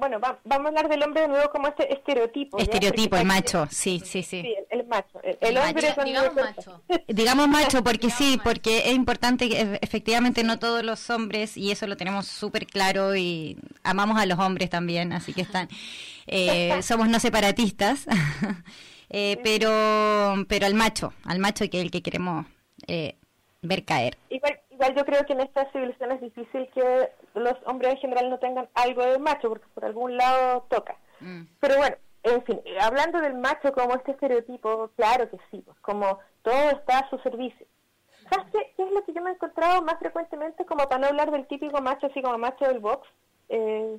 Bueno, 0.00 0.18
vamos 0.18 0.42
a 0.44 0.68
hablar 0.68 0.88
del 0.88 1.02
hombre 1.02 1.22
de 1.22 1.28
nuevo 1.28 1.50
como 1.50 1.68
este 1.68 1.92
estereotipo. 1.92 2.58
Estereotipo, 2.58 3.16
el 3.16 3.26
macho, 3.26 3.66
sí, 3.70 4.00
sí, 4.04 4.22
sí. 4.22 4.42
sí 4.42 4.54
el, 4.70 4.86
macho, 4.86 5.20
el, 5.22 5.58
hombre 5.58 5.94
digamos 6.04 6.34
macho. 6.34 6.82
digamos 7.08 7.48
macho, 7.48 7.84
porque 7.84 8.10
sí, 8.10 8.40
porque 8.42 8.78
es 8.90 8.94
importante 8.94 9.48
que 9.48 9.78
efectivamente 9.82 10.42
no 10.42 10.58
todos 10.58 10.82
los 10.82 11.10
hombres, 11.10 11.56
y 11.56 11.70
eso 11.70 11.86
lo 11.86 11.96
tenemos 11.96 12.26
súper 12.26 12.66
claro, 12.66 13.14
y 13.14 13.58
amamos 13.84 14.18
a 14.18 14.26
los 14.26 14.38
hombres 14.38 14.70
también, 14.70 15.12
así 15.12 15.34
que 15.34 15.42
están, 15.42 15.68
eh, 16.26 16.80
somos 16.82 17.08
no 17.08 17.20
separatistas, 17.20 18.06
eh, 19.10 19.38
pero, 19.44 20.46
pero 20.48 20.66
al 20.66 20.74
macho, 20.74 21.12
al 21.24 21.38
macho 21.38 21.68
que 21.68 21.78
es 21.78 21.84
el 21.84 21.90
que 21.90 22.02
queremos 22.02 22.46
eh, 22.86 23.16
ver 23.60 23.84
caer. 23.84 24.16
Igual, 24.30 24.58
igual 24.70 24.94
yo 24.96 25.04
creo 25.04 25.26
que 25.26 25.34
en 25.34 25.40
esta 25.40 25.70
civilización 25.72 26.12
es 26.12 26.20
difícil 26.22 26.68
que 26.74 27.10
los 27.40 27.56
hombres 27.66 27.92
en 27.92 27.98
general 27.98 28.30
no 28.30 28.38
tengan 28.38 28.68
algo 28.74 29.02
de 29.04 29.18
macho, 29.18 29.48
porque 29.48 29.66
por 29.74 29.84
algún 29.84 30.16
lado 30.16 30.66
toca. 30.68 30.96
Mm. 31.20 31.42
Pero 31.60 31.76
bueno, 31.76 31.96
en 32.22 32.42
fin, 32.44 32.60
hablando 32.80 33.20
del 33.20 33.34
macho 33.34 33.72
como 33.72 33.94
este 33.94 34.12
estereotipo, 34.12 34.90
claro 34.96 35.30
que 35.30 35.38
sí, 35.50 35.62
pues 35.64 35.78
como 35.80 36.18
todo 36.42 36.70
está 36.70 36.98
a 36.98 37.10
su 37.10 37.18
servicio. 37.18 37.66
¿Sabes 38.30 38.46
qué, 38.52 38.82
es 38.82 38.92
lo 38.92 39.04
que 39.04 39.12
yo 39.12 39.22
me 39.22 39.30
he 39.30 39.34
encontrado 39.34 39.82
más 39.82 39.98
frecuentemente, 39.98 40.64
como 40.64 40.84
para 40.84 40.98
no 40.98 41.06
hablar 41.08 41.30
del 41.30 41.46
típico 41.46 41.80
macho 41.80 42.06
así 42.06 42.22
como 42.22 42.38
macho 42.38 42.66
del 42.66 42.78
box? 42.78 43.08
Eh, 43.48 43.98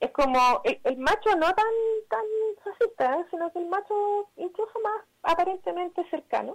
es 0.00 0.10
como 0.10 0.60
el, 0.64 0.96
macho 0.98 1.30
no 1.36 1.46
tan 1.54 1.66
tan 2.08 2.24
racista, 2.64 3.20
¿eh? 3.20 3.26
sino 3.30 3.52
que 3.52 3.58
el 3.60 3.66
macho 3.66 4.28
incluso 4.36 4.78
más 4.80 5.04
aparentemente 5.22 6.04
cercano 6.10 6.51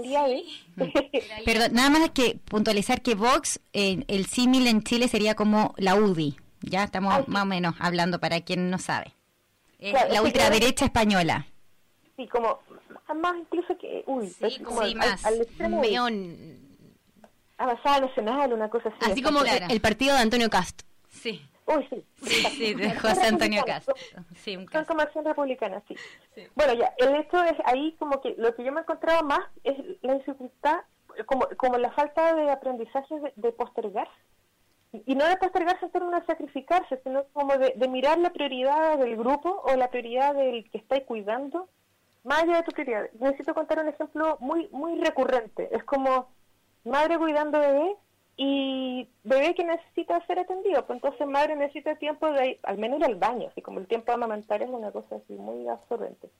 aliade. 0.00 0.44
Pero 1.44 1.68
nada 1.70 1.90
más 1.90 2.10
que 2.10 2.38
puntualizar 2.44 3.02
que 3.02 3.14
Vox, 3.14 3.60
eh, 3.72 4.04
el 4.08 4.26
símil 4.26 4.66
en 4.66 4.82
Chile 4.82 5.08
sería 5.08 5.34
como 5.34 5.74
la 5.76 5.94
UDI. 5.94 6.36
Ya 6.62 6.84
estamos 6.84 7.26
más 7.28 7.42
o 7.42 7.46
menos 7.46 7.74
hablando 7.78 8.20
para 8.20 8.40
quien 8.42 8.70
no 8.70 8.78
sabe. 8.78 9.14
la 9.78 10.22
ultraderecha 10.22 10.84
española. 10.84 11.46
Sí, 12.16 12.26
como 12.26 12.60
más 13.14 13.36
incluso 13.36 13.76
que 13.78 14.04
uy, 14.06 14.28
sí, 14.28 14.62
como 14.62 14.82
más 14.94 15.24
al, 15.24 15.40
extremo 15.40 15.82
avanzada 17.58 18.00
nacional, 18.00 18.52
una 18.52 18.68
cosa 18.68 18.88
así. 18.88 19.10
Así 19.10 19.22
como 19.22 19.40
el 19.42 19.80
partido 19.80 20.14
de 20.14 20.20
Antonio 20.20 20.48
Castro. 20.50 20.86
Sí. 21.10 21.42
Uy, 21.76 21.86
sí. 21.90 22.06
Sí, 22.50 22.74
de 22.74 22.94
José 22.94 23.26
Antonio 23.26 23.62
Castro. 23.64 23.94
Sí, 24.34 24.56
un 24.56 24.68
Son 24.70 24.84
como 24.84 25.02
acción 25.02 25.24
republicana, 25.24 25.82
sí. 25.86 25.96
Bueno, 26.54 26.74
ya, 26.74 26.92
el 26.98 27.14
hecho 27.16 27.42
es 27.44 27.56
ahí 27.64 27.94
como 27.98 28.20
que 28.20 28.34
lo 28.38 28.54
que 28.54 28.64
yo 28.64 28.72
me 28.72 28.80
he 28.80 28.82
encontrado 28.82 29.24
más 29.24 29.40
es 29.64 29.76
la 30.02 30.14
dificultad, 30.14 30.80
como, 31.26 31.48
como 31.56 31.78
la 31.78 31.90
falta 31.92 32.34
de 32.34 32.50
aprendizaje 32.50 33.14
de, 33.36 33.52
postergarse. 33.52 34.12
Y 34.92 35.14
no 35.14 35.26
de 35.26 35.36
postergarse 35.36 35.84
en 35.84 35.92
términos 35.92 36.20
de 36.20 36.26
sacrificarse, 36.26 37.00
sino 37.04 37.24
como 37.32 37.56
de, 37.56 37.74
mirar 37.88 38.18
la 38.18 38.32
prioridad 38.32 38.98
del 38.98 39.16
grupo 39.16 39.62
o 39.64 39.76
la 39.76 39.88
prioridad 39.90 40.34
del 40.34 40.68
que 40.70 40.78
estáis 40.78 41.04
cuidando, 41.04 41.68
más 42.24 42.42
allá 42.42 42.56
de 42.56 42.62
tu 42.64 42.72
prioridad. 42.72 43.08
Necesito 43.20 43.54
contar 43.54 43.78
un 43.78 43.88
ejemplo 43.88 44.36
muy 44.40 44.68
muy 44.72 45.00
recurrente. 45.00 45.68
Es 45.74 45.84
como 45.84 46.32
madre 46.84 47.18
cuidando 47.18 47.60
bebé 47.60 47.96
y 48.42 49.06
bebé 49.22 49.54
que 49.54 49.64
necesita 49.64 50.26
ser 50.26 50.38
atendido, 50.38 50.86
pues 50.86 50.96
entonces 50.96 51.26
madre 51.26 51.56
necesita 51.56 51.96
tiempo 51.96 52.32
de 52.32 52.58
al 52.62 52.78
menos 52.78 53.00
ir 53.00 53.04
al 53.04 53.16
baño, 53.16 53.48
así 53.50 53.60
como 53.60 53.80
el 53.80 53.86
tiempo 53.86 54.06
de 54.06 54.14
amamantar 54.14 54.62
es 54.62 54.70
una 54.70 54.90
cosa 54.90 55.16
así 55.16 55.34
muy 55.34 55.68
absorbente. 55.68 56.30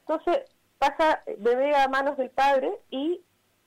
Entonces 0.00 0.50
pasa 0.78 1.22
bebé 1.36 1.76
a 1.76 1.88
manos 1.88 2.16
del 2.16 2.30
padre 2.30 2.72
y 2.88 3.20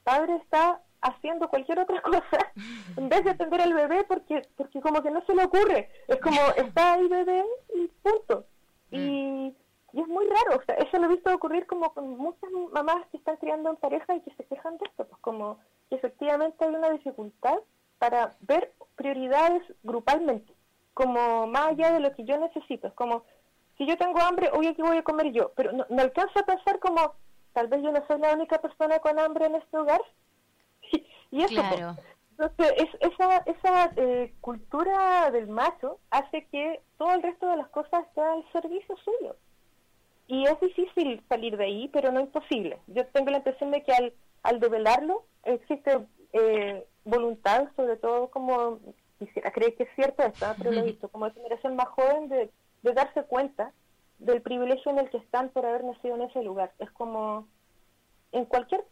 padre 0.03 0.36
está 0.38 0.82
haciendo 0.99 1.48
cualquier 1.48 1.78
otra 1.78 2.02
cosa 2.02 2.52
en 2.98 3.07
vez 3.07 3.24
de 3.24 3.30
atender 3.30 3.62
al 3.62 3.76
bebé 3.76 4.03
porque 4.06 4.41
porque 4.57 4.82
como 4.82 5.03
que 5.03 5.12
no 5.12 5.24
se 5.24 5.36
le 5.36 5.44
ocurre, 5.44 5.91
es 6.07 6.20
como 6.22 6.41
está 6.57 6.94
ahí 6.94 7.07
bebé 7.07 7.45
y 7.76 7.88
punto. 8.02 8.48
Y, 8.90 8.98
mm. 8.98 9.56
y 9.94 10.02
es 10.02 10.07
muy 10.07 10.26
raro, 10.26 10.60
o 10.60 10.66
sea, 10.66 10.74
eso 10.78 10.98
lo 10.98 11.06
he 11.06 11.10
visto 11.10 11.32
ocurrir 11.32 11.68
como 11.68 11.94
con 11.94 12.18
muchas 12.18 12.49
mamás 12.72 13.06
que 13.12 13.18
están 13.18 13.38
criando 13.38 13.70
en 13.70 13.76
pareja 13.76 14.16
y 14.16 14.22
que 14.22 14.34
se 14.34 14.45
quejan 14.45 14.76
de 14.80 14.86
esto, 14.86 15.06
pues 15.06 15.22
como 15.22 15.60
que 15.88 15.98
efectivamente 15.98 16.66
hay 16.66 16.74
una 16.74 16.90
dificultad 16.90 17.60
para 17.98 18.36
ver 18.42 18.74
prioridades 18.96 19.64
grupalmente, 19.84 20.54
como 20.94 21.48
más 21.48 21.68
allá 21.68 21.92
de 21.92 22.00
lo 22.00 22.14
que 22.14 22.26
yo 22.26 22.38
necesito. 22.38 22.88
Es 22.88 22.94
como, 22.94 23.24
si 23.78 23.86
yo 23.86 23.98
tengo 23.98 24.20
hambre, 24.20 24.50
hoy 24.54 24.68
aquí 24.68 24.82
voy 24.82 24.98
a 24.98 25.04
comer 25.04 25.32
yo, 25.32 25.52
pero 25.56 25.72
no, 25.72 25.86
alcanzo 25.98 26.40
a 26.40 26.46
pensar 26.46 26.80
como, 26.80 27.14
tal 27.54 27.68
vez 27.68 27.82
yo 27.84 27.92
no 27.92 28.06
soy 28.08 28.20
la 28.20 28.34
única 28.34 28.60
persona 28.60 29.00
con 29.00 29.20
hambre 29.20 29.46
en 29.46 29.56
este 29.56 29.78
hogar. 29.78 30.02
y, 31.32 31.44
eso, 31.44 31.62
Entonces, 32.32 32.90
esa, 33.00 33.38
esa 33.46 33.92
eh, 33.96 34.34
cultura 34.42 35.32
del 35.32 35.48
macho 35.48 36.00
hace 36.10 36.46
que 36.48 36.82
todo 36.98 37.12
el 37.14 37.24
resto 37.24 37.50
de 37.50 37.58
las 37.58 37.70
cosas 37.70 38.06
esté 38.08 38.22
al 38.22 38.46
servicio 38.52 38.96
suyo. 38.98 39.36
Y 40.28 40.46
es 40.46 40.60
difícil 40.60 41.24
salir 41.30 41.56
de 41.56 41.66
ahí, 41.66 41.90
pero 41.90 42.12
no 42.12 42.20
imposible. 42.20 42.80
Yo 42.88 43.06
tengo 43.08 43.30
la 43.30 43.38
impresión 43.38 43.72
de 43.72 43.84
que 43.84 43.92
al, 43.92 44.14
al 44.42 44.60
develarlo 44.60 45.26
existe 45.44 46.00
eh, 46.34 46.86
voluntad, 47.06 47.69
sobre 47.76 47.95
todo 47.95 48.30
como 48.30 48.80
quisiera 49.18 49.52
creer 49.52 49.76
que 49.76 49.84
es 49.84 49.90
cierto 49.95 50.23
esto, 50.23 50.45
pero 50.57 50.72
lo 50.72 50.82
he 50.82 50.84
visto, 50.84 51.07
como 51.07 51.32
generación 51.32 51.76
más 51.76 51.88
joven 51.88 52.27
de, 52.27 52.52
de 52.84 52.94
darse 52.94 53.23
cuenta 53.23 53.72
del 54.19 54.41
privilegio 54.41 54.91
en 54.91 54.99
el 54.99 55.10
que 55.10 55.18
están 55.18 55.49
por 55.49 55.65
haber 55.65 55.84
nacido 55.84 56.15
en 56.15 56.23
ese 56.23 56.44
lugar. 56.44 56.73
Es 56.80 56.91
como 56.91 57.48
en 58.32 58.45
cualquier 58.45 58.84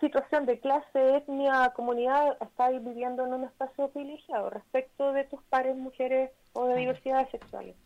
situación 0.00 0.46
de 0.46 0.60
clase, 0.60 1.16
etnia, 1.16 1.72
comunidad, 1.74 2.36
estáis 2.40 2.82
viviendo 2.84 3.26
en 3.26 3.34
un 3.34 3.44
espacio 3.44 3.88
privilegiado 3.88 4.50
respecto 4.50 5.12
de 5.12 5.24
tus 5.24 5.42
pares 5.44 5.76
mujeres 5.76 6.30
o 6.52 6.66
de 6.66 6.76
diversidades 6.76 7.30
sexuales. 7.30 7.76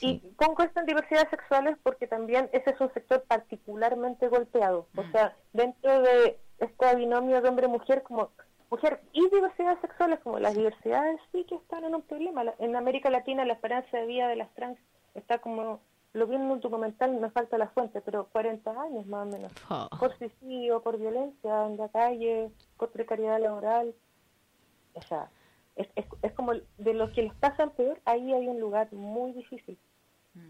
Y 0.00 0.18
pongo 0.36 0.62
esto 0.62 0.78
en 0.78 0.86
diversidades 0.86 1.28
sexuales 1.30 1.76
porque 1.82 2.06
también 2.06 2.48
ese 2.52 2.70
es 2.70 2.80
un 2.80 2.92
sector 2.92 3.24
particularmente 3.26 4.28
golpeado. 4.28 4.86
O 4.96 5.02
sea, 5.10 5.34
dentro 5.52 6.02
de 6.02 6.38
este 6.60 6.96
binomio 6.96 7.40
de 7.40 7.48
hombre-mujer, 7.48 8.02
como 8.02 8.30
mujer 8.70 9.00
y 9.12 9.28
diversidades 9.30 9.80
sexuales, 9.80 10.20
como 10.20 10.38
las 10.38 10.54
diversidades 10.54 11.20
sí 11.32 11.44
que 11.44 11.54
están 11.54 11.84
en 11.84 11.94
un 11.94 12.02
problema. 12.02 12.42
En 12.58 12.76
América 12.76 13.10
Latina 13.10 13.44
la 13.44 13.54
esperanza 13.54 13.96
de 13.96 14.06
vida 14.06 14.28
de 14.28 14.36
las 14.36 14.52
trans 14.54 14.78
está 15.14 15.38
como 15.38 15.80
lo 16.14 16.26
vi 16.26 16.36
en 16.36 16.42
un 16.42 16.60
documental, 16.60 17.12
me 17.20 17.30
falta 17.30 17.58
la 17.58 17.68
fuente, 17.68 18.00
pero 18.00 18.28
40 18.28 18.70
años 18.70 19.06
más 19.06 19.26
o 19.26 19.30
menos. 19.30 19.52
Oh. 19.68 19.88
Por 19.98 20.16
suicidio, 20.16 20.82
por 20.82 20.98
violencia 20.98 21.66
en 21.66 21.76
la 21.76 21.88
calle, 21.88 22.50
por 22.76 22.90
precariedad 22.90 23.40
laboral. 23.40 23.94
O 24.94 25.02
sea, 25.02 25.30
es, 25.76 25.88
es, 26.22 26.32
como 26.32 26.52
de 26.54 26.94
los 26.94 27.12
que 27.12 27.22
les 27.22 27.34
pasan 27.34 27.70
peor, 27.70 28.00
ahí 28.04 28.32
hay 28.32 28.48
un 28.48 28.58
lugar 28.58 28.92
muy 28.92 29.32
difícil. 29.32 29.78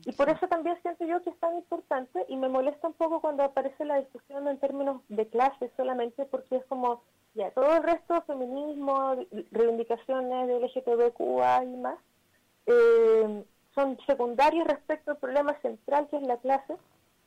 Y 0.05 0.12
por 0.12 0.28
eso 0.28 0.48
también 0.48 0.81
siento 0.82 1.05
yo 1.05 1.23
que 1.23 1.31
es 1.31 1.39
tan 1.39 1.55
importante 1.56 2.24
y 2.28 2.36
me 2.36 2.48
molesta 2.48 2.86
un 2.86 2.94
poco 2.94 3.20
cuando 3.20 3.43
aparece 3.43 3.85
la 3.85 4.01
discusión 4.01 4.48
en 4.48 4.59
términos 4.59 5.02
de 5.09 5.28
clase 5.28 5.70
solamente 5.77 6.24
porque 6.24 6.56
es 6.56 6.65
como, 6.66 7.02
ya, 7.35 7.51
todo 7.51 7.77
el 7.77 7.82
resto, 7.82 8.23
feminismo, 8.23 9.16
reivindicaciones 9.51 10.48
de 10.48 10.60
LGTBQA 10.60 11.65
y 11.65 11.77
más, 11.77 11.98
eh, 12.66 13.44
son 13.74 13.98
secundarios 14.06 14.66
respecto 14.66 15.10
al 15.10 15.19
problema 15.19 15.59
central 15.60 16.09
que 16.09 16.16
es 16.16 16.23
la 16.23 16.39
clase 16.39 16.77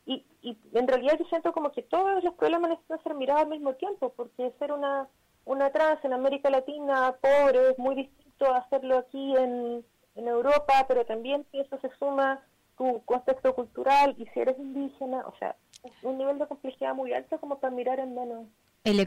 y, 0.05 0.25
y 0.41 0.57
en 0.73 0.87
realidad 0.87 1.17
yo 1.19 1.25
siento 1.25 1.53
como 1.53 1.71
que 1.71 1.83
todos 1.83 2.23
los 2.23 2.33
problemas 2.33 2.71
necesitan 2.71 3.03
ser 3.03 3.13
mirados 3.13 3.43
al 3.43 3.49
mismo 3.49 3.73
tiempo 3.75 4.13
porque 4.15 4.53
ser 4.57 4.71
una, 4.71 5.07
una 5.45 5.71
trans 5.71 6.03
en 6.03 6.13
América 6.13 6.49
Latina 6.49 7.15
pobre 7.21 7.71
es 7.71 7.77
muy 7.77 7.95
distinto 7.95 8.45
a 8.45 8.57
hacerlo 8.57 8.97
aquí 8.97 9.35
en, 9.37 9.85
en 10.15 10.27
Europa, 10.27 10.85
pero 10.87 11.05
también 11.05 11.45
si 11.51 11.59
eso 11.59 11.77
se 11.79 11.89
suma 11.97 12.41
tu 12.81 13.01
contexto 13.05 13.53
cultural 13.53 14.15
y 14.17 14.25
si 14.27 14.39
eres 14.39 14.57
indígena, 14.57 15.19
o 15.27 15.37
sea, 15.37 15.55
un 16.01 16.17
nivel 16.17 16.39
de 16.39 16.47
complejidad 16.47 16.95
muy 16.95 17.13
alto 17.13 17.39
como 17.39 17.59
para 17.59 17.73
mirar 17.73 17.99
en 17.99 18.15
menos. 18.15 18.47
El, 18.83 18.99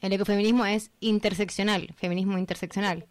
el 0.00 0.12
ecofeminismo 0.14 0.64
es 0.64 0.90
interseccional, 1.00 1.88
feminismo 1.96 2.38
interseccional. 2.38 3.06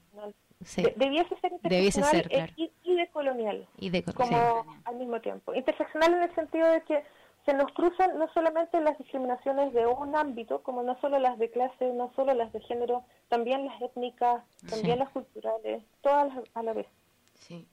debiese 0.95 1.36
ser 1.40 1.52
interseccional 1.52 2.54
y, 2.56 2.95
decolonial, 2.95 3.68
y 3.78 4.02
como 4.14 4.66
al 4.86 4.95
mismo 4.95 5.22
tiempo. 5.22 5.54
Interseccional 5.54 6.16
en 6.16 6.24
el 6.24 6.34
sentido 6.34 6.68
de 6.68 6.82
que 6.82 7.04
se 7.45 7.54
nos 7.54 7.72
cruzan 7.74 8.18
no 8.18 8.28
solamente 8.34 8.82
las 8.82 8.98
discriminaciones 8.98 9.74
de 9.74 9.86
un 9.86 10.16
ámbito, 10.16 10.64
como 10.64 10.82
no 10.82 10.99
solo 10.99 11.20
las 11.20 11.38
de 11.38 11.52
clase, 11.52 11.94
no 11.94 12.12
solo 12.16 12.34
las 12.34 12.52
de 12.52 12.62
género, 12.62 13.04
también 13.30 13.68
las 13.68 13.80
étnicas, 13.80 14.44
también 14.68 14.98
las 14.98 15.10
culturales, 15.10 15.84
todas 16.02 16.34
a 16.56 16.64
la 16.64 16.74
vez. 16.74 16.88
Sí. 17.36 17.68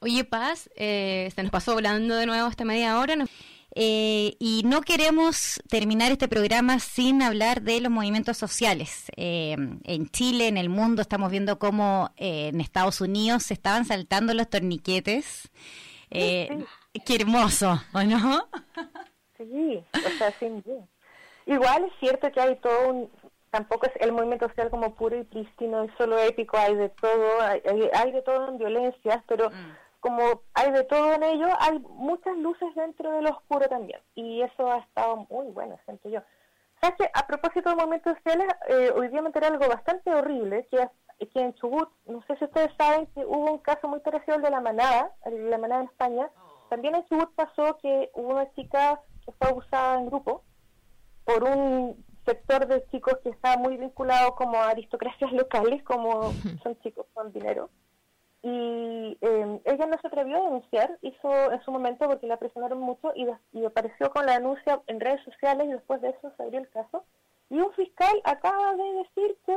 Oye, 0.00 0.22
Paz, 0.22 0.70
eh, 0.76 1.28
se 1.34 1.42
nos 1.42 1.50
pasó 1.50 1.72
hablando 1.72 2.14
de 2.14 2.26
nuevo 2.26 2.48
esta 2.48 2.64
media 2.64 3.00
hora. 3.00 3.16
Eh, 3.74 4.36
y 4.38 4.62
no 4.64 4.80
queremos 4.82 5.60
terminar 5.68 6.12
este 6.12 6.28
programa 6.28 6.78
sin 6.78 7.20
hablar 7.20 7.62
de 7.62 7.80
los 7.80 7.90
movimientos 7.90 8.36
sociales. 8.36 9.10
Eh, 9.16 9.56
en 9.84 10.08
Chile, 10.10 10.46
en 10.46 10.56
el 10.56 10.68
mundo, 10.68 11.02
estamos 11.02 11.32
viendo 11.32 11.58
cómo 11.58 12.12
en 12.16 12.60
Estados 12.60 13.00
Unidos 13.00 13.42
se 13.42 13.54
estaban 13.54 13.84
saltando 13.84 14.34
los 14.34 14.48
torniquetes. 14.48 15.50
Qué 16.10 16.64
hermoso, 17.08 17.80
¿o 17.92 18.02
no? 18.04 18.48
Sí, 19.36 19.84
o 19.94 20.18
sea, 20.18 20.32
sí. 20.38 20.46
Igual 21.46 21.84
es 21.84 21.92
cierto 21.98 22.30
que 22.30 22.40
hay 22.40 22.56
todo 22.56 22.88
un... 22.88 23.10
Tampoco 23.50 23.86
es 23.86 23.92
el 24.00 24.12
movimiento 24.12 24.46
social 24.48 24.70
como 24.70 24.94
puro 24.94 25.18
y 25.18 25.24
prístino, 25.24 25.82
es 25.82 25.90
solo 25.96 26.18
épico, 26.18 26.58
hay 26.58 26.74
de 26.74 26.90
todo, 26.90 27.40
hay, 27.40 27.62
hay 27.94 28.12
de 28.12 28.22
todo 28.22 28.48
en 28.48 28.58
violencias, 28.58 29.24
pero... 29.26 29.50
Mm 29.50 29.87
como 30.00 30.42
hay 30.54 30.70
de 30.70 30.84
todo 30.84 31.12
en 31.14 31.22
ello, 31.22 31.48
hay 31.58 31.78
muchas 31.80 32.36
luces 32.36 32.68
dentro 32.74 33.10
del 33.12 33.26
oscuro 33.26 33.68
también. 33.68 34.00
Y 34.14 34.42
eso 34.42 34.70
ha 34.70 34.78
estado 34.78 35.26
muy 35.30 35.46
bueno, 35.48 35.78
siento 35.84 36.08
yo. 36.08 36.20
¿Sabes 36.80 36.96
que 36.98 37.10
A 37.12 37.26
propósito 37.26 37.70
de 37.70 37.76
momentos 37.76 38.16
sociales, 38.16 38.46
eh, 38.68 38.92
hoy 38.94 39.08
día 39.08 39.20
me 39.20 39.28
enteré 39.28 39.46
algo 39.46 39.68
bastante 39.68 40.14
horrible, 40.14 40.66
que, 40.70 40.76
es, 40.76 41.28
que 41.30 41.40
en 41.40 41.54
Chubut, 41.54 41.88
no 42.06 42.22
sé 42.26 42.36
si 42.36 42.44
ustedes 42.44 42.70
saben 42.78 43.06
que 43.06 43.24
hubo 43.24 43.52
un 43.52 43.58
caso 43.58 43.88
muy 43.88 44.00
parecido 44.00 44.36
al 44.36 44.42
de 44.42 44.50
la 44.50 44.60
manada, 44.60 45.12
de 45.24 45.50
la 45.50 45.58
manada 45.58 45.82
en 45.82 45.88
España. 45.88 46.30
También 46.68 46.94
en 46.94 47.04
Chubut 47.06 47.34
pasó 47.34 47.78
que 47.78 48.10
hubo 48.14 48.28
una 48.28 48.52
chica 48.52 49.00
que 49.24 49.32
fue 49.32 49.48
abusada 49.48 49.98
en 49.98 50.06
grupo 50.06 50.44
por 51.24 51.42
un 51.42 52.04
sector 52.24 52.66
de 52.66 52.86
chicos 52.90 53.18
que 53.22 53.30
está 53.30 53.56
muy 53.56 53.76
vinculado 53.76 54.34
como 54.36 54.56
a 54.58 54.68
aristocracias 54.68 55.32
locales, 55.32 55.82
como 55.82 56.32
son 56.62 56.78
chicos 56.80 57.06
con 57.14 57.32
dinero 57.32 57.70
y 58.42 59.18
eh, 59.20 59.60
ella 59.64 59.86
no 59.86 59.98
se 60.00 60.06
atrevió 60.06 60.36
a 60.36 60.44
denunciar, 60.44 60.98
hizo 61.02 61.52
en 61.52 61.60
su 61.64 61.72
momento 61.72 62.06
porque 62.06 62.26
la 62.26 62.36
presionaron 62.36 62.80
mucho 62.80 63.12
y, 63.14 63.26
apareció 63.64 64.10
con 64.10 64.26
la 64.26 64.34
denuncia 64.34 64.80
en 64.86 65.00
redes 65.00 65.22
sociales 65.24 65.66
y 65.66 65.72
después 65.72 66.00
de 66.00 66.10
eso 66.10 66.32
se 66.36 66.42
abrió 66.42 66.60
el 66.60 66.68
caso. 66.70 67.04
Y 67.50 67.58
un 67.58 67.72
fiscal 67.72 68.20
acaba 68.24 68.74
de 68.74 68.92
decir 68.92 69.36
que 69.44 69.56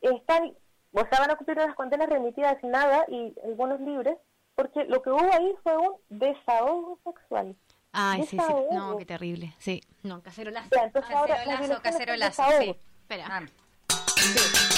están, 0.00 0.54
o 0.92 1.00
sea, 1.00 1.20
van 1.20 1.32
a 1.32 1.36
cumplir 1.36 1.58
las 1.58 1.74
condenas 1.74 2.08
remitidas 2.08 2.58
sin 2.60 2.70
nada 2.70 3.04
y 3.08 3.34
algunos 3.44 3.80
libres, 3.80 4.16
porque 4.54 4.84
lo 4.84 5.02
que 5.02 5.10
hubo 5.10 5.32
ahí 5.32 5.54
fue 5.62 5.76
un 5.76 5.94
desahogo 6.08 6.98
sexual. 7.04 7.54
Ay, 7.92 8.22
sí, 8.22 8.38
sí, 8.38 8.54
no, 8.72 8.96
qué 8.96 9.04
terrible. 9.04 9.54
Sí, 9.58 9.82
no, 10.02 10.22
cacerolazo. 10.22 10.70
cacerolazo, 10.70 11.82
cacerolazo, 11.82 12.42
sí. 12.58 12.76
Espera. 13.02 13.26
Ah. 13.30 14.73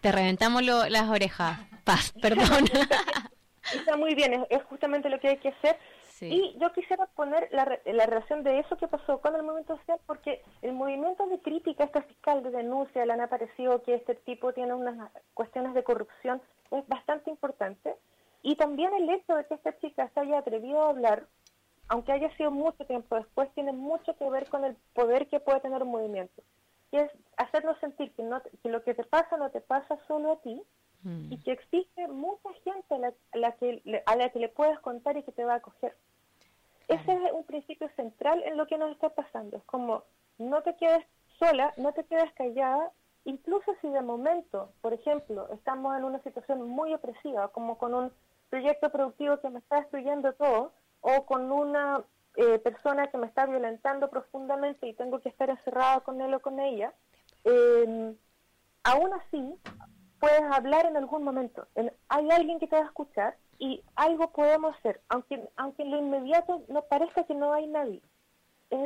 Te, 0.00 0.12
reventamos 0.12 0.62
las 0.62 1.08
orejas. 1.08 1.58
Paz, 1.84 2.12
perdón. 2.22 2.64
Está 3.74 3.96
muy 3.96 4.14
bien, 4.14 4.46
es, 4.48 4.62
justamente 4.64 5.08
lo 5.08 5.20
que 5.20 5.28
hay 5.28 5.36
que 5.38 5.50
hacer. 5.50 5.76
Y 6.22 6.54
yo 6.58 6.70
quisiera 6.74 7.06
poner 7.06 7.48
la, 7.50 7.78
la, 7.86 8.04
relación 8.04 8.42
de 8.42 8.58
eso 8.58 8.76
que 8.76 8.86
pasó 8.86 9.22
con 9.22 9.34
el 9.34 9.42
movimiento 9.42 9.78
social, 9.78 9.98
porque 10.04 10.42
el 10.60 10.74
movimiento 10.74 11.26
de 11.26 11.40
crítica, 11.40 11.84
esta 11.84 12.02
fiscal 12.02 12.42
de 12.42 12.50
denuncia, 12.50 13.06
le 13.06 13.14
han 13.14 13.22
aparecido 13.22 13.82
que 13.82 13.94
este 13.94 14.16
tipo 14.16 14.52
tiene 14.52 14.74
unas 14.74 15.10
cuestiones 15.32 15.72
de 15.72 15.82
corrupción, 15.82 16.42
es 16.72 16.86
bastante 16.88 17.30
importante. 17.30 17.96
Y 18.42 18.56
también 18.56 18.92
el 18.92 19.08
hecho 19.08 19.34
de 19.34 19.46
que 19.46 19.54
esta 19.54 19.78
chica 19.78 20.10
se 20.12 20.20
haya 20.20 20.40
atrevido 20.40 20.82
a 20.82 20.90
hablar, 20.90 21.26
aunque 21.88 22.12
haya 22.12 22.36
sido 22.36 22.50
mucho 22.50 22.84
tiempo 22.84 23.16
después, 23.16 23.48
tiene 23.54 23.72
mucho 23.72 24.14
que 24.18 24.28
ver 24.28 24.46
con 24.50 24.66
el 24.66 24.76
poder 24.92 25.26
que 25.26 25.40
puede 25.40 25.60
tener 25.60 25.82
un 25.82 25.90
movimiento 25.90 26.42
que 26.90 27.02
es 27.02 27.10
hacernos 27.36 27.78
sentir 27.78 28.12
que, 28.12 28.22
no, 28.22 28.42
que 28.42 28.68
lo 28.68 28.82
que 28.82 28.94
te 28.94 29.04
pasa 29.04 29.36
no 29.36 29.50
te 29.50 29.60
pasa 29.60 29.98
solo 30.06 30.32
a 30.32 30.40
ti 30.40 30.62
y 31.04 31.08
mm. 31.08 31.42
que 31.42 31.52
existe 31.52 32.08
mucha 32.08 32.52
gente 32.64 32.94
a 32.94 33.38
la, 33.38 33.52
que, 33.52 34.02
a 34.04 34.16
la 34.16 34.28
que 34.28 34.38
le 34.38 34.48
puedes 34.48 34.78
contar 34.80 35.16
y 35.16 35.22
que 35.22 35.32
te 35.32 35.44
va 35.44 35.54
a 35.54 35.56
acoger. 35.56 35.96
Ese 36.88 37.12
es 37.12 37.32
un 37.32 37.44
principio 37.44 37.88
central 37.96 38.42
en 38.44 38.56
lo 38.56 38.66
que 38.66 38.76
nos 38.76 38.90
está 38.90 39.10
pasando. 39.10 39.56
Es 39.56 39.64
como, 39.64 40.02
no 40.38 40.62
te 40.62 40.74
quedes 40.76 41.06
sola, 41.38 41.72
no 41.76 41.92
te 41.92 42.04
quedes 42.04 42.32
callada, 42.34 42.90
incluso 43.24 43.72
si 43.80 43.88
de 43.88 44.02
momento, 44.02 44.72
por 44.80 44.92
ejemplo, 44.92 45.48
estamos 45.52 45.96
en 45.96 46.04
una 46.04 46.20
situación 46.22 46.68
muy 46.68 46.92
opresiva, 46.92 47.48
como 47.48 47.78
con 47.78 47.94
un 47.94 48.12
proyecto 48.50 48.90
productivo 48.90 49.38
que 49.38 49.50
me 49.50 49.60
está 49.60 49.76
destruyendo 49.76 50.32
todo, 50.34 50.72
o 51.00 51.24
con 51.24 51.50
una 51.50 52.04
eh, 52.36 52.58
persona 52.60 53.08
que 53.08 53.18
me 53.18 53.26
está 53.26 53.46
violentando 53.46 54.08
profundamente 54.08 54.86
y 54.86 54.94
tengo 54.94 55.20
que 55.20 55.28
estar 55.28 55.50
encerrada 55.50 56.00
con 56.00 56.20
él 56.20 56.32
o 56.34 56.40
con 56.40 56.60
ella, 56.60 56.92
eh, 57.44 58.14
aún 58.84 59.12
así 59.14 59.54
puedes 60.20 60.42
hablar 60.52 60.86
en 60.86 60.96
algún 60.96 61.24
momento. 61.24 61.66
hay 62.08 62.30
alguien 62.30 62.58
que 62.60 62.66
te 62.66 62.76
va 62.76 62.82
a 62.82 62.86
escuchar 62.86 63.36
y 63.58 63.82
algo 63.96 64.30
podemos 64.32 64.76
hacer, 64.76 65.00
aunque, 65.08 65.48
aunque 65.56 65.82
en 65.82 65.90
lo 65.90 65.98
inmediato 65.98 66.62
no 66.68 66.82
parezca 66.82 67.24
que 67.24 67.34
no 67.34 67.52
hay 67.52 67.66
nadie. 67.66 68.00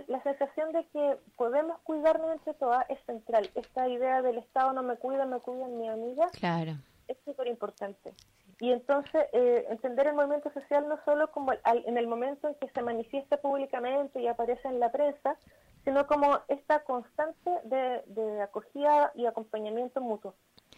la 0.07 0.23
sensación 0.23 0.73
de 0.73 0.87
que 0.87 1.19
podemos 1.37 1.79
cuidarnos 1.83 2.33
entre 2.33 2.55
todas 2.55 2.89
es 2.89 2.99
central. 3.05 3.51
Esta 3.55 3.89
idea 3.89 4.23
del 4.23 4.39
Estado 4.39 4.73
no 4.73 4.83
me 4.83 4.97
cuida, 4.97 5.27
me 5.27 5.41
cuida 5.41 5.66
mi 5.69 5.89
amiga, 5.89 6.29
claro. 6.39 6.73
es 7.09 7.19
súper 7.25 7.49
importante. 7.49 8.15
Y 8.60 8.70
entonces 8.72 9.26
eh, 9.32 9.66
entender 9.70 10.06
el 10.06 10.14
movimiento 10.14 10.52
social 10.52 10.89
no 10.89 10.98
solo 11.05 11.31
como 11.31 11.52
en 11.52 11.98
el 11.98 12.06
momento 12.06 12.48
en 12.48 12.55
que 12.55 12.68
se 12.68 12.82
manifiesta 12.82 13.36
públicamente 13.39 14.20
y 14.20 14.26
aparece 14.26 14.68
en 14.68 14.81
la 14.81 14.93
prensa, 14.93 15.36
sino 15.85 16.06
como 16.06 16.40
esta 16.48 16.82
constante 16.85 17.51
de, 17.64 18.43
acogida 18.43 19.12
y 19.14 19.26
acompañamiento 19.26 20.01
mutuo. 20.01 20.35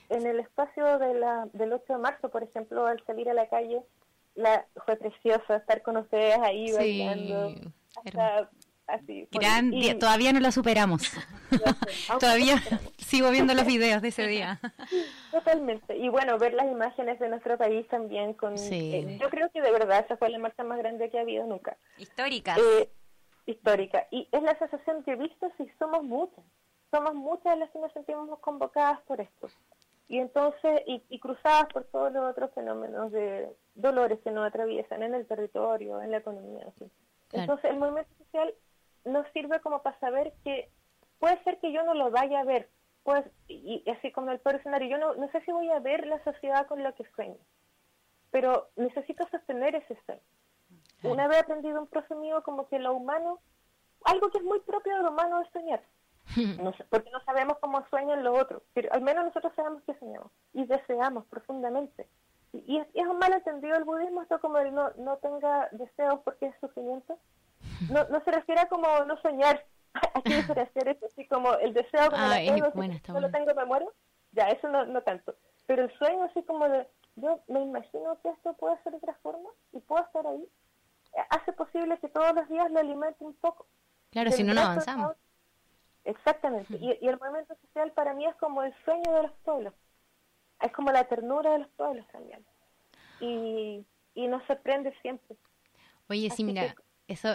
En 0.08 0.26
el 0.26 0.40
espacio 0.40 0.98
de 0.98 1.14
la, 1.14 1.48
del 1.52 1.72
8 1.72 1.94
de 1.94 1.98
marzo, 1.98 2.28
por 2.28 2.42
ejemplo, 2.42 2.86
al 2.86 3.02
salir 3.04 3.28
a 3.30 3.34
la 3.34 3.48
calle, 3.48 3.82
la, 4.34 4.66
fue 4.84 4.96
precioso 4.96 5.54
estar 5.54 5.82
con 5.82 5.96
ustedes 5.96 6.38
ahí 6.38 6.72
bailando. 6.72 7.54
Así, 8.86 9.28
todavía 9.98 10.32
no 10.32 10.40
lo 10.40 10.50
superamos. 10.52 11.02
todavía 12.20 12.62
sigo 12.98 13.30
viendo 13.30 13.54
los 13.54 13.66
videos 13.66 14.02
de 14.02 14.08
ese 14.08 14.26
día. 14.26 14.60
Totalmente. 15.30 15.96
Y 15.96 16.08
bueno, 16.08 16.38
ver 16.38 16.54
las 16.54 16.66
imágenes 16.66 17.18
de 17.18 17.28
nuestro 17.28 17.56
país 17.56 17.86
también 17.88 18.34
con... 18.34 18.54
Eh, 18.58 19.18
yo 19.20 19.30
creo 19.30 19.50
que 19.50 19.60
de 19.60 19.70
verdad 19.70 20.04
esa 20.04 20.16
fue 20.16 20.28
la 20.30 20.38
marcha 20.38 20.64
más 20.64 20.78
grande 20.78 21.10
que 21.10 21.18
ha 21.18 21.22
habido 21.22 21.46
nunca. 21.46 21.76
Histórica. 21.98 22.56
Eh, 22.56 22.88
histórica. 23.46 24.06
Y 24.10 24.28
es 24.32 24.42
la 24.42 24.58
sensación 24.58 25.02
que 25.04 25.12
he 25.12 25.16
visto 25.16 25.50
si 25.56 25.68
somos 25.78 26.02
muchas. 26.02 26.44
Somos 26.90 27.14
muchas 27.14 27.58
las 27.58 27.70
que 27.70 27.78
nos 27.78 27.92
sentimos 27.92 28.38
convocadas 28.40 29.00
por 29.02 29.20
esto. 29.20 29.48
Y 30.08 30.18
entonces, 30.18 30.82
y, 30.86 31.18
cruzadas 31.18 31.66
por 31.72 31.84
todos 31.84 32.12
los 32.12 32.30
otros 32.30 32.52
fenómenos 32.54 33.10
de 33.10 33.48
dolores 33.74 34.20
que 34.22 34.30
nos 34.30 34.46
atraviesan 34.46 35.02
en 35.02 35.14
el 35.14 35.26
territorio, 35.26 36.00
en 36.00 36.12
la 36.12 36.18
economía. 36.18 36.64
Entonces, 37.32 37.70
el 37.70 37.78
movimiento 37.78 38.12
social 38.24 38.54
nos 39.06 39.26
sirve 39.32 39.60
como 39.60 39.82
para 39.82 39.98
saber 40.00 40.32
que 40.44 40.70
puede 41.18 41.42
ser 41.44 41.58
que 41.58 41.72
yo 41.72 41.82
no 41.84 41.94
lo 41.94 42.10
vaya 42.10 42.40
a 42.40 42.44
ver, 42.44 42.68
pues, 43.02 43.24
y, 43.48 43.88
así 43.90 44.10
como 44.12 44.30
el 44.32 44.40
peor 44.40 44.56
escenario, 44.56 44.88
yo 44.88 44.98
no, 44.98 45.14
no 45.14 45.30
sé 45.30 45.40
si 45.42 45.52
voy 45.52 45.70
a 45.70 45.78
ver 45.78 46.06
la 46.06 46.22
sociedad 46.24 46.66
con 46.66 46.82
la 46.82 46.92
que 46.92 47.04
sueño, 47.14 47.38
pero 48.30 48.68
necesito 48.76 49.26
sostener 49.28 49.76
ese 49.76 49.96
sueño. 50.04 50.20
Una 51.02 51.28
vez 51.28 51.38
aprendido 51.38 51.80
un 51.80 51.86
profe 51.86 52.14
mío 52.16 52.42
como 52.42 52.68
que 52.68 52.78
lo 52.78 52.94
humano, 52.94 53.38
algo 54.04 54.30
que 54.30 54.38
es 54.38 54.44
muy 54.44 54.60
propio 54.60 54.96
de 54.96 55.02
lo 55.02 55.10
humano 55.10 55.40
es 55.40 55.50
soñar. 55.52 55.82
No 56.62 56.72
porque 56.90 57.10
no 57.10 57.20
sabemos 57.20 57.58
cómo 57.60 57.86
sueñan 57.88 58.24
los 58.24 58.36
otros, 58.38 58.62
pero 58.74 58.92
al 58.92 59.02
menos 59.02 59.24
nosotros 59.26 59.52
sabemos 59.54 59.82
que 59.84 59.94
soñamos 59.94 60.32
y 60.52 60.66
deseamos 60.66 61.24
profundamente. 61.26 62.08
Y, 62.52 62.78
es, 62.78 63.06
un 63.06 63.18
mal 63.18 63.32
entendido 63.32 63.76
el 63.76 63.84
budismo, 63.84 64.22
esto 64.22 64.40
como 64.40 64.58
el 64.58 64.74
no, 64.74 64.90
no 64.96 65.18
tenga 65.18 65.68
deseos 65.72 66.20
porque 66.24 66.46
es 66.46 66.54
sufrimiento. 66.60 67.18
No, 67.90 68.04
no 68.08 68.22
se 68.24 68.30
refiere 68.30 68.60
a 68.60 68.68
como 68.68 68.86
no 69.04 69.20
soñar, 69.20 69.64
aquí 70.14 70.32
se 70.42 70.54
refiere 70.54 70.92
eso, 70.92 71.06
así 71.06 71.26
como 71.26 71.54
el 71.54 71.74
deseo 71.74 72.10
como 72.10 72.22
ah, 72.22 72.36
tengo, 72.36 72.70
si 72.72 73.12
no 73.12 73.20
lo 73.20 73.30
tengo 73.30 73.54
me 73.54 73.64
muero, 73.64 73.92
ya, 74.32 74.48
eso 74.48 74.68
no, 74.68 74.84
no 74.86 75.02
tanto. 75.02 75.34
Pero 75.66 75.84
el 75.84 75.98
sueño 75.98 76.24
así 76.24 76.42
como 76.42 76.68
de, 76.68 76.86
yo 77.16 77.40
me 77.48 77.60
imagino 77.60 78.18
que 78.22 78.28
esto 78.28 78.52
puede 78.54 78.80
ser 78.82 78.92
de 78.92 78.98
otra 78.98 79.14
forma 79.22 79.48
y 79.72 79.80
puedo 79.80 80.02
estar 80.04 80.26
ahí, 80.26 80.46
hace 81.30 81.52
posible 81.52 81.98
que 81.98 82.08
todos 82.08 82.34
los 82.34 82.48
días 82.48 82.70
lo 82.70 82.80
alimente 82.80 83.24
un 83.24 83.34
poco. 83.34 83.66
Claro, 84.10 84.30
si 84.30 84.44
no, 84.44 84.54
no 84.54 84.60
avanzamos. 84.60 85.16
Exactamente. 86.04 86.76
y, 86.76 87.06
el 87.06 87.18
movimiento 87.18 87.56
social 87.66 87.90
para 87.92 88.14
mí 88.14 88.26
es 88.26 88.36
como 88.36 88.62
el 88.62 88.72
sueño 88.84 89.12
de 89.12 89.22
los 89.24 89.32
pueblos. 89.44 89.74
Es 90.60 90.72
como 90.72 90.92
la 90.92 91.04
ternura 91.04 91.52
de 91.52 91.58
los 91.60 91.68
pueblos 91.70 92.06
también. 92.12 92.44
Y, 93.20 93.84
y 94.14 94.28
nos 94.28 94.44
sorprende 94.46 94.94
siempre. 95.02 95.36
Oye, 96.08 96.30
sí, 96.30 96.44
mira, 96.44 96.74
eso 97.08 97.28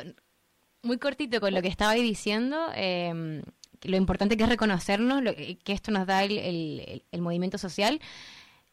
muy 0.84 0.98
cortito 0.98 1.40
con 1.40 1.54
lo 1.54 1.62
que 1.62 1.68
estaba 1.68 1.94
diciendo. 1.94 2.68
Eh, 2.76 3.42
lo 3.84 3.98
importante 3.98 4.38
que 4.38 4.44
es 4.44 4.50
reconocernos, 4.50 5.24
lo, 5.24 5.34
que 5.36 5.74
esto 5.74 5.92
nos 5.92 6.06
da 6.06 6.24
el, 6.24 7.04
el, 7.12 7.22
movimiento 7.22 7.58
social. 7.58 8.00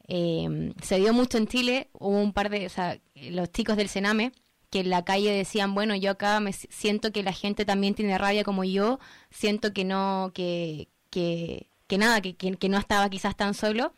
Eh, 0.06 0.72
se 0.82 0.98
dio 0.98 1.12
mucho 1.12 1.38
en 1.38 1.46
Chile, 1.46 1.88
hubo 1.92 2.18
un 2.20 2.32
par 2.32 2.50
de, 2.50 2.66
o 2.66 2.70
sea, 2.70 2.98
los 3.14 3.50
chicos 3.52 3.76
del 3.76 3.88
Sename, 3.88 4.32
que 4.70 4.80
en 4.80 4.90
la 4.90 5.04
calle 5.04 5.32
decían, 5.32 5.74
bueno, 5.74 5.94
yo 5.94 6.12
acá 6.12 6.40
me 6.40 6.52
siento 6.52 7.12
que 7.12 7.22
la 7.22 7.32
gente 7.32 7.64
también 7.64 7.94
tiene 7.94 8.18
rabia 8.18 8.44
como 8.44 8.64
yo, 8.64 8.98
siento 9.30 9.72
que 9.72 9.84
no, 9.84 10.32
que, 10.34 10.88
que, 11.10 11.70
que 11.86 11.98
nada, 11.98 12.20
que, 12.20 12.34
que, 12.36 12.68
no 12.68 12.78
estaba 12.78 13.08
quizás 13.08 13.36
tan 13.36 13.54
solo. 13.54 13.94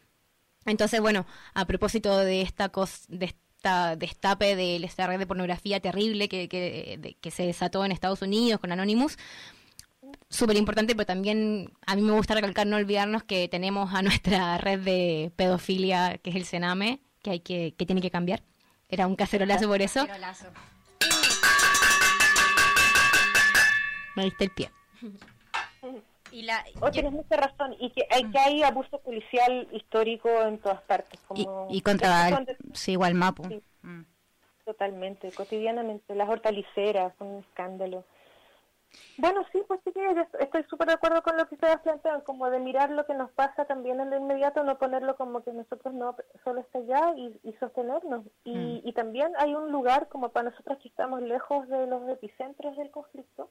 Entonces, 0.67 1.01
bueno, 1.01 1.27
a 1.55 1.67
propósito 1.67 2.19
de 2.19 2.43
esta 2.43 2.69
cosa, 2.69 3.07
de 3.09 3.35
esta 3.61 3.95
destape 3.95 4.57
de 4.57 4.77
esta 4.77 5.07
red 5.07 5.19
de 5.19 5.27
pornografía 5.27 5.81
terrible 5.81 6.31
que, 6.31 6.49
que, 6.49 7.17
que 7.21 7.31
se 7.31 7.45
desató 7.45 7.85
en 7.85 7.93
Estados 7.93 8.23
Unidos 8.23 8.59
con 8.59 8.73
Anonymous, 8.73 9.19
súper 10.31 10.57
importante, 10.57 10.95
pero 10.95 11.05
también 11.05 11.71
a 11.87 11.95
mí 11.95 12.01
me 12.01 12.13
gusta 12.13 12.35
recalcar, 12.35 12.67
no 12.67 12.77
olvidarnos 12.77 13.23
que 13.23 13.49
tenemos 13.49 13.93
a 13.93 14.01
nuestra 14.03 14.57
red 14.57 14.81
de 14.81 15.31
pedofilia, 15.37 16.17
que 16.17 16.31
es 16.31 16.37
el 16.37 16.47
Sename, 16.47 17.01
que 17.23 17.33
hay 17.33 17.41
que, 17.41 17.75
que 17.77 17.85
tiene 17.85 18.01
que 18.01 18.11
cambiar. 18.11 18.43
Era 18.89 19.07
un 19.07 19.15
cacerolazo 19.15 19.69
por 19.69 19.83
eso. 19.83 20.09
Me 24.17 24.25
diste 24.25 24.45
el 24.45 24.51
pie. 24.53 24.71
Y 26.33 26.43
la, 26.43 26.65
oh, 26.81 26.91
tienes 26.91 27.13
mucha 27.13 27.37
razón, 27.37 27.75
y 27.79 27.91
que 27.91 28.07
hay, 28.11 28.31
que 28.31 28.39
hay 28.39 28.63
abuso 28.63 28.99
policial 29.01 29.69
histórico 29.73 30.29
en 30.43 30.59
todas 30.59 30.81
partes. 30.83 31.21
Como 31.27 31.67
y, 31.71 31.81
contra, 31.81 32.45
sí, 32.73 32.93
igual 32.93 33.15
Mapu. 33.15 33.45
Mm. 33.83 34.03
Totalmente, 34.65 35.33
cotidianamente. 35.33 36.15
Las 36.15 36.29
hortaliceras 36.29 37.13
un 37.19 37.41
escándalo. 37.41 38.05
Bueno, 39.19 39.45
sí, 39.53 39.63
pues 39.69 39.81
sí, 39.85 39.93
estoy 40.41 40.65
súper 40.65 40.89
de 40.89 40.95
acuerdo 40.95 41.23
con 41.23 41.37
lo 41.37 41.47
que 41.47 41.55
ustedes 41.55 41.79
plantean, 41.81 42.23
como 42.23 42.51
de 42.51 42.59
mirar 42.59 42.91
lo 42.91 43.07
que 43.07 43.15
nos 43.15 43.31
pasa 43.31 43.65
también 43.65 44.01
en 44.01 44.11
lo 44.11 44.17
inmediato, 44.17 44.65
no 44.65 44.79
ponerlo 44.79 45.17
como 45.17 45.43
que 45.43 45.53
nosotros 45.53 45.95
no 45.95 46.17
solo 46.43 46.61
está 46.61 46.79
allá 46.79 47.15
y, 47.17 47.53
sostenernos. 47.61 48.25
Y, 48.45 48.55
mm. 48.55 48.81
y, 48.85 48.93
también 48.93 49.33
hay 49.39 49.55
un 49.55 49.71
lugar 49.71 50.09
como 50.09 50.31
para 50.31 50.51
nosotros 50.51 50.79
que 50.79 50.89
estamos 50.89 51.23
lejos 51.23 51.69
de 51.69 51.87
los 51.87 52.09
epicentros 52.09 52.77
del 52.77 52.91
conflicto, 52.91 53.51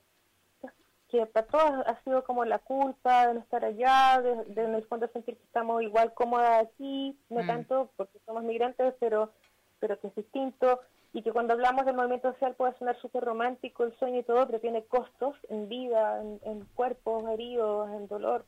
que 1.09 1.25
para 1.25 1.47
todos 1.47 1.87
ha 1.87 2.01
sido 2.03 2.23
como 2.23 2.45
la 2.45 2.59
culpa 2.59 3.27
de 3.27 3.33
no 3.33 3.39
estar 3.39 3.65
allá, 3.65 4.21
de, 4.21 4.61
en 4.61 4.75
el 4.75 4.85
fondo 4.85 5.07
sentir 5.07 5.37
que 5.37 5.43
estamos 5.43 5.81
igual 5.81 6.13
cómodas 6.13 6.67
aquí, 6.67 7.17
no 7.29 7.43
mm. 7.43 7.47
tanto 7.47 7.91
porque 7.95 8.19
somos 8.25 8.43
migrantes, 8.43 8.93
pero, 8.99 9.31
pero 9.79 9.99
que 9.99 10.07
es 10.07 10.15
distinto 10.15 10.79
y 11.11 11.23
que 11.23 11.31
cuando 11.31 11.53
hablamos 11.53 11.85
del 11.85 11.95
movimiento 11.95 12.31
social 12.33 12.53
puede 12.55 12.77
sonar 12.77 12.99
súper 13.01 13.23
romántico 13.23 13.83
el 13.83 13.97
sueño 13.97 14.19
y 14.19 14.23
todo, 14.23 14.45
pero 14.45 14.59
tiene 14.59 14.85
costos 14.85 15.35
en 15.49 15.67
vida, 15.67 16.21
en, 16.21 16.65
cuerpos 16.75 17.23
heridos, 17.29 17.89
en 17.89 18.07
dolor. 18.07 18.45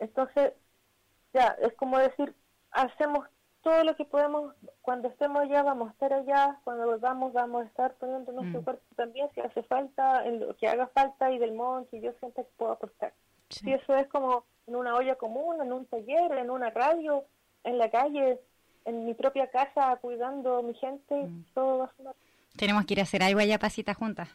Entonces, 0.00 0.54
ya, 1.32 1.56
es 1.60 1.72
como 1.74 1.98
decir, 1.98 2.34
hacemos 2.72 3.28
todo 3.66 3.82
lo 3.82 3.96
que 3.96 4.04
podemos, 4.04 4.54
cuando 4.80 5.08
estemos 5.08 5.42
allá 5.42 5.64
vamos 5.64 5.88
a 5.88 5.90
estar 5.90 6.12
allá, 6.12 6.56
cuando 6.62 6.86
volvamos 6.86 7.32
vamos 7.32 7.64
a 7.64 7.66
estar 7.66 7.96
poniendo 7.96 8.30
nuestro 8.30 8.60
mm. 8.60 8.64
cuerpo 8.64 8.84
también, 8.94 9.28
si 9.34 9.40
hace 9.40 9.60
falta, 9.64 10.24
en 10.24 10.38
lo 10.38 10.56
que 10.56 10.68
haga 10.68 10.86
falta 10.86 11.32
y 11.32 11.38
del 11.38 11.52
modo 11.52 11.84
que 11.90 12.00
yo 12.00 12.12
sienta 12.20 12.44
que 12.44 12.48
puedo 12.56 12.70
aportar. 12.70 13.12
Si 13.50 13.72
eso 13.72 13.96
es 13.96 14.06
como 14.06 14.44
en 14.68 14.76
una 14.76 14.94
olla 14.94 15.16
común, 15.16 15.60
en 15.60 15.72
un 15.72 15.84
taller, 15.86 16.30
en 16.38 16.48
una 16.48 16.70
radio, 16.70 17.24
en 17.64 17.78
la 17.78 17.90
calle, 17.90 18.38
en 18.84 19.04
mi 19.04 19.14
propia 19.14 19.50
casa 19.50 19.96
cuidando 20.00 20.58
a 20.58 20.62
mi 20.62 20.74
gente, 20.74 21.16
mm. 21.16 21.46
todo 21.52 21.78
va 21.78 21.84
a. 21.86 22.12
Tenemos 22.56 22.86
que 22.86 22.94
ir 22.94 23.00
a 23.00 23.02
hacer 23.02 23.24
algo 23.24 23.40
allá 23.40 23.58
pasita 23.58 23.94
juntas. 23.94 24.28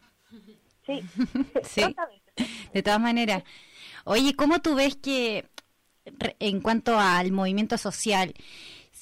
Sí, 0.85 1.01
sí. 1.63 1.95
De 2.73 2.83
todas 2.83 2.99
maneras. 2.99 3.45
Oye, 4.03 4.35
¿cómo 4.35 4.59
tú 4.59 4.75
ves 4.75 4.97
que 4.97 5.45
en 6.39 6.59
cuanto 6.59 6.99
al 6.99 7.31
movimiento 7.31 7.77
social, 7.77 8.33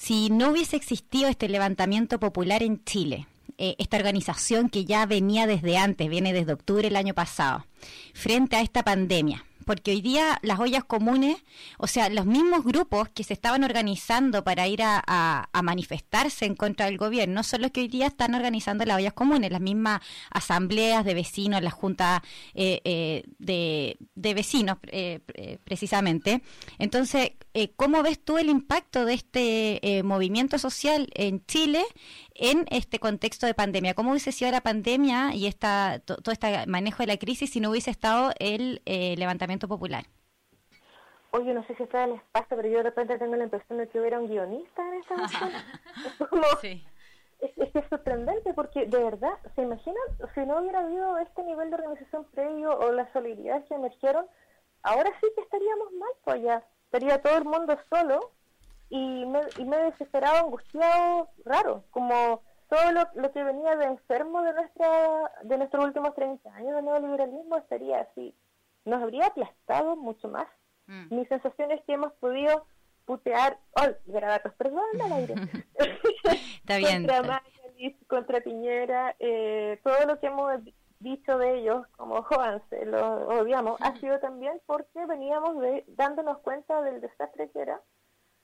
si 0.00 0.30
no 0.30 0.48
hubiese 0.48 0.76
existido 0.76 1.28
este 1.28 1.46
levantamiento 1.46 2.18
popular 2.18 2.62
en 2.62 2.82
Chile, 2.84 3.26
eh, 3.58 3.76
esta 3.78 3.98
organización 3.98 4.70
que 4.70 4.86
ya 4.86 5.04
venía 5.04 5.46
desde 5.46 5.76
antes, 5.76 6.08
viene 6.08 6.32
desde 6.32 6.54
octubre 6.54 6.84
del 6.84 6.96
año 6.96 7.12
pasado, 7.12 7.66
frente 8.14 8.56
a 8.56 8.62
esta 8.62 8.82
pandemia, 8.82 9.44
porque 9.66 9.90
hoy 9.90 10.00
día 10.00 10.38
las 10.42 10.58
ollas 10.58 10.84
comunes, 10.84 11.36
o 11.78 11.86
sea, 11.86 12.08
los 12.08 12.26
mismos 12.26 12.64
grupos 12.64 13.08
que 13.10 13.24
se 13.24 13.34
estaban 13.34 13.62
organizando 13.62 14.42
para 14.42 14.66
ir 14.66 14.80
a, 14.82 15.48
manifestarse 15.62 16.46
en 16.46 16.56
contra 16.56 16.86
del 16.86 16.96
gobierno, 16.96 17.42
son 17.42 17.62
los 17.62 17.70
que 17.70 17.80
hoy 17.82 17.88
día 17.88 18.06
están 18.06 18.34
organizando 18.34 18.84
las 18.84 18.96
ollas 18.96 19.12
comunes, 19.12 19.52
las 19.52 19.60
mismas 19.60 20.00
asambleas 20.30 21.04
de 21.04 21.14
vecinos, 21.14 21.62
las 21.62 21.74
juntas 21.74 22.22
eh, 22.54 22.80
eh, 22.84 23.22
de, 23.38 24.34
vecinos 24.34 24.78
eh, 24.88 25.20
precisamente. 25.62 26.42
Entonces, 26.78 27.32
¿cómo 27.76 28.02
ves 28.02 28.24
tú 28.24 28.38
el 28.38 28.48
impacto 28.48 29.04
de 29.04 29.14
este 29.14 30.02
movimiento 30.04 30.58
social 30.58 31.08
en 31.14 31.44
Chile 31.46 31.84
en 32.40 32.64
este 32.70 32.98
contexto 32.98 33.46
de 33.46 33.54
pandemia. 33.54 33.94
¿Cómo 33.94 34.10
hubiese 34.10 34.32
sido 34.32 34.50
la 34.50 34.62
pandemia 34.62 35.34
y 35.34 35.46
esta, 35.46 36.00
todo 36.00 36.32
este 36.32 36.66
manejo 36.66 37.02
de 37.02 37.08
la 37.08 37.18
crisis 37.18 37.50
si 37.50 37.60
no 37.60 37.70
hubiese 37.70 37.90
estado 37.90 38.32
el 38.38 38.82
eh, 38.86 39.14
levantamiento 39.16 39.68
popular? 39.68 40.04
Oye, 41.32 41.52
no 41.54 41.64
sé 41.66 41.76
si 41.76 41.82
está 41.84 42.04
en 42.04 42.12
el 42.12 42.16
espacio, 42.16 42.56
pero 42.56 42.68
yo 42.68 42.78
de 42.78 42.84
repente 42.84 43.18
tengo 43.18 43.36
la 43.36 43.44
impresión 43.44 43.78
de 43.78 43.88
que 43.88 44.00
hubiera 44.00 44.18
un 44.18 44.26
guionista 44.26 44.82
en 44.88 44.94
esta 44.94 45.14
es, 47.40 47.52
es, 47.56 47.76
es, 47.76 47.88
sorprendente 47.88 48.52
porque, 48.54 48.86
de 48.86 48.98
verdad, 48.98 49.38
¿se 49.54 49.62
imaginan? 49.62 50.02
Si 50.34 50.40
no 50.40 50.60
hubiera 50.60 50.80
habido 50.80 51.18
este 51.18 51.42
nivel 51.44 51.70
de 51.70 51.76
organización 51.76 52.24
previo 52.32 52.76
o 52.76 52.90
las 52.90 53.12
solidaridades 53.12 53.64
que 53.68 53.74
emergieron, 53.74 54.26
ahora 54.82 55.10
sí 55.20 55.26
que 55.36 55.42
estaríamos 55.42 55.92
mal, 55.92 56.10
pues 56.24 56.42
ya 56.42 56.66
estaría 56.90 57.22
todo 57.22 57.38
el 57.38 57.44
mundo 57.44 57.78
solo 57.88 58.32
y 58.88 59.24
me, 59.24 59.40
y 59.58 59.64
me 59.64 59.76
desesperaba, 59.76 60.40
angustiado, 60.40 61.28
raro, 61.44 61.84
como 61.90 62.42
todo 62.68 62.80
lo, 63.14 63.32
que 63.32 63.44
venía 63.44 63.76
de 63.76 63.84
enfermo 63.84 64.42
de 64.42 64.52
nuestra 64.52 65.32
de 65.44 65.56
nuestros 65.56 65.84
últimos 65.84 66.14
30 66.16 66.52
años 66.52 66.74
de 66.74 66.82
neoliberalismo 66.82 67.58
estaría 67.58 68.00
así. 68.00 68.34
Nos 68.84 69.00
habría 69.00 69.26
aplastado 69.26 69.94
mucho 69.94 70.26
más. 70.28 70.48
Mm. 70.86 71.14
Mi 71.14 71.26
sensación 71.26 71.70
es 71.70 71.80
que 71.84 71.92
hemos 71.92 72.12
podido 72.14 72.66
putear, 73.04 73.58
oh, 73.76 73.86
grabatos, 74.06 74.52
perdón, 74.54 74.82
al 75.00 75.12
aire. 75.18 75.34
está 76.56 76.76
bien. 76.78 77.06
contra 77.06 77.42
contra 78.08 78.40
Piñera, 78.40 79.14
eh, 79.20 79.80
todo 79.84 80.06
lo 80.06 80.18
que 80.18 80.26
hemos 80.26 80.60
dicho 81.00 81.38
de 81.38 81.58
ellos, 81.58 81.86
como 81.96 82.22
Joanse, 82.22 82.86
lo 82.86 83.28
odiamos, 83.28 83.80
ha 83.80 83.96
sido 83.96 84.18
también 84.20 84.60
porque 84.66 85.04
veníamos 85.06 85.60
de, 85.60 85.84
dándonos 85.88 86.38
cuenta 86.38 86.80
del 86.82 87.00
desastre 87.00 87.50
que 87.50 87.60
era 87.60 87.80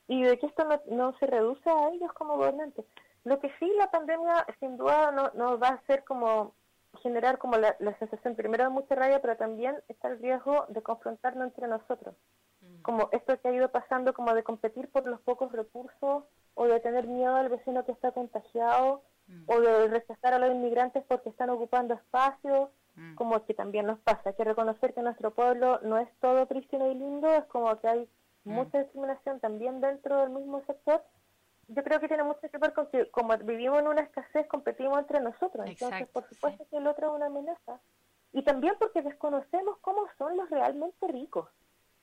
y 0.09 0.23
de 0.23 0.39
que 0.39 0.47
esto 0.47 0.65
no, 0.65 0.81
no 0.95 1.17
se 1.19 1.27
reduce 1.27 1.69
a 1.71 1.91
ellos 1.91 2.13
como 2.13 2.37
gobernantes. 2.37 2.85
Lo 3.25 3.41
que 3.41 3.51
sí 3.59 3.73
la 3.77 3.91
pandemia 3.91 4.47
sin 4.61 4.77
duda 4.77 5.11
nos 5.11 5.35
no 5.35 5.59
va 5.59 5.69
a 5.69 5.75
hacer 5.75 6.05
como 6.05 6.55
generar 7.03 7.39
como 7.39 7.57
la, 7.59 7.77
sensación 7.99 8.35
primero 8.37 8.65
de 8.65 8.71
mucha 8.71 8.95
rabia, 8.95 9.21
pero 9.21 9.37
también 9.37 9.77
está 9.89 10.09
el 10.09 10.19
riesgo 10.19 10.67
de 10.69 10.83
confrontarnos 10.83 11.49
entre 11.49 11.69
nosotros. 11.69 12.15
Mm. 12.61 12.83
Como 12.83 13.09
esto 13.13 13.39
que 13.41 13.49
ha 13.49 13.53
ido 13.53 13.71
pasando, 13.71 14.15
como 14.15 14.35
de 14.35 14.43
competir 14.43 14.89
por 14.91 15.07
los 15.07 15.21
pocos 15.21 15.53
recursos 15.53 16.25
o 16.55 16.67
de 16.67 16.81
tener 16.81 17.07
miedo 17.07 17.35
al 17.35 17.49
vecino 17.49 17.85
que 17.85 17.93
está 17.93 18.13
contagiado 18.13 19.03
mm. 19.27 19.45
o 19.47 19.61
de 19.61 19.89
rechazar 19.89 20.35
a 20.35 20.39
los 20.39 20.51
inmigrantes 20.51 21.05
porque 21.09 21.29
están 21.29 21.51
ocupando 21.51 21.95
espacios, 21.95 22.71
mm. 22.95 23.15
como 23.15 23.45
que 23.45 23.55
también 23.55 23.87
nos 23.87 23.99
pasa. 24.01 24.31
Hay 24.31 24.35
que 24.35 24.45
reconocer 24.45 24.95
que 24.95 25.03
nuestro 25.03 25.33
pueblo 25.33 25.81
no 25.83 25.99
es 25.99 26.09
todo 26.21 26.47
prístino 26.47 26.91
y 26.91 26.95
lindo, 26.95 27.33
es 27.35 27.45
como 27.45 27.79
que 27.81 27.89
hay 27.89 28.09
mucha 28.45 28.79
discriminación 28.79 29.41
también 29.41 29.81
dentro 29.81 30.21
del 30.21 30.31
mismo 30.31 30.63
sector 30.67 31.03
yo 31.69 31.83
creo 31.83 32.01
que 32.01 32.09
tiene 32.09 32.23
mucho 32.23 32.41
que 32.41 32.59
ver 32.59 32.73
con 32.73 32.87
que 32.89 33.11
como 33.11 33.37
vivimos 33.39 33.81
en 33.81 33.89
una 33.89 34.03
escasez, 34.03 34.47
competimos 34.47 34.99
entre 34.99 35.21
nosotros. 35.21 35.67
Entonces, 35.67 36.07
por 36.09 36.29
supuesto 36.29 36.65
que 36.71 36.77
el 36.77 36.87
otro 36.87 37.09
es 37.09 37.15
una 37.15 37.27
amenaza. 37.27 37.81
Y 38.33 38.43
también 38.43 38.75
porque 38.79 39.03
desconocemos 39.03 39.79
cómo 39.81 40.07
son 40.19 40.37
los 40.37 40.49
realmente 40.51 41.07
ricos. 41.09 41.49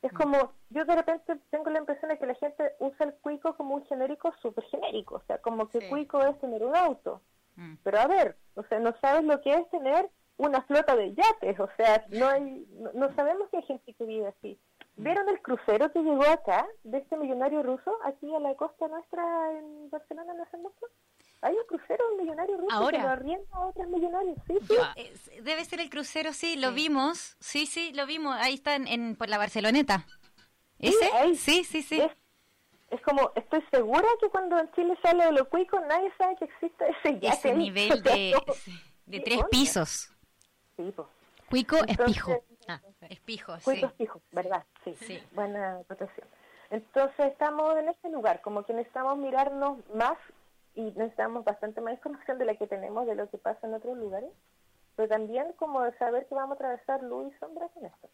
Es 0.03 0.13
mm. 0.13 0.17
como, 0.17 0.51
yo 0.69 0.85
de 0.85 0.95
repente 0.95 1.39
tengo 1.49 1.69
la 1.69 1.79
impresión 1.79 2.09
de 2.09 2.19
que 2.19 2.27
la 2.27 2.35
gente 2.35 2.75
usa 2.79 3.07
el 3.07 3.13
cuico 3.15 3.55
como 3.55 3.75
un 3.75 3.85
genérico 3.85 4.33
súper 4.41 4.65
genérico. 4.65 5.15
O 5.15 5.23
sea, 5.25 5.39
como 5.39 5.69
que 5.69 5.89
cuico 5.89 6.21
es 6.21 6.37
tener 6.39 6.63
un 6.63 6.75
auto. 6.75 7.21
Mm. 7.55 7.75
Pero 7.83 7.99
a 7.99 8.07
ver, 8.07 8.37
o 8.55 8.63
sea, 8.63 8.79
no 8.79 8.93
sabes 9.01 9.23
lo 9.23 9.41
que 9.41 9.53
es 9.53 9.69
tener 9.71 10.09
una 10.37 10.61
flota 10.63 10.95
de 10.95 11.15
yates. 11.15 11.59
O 11.59 11.69
sea, 11.77 12.05
no 12.09 12.27
hay, 12.27 12.67
no 12.93 13.15
sabemos 13.15 13.49
que 13.49 13.57
hay 13.57 13.63
gente 13.63 13.93
que 13.93 14.05
vive 14.05 14.27
así. 14.27 14.59
¿Vieron 14.95 15.27
el 15.29 15.41
crucero 15.41 15.91
que 15.91 16.03
llegó 16.03 16.23
acá, 16.23 16.67
de 16.83 16.99
este 16.99 17.17
millonario 17.17 17.63
ruso, 17.63 17.97
aquí 18.03 18.33
a 18.35 18.39
la 18.39 18.53
costa 18.55 18.87
nuestra 18.87 19.23
en 19.57 19.89
Barcelona, 19.89 20.33
no 20.33 20.43
hace 20.43 20.57
mucho? 20.57 20.85
Hay 21.43 21.55
un 21.55 21.65
crucero, 21.67 22.05
un 22.13 22.23
millonario 22.23 22.57
ruso 22.57 22.87
que 22.87 22.97
lo 22.97 23.09
arrienda 23.09 23.45
a 23.51 23.67
otros 23.67 23.87
millonarios, 23.89 24.37
sí, 24.47 24.57
sí. 24.65 25.41
debe 25.41 25.65
ser 25.65 25.81
el 25.81 25.89
crucero, 25.89 26.31
sí, 26.31 26.55
lo 26.55 26.71
vimos, 26.71 27.35
sí, 27.41 27.65
sí, 27.65 27.91
lo 27.93 28.05
vimos, 28.05 28.37
ahí 28.39 28.53
está 28.53 28.75
en, 28.75 29.17
por 29.17 29.27
la 29.27 29.37
Barceloneta. 29.37 30.05
¿Ese? 30.79 31.35
Sí, 31.35 31.65
sí, 31.65 31.81
sí. 31.81 32.01
Es, 32.89 33.01
como, 33.01 33.31
estoy 33.35 33.61
segura 33.71 34.07
que 34.21 34.29
cuando 34.29 34.57
en 34.57 34.71
Chile 34.71 34.97
sale 35.01 35.25
de 35.25 35.31
lo 35.33 35.49
cuico, 35.49 35.79
nadie 35.81 36.13
sabe 36.17 36.35
que 36.37 36.45
existe 36.45 36.85
ese 36.89 37.19
yate. 37.19 37.35
Ese 37.35 37.53
nivel 37.53 37.89
de, 38.03 38.35
de 39.05 39.19
tres 39.19 39.43
pisos. 39.51 40.11
Sí, 40.77 40.93
pues. 40.95 41.07
Cuico 41.49 41.77
espijo. 41.85 42.43
Ah, 42.67 42.79
espijo, 43.09 43.59
sí. 43.59 43.81
espijo, 43.83 44.21
¿verdad? 44.31 44.63
Sí, 44.85 44.95
sí. 45.01 45.21
Buena 45.33 45.81
protección. 45.87 46.27
Entonces 46.69 47.27
estamos 47.27 47.75
en 47.77 47.89
este 47.89 48.09
lugar, 48.09 48.41
como 48.41 48.63
que 48.63 48.73
necesitamos 48.73 49.17
mirarnos 49.17 49.77
más 49.93 50.17
y 50.75 50.81
necesitamos 50.81 51.43
bastante 51.45 51.81
más 51.81 51.93
información 51.93 52.37
de 52.37 52.45
la 52.45 52.55
que 52.55 52.67
tenemos 52.67 53.05
de 53.05 53.15
lo 53.15 53.29
que 53.29 53.37
pasa 53.37 53.67
en 53.67 53.73
otros 53.73 53.97
lugares, 53.97 54.31
pero 54.95 55.07
también 55.07 55.53
como 55.57 55.79
saber 55.99 56.25
que 56.27 56.35
vamos 56.35 56.51
a 56.51 56.55
atravesar 56.55 57.03
luz 57.03 57.33
y 57.33 57.39
sombra 57.39 57.67
con 57.69 57.85
esto. 57.85 58.09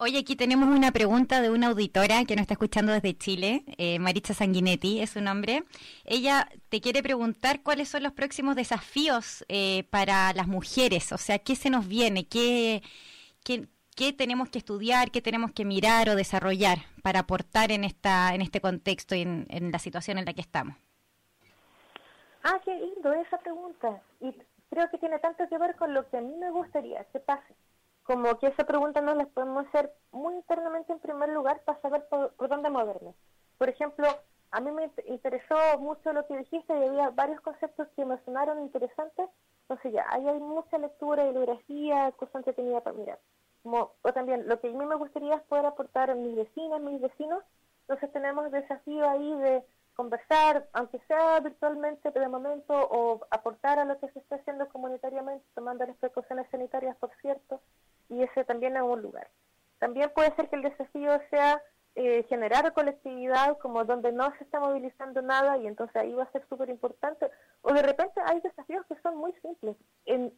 Oye, 0.00 0.18
aquí 0.18 0.36
tenemos 0.36 0.68
una 0.68 0.92
pregunta 0.92 1.40
de 1.40 1.50
una 1.50 1.68
auditora 1.68 2.24
que 2.24 2.36
nos 2.36 2.42
está 2.42 2.54
escuchando 2.54 2.92
desde 2.92 3.18
Chile, 3.18 3.64
eh, 3.78 3.98
Maritza 3.98 4.32
Sanguinetti 4.32 5.00
es 5.00 5.10
su 5.10 5.20
nombre. 5.20 5.64
Ella 6.04 6.48
te 6.68 6.80
quiere 6.80 7.02
preguntar 7.02 7.62
cuáles 7.64 7.88
son 7.88 8.04
los 8.04 8.12
próximos 8.12 8.54
desafíos 8.54 9.44
eh, 9.48 9.88
para 9.90 10.32
las 10.34 10.46
mujeres, 10.46 11.10
o 11.10 11.18
sea, 11.18 11.40
qué 11.40 11.56
se 11.56 11.68
nos 11.68 11.88
viene, 11.88 12.28
qué, 12.28 12.84
qué, 13.42 14.12
tenemos 14.12 14.50
que 14.50 14.58
estudiar, 14.58 15.10
qué 15.10 15.20
tenemos 15.20 15.50
que 15.50 15.64
mirar 15.64 16.08
o 16.10 16.14
desarrollar 16.14 16.78
para 17.02 17.20
aportar 17.20 17.72
en, 17.72 17.82
esta, 17.82 18.32
en 18.36 18.42
este 18.42 18.60
contexto 18.60 19.16
y 19.16 19.22
en 19.22 19.72
la 19.72 19.80
situación 19.80 20.18
en 20.18 20.26
la 20.26 20.32
que 20.32 20.42
estamos. 20.42 20.76
Ah, 22.44 22.60
qué 22.64 22.74
lindo 22.74 23.12
esa 23.12 23.38
pregunta. 23.38 24.02
Y 24.20 24.34
creo 24.70 24.88
que 24.90 24.98
tiene 24.98 25.18
tanto 25.18 25.48
que 25.48 25.58
ver 25.58 25.76
con 25.76 25.94
lo 25.94 26.08
que 26.08 26.18
a 26.18 26.20
mí 26.20 26.34
me 26.36 26.50
gustaría 26.50 27.04
que 27.04 27.20
pase 27.20 27.54
como 28.08 28.38
que 28.38 28.46
esa 28.46 28.64
pregunta 28.64 29.02
no 29.02 29.14
la 29.14 29.26
podemos 29.26 29.66
hacer 29.66 29.92
muy 30.12 30.34
internamente 30.34 30.90
en 30.90 30.98
primer 30.98 31.28
lugar 31.28 31.60
para 31.64 31.78
saber 31.82 32.06
por, 32.08 32.32
dónde 32.48 32.70
moverme. 32.70 33.14
Por 33.58 33.68
ejemplo, 33.68 34.08
a 34.50 34.60
mí 34.60 34.70
me 34.70 34.90
interesó 35.08 35.78
mucho 35.78 36.14
lo 36.14 36.26
que 36.26 36.38
dijiste 36.38 36.72
y 36.72 36.88
había 36.88 37.10
varios 37.10 37.38
conceptos 37.42 37.86
que 37.94 38.06
me 38.06 38.16
sonaron 38.24 38.62
interesantes. 38.62 39.28
Entonces 39.60 39.92
ya, 39.92 40.06
ahí 40.08 40.26
hay 40.26 40.40
mucha 40.40 40.78
lectura, 40.78 41.24
bibliografía, 41.24 42.10
cosas 42.12 42.36
entretenidas 42.36 42.82
para 42.82 42.96
mirar. 42.96 43.18
Como, 43.62 43.92
o 44.00 44.12
también, 44.14 44.48
lo 44.48 44.58
que 44.58 44.68
a 44.68 44.72
mí 44.72 44.86
me 44.86 44.94
gustaría 44.94 45.34
es 45.34 45.42
poder 45.42 45.66
aportar 45.66 46.10
a 46.10 46.14
mis 46.14 46.34
vecinas, 46.34 46.80
mis 46.80 47.02
vecinos. 47.02 47.44
Entonces 47.82 48.10
tenemos 48.10 48.50
desafío 48.50 49.06
ahí 49.06 49.36
de 49.36 49.62
conversar, 49.98 50.68
aunque 50.74 51.00
sea 51.08 51.40
virtualmente 51.40 52.12
de 52.12 52.28
momento, 52.28 52.72
o 52.72 53.26
aportar 53.32 53.80
a 53.80 53.84
lo 53.84 53.98
que 53.98 54.08
se 54.12 54.20
está 54.20 54.36
haciendo 54.36 54.68
comunitariamente, 54.68 55.44
tomando 55.56 55.84
las 55.84 55.96
precauciones 55.96 56.46
sanitarias, 56.52 56.96
por 56.98 57.10
cierto, 57.20 57.60
y 58.08 58.22
ese 58.22 58.44
también 58.44 58.76
es 58.76 58.82
un 58.82 59.02
lugar. 59.02 59.28
También 59.80 60.12
puede 60.14 60.32
ser 60.36 60.48
que 60.48 60.54
el 60.54 60.62
desafío 60.62 61.18
sea 61.30 61.60
eh, 61.96 62.22
generar 62.28 62.72
colectividad 62.74 63.58
como 63.58 63.84
donde 63.84 64.12
no 64.12 64.32
se 64.38 64.44
está 64.44 64.60
movilizando 64.60 65.20
nada 65.20 65.58
y 65.58 65.66
entonces 65.66 65.96
ahí 65.96 66.14
va 66.14 66.22
a 66.22 66.30
ser 66.30 66.46
súper 66.48 66.70
importante. 66.70 67.28
O 67.62 67.72
de 67.72 67.82
repente 67.82 68.20
hay 68.24 68.40
desafíos 68.40 68.86
que 68.86 68.94
son 69.02 69.16
muy 69.16 69.32
simples. 69.42 69.76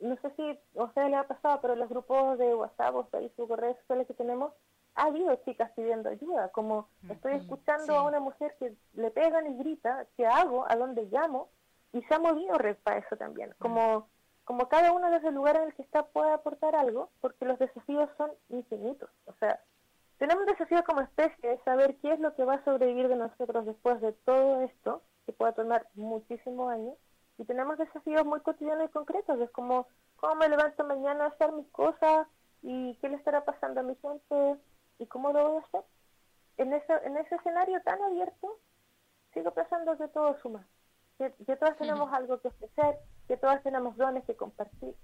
No 0.01 0.17
sé 0.23 0.31
si 0.37 0.59
a 0.79 0.85
ustedes 0.85 1.11
les 1.11 1.21
ha 1.21 1.29
pasado, 1.29 1.61
pero 1.61 1.77
los 1.77 1.91
grupos 1.91 2.39
de 2.39 2.55
WhatsApp 2.55 2.95
o 2.95 3.05
Facebook 3.09 3.55
redes 3.57 3.77
sociales 3.81 4.07
que 4.07 4.15
tenemos, 4.15 4.55
ha 5.01 5.07
habido 5.07 5.35
chicas 5.47 5.71
pidiendo 5.75 6.11
ayuda, 6.11 6.51
como 6.51 6.89
estoy 7.09 7.33
escuchando 7.33 7.97
a 7.97 8.03
una 8.03 8.21
mujer 8.21 8.55
que 8.59 8.75
le 8.93 9.11
pegan 9.11 9.47
y 9.47 9.57
grita, 9.57 10.07
¿qué 10.17 10.27
hago? 10.27 10.67
¿A 10.69 10.77
dónde 10.77 11.09
llamo? 11.11 11.49
Y 11.93 12.03
se 12.03 12.15
ha 12.15 12.19
movido 12.19 12.59
para 12.85 12.99
eso 12.99 13.17
también, 13.17 13.55
como 13.59 14.09
como 14.45 14.69
cada 14.69 14.93
uno 14.93 15.11
desde 15.11 15.29
el 15.29 15.37
lugar 15.37 15.57
en 15.57 15.69
el 15.69 15.75
que 15.75 15.83
está 15.83 16.03
puede 16.03 16.33
aportar 16.33 16.75
algo, 16.75 17.11
porque 17.21 17.45
los 17.45 17.59
desafíos 17.59 18.11
son 18.19 18.33
infinitos. 18.49 19.09
O 19.27 19.33
sea, 19.35 19.61
tenemos 20.19 20.43
un 20.43 20.51
desafío 20.51 20.83
como 20.85 21.03
especie 21.03 21.51
de 21.51 21.63
saber 21.63 21.97
qué 22.03 22.13
es 22.15 22.21
lo 22.21 22.35
que 22.35 22.45
va 22.45 22.55
a 22.55 22.65
sobrevivir 22.65 23.09
de 23.09 23.15
nosotros 23.15 23.65
después 23.65 24.01
de 24.01 24.13
todo 24.13 24.63
esto, 24.63 25.03
que 25.25 25.33
puede 25.33 25.53
tomar 25.53 25.87
muchísimos 25.95 26.73
años, 26.73 26.97
y 27.39 27.45
tenemos 27.45 27.79
desafíos 27.79 28.27
muy 28.27 28.41
cotidianos 28.41 28.87
y 28.87 28.93
concretos, 28.93 29.41
es 29.41 29.51
como 29.51 29.87
cómo 30.17 30.35
me 30.35 30.49
levanto 30.49 30.85
mañana 30.85 31.25
a 31.25 31.29
hacer 31.29 31.53
mis 31.53 31.69
cosas 31.69 32.27
y 32.63 32.97
qué 32.97 33.09
le 33.09 33.17
estará 33.17 33.45
pasando 33.45 33.81
a 33.81 33.85
mi 33.85 33.95
gente 33.97 34.59
y 35.01 35.07
cómo 35.07 35.33
lo 35.33 35.49
voy 35.49 35.63
a 35.63 35.67
hacer. 35.67 35.85
En 36.59 36.73
ese, 36.75 36.93
en 37.05 37.17
ese 37.17 37.35
escenario 37.35 37.81
tan 37.83 38.01
abierto, 38.03 38.59
sigo 39.33 39.51
pensando 39.53 39.97
que 39.97 40.09
todo 40.09 40.39
suma, 40.41 40.67
que, 41.19 41.33
que 41.47 41.57
todos 41.57 41.77
tenemos 41.79 42.13
algo 42.13 42.39
que 42.41 42.49
ofrecer, 42.49 42.99
que 43.27 43.37
todas 43.39 43.63
tenemos 43.63 43.97
dones 43.97 44.25
que 44.27 44.37
compartir. 44.37 44.95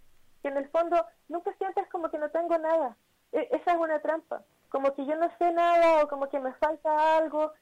Que 0.42 0.48
en 0.48 0.58
el 0.58 0.68
fondo 0.68 1.04
nunca 1.28 1.52
sientes 1.54 1.88
como 1.88 2.10
que 2.10 2.18
no 2.18 2.30
tengo 2.30 2.58
nada. 2.58 2.96
E, 3.32 3.48
esa 3.52 3.72
es 3.72 3.78
una 3.78 4.00
trampa. 4.00 4.42
Como 4.68 4.92
que 4.94 5.06
yo 5.06 5.16
no 5.16 5.30
sé 5.38 5.50
nada 5.52 6.04
o 6.04 6.08
como 6.08 6.28
que 6.28 6.38
me 6.40 6.52
falta 6.54 7.16
algo. 7.16 7.52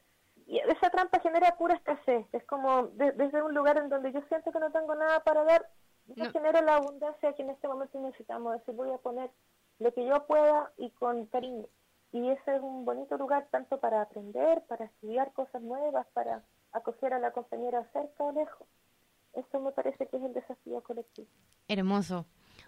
Y 0.45 0.59
esa 0.59 0.89
trampa 0.89 1.19
genera 1.21 1.55
pura 1.55 1.75
escasez. 1.75 2.27
Es 2.33 2.43
como 2.43 2.87
desde 2.87 3.41
un 3.41 3.53
lugar 3.53 3.77
en 3.77 3.89
donde 3.89 4.11
yo 4.11 4.21
siento 4.27 4.51
que 4.51 4.59
no 4.59 4.71
tengo 4.71 4.93
nada 4.95 5.23
para 5.23 5.43
dar, 5.45 5.69
no. 6.07 6.29
genera 6.31 6.61
la 6.61 6.75
abundancia 6.75 7.33
que 7.33 7.43
en 7.43 7.51
este 7.51 7.67
momento 7.69 7.97
necesitamos. 7.99 8.53
Decir, 8.59 8.75
voy 8.75 8.91
a 8.91 8.97
poner 8.97 9.31
lo 9.79 9.93
que 9.93 10.05
yo 10.05 10.25
pueda 10.27 10.71
y 10.77 10.91
con 10.91 11.27
cariño. 11.27 11.67
Y 12.15 12.29
ese 12.29 12.55
es 12.55 12.61
un 12.61 12.85
bonito 12.85 13.17
lugar 13.17 13.45
tanto 13.51 13.77
para 13.77 14.01
aprender, 14.01 14.63
para 14.69 14.85
estudiar 14.85 15.33
cosas 15.33 15.61
nuevas, 15.61 16.07
para 16.13 16.43
acoger 16.71 17.13
a 17.13 17.19
la 17.19 17.31
compañera 17.31 17.83
cerca 17.91 18.23
o 18.23 18.31
lejos. 18.31 18.65
Eso 19.33 19.59
me 19.59 19.73
parece 19.73 20.07
que 20.07 20.15
es 20.15 20.23
el 20.23 20.31
desafío 20.31 20.81
colectivo. 20.81 21.27
Hermoso. 21.67 22.25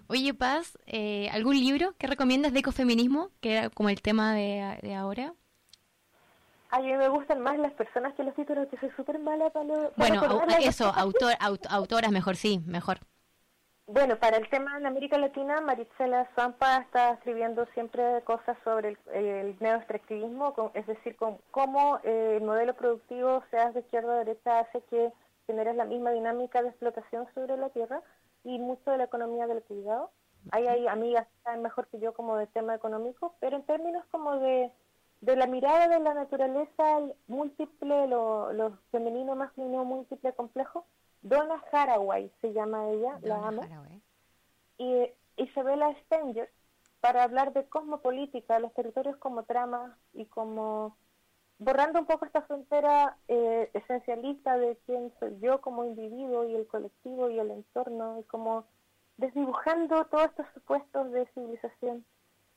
Oye, 0.07 0.34
Paz, 0.34 0.78
eh, 0.86 1.30
¿algún 1.32 1.57
libro 1.57 1.95
que 1.98 2.07
recomiendas 2.07 2.52
de 2.52 2.60
ecofeminismo, 2.60 3.30
que 3.40 3.53
era 3.53 3.69
como 3.69 3.88
el 3.88 4.02
tema 4.02 4.34
de, 4.34 4.80
de 4.82 4.94
ahora? 4.94 5.34
A 6.69 6.82
mí 6.82 6.91
me 6.91 7.07
gustan 7.07 7.40
más 7.40 7.57
las 7.57 7.72
personas 7.72 8.15
que 8.15 8.26
los 8.26 8.36
títulos, 8.36 8.68
que 8.68 8.78
soy 8.80 8.90
súper 8.98 9.18
mala 9.18 9.49
para, 9.52 9.64
lo, 9.64 9.94
Bueno, 9.95 10.24
eso, 10.60 10.88
autor, 10.94 11.36
autoras 11.69 12.11
mejor, 12.11 12.36
sí, 12.36 12.60
mejor. 12.65 12.99
Bueno, 13.89 14.19
para 14.19 14.35
el 14.35 14.49
tema 14.49 14.77
en 14.77 14.85
América 14.85 15.18
Latina, 15.18 15.61
Marisela 15.61 16.30
Zampa 16.35 16.80
está 16.80 17.11
escribiendo 17.11 17.65
siempre 17.68 18.22
cosas 18.26 18.57
sobre 18.65 18.89
el, 18.89 18.97
el 19.14 19.57
neoextractivismo, 19.61 20.53
es 20.73 20.85
decir, 20.88 21.15
con 21.15 21.38
cómo 21.51 21.97
eh, 22.03 22.35
el 22.35 22.43
modelo 22.43 22.73
productivo, 22.73 23.41
sea 23.49 23.72
de 23.72 23.80
izquierda 23.80 24.15
a 24.15 24.26
derecha, 24.26 24.59
hace 24.59 24.81
que 24.89 25.14
generes 25.45 25.73
la 25.77 25.85
misma 25.85 26.11
dinámica 26.11 26.61
de 26.61 26.68
explotación 26.68 27.27
sobre 27.34 27.55
la 27.55 27.69
tierra 27.69 28.01
y 28.43 28.59
mucho 28.59 28.91
de 28.91 28.97
la 28.97 29.05
economía 29.05 29.47
del 29.47 29.64
cuidado. 29.64 30.11
Ahí 30.51 30.68
hay 30.68 30.85
amigas 30.88 31.26
que 31.26 31.43
saben 31.43 31.61
mejor 31.61 31.88
que 31.88 31.99
yo 31.99 32.14
como 32.14 32.35
de 32.35 32.47
tema 32.47 32.76
económico, 32.76 33.35
pero 33.39 33.55
en 33.55 33.64
términos 33.64 34.03
como 34.11 34.38
de, 34.38 34.69
de 35.22 35.35
la 35.38 35.47
mirada 35.47 35.88
de 35.88 36.01
la 36.01 36.14
naturaleza 36.14 36.99
múltiple, 37.27 38.07
lo, 38.09 38.51
lo 38.51 38.80
femenino, 38.91 39.34
masculino, 39.38 39.85
múltiple, 39.85 40.34
complejo, 40.34 40.85
Donna 41.22 41.61
Haraway 41.72 42.31
se 42.41 42.53
llama 42.53 42.89
ella, 42.89 43.19
la 43.22 43.48
amo. 43.48 43.61
Y 44.77 45.10
Isabella 45.38 45.95
Stenger, 46.06 46.49
para 46.99 47.23
hablar 47.23 47.53
de 47.53 47.65
cosmopolítica, 47.65 48.60
los 48.60 48.73
territorios 48.73 49.18
como 49.18 49.44
trama 49.44 49.98
y 50.14 50.26
como 50.26 50.98
borrando 51.60 51.99
un 51.99 52.06
poco 52.06 52.26
esta 52.26 52.44
frontera 52.44 53.18
eh, 53.27 53.69
esencialista 53.73 54.57
de 54.57 54.77
quién 54.85 55.11
soy 55.19 55.39
yo 55.39 55.60
como 55.61 55.85
individuo 55.85 56.45
y 56.45 56.56
el 56.56 56.68
colectivo 56.68 57.30
y 57.30 57.39
el 57.39 57.49
entorno 57.49 58.19
y 58.19 58.23
como 58.23 58.65
desdibujando 59.18 60.06
todos 60.06 60.26
estos 60.26 60.45
supuestos 60.53 61.11
de 61.11 61.26
civilización. 61.34 62.06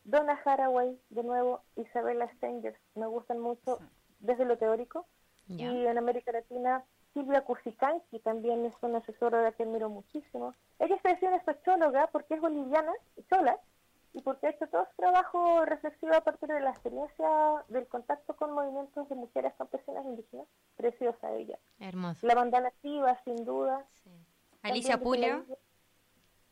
Donna 0.04 0.38
Haraway, 0.44 0.98
de 1.10 1.22
nuevo, 1.22 1.62
Isabella 1.76 2.30
Stenger, 2.36 2.78
me 2.94 3.06
gustan 3.06 3.38
mucho 3.38 3.78
desde 4.20 4.44
lo 4.44 4.58
teórico. 4.58 5.06
Y 5.48 5.64
en 5.64 5.98
América 5.98 6.30
Latina 6.30 6.84
Silvia 7.12 7.42
Cursicanqui 7.42 8.20
también 8.20 8.64
es 8.66 8.74
una 8.82 8.98
asesora 8.98 9.52
que 9.52 9.64
admiro 9.64 9.88
muchísimo. 9.88 10.54
Ella 10.78 10.98
se 11.02 11.08
decía 11.08 11.28
una 11.28 11.44
socióloga 11.44 12.06
porque 12.08 12.34
es 12.34 12.40
boliviana, 12.40 12.92
sola, 13.28 13.58
y 14.12 14.20
porque 14.22 14.46
ha 14.46 14.50
hecho 14.50 14.66
todo 14.68 14.86
su 14.90 14.96
trabajo 14.96 15.64
reflexivo 15.64 16.14
a 16.14 16.20
partir 16.20 16.48
de 16.48 16.60
la 16.60 16.70
experiencia 16.70 17.28
del 17.68 17.86
contacto 17.86 18.34
con 18.34 18.52
movimientos 18.52 19.08
de 19.08 19.14
mujeres 19.14 19.52
campesinas 19.56 20.04
indígenas. 20.04 20.46
Preciosa 20.76 21.32
ella. 21.32 21.58
Hermosa. 21.78 22.26
La 22.26 22.34
bandana 22.34 22.68
activa, 22.68 23.18
sin 23.24 23.44
duda. 23.44 23.84
Alicia 24.62 24.98
Pulio. 24.98 25.44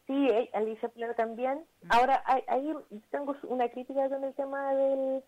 Sí, 0.06 0.28
eh, 0.30 0.50
Alicia 0.54 0.88
Pulio 0.88 1.14
también. 1.14 1.64
Mm. 1.82 1.88
Ahora, 1.90 2.22
ahí 2.46 2.72
tengo 3.10 3.34
una 3.48 3.68
crítica 3.68 4.08
con 4.08 4.24
el 4.24 4.34
tema 4.34 4.72
del 4.74 5.22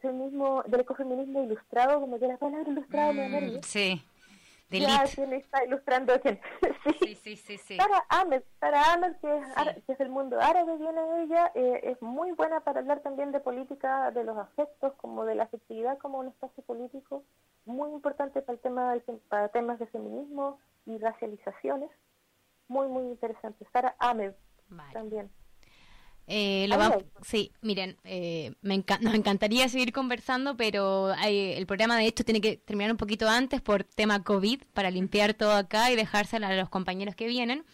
feminismo, 0.00 0.62
del 0.66 0.80
ecofeminismo 0.80 1.42
ilustrado, 1.42 2.00
como 2.00 2.18
que 2.18 2.28
la 2.28 2.36
palabra 2.36 2.70
ilustrado 2.70 3.12
mm, 3.14 3.62
Sí 3.62 4.02
ya, 4.70 5.04
¿quién 5.14 5.32
está 5.32 5.64
ilustrando 5.64 6.20
quién? 6.20 6.40
sí. 7.00 7.14
sí, 7.14 7.36
sí, 7.36 7.58
sí, 7.58 7.76
Sara 7.76 8.04
Ahmed, 8.08 8.42
Sara 8.60 8.92
Ahmed 8.92 9.16
que, 9.20 9.36
es, 9.36 9.84
que 9.84 9.92
es 9.92 10.00
el 10.00 10.08
mundo 10.08 10.40
árabe, 10.40 10.76
viene 10.76 11.00
ella, 11.22 11.50
eh, 11.54 11.80
es 11.84 12.02
muy 12.02 12.32
buena 12.32 12.60
para 12.60 12.80
hablar 12.80 13.00
también 13.00 13.32
de 13.32 13.40
política, 13.40 14.10
de 14.12 14.24
los 14.24 14.36
afectos, 14.38 14.92
como 14.94 15.24
de 15.24 15.34
la 15.34 15.44
afectividad 15.44 15.98
como 15.98 16.18
un 16.18 16.28
espacio 16.28 16.62
político, 16.64 17.24
muy 17.64 17.90
importante 17.90 18.42
para 18.42 18.54
el 18.54 18.60
tema 18.60 18.94
para 19.28 19.48
temas 19.48 19.78
de 19.78 19.86
feminismo 19.86 20.58
y 20.86 20.98
racializaciones, 20.98 21.90
muy, 22.68 22.86
muy 22.88 23.04
interesante. 23.04 23.66
Sara 23.72 23.96
Ahmed 23.98 24.34
también. 24.92 25.30
Eh, 26.26 26.66
lo 26.68 27.04
sí, 27.22 27.52
miren, 27.60 27.96
eh, 28.04 28.52
me 28.62 28.84
nos 29.00 29.14
encantaría 29.14 29.68
seguir 29.68 29.92
conversando, 29.92 30.56
pero 30.56 31.12
el 31.24 31.66
programa 31.66 31.96
de 31.96 32.06
hecho 32.06 32.24
tiene 32.24 32.40
que 32.40 32.56
terminar 32.56 32.92
un 32.92 32.96
poquito 32.96 33.28
antes 33.28 33.60
por 33.60 33.84
tema 33.84 34.22
COVID 34.22 34.62
para 34.72 34.90
limpiar 34.90 35.34
todo 35.34 35.52
acá 35.52 35.90
y 35.90 35.96
dejárselo 35.96 36.46
a 36.46 36.52
los 36.54 36.68
compañeros 36.68 37.16
que 37.16 37.26
vienen. 37.26 37.64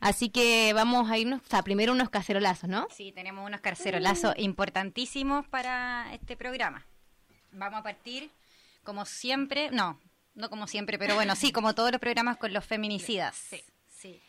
Así 0.00 0.28
que 0.28 0.72
vamos 0.74 1.10
a 1.10 1.18
irnos, 1.18 1.40
o 1.42 1.46
sea, 1.46 1.62
primero 1.62 1.92
unos 1.92 2.10
cacerolazos, 2.10 2.68
¿no? 2.68 2.86
Sí, 2.90 3.12
tenemos 3.12 3.46
unos 3.46 3.60
cacerolazos 3.60 4.34
importantísimos 4.36 5.46
para 5.48 6.12
este 6.12 6.36
programa. 6.36 6.86
Vamos 7.52 7.80
a 7.80 7.82
partir, 7.82 8.30
como 8.82 9.04
siempre, 9.06 9.70
no, 9.70 9.98
no 10.34 10.50
como 10.50 10.66
siempre, 10.66 10.98
pero 10.98 11.14
bueno, 11.14 11.34
sí, 11.34 11.52
como 11.52 11.74
todos 11.74 11.90
los 11.90 12.00
programas 12.00 12.36
con 12.36 12.52
los 12.52 12.64
feminicidas. 12.64 13.34
Sí, 13.36 13.62
sí. 13.88 14.20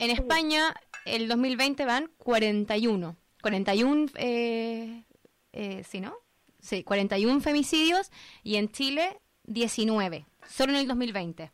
En 0.00 0.10
España 0.10 0.74
el 1.04 1.28
2020 1.28 1.84
van 1.84 2.10
41. 2.16 3.16
41, 3.42 4.06
eh, 4.16 5.04
eh, 5.52 5.84
¿sí, 5.88 6.00
no? 6.00 6.14
Sí, 6.58 6.82
41 6.82 7.40
femicidios 7.40 8.10
y 8.42 8.56
en 8.56 8.72
Chile 8.72 9.20
19, 9.44 10.26
solo 10.48 10.72
en 10.72 10.78
el 10.78 10.88
2020. 10.88 11.50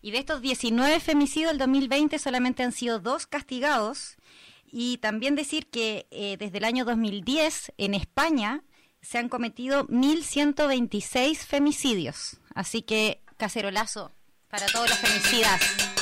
Y 0.00 0.10
de 0.10 0.18
estos 0.18 0.40
19 0.40 1.00
femicidios 1.00 1.50
del 1.50 1.58
2020 1.58 2.18
solamente 2.18 2.62
han 2.62 2.72
sido 2.72 2.98
dos 2.98 3.26
castigados. 3.26 4.16
Y 4.64 4.96
también 4.98 5.34
decir 5.34 5.66
que 5.66 6.06
eh, 6.10 6.38
desde 6.38 6.58
el 6.58 6.64
año 6.64 6.86
2010 6.86 7.72
en 7.76 7.92
España 7.92 8.64
se 9.02 9.18
han 9.18 9.28
cometido 9.28 9.86
1.126 9.88 11.36
femicidios. 11.36 12.38
Así 12.54 12.80
que 12.80 13.20
cacerolazo 13.36 14.12
para 14.48 14.66
todos 14.66 14.88
los 14.88 14.98
femicidas. 14.98 16.01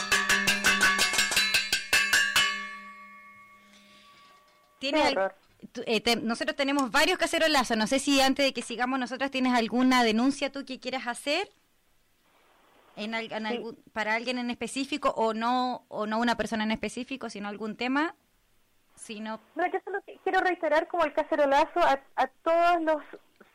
Tiene 4.80 5.14
eh, 5.86 6.16
nosotros 6.22 6.56
tenemos 6.56 6.90
varios 6.90 7.18
cacerolazos. 7.18 7.76
No 7.76 7.86
sé 7.86 7.98
si 7.98 8.20
antes 8.20 8.44
de 8.44 8.52
que 8.52 8.62
sigamos 8.62 8.98
nosotros 8.98 9.30
tienes 9.30 9.54
alguna 9.54 10.02
denuncia 10.02 10.50
tú 10.50 10.64
que 10.64 10.80
quieras 10.80 11.06
hacer 11.06 11.48
en, 12.96 13.12
para 13.92 14.14
alguien 14.14 14.38
en 14.38 14.50
específico 14.50 15.10
o 15.16 15.34
no 15.34 15.84
o 15.88 16.06
no 16.06 16.18
una 16.18 16.36
persona 16.36 16.64
en 16.64 16.72
específico, 16.72 17.28
sino 17.30 17.48
algún 17.48 17.76
tema. 17.76 18.14
Sino... 18.94 19.40
No, 19.54 19.66
yo 19.66 19.78
solo 19.84 20.00
quiero 20.24 20.40
reiterar 20.40 20.88
como 20.88 21.04
el 21.04 21.12
cacerolazo 21.12 21.80
a, 21.80 22.00
a 22.16 22.26
todos 22.42 22.82
los 22.82 23.02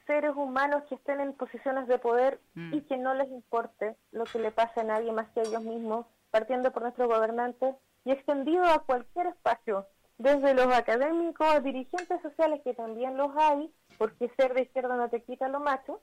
seres 0.08 0.32
humanos 0.36 0.84
que 0.88 0.96
estén 0.96 1.20
en 1.20 1.34
posiciones 1.34 1.88
de 1.88 1.98
poder 1.98 2.40
mm. 2.54 2.74
y 2.74 2.82
que 2.82 2.98
no 2.98 3.14
les 3.16 3.30
importe 3.30 3.96
lo 4.12 4.24
que 4.26 4.40
le 4.40 4.52
pase 4.52 4.82
a 4.82 4.84
nadie 4.84 5.12
más 5.12 5.28
que 5.30 5.42
a 5.42 5.44
ellos 5.44 5.64
mismos, 5.64 6.06
partiendo 6.32 6.72
por 6.72 6.84
nuestros 6.84 7.08
gobernantes 7.08 7.76
y 8.06 8.12
extendido 8.12 8.64
a 8.66 8.84
cualquier 8.86 9.28
espacio 9.28 9.88
desde 10.18 10.54
los 10.54 10.68
académicos, 10.68 11.64
dirigentes 11.64 12.22
sociales, 12.22 12.62
que 12.64 12.74
también 12.74 13.18
los 13.18 13.32
hay, 13.36 13.72
porque 13.98 14.32
ser 14.38 14.54
de 14.54 14.64
izquierda 14.64 14.96
no 14.96 15.10
te 15.10 15.24
quita 15.24 15.48
lo 15.48 15.60
macho, 15.60 16.02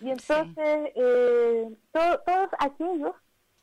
y 0.00 0.10
entonces 0.10 0.92
eh, 0.94 1.68
todos 1.92 2.48
aquellos 2.58 3.14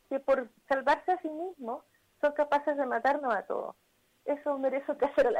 que 0.10 0.20
por 0.20 0.50
salvarse 0.70 1.12
a 1.12 1.22
sí 1.22 1.30
mismos 1.30 1.84
son 2.22 2.32
capaces 2.34 2.78
de 2.78 2.86
matarnos 2.86 3.34
a 3.34 3.44
todos. 3.44 3.76
Eso 4.26 4.58
merece 4.58 4.86
que 4.98 5.06
hacer 5.06 5.34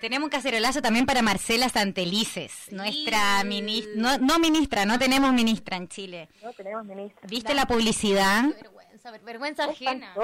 Tenemos 0.00 0.26
un 0.26 0.30
cacerolazo 0.30 0.82
también 0.82 1.06
para 1.06 1.22
Marcela 1.22 1.70
Santelices, 1.70 2.70
nuestra 2.70 3.42
ministra, 3.44 4.18
no, 4.18 4.38
ministra, 4.38 4.84
no 4.84 4.98
tenemos 4.98 5.32
ministra 5.32 5.78
en 5.78 5.88
Chile. 5.88 6.28
No 6.42 6.52
tenemos 6.52 6.84
ministra. 6.84 7.26
¿Viste 7.26 7.54
la 7.54 7.64
publicidad? 7.64 8.44
Vergüenza, 9.10 9.64
ajena. 9.64 10.14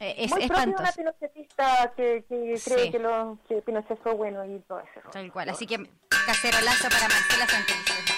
Eh, 0.00 0.14
es, 0.18 0.30
Muy 0.30 0.42
espantosa. 0.44 0.82
una 0.82 0.92
pinochetista 0.92 1.92
que, 1.96 2.24
que 2.28 2.60
cree 2.64 2.90
que, 2.90 2.98
lo, 2.98 3.38
que 3.48 3.62
Pinochet 3.62 3.98
fue 4.02 4.14
bueno 4.14 4.44
y 4.44 4.58
todo 4.60 4.80
eso. 4.80 5.08
Tal 5.10 5.32
cual, 5.32 5.48
así 5.48 5.66
que 5.66 5.78
cacerolazo 6.26 6.88
para 6.88 7.08
Marcela 7.08 7.46
Santelices. 7.46 8.14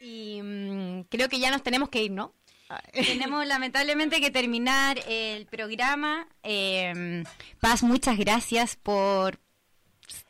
Y 0.00 0.40
mm, 0.42 1.02
creo 1.10 1.28
que 1.28 1.38
ya 1.38 1.50
nos 1.50 1.62
tenemos 1.62 1.88
que 1.88 2.02
ir, 2.02 2.10
¿no? 2.10 2.34
Tenemos 2.92 3.46
lamentablemente 3.46 4.20
que 4.20 4.30
terminar 4.30 4.98
el 5.08 5.46
programa. 5.46 6.28
Eh, 6.42 7.24
Paz, 7.60 7.82
muchas 7.82 8.18
gracias 8.18 8.76
por 8.76 9.38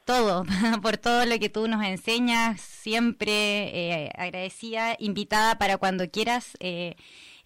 todo, 0.04 0.44
por 0.82 0.96
todo 0.96 1.26
lo 1.26 1.38
que 1.38 1.48
tú 1.48 1.68
nos 1.68 1.84
enseñas. 1.84 2.60
Siempre 2.60 4.04
eh, 4.04 4.12
agradecida, 4.16 4.96
invitada 4.98 5.58
para 5.58 5.76
cuando 5.76 6.10
quieras 6.10 6.56
eh, 6.60 6.96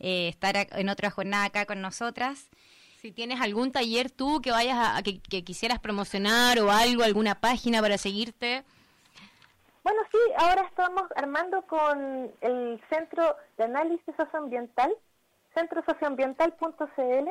eh, 0.00 0.28
estar 0.28 0.56
en 0.56 0.88
otra 0.88 1.10
jornada 1.10 1.44
acá 1.44 1.66
con 1.66 1.80
nosotras. 1.80 2.48
Si 3.00 3.12
tienes 3.12 3.40
algún 3.40 3.70
taller 3.72 4.10
tú 4.10 4.40
que 4.42 4.50
vayas 4.50 4.76
a, 4.78 5.02
que, 5.02 5.20
quisieras 5.42 5.78
promocionar 5.78 6.58
o 6.58 6.70
algo, 6.70 7.02
alguna 7.02 7.34
página 7.34 7.80
para 7.80 7.96
seguirte. 7.96 8.64
Bueno, 9.82 10.02
sí, 10.10 10.18
ahora 10.36 10.62
estamos 10.62 11.04
armando 11.16 11.62
con 11.62 12.30
el 12.42 12.80
Centro 12.90 13.36
de 13.56 13.64
Análisis 13.64 14.14
Socioambiental, 14.16 14.94
centrosocioambiental.cl. 15.54 17.30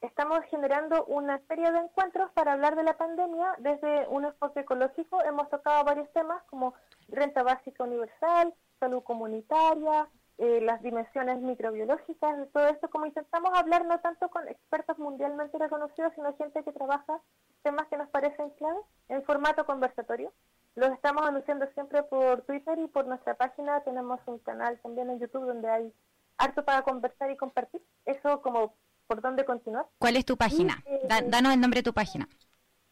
Estamos 0.00 0.40
generando 0.50 1.04
una 1.04 1.38
serie 1.48 1.70
de 1.70 1.78
encuentros 1.80 2.30
para 2.32 2.54
hablar 2.54 2.74
de 2.76 2.84
la 2.84 2.96
pandemia 2.96 3.54
desde 3.58 4.08
un 4.08 4.24
enfoque 4.24 4.60
ecológico. 4.60 5.22
Hemos 5.22 5.50
tocado 5.50 5.84
varios 5.84 6.10
temas 6.14 6.42
como 6.44 6.72
renta 7.08 7.42
básica 7.42 7.84
universal, 7.84 8.54
salud 8.78 9.02
comunitaria, 9.02 10.08
eh, 10.42 10.60
las 10.62 10.80
dimensiones 10.82 11.38
microbiológicas 11.42 12.38
de 12.38 12.46
todo 12.46 12.66
esto, 12.68 12.88
como 12.88 13.04
intentamos 13.04 13.50
hablar 13.58 13.84
no 13.84 14.00
tanto 14.00 14.30
con 14.30 14.48
expertos 14.48 14.98
mundialmente 14.98 15.58
reconocidos, 15.58 16.14
sino 16.14 16.34
gente 16.38 16.64
que 16.64 16.72
trabaja 16.72 17.20
temas 17.62 17.86
que 17.88 17.98
nos 17.98 18.08
parecen 18.08 18.48
claves 18.50 18.82
en 19.10 19.22
formato 19.24 19.66
conversatorio. 19.66 20.32
Los 20.76 20.92
estamos 20.92 21.26
anunciando 21.26 21.66
siempre 21.74 22.02
por 22.04 22.40
Twitter 22.42 22.78
y 22.78 22.86
por 22.86 23.06
nuestra 23.06 23.34
página. 23.34 23.82
Tenemos 23.82 24.18
un 24.24 24.38
canal 24.38 24.80
también 24.80 25.10
en 25.10 25.18
YouTube 25.20 25.44
donde 25.44 25.68
hay 25.68 25.92
harto 26.38 26.64
para 26.64 26.80
conversar 26.82 27.30
y 27.30 27.36
compartir. 27.36 27.82
Eso 28.06 28.40
como 28.40 28.72
por 29.06 29.20
dónde 29.20 29.44
continuar. 29.44 29.84
¿Cuál 29.98 30.16
es 30.16 30.24
tu 30.24 30.38
página? 30.38 30.82
eh, 30.86 31.00
danos 31.06 31.52
el 31.52 31.60
nombre 31.60 31.80
de 31.80 31.84
tu 31.84 31.92
página. 31.92 32.26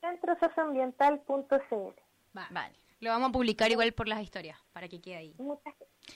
centrosocioambiental.cl. 0.03 2.01
Vale. 2.35 2.77
Lo 3.01 3.11
vamos 3.11 3.29
a 3.31 3.33
publicar 3.33 3.71
igual 3.71 3.93
por 3.93 4.09
las 4.09 4.23
historias, 4.23 4.59
para 4.73 4.89
que 4.89 5.01
quede 5.01 5.17
ahí. 5.17 5.35
Muchas 5.39 5.75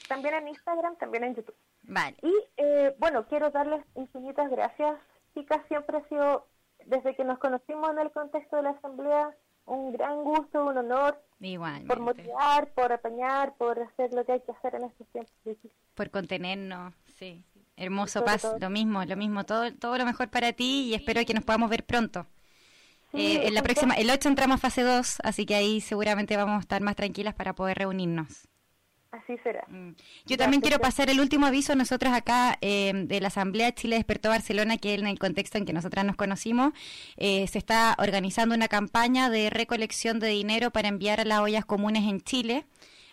También 0.09 0.35
en 0.35 0.49
Instagram, 0.49 0.97
también 0.97 1.25
en 1.25 1.35
YouTube. 1.37 1.55
Vale. 1.85 2.17
Y 2.23 2.33
eh, 2.57 2.95
bueno, 2.99 3.27
quiero 3.27 3.51
darles 3.51 3.85
infinitas 3.95 4.51
gracias. 4.51 4.99
Chicas, 5.35 5.61
siempre 5.69 5.99
ha 5.99 6.09
sido, 6.09 6.47
desde 6.87 7.15
que 7.15 7.25
nos 7.25 7.39
conocimos 7.39 7.91
en 7.91 7.99
el 8.01 8.11
contexto 8.11 8.57
de 8.57 8.63
la 8.63 8.71
Asamblea, 8.71 9.35
un 9.65 9.93
gran 9.93 10.25
gusto, 10.25 10.65
un 10.65 10.77
honor 10.77 11.23
Igualmente. 11.41 11.87
por 11.87 12.01
motivar, 12.01 12.73
por 12.73 12.93
apañar, 12.93 13.55
por 13.55 13.79
hacer 13.79 14.13
lo 14.13 14.25
que 14.25 14.33
hay 14.33 14.41
que 14.41 14.53
hacer 14.53 14.75
en 14.75 14.85
estos 14.85 15.07
tiempos 15.09 15.33
difíciles. 15.45 15.77
Por 15.95 16.11
contenernos, 16.11 16.95
sí. 17.17 17.45
Hermoso 17.77 18.25
Paz, 18.25 18.43
todo. 18.43 18.59
lo 18.59 18.71
mismo, 18.71 19.05
lo 19.05 19.17
mismo, 19.17 19.45
todo, 19.45 19.73
todo 19.75 19.97
lo 19.99 20.05
mejor 20.05 20.29
para 20.29 20.53
ti 20.53 20.89
y 20.91 20.95
espero 20.95 21.25
que 21.25 21.33
nos 21.35 21.45
podamos 21.45 21.71
ver 21.71 21.85
pronto. 21.85 22.27
Eh, 23.15 23.47
en 23.47 23.55
la 23.55 23.63
próxima, 23.63 23.95
el 23.95 24.11
8 24.11 24.29
entramos 24.29 24.55
a 24.57 24.59
fase 24.59 24.83
2, 24.83 25.19
así 25.23 25.45
que 25.47 25.55
ahí 25.55 25.81
seguramente 25.81 26.37
vamos 26.37 26.57
a 26.57 26.61
estar 26.61 26.81
más 26.83 26.97
tranquilas 26.97 27.35
para 27.35 27.55
poder 27.55 27.79
reunirnos. 27.79 28.49
Así 29.11 29.37
será. 29.43 29.63
Mm. 29.69 29.91
Yo 30.25 30.39
también 30.39 30.63
quiero 30.63 30.79
pasar 30.79 31.11
el 31.11 31.21
último 31.21 31.45
aviso. 31.45 31.77
Nosotros 31.77 32.15
acá 32.15 32.57
eh, 32.63 32.93
de 32.95 33.21
la 33.21 33.29
Asamblea 33.29 33.75
Chile 33.75 33.97
Despertó 33.97 34.31
Barcelona, 34.31 34.79
que 34.79 34.95
en 34.95 35.07
el 35.07 35.19
contexto 35.19 35.59
en 35.59 35.67
que 35.67 35.75
nosotras 35.75 36.07
nos 36.07 36.17
conocimos, 36.17 36.73
eh, 37.19 37.47
se 37.47 37.59
está 37.59 37.95
organizando 37.99 38.55
una 38.55 38.69
campaña 38.69 39.29
de 39.29 39.51
recolección 39.51 40.19
de 40.19 40.29
dinero 40.29 40.71
para 40.71 40.89
enviar 40.89 41.21
a 41.21 41.27
las 41.27 41.41
ollas 41.41 41.67
comunes 41.67 42.05
en 42.09 42.23
Chile. 42.23 42.65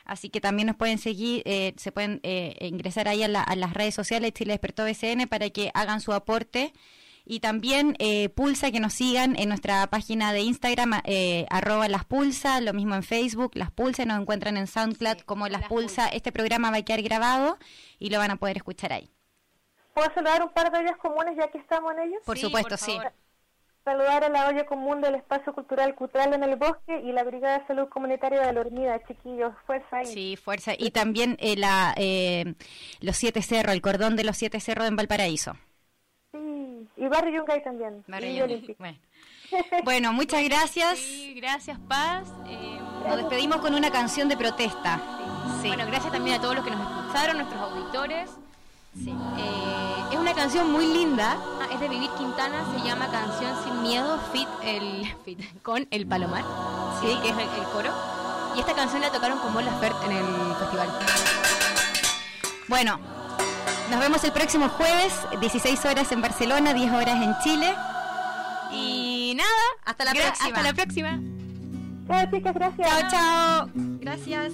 Así 0.05 0.30
que 0.30 0.39
también 0.39 0.67
nos 0.67 0.77
pueden 0.77 0.97
seguir, 0.99 1.43
eh, 1.45 1.73
se 1.76 1.91
pueden 1.91 2.21
eh, 2.23 2.55
ingresar 2.61 3.09
ahí 3.09 3.21
a, 3.21 3.27
la- 3.27 3.43
a 3.43 3.55
las 3.57 3.73
redes 3.73 3.93
sociales 3.93 4.31
Chile 4.34 4.53
Despertó 4.53 4.85
BCN 4.85 5.27
para 5.27 5.49
que 5.49 5.69
hagan 5.73 5.99
su 5.99 6.13
aporte. 6.13 6.71
Y 7.31 7.41
también 7.41 7.95
eh, 7.99 8.30
Pulsa 8.30 8.72
que 8.72 8.80
nos 8.80 8.93
sigan 8.93 9.35
en 9.38 9.49
nuestra 9.49 9.85
página 9.85 10.34
de 10.34 10.39
Instagram, 10.41 11.01
eh, 11.03 11.45
arroba 11.51 11.88
las 11.88 12.03
Pulsa, 12.03 12.60
lo 12.60 12.73
mismo 12.73 12.95
en 12.95 13.03
Facebook, 13.03 13.51
las 13.53 13.69
Pulsa, 13.69 14.03
nos 14.03 14.19
encuentran 14.19 14.57
en 14.57 14.65
SoundCloud 14.65 15.18
Sí, 15.18 15.23
como 15.26 15.47
las 15.47 15.61
Las 15.61 15.69
Pulsa. 15.69 16.07
Este 16.07 16.31
programa 16.31 16.72
va 16.72 16.77
a 16.77 16.81
quedar 16.81 17.03
grabado 17.03 17.60
y 17.99 18.10
lo 18.10 18.18
van 18.18 18.31
a 18.31 18.38
poder 18.38 18.57
escuchar 18.57 18.93
ahí. 18.93 19.11
¿Puedo 19.93 20.11
saludar 20.15 20.41
un 20.41 20.49
par 20.49 20.72
de 20.72 20.80
ollas 20.80 20.97
comunes 20.97 21.35
ya 21.38 21.51
que 21.51 21.60
estamos 21.60 21.93
en 21.93 22.07
ellos? 22.10 22.19
Por 22.26 22.35
Sí, 22.35 22.45
supuesto, 22.47 22.69
por 22.69 22.80
sí. 22.80 22.97
Saludar 23.85 24.23
a 24.23 24.30
la 24.30 24.47
olla 24.47 24.65
común 24.65 24.99
del 24.99 25.14
Espacio 25.14 25.53
Cultural 25.53 25.93
Cutral 25.93 26.34
en 26.34 26.43
el 26.43 26.56
Bosque 26.56 26.99
y 27.06 27.11
la 27.11 27.23
Brigada 27.23 27.60
de 27.60 27.68
Salud 27.68 27.89
Comunitaria 27.89 28.41
de 28.41 28.53
la 28.53 28.60
Hormida, 28.61 28.99
chiquillos, 29.07 29.53
fuerza 29.68 29.97
ahí. 29.97 30.07
Sí, 30.07 30.35
fuerza. 30.35 30.73
Y 30.76 30.89
también 30.89 31.38
eh, 31.39 31.56
la, 31.56 31.93
eh, 31.95 32.56
los 33.01 33.18
Siete 33.18 33.43
Cerros, 33.43 33.76
el 33.76 33.81
cordón 33.84 34.15
de 34.15 34.23
los 34.23 34.35
Siete 34.35 34.60
Cerros 34.60 34.88
en 34.88 34.95
Valparaíso. 34.95 35.56
Y 36.98 37.07
Barrio 37.07 37.40
Yungay 37.41 37.64
también. 37.64 38.03
Barrio 38.07 38.30
y 38.30 38.36
Yungay. 38.38 38.56
Olímpico. 38.56 38.80
Bueno. 38.80 38.98
Bueno, 39.84 40.14
muchas 40.14 40.44
gracias. 40.44 40.99
Sí, 40.99 41.34
gracias, 41.36 41.80
Paz. 41.88 42.27
Eh, 42.48 42.80
Nos 43.07 43.18
despedimos 43.18 43.57
con 43.57 43.73
una 43.73 43.90
canción 43.91 44.30
de 44.30 44.38
protesta. 44.38 45.02
Sí. 45.61 45.69
Bueno, 45.69 45.86
gracias 45.88 46.11
también 46.11 46.38
a 46.38 46.41
todos 46.41 46.56
los 46.56 46.64
que 46.64 46.72
nos 46.72 46.81
escucharon, 46.81 47.38
nuestros 47.38 47.60
auditores. 47.60 48.30
Sí. 48.94 49.10
Eh, 49.10 50.03
es 50.11 50.18
una 50.18 50.34
canción 50.34 50.72
muy 50.72 50.86
linda, 50.86 51.38
ah, 51.61 51.68
es 51.72 51.80
de 51.80 51.88
Vivir 51.88 52.10
Quintana, 52.18 52.64
se 52.76 52.88
llama 52.88 53.10
Canción 53.11 53.52
Sin 53.64 53.81
Miedo, 53.84 54.19
fit, 54.31 54.48
el, 54.64 55.15
fit 55.26 55.61
con 55.61 55.88
El 55.91 56.07
Palomar, 56.07 56.44
sí, 57.02 57.07
que 57.22 57.30
es 57.30 57.36
el, 57.36 57.41
el 57.41 57.68
coro. 57.72 57.91
Y 58.56 58.60
esta 58.60 58.73
canción 58.73 59.02
la 59.02 59.11
tocaron 59.11 59.40
con 59.40 59.53
Mon 59.53 59.64
Laferte 59.64 60.06
en 60.06 60.11
el 60.11 60.56
festival. 60.56 60.90
Bueno, 62.68 62.99
nos 63.89 63.99
vemos 63.99 64.23
el 64.23 64.31
próximo 64.31 64.69
jueves, 64.69 65.13
16 65.39 65.85
horas 65.85 66.11
en 66.11 66.21
Barcelona, 66.21 66.73
10 66.73 66.91
horas 66.91 67.21
en 67.21 67.35
Chile. 67.43 67.73
Y 68.71 69.33
nada, 69.35 69.49
Hasta 69.85 70.05
la 70.05 70.13
gra- 70.13 70.25
próxima. 70.27 70.47
Hasta 70.47 70.63
la 70.63 70.73
próxima. 70.73 71.19
Chao, 72.07 72.31
chicas, 72.31 72.53
gracias. 72.53 72.87
Chao, 72.89 73.09
chao. 73.09 73.69
Gracias. 73.75 74.53